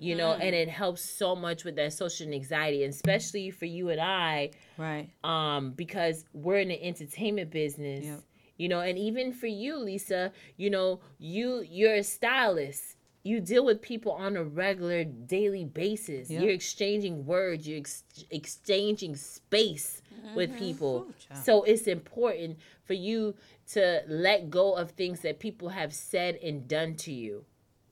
You 0.00 0.14
know, 0.16 0.32
and 0.32 0.54
it 0.54 0.68
helps 0.68 1.02
so 1.18 1.34
much 1.34 1.64
with 1.64 1.76
that 1.76 1.92
social 1.92 2.32
anxiety, 2.32 2.84
especially 2.84 3.50
for 3.50 3.64
you 3.66 3.88
and 3.90 4.00
I, 4.00 4.50
Right. 4.76 5.08
um, 5.24 5.72
because 5.72 6.24
we're 6.32 6.58
in 6.58 6.68
the 6.68 6.82
entertainment 6.82 7.50
business. 7.50 8.04
Yep. 8.04 8.20
You 8.56 8.68
know, 8.68 8.80
and 8.80 8.96
even 8.98 9.32
for 9.32 9.46
you, 9.48 9.76
Lisa, 9.78 10.32
you 10.56 10.70
know, 10.70 11.00
you 11.18 11.64
you're 11.68 11.94
a 11.94 12.04
stylist. 12.04 12.96
You 13.24 13.40
deal 13.40 13.64
with 13.64 13.80
people 13.80 14.12
on 14.12 14.36
a 14.36 14.44
regular 14.44 15.02
daily 15.04 15.64
basis. 15.64 16.30
Yep. 16.30 16.42
You're 16.42 16.52
exchanging 16.52 17.24
words. 17.24 17.66
You're 17.66 17.78
ex- 17.80 18.04
exchanging 18.30 19.16
space 19.16 20.02
with 20.36 20.56
people. 20.58 21.06
child. 21.28 21.44
so 21.44 21.62
it's 21.64 21.86
important 21.86 22.58
for 22.84 22.92
you 22.94 23.34
to 23.72 24.02
let 24.08 24.50
go 24.50 24.74
of 24.74 24.90
things 24.92 25.20
that 25.20 25.38
people 25.40 25.70
have 25.70 25.92
said 25.94 26.36
and 26.36 26.68
done 26.68 26.94
to 26.96 27.12
you. 27.12 27.44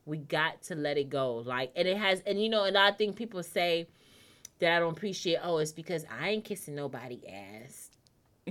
We 0.05 0.17
got 0.17 0.61
to 0.63 0.75
let 0.75 0.97
it 0.97 1.09
go. 1.09 1.35
Like, 1.37 1.71
and 1.75 1.87
it 1.87 1.97
has, 1.97 2.21
and 2.25 2.41
you 2.41 2.49
know, 2.49 2.63
and 2.65 2.77
I 2.77 2.91
think 2.91 3.15
people 3.15 3.41
say 3.43 3.87
that 4.59 4.75
I 4.75 4.79
don't 4.79 4.97
appreciate. 4.97 5.39
Oh, 5.43 5.57
it's 5.59 5.71
because 5.71 6.05
I 6.19 6.29
ain't 6.29 6.45
kissing 6.45 6.75
nobody 6.75 7.21
ass. 7.27 7.89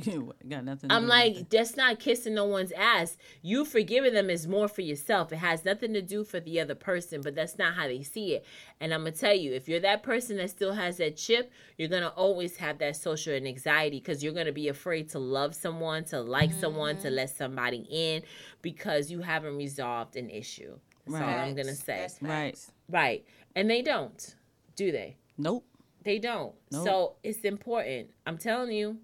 Got 0.48 0.64
nothing. 0.64 0.88
to 0.88 0.94
I'm 0.94 1.02
do 1.02 1.08
like, 1.08 1.34
with 1.34 1.50
that's 1.50 1.76
not 1.76 1.98
kissing 2.00 2.32
no 2.32 2.46
one's 2.46 2.72
ass. 2.72 3.18
You 3.42 3.66
forgiving 3.66 4.14
them 4.14 4.30
is 4.30 4.46
more 4.46 4.66
for 4.66 4.80
yourself. 4.80 5.30
It 5.32 5.36
has 5.36 5.66
nothing 5.66 5.92
to 5.92 6.00
do 6.00 6.24
for 6.24 6.40
the 6.40 6.60
other 6.60 6.74
person, 6.74 7.20
but 7.20 7.34
that's 7.34 7.58
not 7.58 7.74
how 7.74 7.86
they 7.88 8.02
see 8.02 8.32
it. 8.36 8.46
And 8.80 8.94
I'm 8.94 9.00
gonna 9.00 9.10
tell 9.12 9.34
you, 9.34 9.52
if 9.52 9.68
you're 9.68 9.80
that 9.80 10.02
person 10.02 10.38
that 10.38 10.48
still 10.48 10.72
has 10.72 10.96
that 10.96 11.18
chip, 11.18 11.52
you're 11.76 11.90
gonna 11.90 12.08
always 12.16 12.56
have 12.56 12.78
that 12.78 12.96
social 12.96 13.34
anxiety 13.34 13.98
because 13.98 14.24
you're 14.24 14.32
gonna 14.32 14.50
be 14.50 14.68
afraid 14.68 15.10
to 15.10 15.18
love 15.18 15.54
someone, 15.54 16.04
to 16.04 16.22
like 16.22 16.52
someone, 16.54 16.94
Mm-hmm. 16.94 17.02
to 17.02 17.10
let 17.10 17.28
somebody 17.36 17.86
in 17.90 18.22
because 18.62 19.10
you 19.10 19.20
haven't 19.20 19.58
resolved 19.58 20.16
an 20.16 20.30
issue. 20.30 20.78
That's 21.06 21.22
all 21.22 21.28
I'm 21.28 21.54
gonna 21.54 21.74
say. 21.74 21.98
That's 22.00 22.22
Right. 22.22 22.58
Right. 22.88 23.24
And 23.54 23.68
they 23.70 23.82
don't, 23.82 24.34
do 24.76 24.92
they? 24.92 25.16
Nope. 25.38 25.64
They 26.04 26.18
don't. 26.18 26.54
Nope. 26.70 26.84
So 26.84 27.16
it's 27.22 27.40
important. 27.40 28.10
I'm 28.26 28.38
telling 28.38 28.72
you, 28.72 28.98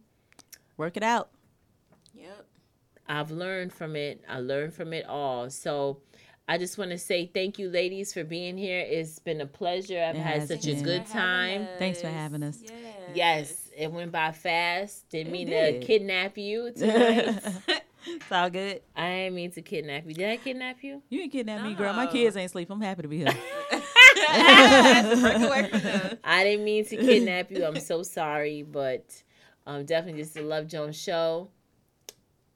Work 0.76 0.96
it 0.96 1.02
out. 1.02 1.30
Yep. 2.14 2.46
I've 3.08 3.30
learned 3.32 3.72
from 3.72 3.96
it. 3.96 4.22
I 4.28 4.38
learned 4.38 4.74
from 4.74 4.92
it 4.92 5.06
all. 5.06 5.50
So 5.50 6.02
I 6.46 6.56
just 6.56 6.78
want 6.78 6.92
to 6.92 6.98
say 6.98 7.26
thank 7.26 7.58
you, 7.58 7.68
ladies, 7.68 8.12
for 8.12 8.22
being 8.22 8.56
here. 8.56 8.78
It's 8.80 9.18
been 9.18 9.40
a 9.40 9.46
pleasure. 9.46 10.00
I've 10.02 10.14
It 10.14 10.20
had 10.20 10.46
such 10.48 10.62
been. 10.66 10.78
a 10.78 10.82
good 10.82 11.06
For 11.06 11.12
time. 11.14 11.66
Thanks 11.78 12.00
for 12.00 12.06
having 12.08 12.42
us. 12.44 12.58
Yes. 12.62 12.72
Yes, 13.14 13.70
it 13.76 13.90
went 13.90 14.12
by 14.12 14.30
fast. 14.32 15.08
Didn't 15.08 15.28
It 15.28 15.32
mean 15.32 15.46
did. 15.48 15.80
to 15.80 15.86
kidnap 15.86 16.38
you 16.38 16.70
tonight. 16.76 17.40
it's 18.16 18.32
all 18.32 18.50
good. 18.50 18.82
I 18.96 19.10
didn't 19.10 19.34
mean 19.34 19.50
to 19.52 19.62
kidnap 19.62 20.06
you. 20.06 20.14
Did 20.14 20.30
I 20.30 20.36
kidnap 20.36 20.82
you? 20.82 21.02
You 21.08 21.22
ain't 21.22 21.32
kidnap 21.32 21.62
me, 21.62 21.74
girl. 21.74 21.92
My 21.92 22.06
kids 22.06 22.36
ain't 22.36 22.50
sleep. 22.50 22.70
I'm 22.70 22.80
happy 22.80 23.02
to 23.02 23.08
be 23.08 23.18
here. 23.18 23.26
Break 23.26 23.42
away 25.42 25.68
from 25.70 25.80
them. 25.80 26.18
I 26.24 26.44
didn't 26.44 26.64
mean 26.64 26.84
to 26.86 26.96
kidnap 26.96 27.50
you. 27.50 27.64
I'm 27.64 27.80
so 27.80 28.02
sorry, 28.02 28.62
but 28.62 29.22
um, 29.66 29.84
definitely 29.84 30.22
just 30.22 30.34
the 30.34 30.42
Love 30.42 30.66
Jones 30.66 31.00
show. 31.00 31.48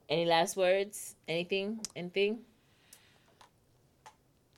Any 0.09 0.25
last 0.25 0.57
words? 0.57 1.15
Anything? 1.27 1.79
Anything? 1.95 2.39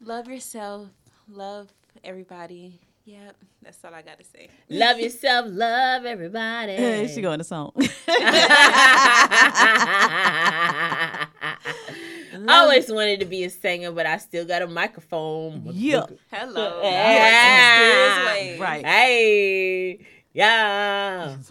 Love 0.01 0.27
yourself. 0.27 0.89
Love 1.29 1.69
everybody. 2.03 2.79
Yep. 3.05 3.35
That's 3.61 3.85
all 3.85 3.93
I 3.93 4.01
got 4.01 4.17
to 4.17 4.25
say. 4.25 4.49
Love 4.67 4.99
yourself. 4.99 5.45
Love 5.49 6.05
everybody. 6.05 7.07
she 7.13 7.21
going 7.21 7.37
to 7.37 7.43
song. 7.43 7.71
I 8.07 8.47
always 12.47 12.91
wanted 12.91 13.19
to 13.19 13.25
be 13.27 13.43
a 13.43 13.49
singer, 13.51 13.91
but 13.91 14.07
I 14.07 14.17
still 14.17 14.45
got 14.45 14.63
a 14.63 14.67
microphone. 14.67 15.69
yeah. 15.71 16.05
Hello. 16.31 16.81
Yeah. 16.81 18.59
Right. 18.59 18.83
Hey, 18.85 19.99
yeah. 20.33 21.37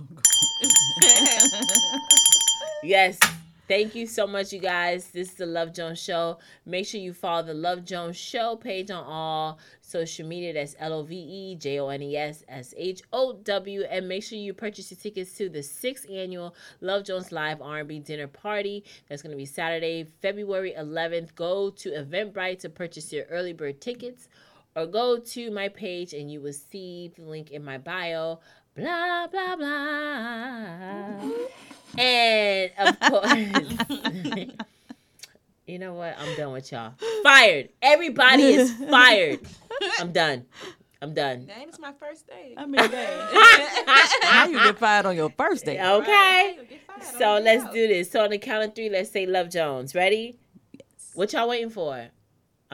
Yes. 2.82 3.18
Thank 3.66 3.94
you 3.94 4.06
so 4.06 4.26
much, 4.26 4.52
you 4.52 4.58
guys. 4.58 5.06
This 5.06 5.30
is 5.30 5.34
the 5.36 5.46
Love 5.46 5.72
Jones 5.72 5.98
Show. 5.98 6.36
Make 6.66 6.86
sure 6.86 7.00
you 7.00 7.14
follow 7.14 7.42
the 7.44 7.54
Love 7.54 7.86
Jones 7.86 8.14
Show 8.14 8.56
page 8.56 8.90
on 8.90 9.02
all 9.02 9.58
social 9.80 10.28
media. 10.28 10.52
That's 10.52 10.76
L 10.78 10.92
O 10.92 11.02
V 11.02 11.16
E 11.16 11.56
J 11.56 11.80
O 11.80 11.88
N 11.88 12.02
E 12.02 12.14
S 12.14 12.44
S 12.46 12.74
H 12.76 13.00
O 13.10 13.32
W. 13.32 13.84
And 13.84 14.06
make 14.06 14.22
sure 14.22 14.36
you 14.36 14.52
purchase 14.52 14.90
your 14.90 14.98
tickets 14.98 15.32
to 15.38 15.48
the 15.48 15.62
sixth 15.62 16.10
annual 16.10 16.54
Love 16.82 17.04
Jones 17.04 17.32
Live 17.32 17.62
R&B 17.62 18.00
Dinner 18.00 18.26
Party. 18.26 18.84
That's 19.08 19.22
going 19.22 19.30
to 19.30 19.36
be 19.38 19.46
Saturday, 19.46 20.08
February 20.20 20.74
11th. 20.78 21.34
Go 21.34 21.70
to 21.70 21.88
Eventbrite 21.88 22.58
to 22.58 22.68
purchase 22.68 23.14
your 23.14 23.24
early 23.30 23.54
bird 23.54 23.80
tickets 23.80 24.28
or 24.76 24.86
go 24.86 25.18
to 25.18 25.50
my 25.50 25.68
page 25.68 26.12
and 26.12 26.30
you 26.30 26.40
will 26.40 26.52
see 26.52 27.10
the 27.16 27.22
link 27.22 27.50
in 27.50 27.64
my 27.64 27.78
bio 27.78 28.40
blah 28.74 29.26
blah 29.28 29.56
blah. 29.56 31.30
and 31.98 32.70
of 32.78 33.00
course, 33.00 33.32
you 35.66 35.78
know 35.78 35.94
what? 35.94 36.16
I'm 36.18 36.36
done 36.36 36.52
with 36.52 36.70
y'all. 36.72 36.94
Fired. 37.22 37.70
Everybody 37.80 38.42
is 38.44 38.72
fired. 38.90 39.40
I'm 39.98 40.12
done. 40.12 40.46
I'm 41.00 41.12
done. 41.14 41.46
Dang, 41.46 41.68
it's 41.68 41.78
my 41.78 41.92
first 41.92 42.26
day. 42.26 42.54
I 42.56 42.64
mean, 42.64 42.80
how 44.22 44.46
you 44.46 44.58
get 44.58 44.78
fired 44.78 45.06
on 45.06 45.14
your 45.16 45.30
first 45.30 45.66
day? 45.66 45.78
Okay. 45.80 46.80
So 47.18 47.38
let's 47.42 47.64
do 47.72 47.86
this. 47.86 48.10
So 48.10 48.24
on 48.24 48.30
the 48.30 48.38
count 48.38 48.64
of 48.64 48.74
three, 48.74 48.88
let's 48.88 49.10
say 49.10 49.26
Love 49.26 49.50
Jones. 49.50 49.94
Ready? 49.94 50.38
Yes. 50.72 51.10
What 51.12 51.32
y'all 51.34 51.48
waiting 51.48 51.68
for? 51.68 52.08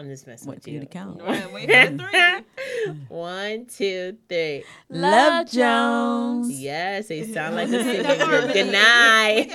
I'm 0.01 0.09
just 0.09 0.27
messing 0.27 0.49
Wait 0.49 0.57
with 0.57 0.69
you. 0.69 0.75
you 0.75 0.81
to 0.81 0.87
count. 0.87 1.21
One, 3.09 3.67
two, 3.67 4.17
three. 4.31 4.65
Love 4.89 5.51
Jones. 5.51 6.59
Yes, 6.59 7.09
they 7.09 7.31
sound 7.31 7.55
like 7.57 7.69
the 7.69 7.85
city. 7.85 8.53
Good 8.55 8.73
night. 8.73 9.51